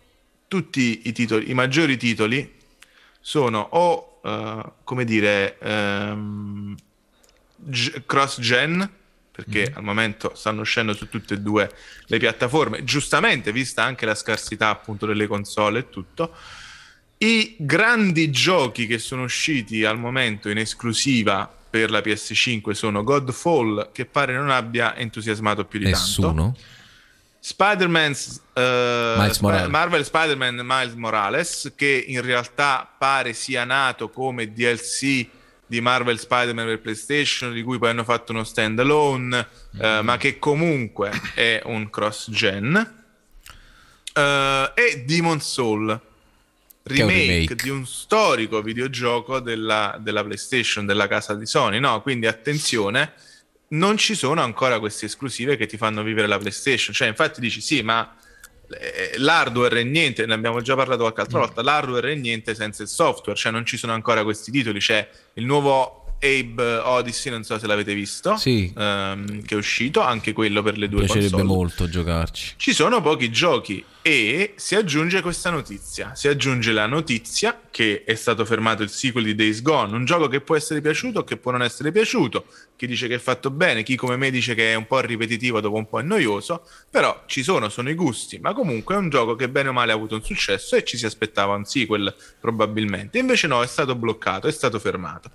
tutti 0.48 1.02
i 1.04 1.12
titoli, 1.12 1.50
i 1.50 1.54
maggiori 1.54 1.98
titoli 1.98 2.58
sono 3.20 3.60
o 3.72 4.22
eh, 4.24 4.72
come 4.86 5.04
dire 5.04 5.58
g- 7.58 8.04
cross 8.06 8.40
gen 8.40 8.90
perché 9.44 9.72
al 9.74 9.84
momento 9.84 10.34
stanno 10.36 10.62
uscendo 10.62 10.94
su 10.94 11.08
tutte 11.08 11.36
e 11.36 11.40
due 11.40 11.72
le 12.06 12.18
piattaforme, 12.18 12.84
giustamente 12.84 13.52
vista 13.52 13.84
anche 13.84 14.06
la 14.06 14.16
scarsità 14.16 14.70
appunto 14.70 15.06
delle 15.06 15.28
console 15.28 15.80
e 15.80 15.90
tutto. 15.90 16.36
I 17.20 17.56
grandi 17.58 18.32
giochi 18.32 18.88
che 18.88 18.98
sono 18.98 19.24
usciti 19.24 19.84
al 19.86 19.98
momento 19.98 20.50
in 20.50 20.58
esclusiva 20.58 21.52
per 21.70 21.92
la 21.92 22.00
PS5 22.00 22.72
sono 22.72 23.04
Godfall, 23.04 23.92
che 23.92 24.06
pare 24.06 24.34
non 24.34 24.50
abbia 24.50 24.96
entusiasmato 24.96 25.66
più 25.66 25.80
di 25.80 25.86
tanto. 25.86 26.00
Nessuno. 26.00 26.56
Spider-Man, 27.42 28.16
eh, 28.54 29.16
Miles 29.18 29.36
Sp-. 29.38 29.68
Marvel 29.68 30.04
Spider-Man 30.04 30.62
Miles 30.64 30.94
Morales, 30.94 31.74
che 31.76 32.04
in 32.08 32.22
realtà 32.22 32.90
pare 32.98 33.34
sia 33.34 33.64
nato 33.64 34.10
come 34.10 34.52
DLC 34.52 35.28
di 35.70 35.82
Marvel 35.82 36.18
Spider-Man 36.18 36.66
per 36.66 36.82
PlayStation, 36.82 37.54
di 37.54 37.62
cui 37.62 37.78
poi 37.78 37.92
hanno 37.92 38.04
fatto 38.04 38.32
uno 38.32 38.44
standalone, 38.44 39.48
eh, 39.80 40.02
ma 40.02 40.18
che 40.18 40.40
comunque 40.40 41.12
è 41.36 41.62
un 41.66 41.92
cross-gen. 41.92 42.96
Eh, 44.12 44.72
e 44.74 45.04
Demon 45.06 45.40
Soul, 45.40 46.02
remake, 46.82 47.26
remake. 47.26 47.56
di 47.56 47.70
un 47.70 47.86
storico 47.86 48.64
videogioco 48.64 49.40
della, 49.40 49.96
della 50.02 50.24
PlayStation, 50.24 50.88
della 50.88 51.08
casa 51.08 51.36
di 51.36 51.46
Sony. 51.46 51.78
No, 51.78 52.02
quindi 52.02 52.26
attenzione, 52.26 53.14
non 53.70 53.96
ci 53.98 54.16
sono 54.16 54.42
ancora 54.42 54.80
queste 54.80 55.06
esclusive 55.06 55.56
che 55.56 55.68
ti 55.68 55.78
fanno 55.78 56.02
vivere 56.02 56.26
la 56.26 56.40
PlayStation. 56.40 56.96
Cioè, 56.96 57.08
infatti 57.08 57.40
dici 57.40 57.62
sì, 57.62 57.84
ma 57.84 58.12
eh, 58.12 58.19
l'hardware 59.18 59.82
è 59.82 59.84
niente, 59.84 60.26
ne 60.26 60.34
abbiamo 60.34 60.62
già 60.62 60.76
parlato 60.76 61.02
qualche 61.02 61.22
altra 61.22 61.40
volta, 61.40 61.62
l'hardware 61.62 62.12
è 62.12 62.16
niente 62.16 62.54
senza 62.56 62.84
il 62.84 62.90
software, 62.90 63.38
cioè 63.38 63.52
non 63.52 63.66
ci 63.66 63.78
sono 63.78 63.94
ancora 63.94 64.24
questi 64.24 64.52
titoli, 64.52 64.80
c'è 64.80 65.08
il 65.34 65.46
nuovo 65.46 65.99
Abe 66.22 66.64
Odyssey, 66.84 67.32
non 67.32 67.44
so 67.44 67.58
se 67.58 67.66
l'avete 67.66 67.94
visto, 67.94 68.36
Sì. 68.38 68.72
ehm, 68.76 69.42
che 69.44 69.56
è 69.56 69.58
uscito, 69.58 70.02
anche 70.02 70.34
quello 70.34 70.62
per 70.62 70.78
le 70.78 70.86
Mi 70.88 70.92
due 70.92 71.00
piacerebbe 71.06 71.30
console. 71.32 71.54
molto 71.54 71.90
giocarci. 71.90 72.54
Ci 72.58 72.74
sono 72.74 73.02
pochi 73.02 73.32
giochi 73.32 73.84
e 74.02 74.54
si 74.58 74.76
aggiunge 74.76 75.22
questa 75.22 75.50
notizia. 75.50 76.14
Si 76.16 76.28
aggiunge 76.28 76.72
la 76.74 76.88
notizia 76.88 77.60
che 77.72 78.04
è 78.06 78.16
stato 78.16 78.44
fermato 78.44 78.84
il 78.84 78.90
sequel 78.90 79.24
di 79.24 79.36
Days 79.36 79.62
Gone, 79.62 79.96
un 79.96 80.04
gioco 80.06 80.28
che 80.28 80.42
può 80.42 80.56
essere 80.58 80.82
piaciuto 80.82 81.20
o 81.20 81.24
che 81.24 81.38
può 81.38 81.52
non 81.52 81.62
essere 81.62 81.92
piaciuto. 81.92 82.46
Chi 82.76 82.86
dice 82.88 83.08
che 83.08 83.16
è 83.16 83.20
fatto 83.20 83.50
bene, 83.50 83.84
chi 83.84 83.96
come 83.96 84.16
me 84.18 84.30
dice 84.30 84.56
che 84.56 84.72
è 84.72 84.76
un 84.76 84.88
po' 84.88 85.00
ripetitivo, 85.00 85.60
dopo 85.62 85.78
un 85.78 85.88
po' 85.88 86.00
è 86.00 86.04
noioso. 86.04 86.66
Però 86.90 87.24
ci 87.28 87.44
sono, 87.44 87.70
sono 87.70 87.90
i 87.90 87.94
gusti. 87.96 88.40
Ma 88.40 88.54
comunque 88.54 88.96
è 88.96 88.98
un 88.98 89.10
gioco 89.10 89.36
che 89.36 89.48
bene 89.50 89.70
o 89.70 89.74
male 89.74 89.92
ha 89.94 89.96
avuto 89.96 90.16
un 90.16 90.24
successo 90.24 90.76
e 90.76 90.84
ci 90.84 90.98
si 90.98 91.06
aspettava 91.06 91.56
un 91.56 91.64
sequel 91.66 92.14
probabilmente. 92.40 93.18
Invece 93.20 93.48
no, 93.48 93.62
è 93.64 93.68
stato 93.68 93.96
bloccato, 93.96 94.48
è 94.48 94.52
stato 94.52 94.80
fermato. 94.80 95.30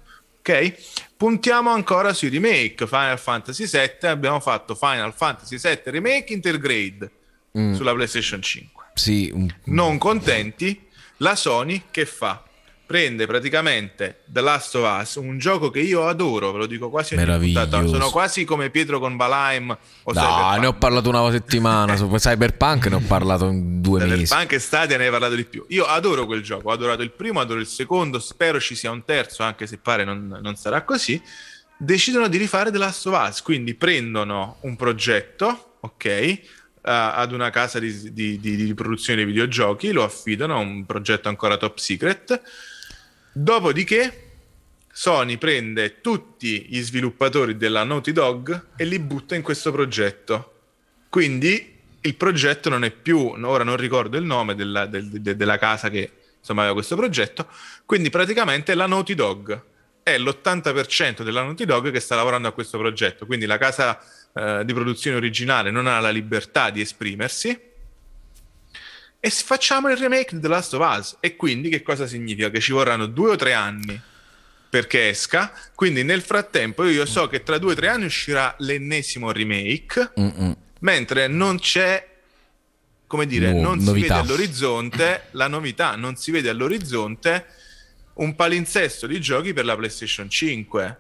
Ok? 0.47 0.75
Puntiamo 1.17 1.71
ancora 1.71 2.13
sui 2.13 2.29
remake. 2.29 2.87
Final 2.87 3.19
Fantasy 3.19 3.67
VII, 3.67 4.09
abbiamo 4.09 4.41
fatto 4.41 4.75
Final 4.75 5.15
Fantasy 5.15 5.57
VII 5.57 5.81
Remake 5.87 6.33
Intergrade. 6.35 7.11
mm. 7.59 7.75
sulla 7.75 7.95
PlayStation 7.95 8.43
5. 8.43 8.85
Sì. 8.95 9.33
Non 9.65 9.99
contenti, 9.99 10.87
la 11.19 11.35
Sony 11.35 11.85
che 11.91 12.05
fa? 12.05 12.44
Prende 12.87 13.27
praticamente 13.27 14.21
The 14.27 14.41
Last 14.41 14.75
of 14.75 15.01
Us, 15.01 15.15
un 15.15 15.39
gioco 15.39 15.71
che 15.71 15.81
io 15.81 16.07
adoro, 16.07 16.53
ve 16.53 16.59
lo 16.59 16.67
dico 16.67 16.91
quasi 16.91 17.15
puntata, 17.17 17.87
sono 17.87 18.11
quasi 18.11 18.45
come 18.45 18.71
Pietro 18.71 18.99
con 18.99 19.17
Valheim 19.17 19.71
o 19.71 20.13
no, 20.13 20.21
Cyberpunk. 20.21 20.61
ne 20.61 20.67
ho 20.67 20.75
parlato 20.75 21.09
una 21.09 21.31
settimana, 21.31 21.97
su 21.97 22.09
Cyberpunk 22.15 22.87
ne 22.87 22.97
ho 22.97 23.03
parlato 23.07 23.47
in 23.47 23.81
due 23.81 24.01
Cyberpunk 24.01 24.11
mesi. 24.11 24.25
Cyberpunk 24.25 24.53
e 24.53 24.59
Stadia 24.59 24.97
ne 24.99 25.05
hai 25.05 25.11
parlato 25.11 25.35
di 25.35 25.45
più. 25.45 25.65
Io 25.69 25.85
adoro 25.85 26.27
quel 26.27 26.43
gioco, 26.43 26.69
ho 26.69 26.73
adorato 26.73 27.03
il 27.03 27.13
primo, 27.13 27.41
adoro 27.41 27.61
il 27.61 27.67
secondo, 27.67 28.19
spero 28.19 28.61
ci 28.61 28.75
sia 28.75 28.91
un 28.91 29.05
terzo, 29.05 29.43
anche 29.43 29.67
se 29.67 29.79
pare 29.79 30.05
non, 30.05 30.39
non 30.43 30.57
sarà 30.57 30.83
così. 30.83 31.21
Decidono 31.77 32.29
di 32.29 32.37
rifare 32.37 32.71
The 32.71 32.79
Last 32.79 33.07
of 33.07 33.29
Us, 33.29 33.43
quindi 33.43 33.75
prendono 33.75 34.59
un 34.61 34.77
progetto, 34.77 35.77
ok, 35.81 36.41
ad 36.87 37.33
una 37.33 37.49
casa 37.49 37.79
di, 37.79 38.13
di, 38.13 38.39
di, 38.39 38.57
di, 38.57 38.75
produzione 38.75 39.21
di 39.21 39.27
videogiochi, 39.27 39.91
lo 39.91 40.05
affidano 40.05 40.55
a 40.55 40.59
un 40.59 40.85
progetto 40.85 41.31
ancora 41.31 41.57
top 41.57 41.79
secret 41.79 42.43
Dopodiché 43.37 44.31
Sony 44.93 45.39
prende 45.39 46.01
tutti 46.01 46.67
gli 46.69 46.81
sviluppatori 46.81 47.57
della 47.57 47.83
Naughty 47.83 48.13
Dog 48.13 48.67
e 48.77 48.85
li 48.85 49.01
butta 49.01 49.35
in 49.35 49.43
questo 49.43 49.73
progetto. 49.73 50.53
Quindi 51.09 51.77
il 52.01 52.15
progetto 52.15 52.69
non 52.69 52.85
è 52.85 52.93
più, 52.93 53.19
ora 53.19 53.65
non 53.65 53.77
ricordo 53.77 54.17
il 54.17 54.23
nome 54.23 54.55
della, 54.55 54.87
del, 54.87 55.21
de, 55.21 55.35
della 55.35 55.59
casa 55.59 55.91
che 55.91 56.13
insomma 56.39 56.61
aveva 56.61 56.77
questo 56.77 56.95
progetto, 56.95 57.49
quindi 57.85 58.09
praticamente 58.09 58.73
la 58.77 58.87
Naughty 58.87 59.15
Dog 59.15 59.63
è 60.05 60.17
l'80% 60.17 61.23
della 61.23 61.43
Naughty 61.43 61.65
Dog 61.65 61.91
che 61.91 61.99
sta 61.99 62.15
lavorando 62.15 62.47
a 62.47 62.53
questo 62.53 62.79
progetto, 62.79 63.27
quindi 63.27 63.47
la 63.47 63.59
casa 63.59 63.99
eh, 64.33 64.63
di 64.65 64.73
produzione 64.73 65.17
originale 65.17 65.73
non 65.73 65.89
ha 65.89 65.99
la 65.99 66.11
libertà 66.11 66.71
di 66.71 66.81
esprimersi 66.81 67.73
e 69.25 69.31
facciamo 69.31 69.89
il 69.89 69.97
remake 69.97 70.35
di 70.35 70.41
The 70.43 70.49
Last 70.49 70.75
of 70.75 70.87
Us. 70.99 71.17
E 71.19 71.35
quindi 71.35 71.71
che 71.71 71.81
cosa 71.81 72.07
significa? 72.07 72.51
Che 72.51 72.61
ci 72.61 72.73
vorranno 72.73 73.07
due 73.07 73.31
o 73.31 73.37
tre 73.37 73.55
anni 73.55 73.99
perché 74.69 75.09
esca. 75.09 75.51
Quindi 75.75 76.03
nel 76.03 76.21
frattempo 76.21 76.85
io 76.85 77.07
so 77.07 77.27
che 77.27 77.43
tra 77.43 77.57
due 77.57 77.73
o 77.73 77.75
tre 77.75 77.89
anni 77.89 78.05
uscirà 78.05 78.55
l'ennesimo 78.59 79.33
remake, 79.33 80.13
Mm-mm. 80.21 80.55
mentre 80.81 81.27
non 81.29 81.59
c'è, 81.59 82.07
come 83.07 83.25
dire, 83.25 83.51
no, 83.55 83.63
non 83.63 83.79
novità. 83.79 83.93
si 83.95 84.01
vede 84.01 84.15
all'orizzonte 84.15 85.23
la 85.31 85.49
novità, 85.49 85.97
non 85.97 86.17
si 86.17 86.31
vede 86.31 86.51
all'orizzonte 86.51 87.47
un 88.17 88.37
palinsesto 88.37 89.07
di 89.07 89.23
giochi 89.23 89.55
per 89.55 89.65
la 89.65 89.75
PlayStation 89.75 90.29
5. 90.29 90.99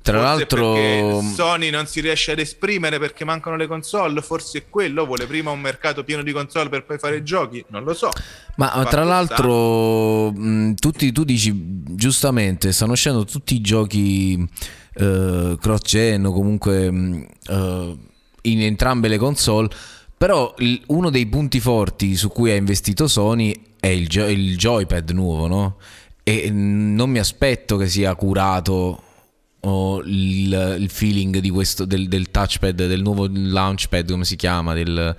Tra 0.00 0.22
l'altro, 0.22 1.20
Sony 1.34 1.68
non 1.68 1.86
si 1.86 2.00
riesce 2.00 2.32
ad 2.32 2.38
esprimere 2.38 2.98
perché 2.98 3.26
mancano 3.26 3.56
le 3.56 3.66
console. 3.66 4.22
Forse 4.22 4.58
è 4.58 4.64
quello. 4.70 5.04
Vuole 5.04 5.26
prima 5.26 5.50
un 5.50 5.60
mercato 5.60 6.02
pieno 6.02 6.22
di 6.22 6.32
console 6.32 6.70
per 6.70 6.84
poi 6.84 6.98
fare 6.98 7.22
giochi. 7.22 7.62
Non 7.68 7.84
lo 7.84 7.92
so. 7.92 8.08
Ma 8.56 8.68
Fatto 8.68 8.88
tra 8.88 9.04
l'altro, 9.04 10.32
mh, 10.32 10.74
tutti, 10.76 11.12
tu 11.12 11.24
dici 11.24 11.52
giustamente: 11.90 12.72
stanno 12.72 12.92
uscendo 12.92 13.24
tutti 13.26 13.54
i 13.54 13.60
giochi 13.60 14.48
uh, 14.94 15.56
cross-gen 15.56 16.24
o 16.24 16.32
comunque 16.32 16.86
uh, 16.86 17.98
in 18.42 18.62
entrambe 18.62 19.08
le 19.08 19.18
console. 19.18 19.68
Però 20.16 20.54
il, 20.58 20.80
uno 20.86 21.10
dei 21.10 21.26
punti 21.26 21.60
forti 21.60 22.16
su 22.16 22.28
cui 22.30 22.50
ha 22.50 22.56
investito 22.56 23.06
Sony 23.08 23.54
è 23.78 23.88
il, 23.88 24.08
il 24.30 24.56
joypad 24.56 25.10
nuovo, 25.10 25.46
no? 25.46 25.76
E 26.22 26.50
non 26.50 27.10
mi 27.10 27.18
aspetto 27.18 27.76
che 27.76 27.88
sia 27.88 28.14
curato 28.14 29.02
o 29.60 30.02
il, 30.04 30.76
il 30.78 30.90
feeling 30.90 31.40
questo, 31.50 31.84
del, 31.84 32.08
del, 32.08 32.30
touchpad, 32.30 32.86
del 32.86 33.02
nuovo 33.02 33.28
launchpad, 33.30 34.10
come 34.10 34.24
si 34.24 34.36
chiama, 34.36 34.74
del, 34.74 35.16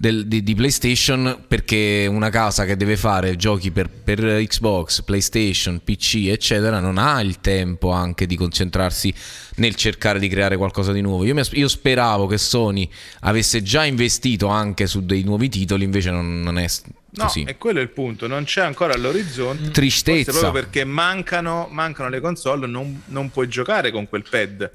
del, 0.00 0.28
di, 0.28 0.44
di, 0.44 0.54
PlayStation, 0.54 1.44
perché 1.46 2.06
una 2.08 2.30
casa 2.30 2.64
che 2.64 2.76
deve 2.76 2.96
fare 2.96 3.34
giochi 3.34 3.72
per, 3.72 3.90
per, 3.90 4.20
Xbox, 4.20 5.02
PlayStation, 5.02 5.80
PC, 5.82 6.28
eccetera, 6.28 6.78
non 6.78 6.98
ha 6.98 7.20
il 7.20 7.40
tempo 7.40 7.90
anche 7.90 8.24
di 8.26 8.36
concentrarsi 8.36 9.12
nel 9.56 9.74
cercare 9.74 10.20
di 10.20 10.28
creare 10.28 10.56
qualcosa 10.56 10.92
di 10.92 11.00
nuovo. 11.00 11.24
Io, 11.24 11.34
mi, 11.34 11.42
io 11.50 11.68
speravo 11.68 12.26
che 12.26 12.38
Sony 12.38 12.88
avesse 13.20 13.60
già 13.62 13.84
investito 13.84 14.46
anche 14.46 14.86
su 14.86 15.04
dei 15.04 15.24
nuovi 15.24 15.48
titoli, 15.48 15.82
invece 15.82 16.10
non, 16.12 16.42
non 16.42 16.58
è 16.58 16.66
No, 17.10 17.24
Così. 17.24 17.42
è 17.44 17.56
quello 17.56 17.80
il 17.80 17.88
punto, 17.88 18.26
non 18.26 18.44
c'è 18.44 18.60
ancora 18.60 18.92
all'orizzonte. 18.92 19.70
Tristezza. 19.70 20.30
proprio 20.30 20.52
perché 20.52 20.84
mancano, 20.84 21.66
mancano 21.70 22.10
le 22.10 22.20
console, 22.20 22.66
non, 22.66 23.02
non, 23.06 23.30
puoi 23.30 23.48
giocare 23.48 23.90
con 23.90 24.06
quel 24.08 24.24
pad, 24.28 24.70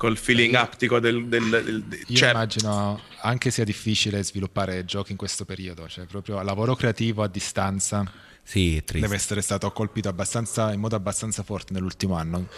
col 0.00 0.16
feeling 0.16 0.54
aptico 0.54 0.98
del... 0.98 1.26
del, 1.26 1.50
del, 1.50 1.82
del 1.82 2.04
Io 2.06 2.16
cioè... 2.16 2.30
immagino 2.30 3.02
anche 3.20 3.50
sia 3.50 3.64
difficile 3.64 4.24
sviluppare 4.24 4.86
giochi 4.86 5.10
in 5.10 5.18
questo 5.18 5.44
periodo, 5.44 5.86
cioè 5.88 6.06
proprio 6.06 6.40
lavoro 6.40 6.74
creativo 6.74 7.22
a 7.22 7.28
distanza. 7.28 8.10
Sì, 8.42 8.82
deve 8.90 9.14
essere 9.14 9.42
stato 9.42 9.70
colpito 9.72 10.08
in 10.08 10.80
modo 10.80 10.96
abbastanza 10.96 11.42
forte 11.42 11.74
nell'ultimo 11.74 12.14
anno. 12.14 12.48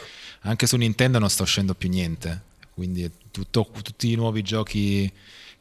Anche 0.42 0.68
su 0.68 0.76
Nintendo 0.76 1.18
non 1.18 1.28
sta 1.30 1.42
uscendo 1.42 1.74
più 1.74 1.88
niente, 1.88 2.42
quindi 2.74 3.10
tutto, 3.32 3.68
tutti 3.82 4.12
i 4.12 4.14
nuovi 4.14 4.42
giochi 4.42 5.12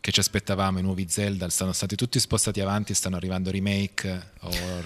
che 0.02 0.12
ci 0.12 0.20
aspettavamo, 0.20 0.80
i 0.80 0.82
nuovi 0.82 1.06
Zelda, 1.08 1.48
sono 1.52 1.74
stati 1.74 1.96
tutti 1.96 2.20
spostati 2.20 2.60
avanti, 2.60 2.96
stanno 2.96 3.18
arrivando 3.18 3.52
remake. 3.52 4.32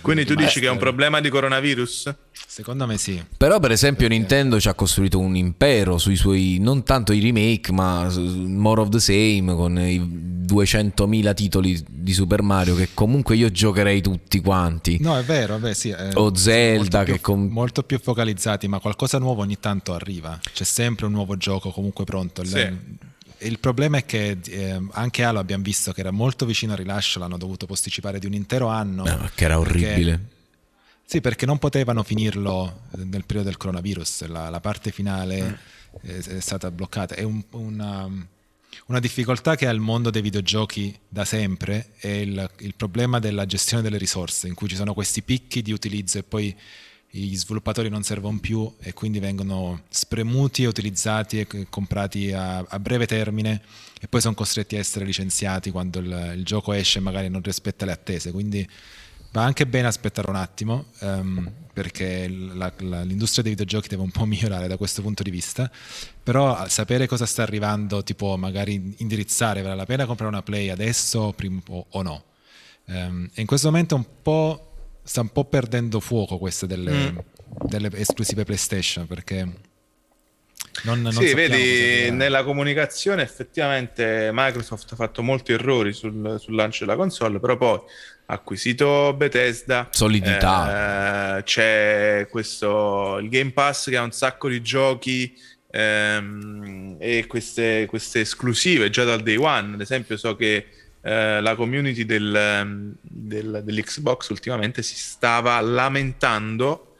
Quindi 0.02 0.26
tu 0.26 0.36
dici 0.36 0.60
che 0.60 0.68
è 0.68 0.70
un 0.70 0.78
problema 0.78 1.22
di 1.22 1.30
coronavirus? 1.30 2.14
Secondo 2.46 2.86
me 2.86 2.98
sì. 2.98 3.24
Però 3.38 3.60
per 3.60 3.72
esempio 3.72 4.10
Perché... 4.10 4.20
Nintendo 4.20 4.60
ci 4.60 4.68
ha 4.68 4.74
costruito 4.74 5.18
un 5.18 5.38
impero 5.38 5.98
sui 5.98 6.18
suoi, 6.18 6.58
non 6.60 6.84
tanto 6.84 7.14
i 7.14 7.22
remake, 7.22 7.72
ma 7.72 8.12
more 8.18 8.82
of 8.82 8.90
the 8.90 9.00
same, 9.00 9.56
con 9.56 9.80
i 9.80 10.00
200.000 10.46 11.34
titoli 11.34 11.82
di 11.90 12.14
Super 12.14 12.42
Mario 12.42 12.76
che 12.76 12.90
comunque 12.94 13.38
io 13.38 13.50
giocherei 13.50 14.02
tutti 14.02 14.42
quanti. 14.42 14.98
No, 15.00 15.18
è 15.18 15.24
vero, 15.24 15.58
beh, 15.58 15.74
sì, 15.74 15.92
eh, 15.92 16.10
o 16.16 16.36
Zelda 16.36 16.98
molto 16.98 17.04
che 17.06 17.12
più, 17.14 17.22
com... 17.22 17.48
molto 17.50 17.84
più 17.84 18.00
focalizzati, 18.00 18.68
ma 18.68 18.80
qualcosa 18.80 19.18
nuovo 19.18 19.44
ogni 19.44 19.60
tanto 19.62 19.94
arriva. 19.94 20.38
C'è 20.52 20.66
sempre 20.66 21.06
un 21.06 21.14
nuovo 21.14 21.38
gioco 21.38 21.72
comunque 21.72 22.04
pronto. 22.04 22.44
Sì 22.44 23.14
il 23.46 23.60
problema 23.60 23.98
è 23.98 24.06
che 24.06 24.38
eh, 24.44 24.82
anche 24.92 25.24
Halo 25.24 25.40
abbiamo 25.40 25.64
visto 25.64 25.92
che 25.92 26.02
era 26.02 26.12
molto 26.12 26.46
vicino 26.46 26.74
al 26.74 26.78
rilascio, 26.78 27.20
l'hanno 27.20 27.38
dovuto 27.38 27.66
posticipare 27.66 28.20
di 28.20 28.26
un 28.26 28.34
intero 28.34 28.68
anno. 28.68 29.04
No, 29.04 29.30
che 29.34 29.46
era 29.46 29.60
orribile. 29.60 30.12
Perché, 30.12 30.34
sì, 31.06 31.22
perché 31.22 31.46
non 31.46 31.60
potevano 31.60 32.04
finirlo 32.04 32.82
nel 32.96 33.26
periodo 33.26 33.50
del 33.50 33.58
coronavirus, 33.58 34.26
la, 34.26 34.50
la 34.50 34.60
parte 34.60 34.92
finale 34.92 35.42
mm. 35.42 36.10
è, 36.10 36.18
è, 36.18 36.40
stata 36.40 36.72
bloccata. 36.72 37.16
È 37.16 37.24
un, 37.24 37.44
una, 37.52 38.10
una, 38.88 39.00
difficoltà 39.00 39.56
che 39.56 39.68
ha 39.68 39.72
il 39.72 39.80
mondo 39.80 40.10
dei 40.10 40.22
videogiochi 40.22 40.98
da 41.08 41.24
sempre, 41.24 41.92
è 41.98 42.08
il, 42.08 42.50
il 42.60 42.74
problema 42.76 43.20
della 43.20 43.46
gestione 43.46 43.84
delle 43.84 43.98
risorse, 43.98 44.48
in 44.48 44.56
cui 44.56 44.68
ci 44.68 44.76
sono 44.76 44.94
questi 44.94 45.22
picchi 45.22 45.62
di 45.62 45.72
utilizzo 45.72 46.18
e 46.18 46.24
poi 46.24 46.56
gli 47.20 47.38
sviluppatori 47.38 47.88
non 47.90 48.04
servono 48.04 48.40
più 48.40 48.70
e 48.80 48.94
quindi 48.94 49.20
vengono 49.20 49.84
spremuti 49.90 50.64
e 50.64 50.68
utilizzati 50.68 51.40
e 51.40 51.68
comprati 51.70 52.34
a, 52.34 52.58
a 52.58 52.80
breve 52.80 53.06
termine 53.06 53.62
e 54.02 54.08
poi 54.08 54.20
sono 54.20 54.34
costretti 54.34 54.76
a 54.76 54.80
essere 54.80 55.06
licenziati 55.06 55.72
quando 55.72 56.00
il, 56.00 56.34
il, 56.36 56.44
gioco 56.44 56.74
esce 56.74 57.00
e 57.00 57.02
magari 57.02 57.30
non 57.30 57.42
rispetta 57.42 57.86
le 57.86 57.94
attese. 57.94 58.32
Quindi 58.32 58.68
va 59.32 59.44
anche 59.44 59.66
bene 59.66 59.88
aspettare 59.88 60.30
un 60.30 60.36
attimo 60.36 60.88
um, 61.00 61.50
perché 61.72 62.28
la, 62.28 62.72
la, 62.80 63.04
l'industria 63.04 63.44
dei 63.44 63.54
videogiochi 63.54 63.88
deve 63.88 64.02
un 64.02 64.12
po' 64.12 64.24
migliorare 64.26 64.68
da 64.68 64.76
questo 64.76 65.02
punto 65.02 65.24
di 65.24 65.32
vista, 65.32 65.72
però 66.22 66.68
sapere 66.68 67.08
cosa 67.08 67.26
sta 67.26 67.44
arrivando 67.44 68.04
ti 68.04 68.14
può 68.14 68.36
magari 68.36 68.96
indirizzare, 68.98 69.62
vale 69.62 69.76
la 69.76 69.86
pena 69.86 70.06
comprare 70.06 70.32
una 70.32 70.44
Play 70.44 70.70
adesso 70.70 71.34
o, 71.70 71.86
o 71.90 72.02
no. 72.02 72.24
Um, 72.88 73.30
e 73.34 73.42
in 73.42 73.48
questo 73.48 73.72
momento 73.72 73.96
un 73.96 74.06
po' 74.22 74.74
sta 75.06 75.22
un 75.22 75.30
po' 75.30 75.45
perdendo 75.45 75.99
fuoco 75.99 76.38
queste 76.40 76.65
delle, 76.65 77.11
mm. 77.11 77.18
delle 77.68 77.90
esclusive 77.94 78.44
PlayStation 78.44 79.06
perché 79.06 79.48
non, 80.84 81.02
non 81.02 81.14
sì, 81.14 81.34
vedi, 81.34 82.11
nella 82.11 82.44
comunicazione 82.44 83.22
effettivamente 83.22 84.32
Microsoft 84.34 84.91
ha 84.91 84.95
fatto 84.95 85.22
molti 85.22 85.53
errori 85.53 85.94
sul, 85.94 86.38
sul 86.40 86.56
lancio 86.56 86.86
della 86.86 86.98
console, 86.98 87.40
però 87.40 87.56
poi 87.56 87.80
ha 88.26 88.34
acquisito 88.34 89.14
Bethesda, 89.14 89.88
solidità, 89.91 91.38
eh, 91.38 91.44
c'è 91.44 92.27
questo 92.30 93.19
il 93.19 93.30
Game 93.30 93.52
Pass 93.52 93.90
che 93.90 93.98
ha 93.98 94.02
un 94.02 94.11
sacco 94.11 94.49
di 94.49 94.61
giochi 94.61 95.34
ehm, 95.72 96.98
e 96.99 97.26
queste, 97.27 97.86
queste 97.88 98.22
esclusive 98.22 98.90
già 98.90 99.03
dal 99.03 99.22
day 99.22 99.38
one. 99.38 99.76
Ad 99.76 99.82
esempio, 99.82 100.18
so 100.18 100.36
che 100.36 100.68
eh, 101.06 101.40
la 101.40 101.53
community 101.53 102.03
del, 102.03 102.36
ehm, 102.36 102.95
del, 102.99 103.61
dell'Xbox 103.64 104.30
ultimamente 104.30 104.82
si 104.82 104.95
stava 104.95 105.61
lamentando 105.61 106.95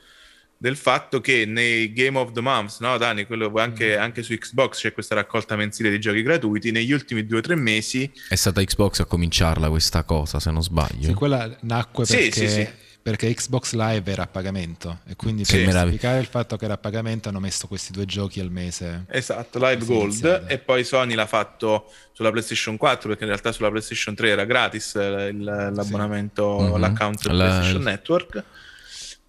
del 0.58 0.76
fatto 0.76 1.20
che 1.22 1.46
nei 1.46 1.92
Game 1.92 2.16
of 2.20 2.32
the 2.32 2.42
Month, 2.42 2.78
no 2.82 2.98
Dani, 3.00 3.26
quello 3.26 3.52
anche, 3.56 3.98
mm. 3.98 4.02
anche, 4.02 4.22
su 4.22 4.36
Xbox 4.36 4.82
c'è 4.82 4.94
questa 4.94 5.16
raccolta 5.16 5.56
mensile 5.56 5.90
di 5.90 6.00
giochi 6.00 6.22
gratuiti, 6.22 6.70
negli 6.70 6.92
ultimi 6.92 7.26
due 7.26 7.40
o 7.40 7.42
tre 7.42 7.56
mesi... 7.56 8.10
È 8.30 8.36
stata 8.36 8.64
Xbox 8.64 9.00
a 9.00 9.06
cominciarla 9.06 9.70
questa 9.70 10.04
cosa, 10.04 10.40
se 10.40 10.52
non 10.52 10.62
sbaglio. 10.62 11.08
Sì, 11.08 11.14
quella 11.14 11.58
nacque 11.62 12.06
perché... 12.06 12.32
Sì, 12.32 12.40
sì, 12.42 12.48
sì 12.48 12.84
perché 13.06 13.32
Xbox 13.32 13.74
Live 13.74 14.12
era 14.12 14.24
a 14.24 14.28
pagamento 14.28 15.02
e 15.06 15.16
quindi 15.16 15.46
Sì. 15.46 15.58
per 15.62 15.72
giustificare 15.74 16.18
il 16.20 16.26
fatto 16.26 16.58
che 16.58 16.66
era 16.66 16.74
a 16.74 16.78
pagamento 16.80 17.30
hanno 17.30 17.40
messo 17.40 17.68
questi 17.68 17.92
due 17.92 18.06
giochi 18.06 18.40
al 18.40 18.50
mese. 18.50 19.06
Esatto, 19.10 19.60
Live 19.60 19.82
Sì, 19.82 19.86
Gold 19.86 20.10
iniziale. 20.10 20.48
e 20.48 20.58
poi 20.58 20.84
Sony 20.84 21.14
l'ha 21.14 21.28
fatto 21.28 21.92
sulla 22.14 22.32
PlayStation 22.32 22.78
4 22.78 23.08
perché 23.10 23.24
in 23.26 23.30
realtà 23.30 23.52
sulla 23.52 23.70
PlayStation 23.70 24.16
3 24.16 24.30
era 24.30 24.44
gratis 24.46 24.96
eh, 24.96 25.28
il- 25.32 25.44
l'abbonamento, 25.44 26.58
Mhm. 26.62 26.80
l'account 26.80 27.28
del 27.28 27.38
La- 27.38 27.46
PlayStation 27.46 27.84
Network. 27.84 28.44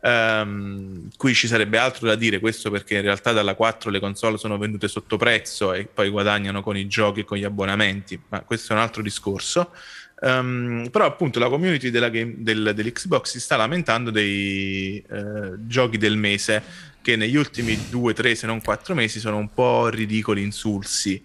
Ehm, 0.01 1.09
qui 1.19 1.35
ci 1.35 1.47
sarebbe 1.47 1.77
altro 1.77 2.07
da 2.07 2.15
dire, 2.15 2.39
questo 2.40 2.70
perché 2.70 2.94
in 2.94 3.03
realtà 3.03 3.32
dalla 3.32 3.55
4 3.55 3.90
le 3.90 4.01
console 4.01 4.39
sono 4.39 4.57
vendute 4.57 4.89
sotto 4.89 5.19
prezzo 5.19 5.74
e 5.74 5.85
poi 5.85 6.09
guadagnano 6.09 6.62
con 6.62 6.78
i 6.78 6.86
giochi 6.86 7.20
e 7.20 7.24
con 7.24 7.36
gli 7.36 7.44
abbonamenti, 7.44 8.19
ma 8.28 8.40
questo 8.40 8.73
è 8.73 8.77
un 8.77 8.81
altro 8.82 9.03
discorso. 9.03 9.70
Ehm, 10.23 10.89
però 10.91 11.05
appunto 11.05 11.39
la 11.39 11.49
community 11.49 11.91
della 11.91 12.09
game- 12.09 12.35
del- 12.39 12.73
dell'Xbox 12.75 13.31
si 13.31 13.41
sta 13.41 13.57
lamentando 13.57 14.11
dei 14.11 15.05
eh, 15.11 15.53
giochi 15.67 15.99
del 15.99 16.17
mese 16.17 16.63
che 17.03 17.17
negli 17.17 17.37
ultimi 17.37 17.79
due, 17.91 18.15
tre, 18.15 18.35
se 18.35 18.47
non 18.47 18.61
quattro 18.63 18.95
mesi 18.95 19.21
sono 19.21 19.37
un 19.37 19.53
po' 19.53 19.89
ridicoli, 19.89 20.43
insulsi. 20.43 21.23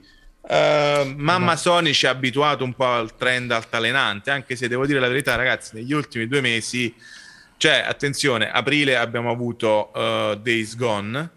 Eh, 0.48 1.14
mamma 1.18 1.56
Sony 1.56 1.94
ci 1.94 2.06
ha 2.06 2.10
abituato 2.12 2.64
un 2.64 2.74
po' 2.74 2.86
al 2.86 3.16
trend 3.16 3.52
altalenante, 3.52 4.30
anche 4.30 4.56
se 4.56 4.68
devo 4.68 4.86
dire 4.86 5.00
la 5.00 5.08
verità, 5.08 5.36
ragazzi, 5.36 5.76
negli 5.76 5.94
ultimi 5.94 6.28
due 6.28 6.42
mesi, 6.42 6.94
cioè, 7.58 7.84
attenzione, 7.88 8.52
aprile 8.52 8.96
abbiamo 8.98 9.32
avuto 9.32 9.92
eh, 9.94 10.40
Days 10.44 10.76
Gone, 10.76 11.30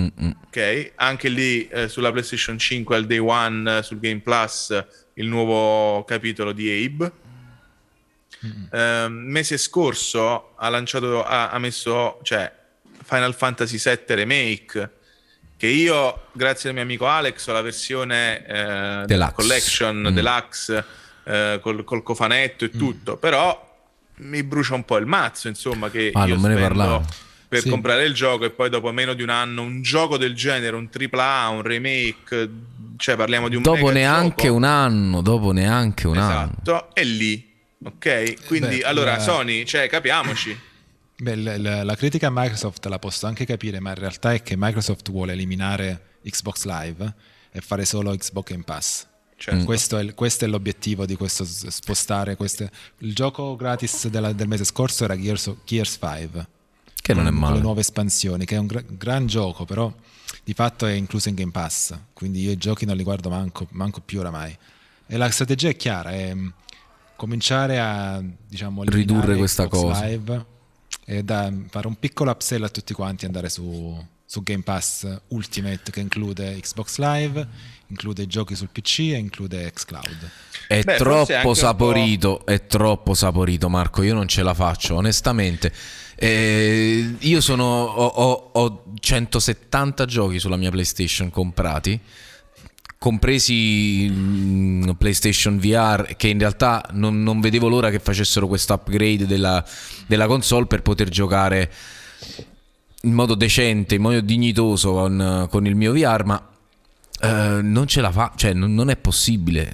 Mm-mm. 0.00 0.36
ok? 0.46 0.92
Anche 0.96 1.28
lì 1.28 1.68
eh, 1.68 1.88
sulla 1.88 2.10
PlayStation 2.10 2.58
5 2.58 2.96
al 2.96 3.06
day 3.06 3.18
one 3.18 3.82
sul 3.82 4.00
Game 4.00 4.20
Plus 4.20 4.84
il 5.14 5.26
nuovo 5.26 6.04
capitolo 6.04 6.52
di 6.52 6.84
Abe. 6.84 7.12
Ehm, 8.72 9.12
mese 9.12 9.56
scorso 9.56 10.54
ha 10.56 10.68
lanciato, 10.68 11.24
ha, 11.24 11.50
ha 11.50 11.58
messo, 11.58 12.18
cioè, 12.22 12.50
Final 13.04 13.34
Fantasy 13.34 13.78
VII 13.78 14.14
Remake. 14.14 14.90
Che 15.56 15.66
io, 15.68 16.26
grazie 16.32 16.70
al 16.70 16.74
mio 16.74 16.84
amico 16.84 17.06
Alex, 17.06 17.46
ho 17.46 17.52
la 17.52 17.60
versione 17.60 18.44
eh, 18.44 18.52
della 18.52 19.04
Deluxe. 19.06 19.34
collection 19.34 19.96
Mm. 20.00 20.14
deluxe 20.14 20.84
eh, 21.24 21.58
col, 21.62 21.84
col 21.84 22.02
cofanetto 22.02 22.64
e 22.64 22.70
tutto. 22.70 23.16
Però 23.16 23.70
mi 24.16 24.42
brucia 24.42 24.74
un 24.74 24.84
po' 24.84 24.96
il 24.96 25.06
mazzo, 25.06 25.46
insomma, 25.46 25.88
che 25.88 26.10
Ah, 26.14 26.26
io 26.26 26.34
non 26.34 26.42
me 26.42 26.54
ne 26.54 26.60
parlavo. 26.60 27.04
per 27.46 27.60
Sì. 27.60 27.68
comprare 27.68 28.04
il 28.06 28.14
gioco 28.14 28.44
e 28.44 28.50
poi 28.50 28.70
dopo 28.70 28.90
meno 28.90 29.12
di 29.14 29.22
un 29.22 29.28
anno 29.28 29.62
un 29.62 29.82
gioco 29.82 30.16
del 30.16 30.34
genere, 30.34 30.74
un 30.74 30.88
AAA, 30.90 31.48
un 31.50 31.62
remake, 31.62 32.48
cioè 33.02 33.16
parliamo 33.16 33.48
di 33.48 33.56
un 33.56 33.62
Dopo 33.62 33.86
mega 33.86 33.92
neanche 33.92 34.44
gioco. 34.46 34.54
un 34.56 34.62
anno, 34.64 35.20
dopo 35.22 35.50
neanche 35.50 36.06
un 36.06 36.16
anno. 36.18 36.52
Esatto, 36.62 36.94
è 36.94 37.02
lì. 37.02 37.50
Ok, 37.84 38.46
quindi 38.46 38.76
Beh, 38.78 38.82
allora 38.84 39.16
la- 39.16 39.18
Sony, 39.18 39.64
cioè 39.64 39.88
capiamoci. 39.88 40.56
Beh, 41.16 41.34
l- 41.36 41.60
l- 41.60 41.84
la 41.84 41.96
critica 41.96 42.28
a 42.28 42.30
Microsoft 42.32 42.86
la 42.86 43.00
posso 43.00 43.26
anche 43.26 43.44
capire, 43.44 43.80
ma 43.80 43.90
in 43.90 43.96
realtà 43.96 44.32
è 44.32 44.42
che 44.42 44.54
Microsoft 44.56 45.10
vuole 45.10 45.32
eliminare 45.32 46.00
Xbox 46.22 46.64
Live 46.64 47.14
e 47.50 47.60
fare 47.60 47.84
solo 47.84 48.14
Xbox 48.16 48.44
Game 48.50 48.62
Pass. 48.62 49.06
Cioè, 49.36 49.54
Mm. 49.56 49.64
Questo, 49.64 49.98
è, 49.98 50.14
questo 50.14 50.44
è 50.44 50.48
l'obiettivo 50.48 51.04
di 51.04 51.16
questo 51.16 51.44
spostare 51.44 52.36
queste... 52.36 52.70
Il 52.98 53.12
gioco 53.12 53.56
gratis 53.56 54.06
della- 54.06 54.32
del 54.32 54.46
mese 54.46 54.62
scorso 54.64 55.02
era 55.02 55.18
Gears, 55.20 55.52
Gears 55.64 55.98
5, 56.00 56.46
Che 57.02 57.14
non 57.14 57.26
è 57.26 57.30
con 57.30 57.34
le 57.34 57.40
male. 57.40 57.60
nuove 57.60 57.80
espansioni, 57.80 58.44
che 58.44 58.54
è 58.54 58.58
un 58.58 58.66
gra- 58.66 58.84
gran 58.86 59.26
gioco, 59.26 59.64
però 59.64 59.92
di 60.44 60.54
fatto 60.54 60.86
è 60.86 60.92
incluso 60.92 61.28
in 61.28 61.34
Game 61.34 61.50
Pass, 61.50 61.94
quindi 62.12 62.42
io 62.42 62.52
i 62.52 62.56
giochi 62.56 62.84
non 62.84 62.96
li 62.96 63.02
guardo 63.02 63.28
manco, 63.28 63.66
manco 63.72 64.00
più 64.00 64.20
oramai. 64.20 64.56
E 65.06 65.16
la 65.16 65.28
strategia 65.30 65.68
è 65.68 65.76
chiara, 65.76 66.12
è 66.12 66.32
mm, 66.32 66.48
cominciare 67.16 67.80
a 67.80 68.22
diciamo, 68.46 68.84
Ridurre 68.84 69.36
questa 69.36 69.66
Xbox 69.66 69.82
cosa. 69.82 70.06
Live 70.06 70.46
e 71.12 71.22
da 71.22 71.52
fare 71.68 71.86
un 71.86 71.96
piccolo 71.98 72.30
upsell 72.30 72.62
a 72.62 72.68
tutti 72.70 72.94
quanti, 72.94 73.26
andare 73.26 73.50
su, 73.50 74.02
su 74.24 74.42
Game 74.42 74.62
Pass 74.62 75.06
Ultimate 75.28 75.90
che 75.90 76.00
include 76.00 76.58
Xbox 76.58 76.96
Live, 76.96 77.46
include 77.88 78.22
i 78.22 78.26
giochi 78.26 78.54
sul 78.54 78.70
PC 78.72 78.98
e 79.00 79.18
include 79.18 79.70
xCloud. 79.70 80.30
È 80.66 80.82
Beh, 80.82 80.96
troppo 80.96 81.52
saporito, 81.52 82.46
è 82.46 82.66
troppo 82.66 83.12
saporito 83.12 83.68
Marco, 83.68 84.02
io 84.02 84.14
non 84.14 84.26
ce 84.26 84.42
la 84.42 84.54
faccio, 84.54 84.94
onestamente. 84.94 85.70
Eh, 86.14 87.14
io 87.18 87.40
sono, 87.42 87.64
ho, 87.64 88.06
ho- 88.06 88.50
ho 88.52 88.84
170 88.98 90.06
giochi 90.06 90.38
sulla 90.38 90.56
mia 90.56 90.70
PlayStation 90.70 91.28
comprati, 91.28 92.00
compresi 93.02 94.08
mm, 94.08 94.90
PlayStation 94.96 95.58
VR, 95.58 96.14
che 96.16 96.28
in 96.28 96.38
realtà 96.38 96.88
non, 96.92 97.20
non 97.24 97.40
vedevo 97.40 97.66
l'ora 97.68 97.90
che 97.90 97.98
facessero 97.98 98.46
questo 98.46 98.74
upgrade 98.74 99.26
della, 99.26 99.62
della 100.06 100.26
console 100.28 100.66
per 100.66 100.82
poter 100.82 101.08
giocare 101.08 101.68
in 103.02 103.12
modo 103.12 103.34
decente, 103.34 103.96
in 103.96 104.02
modo 104.02 104.20
dignitoso 104.20 104.92
con, 104.92 105.48
con 105.50 105.66
il 105.66 105.74
mio 105.74 105.92
VR, 105.92 106.22
ma 106.24 106.48
eh, 107.20 107.58
non 107.60 107.88
ce 107.88 108.00
la 108.00 108.12
fa, 108.12 108.32
cioè 108.36 108.52
non, 108.52 108.72
non 108.72 108.88
è 108.90 108.96
possibile. 108.96 109.72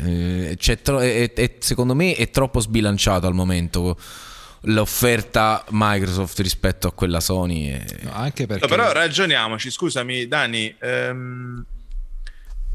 Eh, 0.50 0.56
c'è 0.56 0.80
tro- 0.80 1.00
è- 1.00 1.30
è- 1.34 1.56
secondo 1.58 1.94
me 1.94 2.14
è 2.14 2.30
troppo 2.30 2.60
sbilanciato 2.60 3.26
al 3.26 3.34
momento 3.34 3.98
l'offerta 4.62 5.62
Microsoft 5.70 6.40
rispetto 6.40 6.88
a 6.88 6.92
quella 6.92 7.20
Sony. 7.20 7.68
e- 7.68 7.84
No, 8.02 8.12
anche 8.14 8.46
perché 8.46 8.66
No, 8.66 8.74
però 8.74 8.90
ragioniamoci, 8.92 9.70
scusami 9.70 10.26
Dani, 10.26 10.74
ehm, 10.80 11.64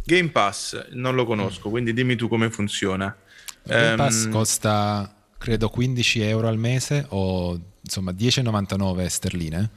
Game 0.06 0.30
Pass 0.30 0.90
non 0.92 1.16
lo 1.16 1.26
conosco, 1.26 1.70
quindi 1.70 1.94
dimmi 1.94 2.16
tu 2.16 2.28
come 2.28 2.50
funziona. 2.50 3.16
Game 3.64 3.96
Pass 3.96 4.26
Ehm, 4.26 4.32
costa 4.32 5.16
credo 5.38 5.70
15 5.70 6.22
euro 6.22 6.48
al 6.48 6.58
mese 6.58 7.06
o 7.10 7.60
insomma 7.82 8.12
10,99 8.12 9.06
sterline 9.08 9.70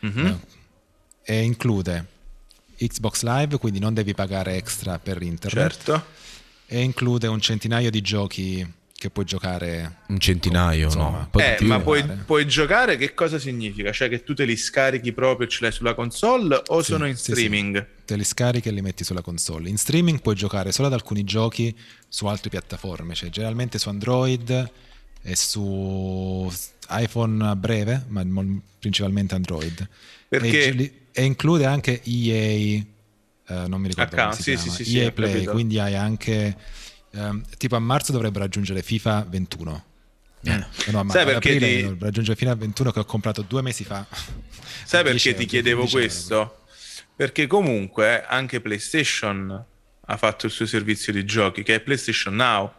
mhm. 0.00 0.26
eh, 0.26 1.34
e 1.34 1.42
include 1.42 2.06
Xbox 2.76 3.22
Live, 3.22 3.58
quindi 3.58 3.78
non 3.78 3.94
devi 3.94 4.14
pagare 4.14 4.56
extra 4.56 4.98
per 4.98 5.22
internet 5.22 5.72
Certo. 5.72 6.04
e 6.66 6.82
include 6.82 7.26
un 7.26 7.40
centinaio 7.40 7.90
di 7.90 8.00
giochi 8.02 8.72
che 8.92 9.10
puoi 9.10 9.24
giocare 9.24 9.98
Un 10.08 10.18
centinaio, 10.18 10.86
Insomma, 10.86 11.28
no? 11.30 11.40
Eh, 11.40 11.58
ma 11.62 11.80
puoi, 11.80 12.02
puoi 12.24 12.46
giocare 12.46 12.96
che 12.96 13.14
cosa 13.14 13.38
significa? 13.38 13.92
Cioè 13.92 14.08
che 14.08 14.22
tu 14.22 14.34
te 14.34 14.44
li 14.44 14.56
scarichi 14.56 15.12
proprio 15.12 15.46
e 15.46 15.50
ce 15.50 15.58
l'hai 15.62 15.72
sulla 15.72 15.94
console 15.94 16.62
o 16.66 16.80
Sì, 16.80 16.92
sono 16.92 17.06
in 17.06 17.16
sì, 17.16 17.34
sì. 17.34 17.84
Te 18.04 18.16
li 18.16 18.24
scarichi 18.24 18.68
e 18.68 18.72
li 18.72 18.80
metti 18.82 19.04
sulla 19.04 19.22
console. 19.22 19.68
In 19.68 19.78
streaming 19.78 20.20
puoi 20.20 20.34
giocare 20.34 20.72
solo 20.72 20.88
ad 20.88 20.92
alcuni 20.94 21.24
giochi 21.24 21.74
su 22.08 22.26
altre 22.26 22.50
piattaforme, 22.50 23.14
cioè 23.14 23.30
generalmente 23.30 23.78
su 23.78 23.88
Android 23.88 24.70
e 25.22 25.36
su 25.36 26.52
iPhone 26.90 27.46
a 27.46 27.56
breve, 27.56 28.04
ma 28.08 28.22
principalmente 28.78 29.34
Android. 29.34 29.88
Perché- 30.28 30.68
E, 30.76 30.92
e 31.12 31.24
include 31.24 31.64
anche 31.64 32.02
EA, 32.04 32.82
eh, 33.46 33.68
non 33.68 33.80
mi 33.80 33.88
ricordo 33.88 34.32
si 34.32 34.42
sì, 34.42 34.56
sì, 34.56 34.84
sì, 34.84 34.98
EA 34.98 35.12
Play, 35.12 35.32
capito. 35.32 35.50
quindi 35.52 35.78
hai 35.78 35.94
anche 35.94 36.56
ehm, 37.12 37.44
tipo 37.56 37.76
a 37.76 37.78
marzo 37.78 38.10
dovrebbero 38.12 38.44
raggiungere 38.44 38.82
FIFA 38.82 39.26
21. 39.30 39.84
Eh, 40.46 40.64
no, 40.90 41.04
ma 41.04 41.12
Sai 41.12 41.22
ad 41.22 41.28
perché 41.28 41.56
ti- 41.58 41.96
raggiungere 41.98 42.36
FIFA 42.36 42.54
21 42.56 42.90
che 42.92 42.98
ho 42.98 43.04
comprato 43.04 43.42
due 43.42 43.62
mesi 43.62 43.84
fa. 43.84 44.04
Sai 44.84 45.00
A 45.00 45.02
10 45.04 45.28
perché 45.30 45.34
ti 45.38 45.46
chiedevo 45.46 45.86
15 45.86 46.32
euro. 46.32 46.63
Perché 47.16 47.46
comunque 47.46 48.24
anche 48.24 48.60
PlayStation 48.60 49.64
ha 50.06 50.16
fatto 50.16 50.46
il 50.46 50.52
suo 50.52 50.66
servizio 50.66 51.12
di 51.12 51.24
giochi, 51.24 51.62
che 51.62 51.76
è 51.76 51.80
PlayStation 51.80 52.34
Now. 52.34 52.70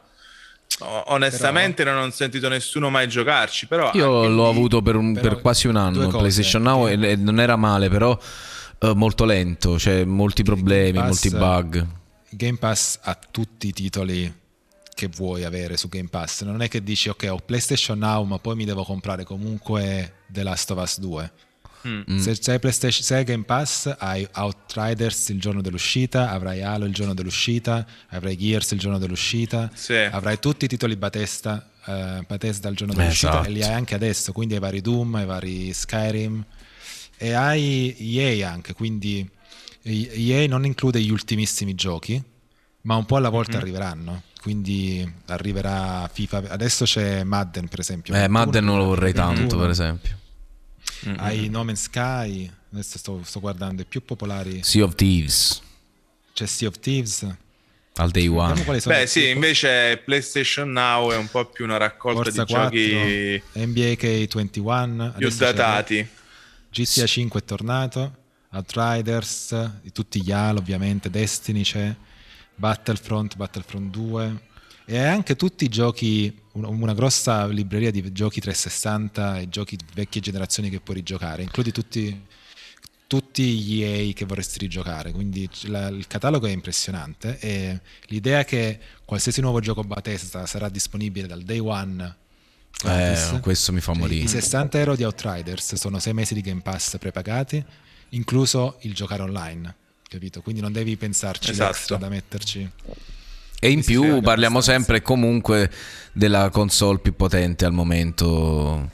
O- 0.79 1.03
Onestamente 1.07 1.83
non 1.83 1.97
ho 1.97 2.09
sentito 2.09 2.49
nessuno 2.49 2.89
mai 2.89 3.07
giocarci, 3.07 3.67
però 3.67 3.91
Io 3.93 4.27
l'ho 4.27 4.43
lì- 4.43 4.49
avuto 4.49 4.81
per, 4.81 4.95
un- 4.95 5.13
però 5.13 5.29
per 5.29 5.41
quasi 5.41 5.67
un 5.67 5.77
anno. 5.77 6.05
cose. 6.05 6.17
PlayStation 6.17 6.61
Now 6.63 6.87
e, 6.87 7.11
e 7.11 7.15
non 7.15 7.39
era 7.39 7.55
male, 7.55 7.87
però 7.89 8.17
eh, 8.79 8.93
molto 8.93 9.23
lento, 9.25 9.79
cioè 9.79 10.03
molti 10.03 10.43
problemi, 10.43 10.97
Pass- 10.97 11.07
molti 11.07 11.29
bug. 11.29 11.87
Game 12.31 12.57
Pass 12.57 12.99
ha 13.03 13.17
tutti 13.31 13.67
i 13.67 13.71
titoli 13.71 14.43
che 14.93 15.07
vuoi 15.07 15.45
avere 15.45 15.77
su 15.77 15.87
Game 15.87 16.09
Pass. 16.09 16.43
Non 16.43 16.61
è 16.61 16.67
che 16.67 16.83
dici 16.83 17.07
ok, 17.07 17.27
ho 17.29 17.37
PlayStation 17.37 17.97
Now, 17.97 18.23
ma 18.25 18.37
poi 18.39 18.55
mi 18.55 18.65
devo 18.65 18.83
comprare 18.83 19.23
comunque 19.23 20.23
The 20.27 20.43
Last 20.43 20.71
of 20.71 20.81
Us 20.81 20.99
2. 20.99 21.31
Mm. 21.87 22.17
Se, 22.17 22.35
se 22.35 22.51
hai 22.51 22.59
PlayStation, 22.59 23.03
se 23.03 23.15
hai 23.15 23.23
Game 23.23 23.43
Pass, 23.43 23.93
hai 23.97 24.27
Outriders 24.33 25.29
il 25.29 25.39
giorno 25.39 25.61
dell'uscita, 25.61 26.31
avrai 26.31 26.63
Halo 26.63 26.85
il 26.85 26.93
giorno 26.93 27.13
dell'uscita, 27.13 27.85
avrai 28.09 28.35
Gears 28.37 28.71
il 28.71 28.79
giorno 28.79 28.97
dell'uscita, 28.97 29.69
Sì. 29.73 29.93
avrai 29.93 30.39
tutti 30.39 30.65
i 30.65 30.67
titoli 30.67 30.95
Bethesda, 30.95 31.69
eh, 31.85 32.23
Bethesda 32.27 32.69
il 32.69 32.75
giorno 32.75 32.93
dell'uscita 32.93 33.29
esatto. 33.33 33.47
e 33.47 33.51
li 33.51 33.63
hai 33.63 33.73
anche 33.73 33.93
adesso, 33.93 34.31
quindi 34.31 34.55
hai 34.55 34.59
vari 34.59 34.81
Doom, 34.81 35.15
hai 35.15 35.25
vari 35.25 35.73
Skyrim 35.73 36.43
e 37.17 37.33
hai 37.33 37.95
EA 37.99 38.51
anche, 38.51 38.73
quindi 38.73 39.29
EA 39.83 40.47
non 40.47 40.65
include 40.65 40.99
gli 40.99 41.11
ultimissimi 41.11 41.75
giochi, 41.75 42.21
ma 42.81 42.95
un 42.95 43.05
po' 43.05 43.17
alla 43.17 43.29
volta 43.29 43.57
arriveranno. 43.57 44.23
Quindi 44.41 45.11
arriverà 45.25 46.07
FIFA. 46.11 46.43
Adesso 46.49 46.85
c'è 46.85 47.23
Madden, 47.23 47.67
per 47.67 47.79
esempio. 47.79 48.13
Eh, 48.13 48.19
21, 48.19 48.37
Madden 48.37 48.63
non 48.63 48.77
lo 48.77 48.85
vorrei 48.85 49.11
tanto, 49.11 49.39
21. 49.39 49.61
per 49.61 49.69
esempio. 49.71 50.17
Hai 51.17 51.49
No 51.49 51.63
Man's 51.63 51.83
Sky. 51.83 52.51
Adesso 52.71 52.97
sto, 52.97 53.21
sto 53.23 53.39
guardando 53.39 53.81
i 53.81 53.85
più 53.85 54.03
popolari. 54.03 54.63
Sea 54.63 54.83
of 54.83 54.95
Thieves. 54.95 55.61
C'è 56.33 56.45
Sea 56.45 56.67
of 56.67 56.79
Thieves. 56.79 57.27
al 57.97 58.11
day 58.11 58.27
one. 58.27 58.61
Beh, 58.85 59.07
sì, 59.07 59.29
invece 59.29 60.01
PlayStation 60.03 60.71
Now 60.71 61.11
è 61.11 61.17
un 61.17 61.29
po' 61.29 61.45
più 61.45 61.63
una 61.63 61.77
raccolta 61.77 62.23
Forza 62.23 62.43
di 62.43 62.51
4, 62.51 62.77
giochi 62.77 63.43
NBA 63.53 63.91
K21 63.91 65.17
più 65.17 65.29
datati. 65.29 66.07
GTA 66.71 67.05
5 67.05 67.39
è 67.39 67.43
tornato, 67.45 68.15
Outriders, 68.51 69.71
tutti 69.93 70.21
gli 70.21 70.31
Halo 70.31 70.59
ovviamente, 70.59 71.09
Destiny 71.09 71.61
c'è, 71.61 71.95
Battlefront, 72.55 73.37
Battlefront 73.37 73.89
2 73.91 74.41
e 74.83 74.97
anche 74.97 75.37
tutti 75.37 75.63
i 75.63 75.69
giochi, 75.69 76.37
una 76.55 76.93
grossa 76.93 77.47
libreria 77.47 77.91
di 77.91 78.11
giochi 78.11 78.39
360 78.39 79.39
e 79.39 79.49
giochi 79.49 79.75
di 79.75 79.85
vecchie 79.93 80.21
generazioni 80.21 80.69
che 80.69 80.79
puoi 80.79 80.97
rigiocare, 80.97 81.43
includi 81.43 81.71
tutti 81.71 82.23
tutti 83.07 83.43
gli 83.59 83.83
EA 83.83 84.13
che 84.13 84.25
vorresti 84.25 84.57
rigiocare, 84.57 85.11
quindi 85.11 85.47
la, 85.65 85.89
il 85.89 86.07
catalogo 86.07 86.47
è 86.47 86.51
impressionante 86.51 87.37
e 87.39 87.79
l'idea 88.07 88.43
che 88.43 88.79
qualsiasi 89.05 89.41
nuovo 89.41 89.59
gioco 89.59 89.83
Bethesda 89.83 90.47
sarà 90.47 90.69
disponibile 90.69 91.27
dal 91.27 91.43
day 91.43 91.59
one 91.59 92.15
eh, 92.83 93.39
questo 93.41 93.71
mi 93.71 93.79
fa 93.79 93.93
morire. 93.93 94.23
I 94.23 94.27
60 94.27 94.79
euro 94.79 94.95
di 94.95 95.03
Outriders 95.03 95.75
sono 95.75 95.99
6 95.99 96.13
mesi 96.13 96.33
di 96.33 96.41
Game 96.41 96.61
Pass 96.61 96.97
prepagati, 96.97 97.63
incluso 98.09 98.77
il 98.81 98.93
giocare 98.93 99.21
online, 99.21 99.73
capito? 100.07 100.41
Quindi 100.41 100.61
non 100.61 100.73
devi 100.73 100.97
pensarci 100.97 101.51
esatto. 101.51 101.95
da 101.95 102.09
metterci. 102.09 102.69
E 103.59 103.71
in 103.71 103.83
più 103.83 104.21
parliamo 104.21 104.61
sempre 104.61 105.01
comunque 105.01 105.71
della 106.11 106.49
console 106.49 106.99
più 106.99 107.15
potente 107.15 107.65
al 107.65 107.73
momento 107.73 108.91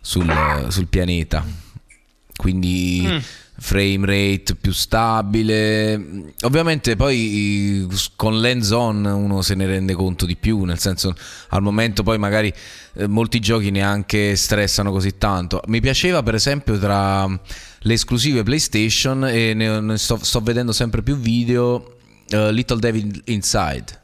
sul, 0.00 0.66
sul 0.68 0.86
pianeta. 0.88 1.44
Quindi 2.36 3.02
mm 3.06 3.18
frame 3.60 4.06
rate 4.06 4.54
più 4.54 4.72
stabile. 4.72 6.32
Ovviamente 6.42 6.96
poi 6.96 7.86
con 8.16 8.40
lens 8.40 8.70
on 8.70 9.04
uno 9.04 9.42
se 9.42 9.54
ne 9.54 9.66
rende 9.66 9.92
conto 9.92 10.26
di 10.26 10.36
più, 10.36 10.64
nel 10.64 10.78
senso 10.78 11.14
al 11.50 11.62
momento 11.62 12.02
poi 12.02 12.18
magari 12.18 12.52
eh, 12.94 13.06
molti 13.06 13.38
giochi 13.38 13.70
neanche 13.70 14.34
stressano 14.34 14.90
così 14.90 15.18
tanto. 15.18 15.60
Mi 15.66 15.80
piaceva 15.80 16.22
per 16.22 16.34
esempio 16.34 16.78
tra 16.78 17.26
le 17.26 17.92
esclusive 17.92 18.42
PlayStation 18.42 19.26
e 19.26 19.54
ne, 19.54 19.80
ne 19.80 19.98
sto, 19.98 20.18
sto, 20.22 20.40
vedendo 20.40 20.72
sempre 20.72 21.02
più 21.02 21.16
video 21.16 21.98
uh, 22.32 22.50
Little 22.50 22.78
Devil 22.78 23.22
Inside. 23.26 23.98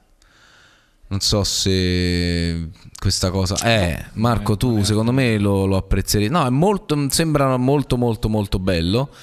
Non 1.09 1.21
so 1.21 1.45
se 1.45 2.71
questa 2.99 3.31
cosa. 3.31 3.57
Eh, 3.63 4.07
Marco, 4.15 4.57
tu 4.57 4.83
secondo 4.83 5.13
me 5.13 5.39
lo, 5.39 5.65
lo 5.67 5.77
apprezzeresti. 5.77 6.33
No, 6.33 6.45
è 6.45 6.51
molto, 6.51 7.09
sembra 7.11 7.57
molto, 7.57 7.97
molto, 7.97 8.29
molto 8.29 8.59
bello. 8.59 9.15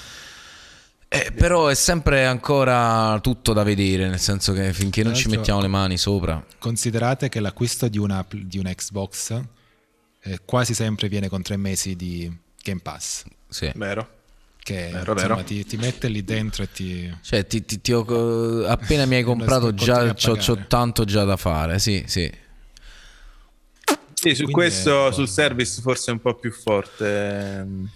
Eh, 1.08 1.30
però 1.32 1.68
è 1.68 1.74
sempre 1.74 2.26
ancora 2.26 3.20
tutto 3.20 3.52
da 3.52 3.62
vedere, 3.62 4.08
nel 4.08 4.18
senso 4.18 4.52
che 4.52 4.72
finché 4.72 5.02
non 5.04 5.14
ci 5.14 5.28
mettiamo 5.28 5.60
le 5.60 5.68
mani 5.68 5.96
sopra. 5.96 6.44
Considerate 6.58 7.28
che 7.28 7.38
l'acquisto 7.38 7.86
di 7.88 7.98
una, 7.98 8.26
di 8.28 8.58
una 8.58 8.74
Xbox 8.74 9.40
eh, 10.22 10.40
quasi 10.44 10.74
sempre 10.74 11.08
viene 11.08 11.28
con 11.28 11.42
tre 11.42 11.56
mesi 11.56 11.94
di 11.94 12.34
Game 12.62 12.80
Pass. 12.80 13.24
Sì. 13.48 13.70
Vero. 13.76 14.13
Che 14.64 14.88
vero, 14.90 15.12
insomma, 15.12 15.34
vero. 15.34 15.44
Ti, 15.44 15.66
ti, 15.66 15.76
mette 15.76 16.08
lì 16.08 16.24
dentro 16.24 16.62
e 16.62 16.72
ti. 16.72 17.14
Cioè, 17.20 17.46
ti, 17.46 17.66
ti, 17.66 17.82
ti 17.82 17.92
ho, 17.92 18.66
appena 18.66 19.04
mi 19.04 19.16
hai 19.16 19.22
comprato, 19.22 19.74
già 19.74 20.14
c'ho, 20.14 20.64
tanto 20.66 21.04
già 21.04 21.24
da 21.24 21.36
fare. 21.36 21.78
Sì, 21.78 22.02
sì. 22.06 22.32
Sì, 24.14 24.30
su 24.30 24.44
Quindi 24.44 24.52
questo, 24.52 25.08
è... 25.08 25.12
sul 25.12 25.28
service 25.28 25.82
forse 25.82 26.10
è 26.10 26.14
un 26.14 26.20
po' 26.20 26.34
più 26.36 26.50
forte. 26.50 27.58
Ehm, 27.58 27.90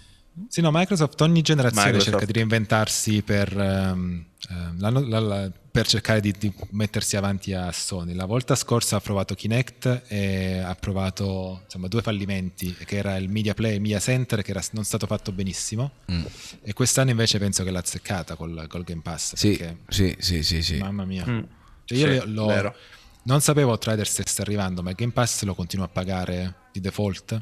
sì, 0.47 0.61
no, 0.61 0.69
Microsoft 0.71 1.19
ogni 1.21 1.41
generazione 1.41 1.87
Microsoft. 1.87 2.11
cerca 2.11 2.25
di 2.27 2.33
reinventarsi 2.33 3.23
per, 3.23 3.55
um, 3.57 4.23
la, 4.77 4.89
la, 4.89 5.19
la, 5.19 5.51
per 5.71 5.87
cercare 5.87 6.19
di, 6.19 6.33
di, 6.37 6.51
mettersi 6.71 7.15
avanti 7.15 7.53
a 7.53 7.71
Sony. 7.71 8.13
La 8.13 8.25
volta 8.25 8.55
scorsa 8.55 8.95
ha 8.95 8.99
provato 8.99 9.35
Kinect 9.35 10.03
e 10.07 10.57
ha 10.57 10.75
provato 10.75 11.61
insomma, 11.63 11.87
due 11.87 12.01
fallimenti, 12.01 12.73
che 12.73 12.97
era 12.97 13.15
il 13.17 13.29
Media 13.29 13.53
Play 13.53 13.75
e 13.75 13.79
Media 13.79 13.99
Center, 13.99 14.41
che 14.41 14.51
era 14.51 14.61
non 14.71 14.83
stato 14.83 15.05
fatto 15.05 15.31
benissimo. 15.31 15.91
Mm. 16.11 16.25
E 16.63 16.73
quest'anno 16.73 17.11
invece 17.11 17.37
penso 17.37 17.63
che 17.63 17.71
l'ha 17.71 17.79
azzeccata 17.79 18.35
col, 18.35 18.65
col 18.67 18.83
Game 18.83 19.01
Pass. 19.01 19.35
Sì, 19.35 19.59
sì, 19.87 20.15
sì, 20.17 20.41
sì, 20.43 20.61
sì, 20.63 20.77
Mamma 20.77 21.05
mia. 21.05 21.25
Mm. 21.27 21.41
Cioè 21.85 21.97
io 21.97 22.21
sì, 22.21 22.33
lo, 22.33 22.75
non 23.23 23.41
sapevo 23.41 23.71
Outriders 23.71 24.09
stesse 24.09 24.41
arrivando, 24.41 24.81
ma 24.81 24.89
il 24.89 24.95
Game 24.95 25.11
Pass 25.11 25.43
lo 25.43 25.53
continuo 25.53 25.85
a 25.85 25.89
pagare 25.89 26.55
di 26.71 26.79
default 26.79 27.41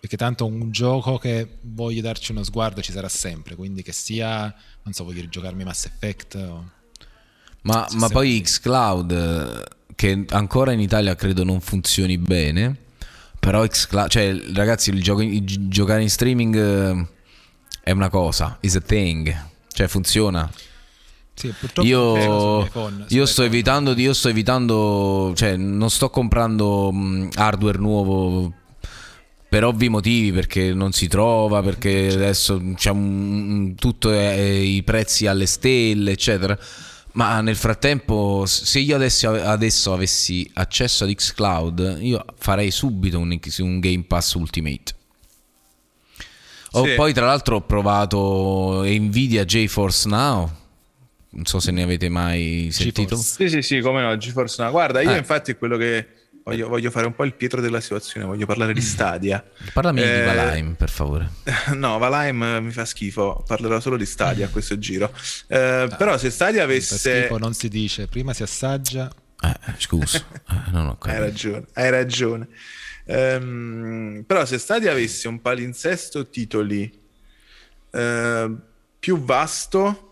perché 0.00 0.16
tanto 0.16 0.46
un 0.46 0.70
gioco 0.70 1.18
che 1.18 1.58
voglio 1.62 2.00
darci 2.00 2.30
uno 2.32 2.44
sguardo 2.44 2.80
ci 2.80 2.92
sarà 2.92 3.08
sempre, 3.08 3.56
quindi 3.56 3.82
che 3.82 3.92
sia, 3.92 4.54
non 4.82 4.92
so, 4.92 5.04
voglio 5.04 5.22
rigiocarmi 5.22 5.64
Mass 5.64 5.86
Effect 5.86 6.34
o... 6.36 6.70
Ma, 7.62 7.86
ma 7.94 8.08
poi 8.08 8.40
Xcloud, 8.40 9.68
che 9.94 10.24
ancora 10.28 10.72
in 10.72 10.80
Italia 10.80 11.16
credo 11.16 11.42
non 11.42 11.60
funzioni 11.60 12.16
bene, 12.16 12.74
però 13.38 13.66
Xcloud, 13.66 14.08
cioè 14.08 14.34
ragazzi, 14.54 14.90
il, 14.90 15.02
gioco, 15.02 15.22
il 15.22 15.68
giocare 15.68 16.02
in 16.02 16.08
streaming 16.08 16.56
eh, 16.56 17.06
è 17.82 17.90
una 17.90 18.08
cosa, 18.08 18.56
is 18.60 18.76
a 18.76 18.80
thing, 18.80 19.36
cioè 19.72 19.88
funziona. 19.88 20.50
Sì, 21.34 21.52
io, 21.82 22.64
iPhone, 22.64 23.06
io 23.08 23.26
sto 23.26 23.42
evitando, 23.42 23.92
io 23.92 24.12
sto 24.12 24.28
evitando, 24.28 25.32
cioè 25.36 25.56
non 25.56 25.90
sto 25.90 26.10
comprando 26.10 26.92
hardware 27.34 27.78
nuovo 27.78 28.52
per 29.48 29.64
ovvi 29.64 29.88
motivi 29.88 30.30
perché 30.30 30.74
non 30.74 30.92
si 30.92 31.08
trova 31.08 31.62
perché 31.62 32.08
adesso 32.08 32.60
c'è 32.74 32.90
un, 32.90 33.74
tutto 33.76 34.12
è, 34.12 34.34
è, 34.34 34.40
i 34.40 34.82
prezzi 34.82 35.26
alle 35.26 35.46
stelle 35.46 36.12
eccetera. 36.12 36.58
Ma 37.12 37.40
nel 37.40 37.56
frattempo 37.56 38.44
se 38.46 38.78
io 38.78 38.94
adesso, 38.94 39.30
adesso 39.30 39.92
avessi 39.92 40.48
accesso 40.54 41.04
ad 41.04 41.12
xCloud 41.12 41.98
io 42.00 42.24
farei 42.36 42.70
subito 42.70 43.18
un, 43.18 43.36
un 43.58 43.80
Game 43.80 44.04
Pass 44.04 44.34
Ultimate. 44.34 44.96
Oh, 46.72 46.84
sì. 46.84 46.94
poi 46.94 47.14
tra 47.14 47.24
l'altro 47.24 47.56
ho 47.56 47.62
provato 47.62 48.82
Nvidia 48.84 49.44
GeForce 49.44 50.08
Now. 50.08 50.52
Non 51.30 51.44
so 51.46 51.58
se 51.60 51.70
ne 51.70 51.82
avete 51.82 52.08
mai 52.10 52.68
sentito. 52.70 53.16
Sì 53.16 53.48
sì 53.48 53.62
sì 53.62 53.80
come 53.80 54.02
no 54.02 54.16
GeForce 54.16 54.62
Now. 54.62 54.70
Guarda 54.70 55.00
io 55.00 55.14
eh. 55.14 55.18
infatti 55.18 55.54
quello 55.54 55.78
che 55.78 56.06
Voglio, 56.48 56.68
voglio, 56.68 56.90
fare 56.90 57.04
un 57.04 57.14
po' 57.14 57.24
il 57.24 57.34
Pietro 57.34 57.60
della 57.60 57.78
situazione, 57.78 58.24
voglio 58.24 58.46
parlare 58.46 58.72
di 58.72 58.80
mm. 58.80 58.82
Stadia. 58.82 59.44
Parlami 59.74 60.00
eh, 60.00 60.20
di 60.20 60.24
Valheim, 60.24 60.74
per 60.76 60.88
favore. 60.88 61.30
No, 61.76 61.98
Valheim 61.98 62.60
mi 62.62 62.70
fa 62.70 62.86
schifo, 62.86 63.44
parlerò 63.46 63.80
solo 63.80 63.98
di 63.98 64.06
Stadia 64.06 64.46
a 64.46 64.48
questo 64.48 64.78
giro. 64.78 65.12
Eh, 65.46 65.58
ah, 65.58 65.88
però 65.88 66.16
se 66.16 66.30
Stadia 66.30 66.62
avesse... 66.62 66.96
Schifo 66.96 67.36
non 67.36 67.52
si 67.52 67.68
dice, 67.68 68.06
prima 68.06 68.32
si 68.32 68.42
assaggia... 68.42 69.12
Eh, 69.42 69.74
scusa, 69.76 70.16
eh, 70.16 70.70
non 70.72 70.86
ho 70.86 70.96
capito. 70.96 71.10
Hai 71.10 71.28
ragione, 71.28 71.64
hai 71.74 71.90
ragione. 71.90 72.48
Um, 73.04 74.24
però 74.26 74.46
se 74.46 74.56
Stadia 74.56 74.90
avesse 74.90 75.28
un 75.28 75.42
palinsesto 75.42 76.30
titoli 76.30 76.90
uh, 77.90 78.58
più 78.98 79.22
vasto 79.22 80.07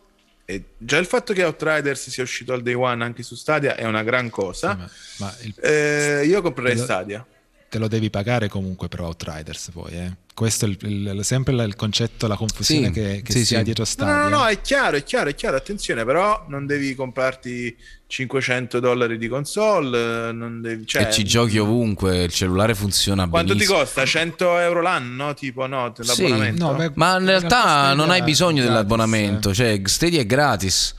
e 0.49 0.63
già 0.79 0.97
il 0.97 1.07
fatto 1.07 1.33
che 1.33 1.43
Outriders 1.43 2.09
sia 2.09 2.23
uscito 2.23 2.53
al 2.53 2.63
day 2.63 2.75
one 2.75 3.03
anche 3.03 3.25
su 3.25 3.35
Stadia 3.35 3.75
è 3.75 3.85
una 3.85 4.05
gran 4.05 4.31
cosa. 4.31 4.77
Ma, 4.77 4.91
ma 5.19 5.37
il... 5.43 5.55
eh, 5.61 6.25
io 6.25 6.41
comprerei 6.41 6.79
Stadia. 6.79 7.27
Te 7.69 7.79
lo 7.79 7.89
devi 7.89 8.11
pagare 8.11 8.49
comunque 8.49 8.87
per 8.87 9.01
Outriders 9.01 9.71
poi, 9.73 9.93
eh. 9.93 10.17
Questo 10.37 10.67
è 10.67 10.69
il, 10.69 10.77
il, 10.81 11.25
sempre 11.25 11.55
il 11.55 11.77
concetto, 11.77 12.27
la 12.27 12.37
confusione 12.37 12.89
sì, 12.89 12.93
che, 12.93 13.23
che 13.25 13.33
sì, 13.33 13.43
si 13.47 13.57
ha 13.57 13.63
dietro 13.63 13.87
Stadia. 13.87 14.25
No, 14.25 14.29
no, 14.29 14.37
no, 14.37 14.47
è 14.47 14.61
chiaro, 14.61 14.99
è 14.99 15.03
chiaro, 15.03 15.31
è 15.31 15.35
chiaro. 15.35 15.57
Attenzione, 15.57 16.05
però 16.05 16.45
non 16.49 16.67
devi 16.67 16.95
comprarti 16.95 17.75
500 18.07 18.79
dollari 18.79 19.17
di 19.17 19.29
console. 19.29 20.33
Non 20.33 20.61
devi, 20.61 20.87
cioè, 20.87 21.07
e 21.07 21.11
ci 21.11 21.25
giochi 21.25 21.57
ovunque, 21.57 22.25
il 22.25 22.31
cellulare 22.31 22.75
funziona 22.75 23.27
quanto 23.27 23.55
benissimo. 23.55 23.77
Quanto 23.77 23.93
ti 23.93 23.95
costa? 23.95 24.19
100 24.19 24.59
euro 24.59 24.83
l'anno? 24.83 25.33
Tipo, 25.33 25.67
no, 25.67 25.91
l'abbonamento? 25.97 26.71
No, 26.71 26.75
beh, 26.75 26.91
ma 26.97 27.19
in 27.19 27.25
realtà 27.25 27.95
non 27.95 28.11
hai 28.11 28.21
bisogno 28.21 28.57
gratis, 28.57 28.69
dell'abbonamento, 28.69 29.49
eh. 29.49 29.55
cioè 29.55 29.81
Stadia 29.87 30.21
è 30.21 30.27
gratis. 30.27 30.95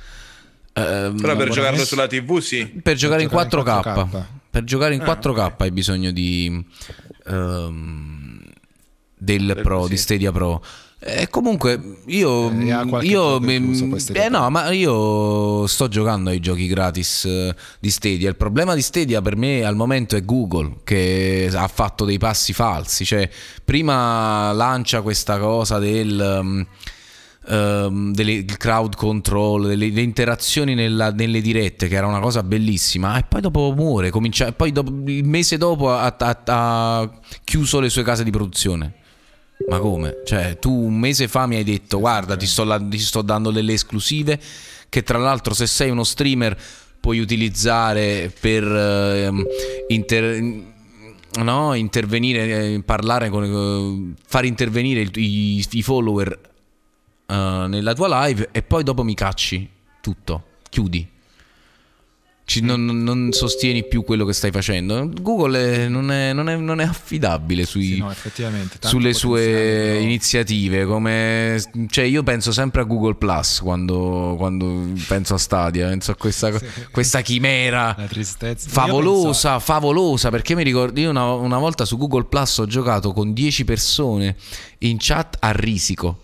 Uh, 0.74 1.14
però 1.14 1.36
per 1.36 1.50
giocarlo 1.50 1.86
sulla 1.86 2.08
TV 2.08 2.40
sì. 2.40 2.66
Per, 2.66 2.82
per 2.82 2.96
giocare 2.96 3.22
in 3.22 3.30
4K. 3.30 3.82
4K. 3.84 4.24
Per 4.50 4.64
giocare 4.64 4.96
in 4.96 5.02
ah, 5.02 5.06
4K 5.06 5.30
okay. 5.30 5.52
hai 5.60 5.72
bisogno 5.72 6.10
di... 6.10 6.66
Um, 7.28 8.27
del 9.18 9.60
Pro, 9.62 9.84
sì. 9.84 9.90
di 9.90 9.98
Stadia 9.98 10.32
Pro. 10.32 10.64
E 11.00 11.28
comunque 11.30 11.80
io, 12.08 12.50
eh, 12.50 12.84
io 13.02 13.40
eh, 13.40 14.30
no, 14.30 14.50
ma 14.50 14.72
io 14.72 15.68
sto 15.68 15.88
giocando 15.88 16.32
ai 16.32 16.40
giochi 16.40 16.66
gratis 16.66 17.26
eh, 17.26 17.56
di 17.80 17.92
Stadia. 17.92 18.30
Il 18.30 18.36
problema 18.36 18.74
di 18.74 18.82
Stadia 18.82 19.22
per 19.22 19.36
me 19.36 19.64
al 19.64 19.76
momento 19.76 20.16
è 20.16 20.26
Google 20.26 20.78
che 20.84 21.52
ha 21.54 21.68
fatto 21.68 22.04
dei 22.04 22.18
passi 22.18 22.52
falsi. 22.52 23.06
Cioè, 23.06 23.30
prima 23.64 24.52
lancia 24.54 25.02
questa 25.02 25.38
cosa 25.38 25.78
del. 25.78 26.40
Um, 26.42 26.68
um, 27.50 28.12
delle 28.12 28.44
crowd 28.46 28.96
control, 28.96 29.68
delle, 29.68 29.90
delle 29.90 30.02
interazioni 30.02 30.74
nella, 30.74 31.12
nelle 31.12 31.42
dirette, 31.42 31.88
che 31.88 31.96
era 31.96 32.08
una 32.08 32.20
cosa 32.20 32.44
bellissima, 32.44 33.18
e 33.20 33.24
poi 33.24 33.42
dopo 33.42 33.72
muore, 33.76 34.10
comincia, 34.10 34.48
e 34.48 34.54
poi 34.54 34.72
dopo, 34.72 34.92
il 35.06 35.26
mese 35.26 35.58
dopo 35.58 35.92
ha, 35.92 36.16
ha, 36.18 36.42
ha 36.46 37.12
chiuso 37.44 37.80
le 37.80 37.90
sue 37.90 38.04
case 38.04 38.24
di 38.24 38.32
produzione. 38.32 39.06
Ma 39.70 39.80
come? 39.80 40.22
Cioè, 40.26 40.58
tu 40.60 40.72
un 40.72 40.98
mese 40.98 41.28
fa 41.28 41.46
mi 41.46 41.56
hai 41.58 41.64
detto: 41.64 42.00
Guarda, 42.00 42.36
ti 42.38 42.46
sto, 42.46 42.88
ti 42.88 43.00
sto 43.00 43.22
dando 43.22 43.52
delle 43.52 43.74
esclusive. 43.74 44.40
Che 44.90 45.04
tra 45.04 45.18
l'altro, 45.18 45.54
se 45.54 45.68
sei 45.68 45.90
uno 45.90 46.06
streamer, 46.06 46.58
puoi 47.02 47.20
utilizzare 47.20 48.34
per 48.40 48.64
ehm, 48.64 49.46
inter- 49.90 50.64
no, 51.44 51.74
intervenire, 51.74 52.74
eh, 52.76 52.82
parlare 52.84 53.30
con, 53.30 53.44
eh, 53.44 54.14
far 54.26 54.46
intervenire 54.46 55.02
il- 55.02 55.12
i, 55.16 55.66
i 55.70 55.82
follower 55.84 56.40
eh, 57.28 57.66
nella 57.68 57.94
tua 57.94 58.26
live 58.26 58.48
e 58.54 58.62
poi 58.62 58.84
dopo 58.84 59.04
mi 59.04 59.14
cacci 59.14 59.70
tutto, 60.02 60.44
chiudi. 60.70 61.06
Ci- 62.50 62.62
non, 62.62 62.86
non- 62.86 63.34
sostieni 63.34 63.86
più 63.86 64.06
quello 64.06 64.24
che 64.24 64.32
stai 64.32 64.52
facendo. 64.52 65.10
Google 65.22 65.84
è- 65.84 65.88
non, 65.90 66.10
è, 66.10 66.32
non 66.32 66.48
è- 66.48 66.56
non 66.56 66.80
è 66.80 66.86
affidabile 66.86 67.66
sui, 67.66 67.96
Sì, 67.96 67.98
no, 67.98 68.14
sulle 68.80 69.12
sue 69.14 69.46
però- 69.46 70.00
iniziative. 70.00 70.86
Come, 70.86 71.62
cioè, 71.90 72.06
io 72.06 72.24
penso 72.24 72.54
sempre 72.54 72.80
a 72.80 72.84
Google 72.86 73.16
Plus 73.16 73.60
quando, 73.60 74.36
quando 74.38 74.94
penso 75.10 75.34
a 75.34 75.38
Stadia, 75.38 75.90
penso 75.90 76.12
a 76.12 76.16
questa, 76.16 76.50
questa 76.90 77.20
chimera 77.20 77.94
favolosa, 78.70 79.60
favolosa. 79.60 80.30
Perché 80.30 80.56
mi 80.56 80.64
ricordo, 80.64 80.98
io 81.02 81.10
una, 81.10 81.34
una 81.34 81.58
volta 81.58 81.84
su 81.84 81.98
Google 81.98 82.26
Plus 82.30 82.60
ho 82.60 82.66
giocato 82.66 83.12
con 83.12 83.34
10 83.34 83.66
persone 83.66 84.38
in 84.80 84.96
chat 84.98 85.36
a 85.42 85.52
risico. 85.52 86.20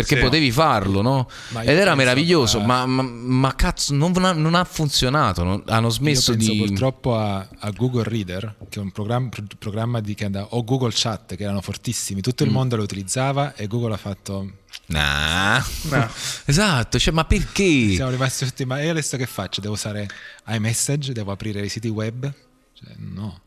Perché 0.00 0.16
Sì. 0.16 0.22
potevi 0.22 0.50
farlo, 0.50 1.02
no? 1.02 1.28
Ed 1.60 1.68
era 1.76 1.94
meraviglioso, 1.94 2.58
a- 2.60 2.64
ma, 2.64 2.86
ma- 2.86 3.02
ma 3.02 3.54
cazzo, 3.54 3.94
non 3.94 4.12
ha, 4.24 4.32
non 4.32 4.54
ha 4.54 4.64
funzionato. 4.64 5.42
non- 5.42 5.62
hanno 5.66 5.88
smesso 5.88 6.32
Io 6.32 6.36
penso 6.38 6.52
di. 6.52 6.58
purtroppo 6.58 7.16
a, 7.16 7.48
a 7.58 7.70
Google 7.70 8.04
Reader, 8.04 8.56
che 8.68 8.78
è 8.78 8.82
un 8.82 8.90
programma, 8.92 9.28
programma 9.58 10.00
di, 10.00 10.14
che 10.14 10.24
andava- 10.24 10.48
o 10.50 10.62
Google 10.64 10.90
Chat, 10.92 11.34
che 11.36 11.42
erano 11.42 11.60
fortissimi. 11.60 12.20
Tutto 12.20 12.44
Mm. 12.44 12.46
il 12.46 12.52
mondo 12.52 12.76
lo 12.76 12.82
utilizzava 12.82 13.54
e 13.54 13.66
Google 13.66 13.94
ha 13.94 13.98
fatto... 13.98 14.50
Nah. 14.88 15.64
Esatto, 16.44 16.98
cioè, 16.98 17.12
ma 17.12 17.24
perché? 17.24 17.92
Siamo 17.94 18.10
rimasti 18.10 18.44
tutti, 18.44 18.64
ma 18.64 18.80
io 18.82 18.90
adesso 18.90 19.16
che 19.16 19.26
faccio? 19.26 19.60
Devo 19.60 19.74
usare 19.74 20.06
iMessage? 20.48 21.12
Devo 21.12 21.32
aprire 21.32 21.60
i 21.64 21.68
siti 21.68 21.88
web? 21.88 22.30
Cioè, 22.72 22.92
no. 22.98 23.40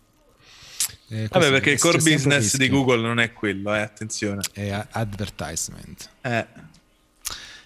Eh, 1.11 1.27
Vabbè, 1.29 1.49
perché 1.49 1.71
il 1.71 1.79
core 1.79 1.97
business 1.97 2.41
rischio. 2.41 2.59
di 2.59 2.69
Google 2.69 3.01
non 3.01 3.19
è 3.19 3.33
quello, 3.33 3.73
eh, 3.73 3.79
attenzione. 3.81 4.41
È 4.53 4.85
advertisement. 4.91 6.09
Eh, 6.21 6.45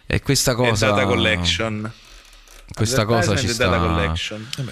E 0.05 0.21
questa 0.21 0.51
è 0.51 0.55
cosa. 0.55 0.87
data 0.91 1.05
collection. 1.05 1.91
Questa 2.73 3.05
cosa 3.05 3.35
ci 3.35 3.47
e 3.47 3.53
data 3.55 3.77
sta. 3.77 3.85
collection. 3.85 4.47
Vabbè, 4.57 4.71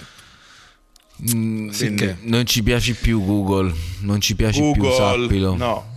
Mm, 1.36 1.70
sì 1.70 1.94
che- 1.94 2.16
non 2.22 2.46
ci 2.48 2.64
piace 2.64 2.94
più 2.96 3.24
Google. 3.24 3.72
Non 4.00 4.20
ci 4.22 4.36
piace 4.36 4.60
più, 4.72 4.82
Google, 4.82 5.22
sappilo. 5.28 5.56
no. 5.56 5.90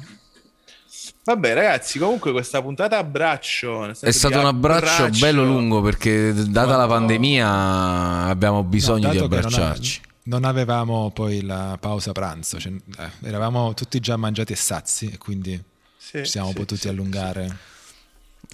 Vabbè, 1.24 1.54
ragazzi, 1.54 1.98
comunque 1.98 2.32
questa 2.32 2.60
puntata 2.60 2.98
a 2.98 3.04
braccio. 3.04 3.86
nel 3.86 3.96
senso 3.96 4.04
È 4.06 4.12
stato 4.12 4.38
un 4.40 4.44
abbraccio 4.46 5.08
bello 5.18 5.42
lungo 5.42 5.80
perché, 5.80 6.34
data 6.34 6.76
la 6.76 6.84
Quanto- 6.84 6.88
pandemia, 6.94 8.24
abbiamo 8.26 8.62
bisogno 8.64 9.06
No, 9.06 9.12
di 9.12 9.18
abbracciarci. 9.20 10.00
Non, 10.24 10.44
avevamo 10.44 11.10
poi 11.10 11.42
la 11.42 11.76
pausa 11.80 12.12
pranzo, 12.12 12.58
cioè, 12.58 12.72
eh, 12.98 13.10
eravamo 13.28 13.74
tutti 13.74 14.00
già 14.00 14.16
mangiati 14.16 14.52
e 14.52 14.56
sazi 14.56 15.10
e 15.12 15.18
quindi 15.18 15.60
Sì, 15.96 16.18
ci 16.24 16.30
siamo 16.30 16.48
sì, 16.48 16.54
potuti 16.54 16.80
sì, 16.82 16.88
allungare 16.88 17.56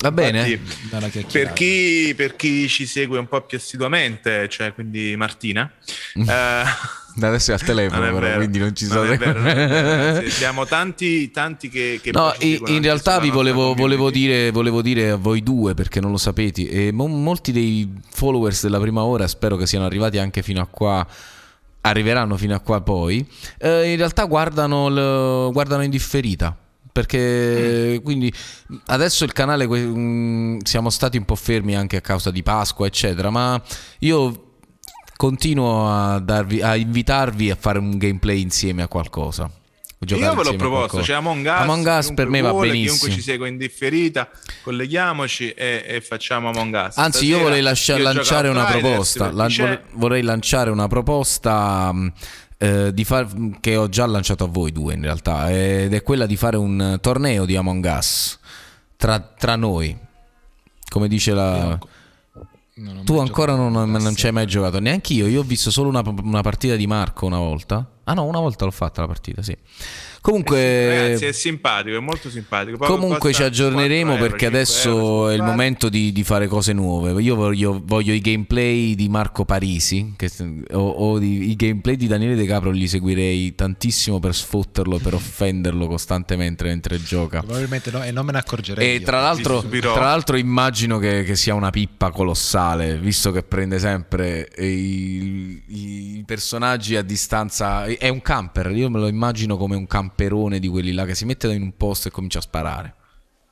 Va 0.01 0.10
bene? 0.12 0.48
Infatti, 0.48 1.26
Per 1.30 1.52
chi, 1.52 2.14
per 2.16 2.34
chi 2.36 2.68
ci 2.68 2.86
segue 2.86 3.18
un 3.18 3.28
po' 3.28 3.42
più 3.42 3.59
assiduamente, 3.59 4.48
cioè 4.48 4.72
quindi 4.72 5.14
Martina, 5.16 5.70
Mm. 6.18 6.28
eh, 6.28 6.64
Da 7.16 7.28
Adesso 7.28 7.51
è 7.51 7.55
al 7.55 7.62
telefono, 7.62 8.01
non 8.01 8.09
è 8.09 8.12
però, 8.14 8.26
vero, 8.26 8.38
quindi 8.38 8.59
non 8.59 8.74
ci 8.74 8.86
non 8.86 9.12
è 9.12 9.16
vero, 9.18 9.40
non 9.40 9.48
è 9.48 9.55
vero. 9.55 10.24
Sì, 10.24 10.30
Siamo 10.30 10.64
tanti, 10.64 11.30
tanti 11.30 11.68
che, 11.68 12.01
che 12.02 12.12
No, 12.12 12.32
in, 12.38 12.62
in 12.66 12.82
realtà 12.82 13.18
vi 13.18 13.30
volevo, 13.30 13.74
volevo 13.74 14.10
dire, 14.10 14.51
volevo 14.52 14.80
dire 14.80 15.10
a 15.10 15.16
voi 15.16 15.42
due, 15.42 15.74
perché 15.74 16.01
non 16.01 16.12
lo 16.12 16.16
sapete, 16.18 16.68
e 16.68 16.92
mo- 16.92 17.06
molti 17.09 17.52
dei 17.52 17.92
followers 18.10 18.62
della 18.62 18.78
prima 18.80 19.02
ora 19.02 19.26
spero 19.28 19.56
che 19.56 19.66
siano 19.66 19.84
arrivati 19.86 20.18
anche 20.18 20.42
fino 20.42 20.60
a 20.62 20.66
qua, 20.66 21.06
arriveranno 21.82 22.36
fino 22.36 22.55
a 22.55 22.61
qua 22.61 22.81
poi, 22.81 23.27
eh, 23.59 23.90
in 23.90 23.97
realtà 23.97 24.24
guardano, 24.24 24.89
il- 24.89 25.52
guardano 25.52 25.82
in 25.82 25.90
differita. 25.90 26.57
Perché 26.93 28.01
quindi 28.02 28.32
adesso 28.86 29.23
il 29.24 29.32
canale 29.32 29.66
que- 29.69 29.81
mm, 29.81 30.59
siamo 30.65 30.90
stati 30.90 31.16
un 31.16 31.24
po' 31.24 31.36
fermi 31.36 31.77
anche 31.77 31.97
a 31.97 32.01
causa 32.01 32.31
di 32.32 32.43
Pasqua, 32.43 32.86
eccetera. 32.86 33.31
Ma 33.31 33.61
io 34.01 34.47
continuo 35.16 35.89
a, 35.89 36.19
darvi, 36.19 36.61
a 36.62 36.74
invitarvi 36.77 37.51
a 37.51 37.57
fare 37.59 37.78
un 37.78 37.97
gameplay 37.97 38.40
insieme 38.40 38.82
a 38.82 38.89
qualcosa. 38.89 39.48
Giocare 40.02 40.32
Io 40.35 40.43
ve 40.43 40.48
l'ho 40.48 40.56
proposto, 40.56 41.02
cioè 41.02 41.16
Among 41.16 41.44
Us, 41.44 41.52
Among 41.52 41.86
Us 41.86 42.12
per 42.14 42.27
me 42.28 42.40
va 42.40 42.52
vuole, 42.52 42.68
benissimo. 42.68 42.97
Chiunque 42.97 43.16
ci 43.18 43.20
segue 43.22 43.48
in 43.51 43.59
differita, 43.59 44.31
colleghiamoci 44.62 45.51
e, 45.51 45.85
e 45.86 46.01
facciamo 46.01 46.48
Among 46.48 46.74
Us. 46.89 46.97
Anzi, 46.97 47.27
io 47.27 47.32
Stasera 47.32 47.43
vorrei 47.43 47.60
lascia- 47.60 47.97
io 47.98 48.02
lanciare 48.05 48.48
una 48.48 48.64
proposta. 48.64 49.31
La- 49.31 49.81
vorrei, 49.93 50.22
lanciare 50.22 50.70
una 50.70 50.86
proposta 50.86 51.93
mh, 51.93 52.12
eh, 52.56 52.94
di 52.94 53.05
far- 53.05 53.60
che 53.60 53.77
ho 53.77 53.90
già 53.90 54.06
lanciato 54.06 54.44
a 54.44 54.47
voi 54.47 54.72
due 54.72 54.94
in 54.94 55.02
realtà, 55.02 55.51
ed 55.51 55.93
è 55.93 56.02
quella 56.02 56.24
di 56.24 56.36
fare 56.36 56.56
un 56.56 56.97
torneo 57.02 57.44
di 57.44 57.56
Among 57.56 57.85
Us 57.85 58.39
tra, 58.97 59.20
tra 59.20 59.55
noi. 59.56 59.94
Come 60.89 61.09
dice 61.09 61.35
la. 61.35 61.78
Tu 63.05 63.18
ancora 63.18 63.55
non, 63.55 63.72
non 63.90 64.16
ci 64.16 64.24
hai 64.24 64.32
mai 64.32 64.47
giocato, 64.47 64.81
neanche 64.81 65.12
io. 65.12 65.27
Io 65.27 65.40
ho 65.40 65.44
visto 65.44 65.70
solo 65.70 65.90
una, 65.90 66.02
una 66.22 66.40
partita 66.40 66.74
di 66.74 66.86
Marco 66.86 67.27
una 67.27 67.36
volta. 67.36 67.86
Ah 68.05 68.14
no, 68.14 68.24
una 68.24 68.40
volta 68.40 68.64
l'ho 68.64 68.70
fatta 68.70 69.02
la 69.02 69.06
partita, 69.06 69.43
sì. 69.43 69.56
Comunque, 70.22 71.02
Ragazzi, 71.02 71.24
è 71.24 71.32
simpatico, 71.32 71.97
è 71.97 72.01
molto 72.01 72.28
simpatico. 72.28 72.77
Poi 72.77 72.89
Comunque 72.89 73.32
ci 73.32 73.43
aggiorneremo 73.43 74.10
4 74.10 74.16
euro, 74.16 74.28
perché 74.28 74.44
5 74.47 74.59
adesso 74.59 74.90
euro, 74.90 75.28
è 75.31 75.35
il 75.35 75.43
momento 75.43 75.89
di, 75.89 76.12
di 76.12 76.24
fare 76.24 76.47
cose 76.47 76.74
nuove. 76.74 77.22
Io 77.22 77.35
voglio, 77.35 77.81
voglio 77.82 78.12
i 78.12 78.20
gameplay 78.20 78.94
di 78.94 79.09
Marco 79.09 79.47
Parisi 79.47 80.12
che- 80.16 80.31
o, 80.72 80.89
o 80.90 81.18
di- 81.18 81.48
i 81.51 81.56
gameplay 81.56 81.97
di 81.97 82.06
Daniele 82.06 82.35
De 82.35 82.44
Capro 82.44 82.70
li 82.70 82.86
seguirei 82.86 83.55
tantissimo 83.55 84.18
per 84.18 84.35
sfotterlo, 84.35 84.98
per 84.98 85.14
offenderlo 85.14 85.86
costantemente 85.86 86.64
mentre 86.64 87.02
gioca. 87.02 87.40
Probabilmente 87.40 87.90
no, 87.90 88.02
e 88.02 88.10
non 88.10 88.27
me 88.27 88.32
ne 88.32 88.39
accorgerei. 88.39 88.86
E 88.86 88.94
io. 88.97 89.06
tra 89.06 89.20
l'altro, 89.20 89.62
tra 89.62 90.01
l'altro 90.05 90.36
immagino 90.36 90.98
che, 90.98 91.24
che 91.24 91.35
sia 91.35 91.55
una 91.55 91.70
pippa 91.70 92.10
colossale, 92.10 92.98
visto 92.98 93.31
che 93.32 93.43
prende 93.43 93.78
sempre 93.78 94.47
i, 94.59 95.62
i 96.18 96.22
personaggi 96.27 96.97
a 96.97 97.02
distanza. 97.02 97.86
È 97.96 98.08
un 98.08 98.22
camper, 98.22 98.70
io 98.72 98.90
me 98.90 98.98
lo 98.98 99.06
immagino 99.06 99.56
come 99.56 99.76
un 99.76 99.86
camperone 99.86 100.58
di 100.58 100.68
quelli 100.68 100.92
là 100.92 101.04
che 101.04 101.14
si 101.14 101.24
mette 101.24 101.52
in 101.52 101.62
un 101.62 101.76
posto 101.76 102.08
e 102.08 102.10
comincia 102.10 102.38
a 102.38 102.42
sparare. 102.42 102.94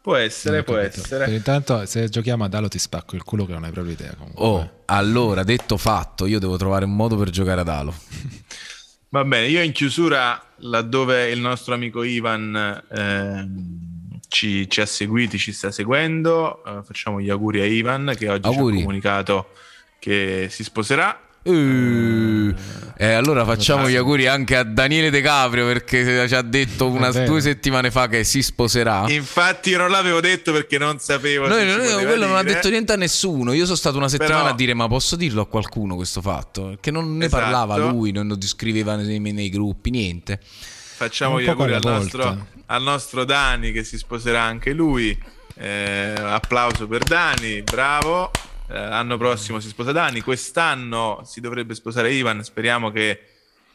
Può 0.01 0.17
essere, 0.17 0.63
può 0.63 0.77
capito. 0.77 1.03
Per 1.09 1.23
essere. 1.23 1.37
intanto, 1.37 1.85
se 1.85 2.09
giochiamo 2.09 2.45
ad 2.45 2.55
Halo 2.55 2.69
ti 2.69 2.79
spacco 2.79 3.15
il 3.15 3.25
culo 3.25 3.45
che 3.45 3.53
non 3.53 3.65
hai 3.65 3.71
proprio 3.71 3.93
idea. 3.93 4.15
Comunque. 4.15 4.45
Oh, 4.45 4.71
allora, 4.87 5.43
detto 5.43 5.77
fatto, 5.77 6.27
io 6.27 6.39
devo 6.39 6.57
trovare 6.57 6.85
un 6.85 6.95
modo 6.95 7.17
per 7.17 7.31
giocare 7.31 7.61
ad 7.61 7.69
Halo. 7.69 7.95
Va 9.11 9.25
bene, 9.25 9.49
io 9.49 9.63
in 9.63 9.73
chiusura, 9.73 10.43
laddove 10.57 11.31
il 11.31 11.41
nostro 11.41 11.75
amico 11.75 12.03
Ivan 12.03 12.85
ehm, 12.91 14.21
ci, 14.29 14.69
ci 14.69 14.81
ha 14.81 14.87
seguiti, 14.87 15.39
ci 15.39 15.53
sta 15.53 15.71
seguendo, 15.71 16.63
eh, 16.65 16.83
facciamo 16.85 17.21
gli 17.21 17.31
auguri 17.31 17.61
a 17.61 17.65
Ivan 17.65 18.15
che 18.17 18.29
oggi 18.29 18.47
Auguri. 18.47 18.77
ci 18.77 18.81
ha 18.81 18.85
comunicato 18.85 19.49
che 19.99 20.49
si 20.51 20.63
sposerà. 20.63 21.28
Uh, 21.51 22.55
e 23.01 23.13
allora 23.13 23.45
facciamo 23.45 23.89
gli 23.89 23.95
auguri 23.95 24.27
anche 24.27 24.57
a 24.57 24.65
Daniele 24.65 25.09
De 25.11 25.21
Caprio 25.21 25.67
perché 25.67 26.27
ci 26.29 26.35
ha 26.35 26.43
detto 26.43 26.89
una, 26.89 27.11
due 27.11 27.41
settimane 27.41 27.91
fa 27.91 28.09
che 28.09 28.25
si 28.25 28.43
sposerà. 28.43 29.05
Infatti 29.09 29.71
io 29.71 29.79
non 29.79 29.91
l'avevo 29.91 30.21
detto 30.21 30.53
perché 30.53 30.79
non 30.79 30.99
sapevo 30.99 31.47
noi- 31.47 31.65
poteva 31.65 32.03
quello 32.03 32.27
non 32.27 32.37
ha 32.37 32.43
dire. 32.43 32.55
detto 32.55 32.69
niente 32.69 32.93
a 32.93 32.97
nessuno. 32.97 33.53
Io 33.53 33.65
sono 33.65 33.77
stato 33.77 33.97
una 33.97 34.09
settimana 34.09 34.41
Però- 34.41 34.53
a 34.53 34.57
dire: 34.57 34.75
Ma 34.75 34.89
posso 34.89 35.17
dirlo 35.17 35.43
a 35.43 35.47
qualcuno 35.47 35.95
questo 35.95 36.21
fatto? 36.21 36.77
Che 36.81 36.91
non 36.91 37.17
ne 37.17 37.27
Esatto. 37.27 37.43
parlava 37.43 37.77
lui, 37.77 38.11
non 38.13 38.27
lo 38.27 38.35
descriveva 38.35 38.97
nei, 38.97 39.19
nei 39.21 39.49
gruppi, 39.49 39.91
niente. 39.91 40.41
Facciamo 40.43 41.41
gli 41.41 41.47
auguri 41.47 41.75
al 41.75 41.81
nostro, 41.85 42.47
al 42.67 42.83
nostro 42.83 43.25
Dani 43.25 43.71
che 43.73 43.85
si 43.85 43.97
sposerà 43.97 44.43
anche 44.43 44.73
lui. 44.73 45.17
Eh, 45.61 46.15
applauso 46.17 46.87
per 46.89 47.05
Dani, 47.05 47.63
bravo. 47.63 48.31
Eh, 48.71 48.75
l'anno 48.75 49.17
prossimo 49.17 49.61
si 49.61 49.69
sposa 49.69 49.93
Dani, 49.93 50.21
quest'anno 50.21 51.23
si 51.25 51.41
dovrebbe 51.41 51.75
sposare 51.75 52.13
Ivan. 52.13 52.43
Speriamo 52.45 52.91
che, 52.91 53.11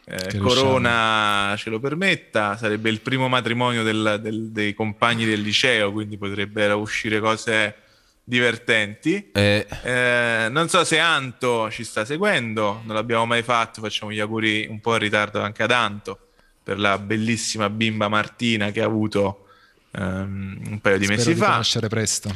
eh, 0.06 0.16
Che 0.28 0.38
Corona 0.38 1.56
ce 1.58 1.70
lo 1.70 1.80
permetta. 1.80 2.56
Sarebbe 2.58 2.90
il 2.90 3.02
primo 3.02 3.28
matrimonio 3.28 3.84
del- 3.84 4.20
del- 4.22 4.52
dei 4.52 4.74
compagni 4.74 5.26
del 5.26 5.42
liceo, 5.42 5.92
quindi 5.92 6.18
potrebbero 6.18 6.78
uscire 6.78 7.20
cose 7.20 7.76
divertenti. 8.24 9.32
Eh, 9.34 9.66
Eh, 9.84 10.48
non 10.50 10.70
so 10.70 10.84
se 10.84 11.00
Anto 11.00 11.70
ci 11.72 11.84
sta 11.84 12.06
seguendo, 12.06 12.82
non 12.86 12.96
l'abbiamo 12.96 13.26
mai 13.26 13.44
fatto, 13.44 13.82
facciamo 13.82 14.12
gli 14.12 14.20
auguri 14.20 14.66
un 14.70 14.80
po' 14.80 14.94
in 14.94 15.00
ritardo 15.00 15.42
anche 15.42 15.64
ad 15.64 15.72
Anto 15.72 16.28
per 16.64 16.80
la 16.80 16.98
bellissima 16.98 17.70
bimba 17.70 18.08
Martina 18.08 18.72
che 18.72 18.82
ha 18.82 18.86
avuto 18.86 19.48
ehm, 19.96 20.62
un 20.70 20.80
paio 20.80 20.98
di 20.98 21.04
Spero 21.06 21.18
mesi 21.20 21.34
di 21.34 21.40
fa. 21.40 21.48
conoscere 21.52 21.88
presto. 21.90 22.34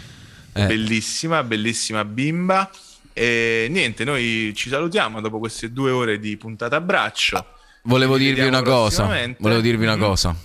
Eh. 0.58 0.66
Bellissima, 0.66 1.44
bellissima 1.44 2.04
bimba. 2.04 2.70
E 3.14 3.68
niente, 3.70 4.04
noi 4.04 4.52
ci 4.56 4.70
salutiamo 4.70 5.22
dopo 5.22 5.40
queste 5.40 5.72
due 5.72 5.92
ore 5.92 6.20
di 6.20 6.36
puntata 6.38 6.76
a 6.76 6.82
braccio. 6.82 7.46
volevo 7.84 8.18
Ci 8.18 8.26
dirvi 8.26 8.48
una 8.48 8.62
cosa. 8.62 9.06
Volevo 9.40 9.62
dirvi 9.62 9.84
una 9.84 9.98
cosa. 9.98 10.36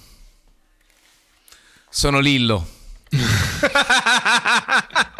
Sono 1.88 2.20
Lillo. 2.20 2.66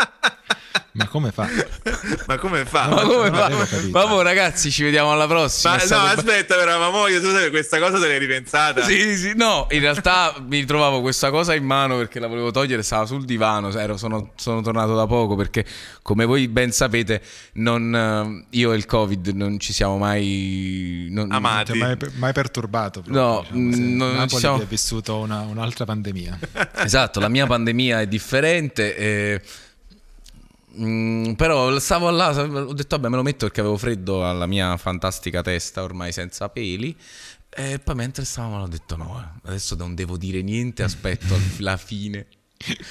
Ma 0.93 1.07
come 1.09 1.32
fa? 1.32 1.49
ma 2.27 2.36
come 2.39 2.65
fa? 2.66 2.89
Ma 2.89 3.03
come 3.03 3.31
no, 3.31 3.36
fa? 3.36 3.49
capito. 3.66 3.90
Vabbè, 3.90 4.23
ragazzi, 4.23 4.70
ci 4.70 4.82
vediamo 4.82 5.11
alla 5.12 5.27
prossima. 5.27 5.77
Ma 5.77 5.82
È 5.82 5.89
no, 5.89 5.97
aspetta, 5.99 6.55
però, 6.57 6.78
ma 6.78 6.90
mo 6.90 7.07
io 7.09 7.20
tu 7.20 7.31
sai, 7.31 7.49
questa 7.51 7.78
cosa 7.78 7.99
te 7.99 8.09
l'hai 8.09 8.19
ripensata? 8.19 8.82
Sì, 8.85 9.16
sì, 9.16 9.32
no, 9.35 9.66
in 9.70 9.81
realtà 9.81 10.35
mi 10.47 10.65
trovavo 10.65 11.01
questa 11.01 11.31
cosa 11.31 11.55
in 11.55 11.65
mano 11.65 11.97
perché 11.97 12.19
la 12.20 12.27
volevo 12.27 12.51
togliere, 12.51 12.82
stava 12.82 13.07
sul 13.07 13.24
divano, 13.24 13.70
ero- 13.77 13.97
sono, 13.97 14.32
sono 14.36 14.61
tornato 14.61 14.94
da 14.94 15.07
poco 15.07 15.35
perché 15.35 15.65
come 16.03 16.24
voi 16.27 16.47
ben 16.49 16.73
sapete 16.73 17.23
non, 17.55 18.44
eh, 18.51 18.57
io 18.59 18.73
e 18.73 18.77
il 18.77 18.85
Covid 18.86 19.28
non 19.28 19.59
ci 19.59 19.73
siamo 19.73 19.97
mai... 19.99 21.07
non- 21.11 21.32
Amati. 21.32 21.73
Ti 21.73 21.81
ha 21.81 21.86
mai, 21.86 21.97
mai 22.16 22.32
perturbato? 22.32 23.03
No, 23.07 23.40
proprio, 23.40 23.69
diciamo, 23.69 23.73
se 23.73 23.81
mm, 23.81 23.97
non 23.97 24.09
ci 24.11 24.16
Napoli 24.16 24.40
siamo- 24.40 24.57
che 24.59 24.62
ha 24.65 24.66
vissuto 24.66 25.16
una- 25.19 25.40
un'altra 25.40 25.85
pandemia. 25.86 26.39
Esatto, 26.77 27.19
la 27.20 27.28
mia 27.28 27.47
pandemia 27.47 28.01
è 28.03 28.07
differente. 28.07 28.97
e- 28.97 29.40
mm, 30.78 31.32
però 31.32 31.78
stavo 31.78 32.11
là, 32.11 32.31
ho 32.31 32.73
detto 32.73 32.97
vabbè 32.97 33.09
me 33.09 33.16
lo 33.16 33.23
metto 33.23 33.47
perché 33.47 33.61
avevo 33.61 33.77
freddo 33.77 34.28
alla 34.28 34.47
mia 34.47 34.77
fantastica 34.77 35.43
testa 35.43 35.82
ormai 35.82 36.12
senza 36.12 36.49
peli. 36.49 36.97
E 37.55 37.78
poi 37.85 37.94
mentre 37.94 38.24
stavamo 38.24 38.62
ho 38.62 38.66
detto 38.69 38.97
no, 38.97 39.20
eh, 39.44 39.49
adesso 39.49 39.74
non 39.74 39.94
devo 39.94 40.16
dire 40.16 40.40
niente, 40.43 40.82
aspetto 40.85 41.39
la 41.59 41.77
fine. 41.77 42.27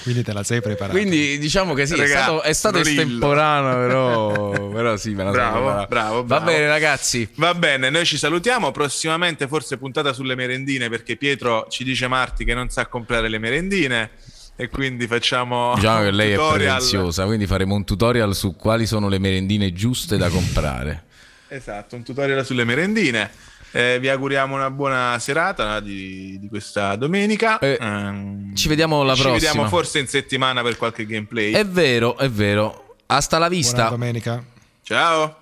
Quindi 0.04 0.22
te 0.22 0.34
la 0.34 0.44
sei 0.44 0.62
preparata. 0.62 0.98
Quindi 0.98 1.38
diciamo 1.38 1.74
che 1.74 1.86
sì, 1.86 1.94
è 1.94 1.98
Regà, 1.98 2.22
stato, 2.24 2.42
è 2.42 2.52
stato 2.52 2.80
estemporaneo, 2.80 3.76
però, 3.88 4.50
però 4.70 4.98
sì, 4.98 5.12
me 5.12 5.24
la 5.24 5.32
sono 5.32 5.62
Bravo, 5.62 5.88
bravo, 5.88 6.16
Va 6.18 6.24
bravo. 6.24 6.46
bene 6.46 6.68
ragazzi, 6.68 7.30
Va 7.36 7.54
bene, 7.54 7.90
noi 7.90 8.06
ci 8.06 8.18
salutiamo. 8.18 8.72
Prossimamente, 8.72 9.48
forse 9.48 9.78
puntata 9.78 10.12
sulle 10.12 10.36
merendine, 10.36 10.90
perché 10.90 11.16
Pietro 11.16 11.68
ci 11.70 11.86
dice 11.86 12.08
Marti 12.08 12.44
che 12.44 12.54
non 12.54 12.70
sa 12.70 12.88
comprare 12.88 13.30
le 13.30 13.38
merendine. 13.40 14.12
E 14.56 14.70
quindi 14.70 15.08
facciamo. 15.08 15.74
diciamo 15.78 16.02
che 16.02 16.08
un 16.10 16.14
lei 16.16 16.32
è 16.32 16.36
tutorial. 16.36 16.78
preziosa, 16.78 17.26
quindi 17.26 17.48
faremo 17.48 17.76
un 17.76 17.84
tutorial 17.84 18.36
su 18.36 18.56
quali 18.56 18.86
sono 18.86 19.08
le 19.10 19.18
merendine 19.20 19.74
giuste 19.74 20.18
da 20.18 20.30
comprare. 20.30 21.06
Esatto, 21.48 21.96
un 21.96 22.04
tutorial 22.04 22.46
sulle 22.46 22.64
merendine. 22.64 23.30
Eh, 23.74 24.00
vi 24.02 24.10
auguriamo 24.10 24.54
una 24.54 24.70
buona 24.70 25.18
serata 25.20 25.80
di, 25.80 26.38
di 26.40 26.48
questa 26.50 26.96
domenica. 26.98 27.58
Eh, 27.60 27.78
Ehm, 27.80 28.54
ci 28.56 28.68
vediamo 28.68 29.02
alla 29.02 29.16
ci 29.16 29.22
prossima. 29.22 29.50
vediamo 29.52 29.68
forse 29.70 30.00
in 30.00 30.08
settimana 30.08 30.62
per 30.62 30.78
qualche 30.78 31.06
gameplay. 31.06 31.54
È 31.54 31.66
vero, 31.66 32.18
è 32.18 32.30
vero. 32.30 32.96
Hasta 33.08 33.38
la 33.38 33.48
Buona 33.48 33.62
vista. 33.62 33.88
domenica. 33.90 34.44
Ciao. 34.84 35.38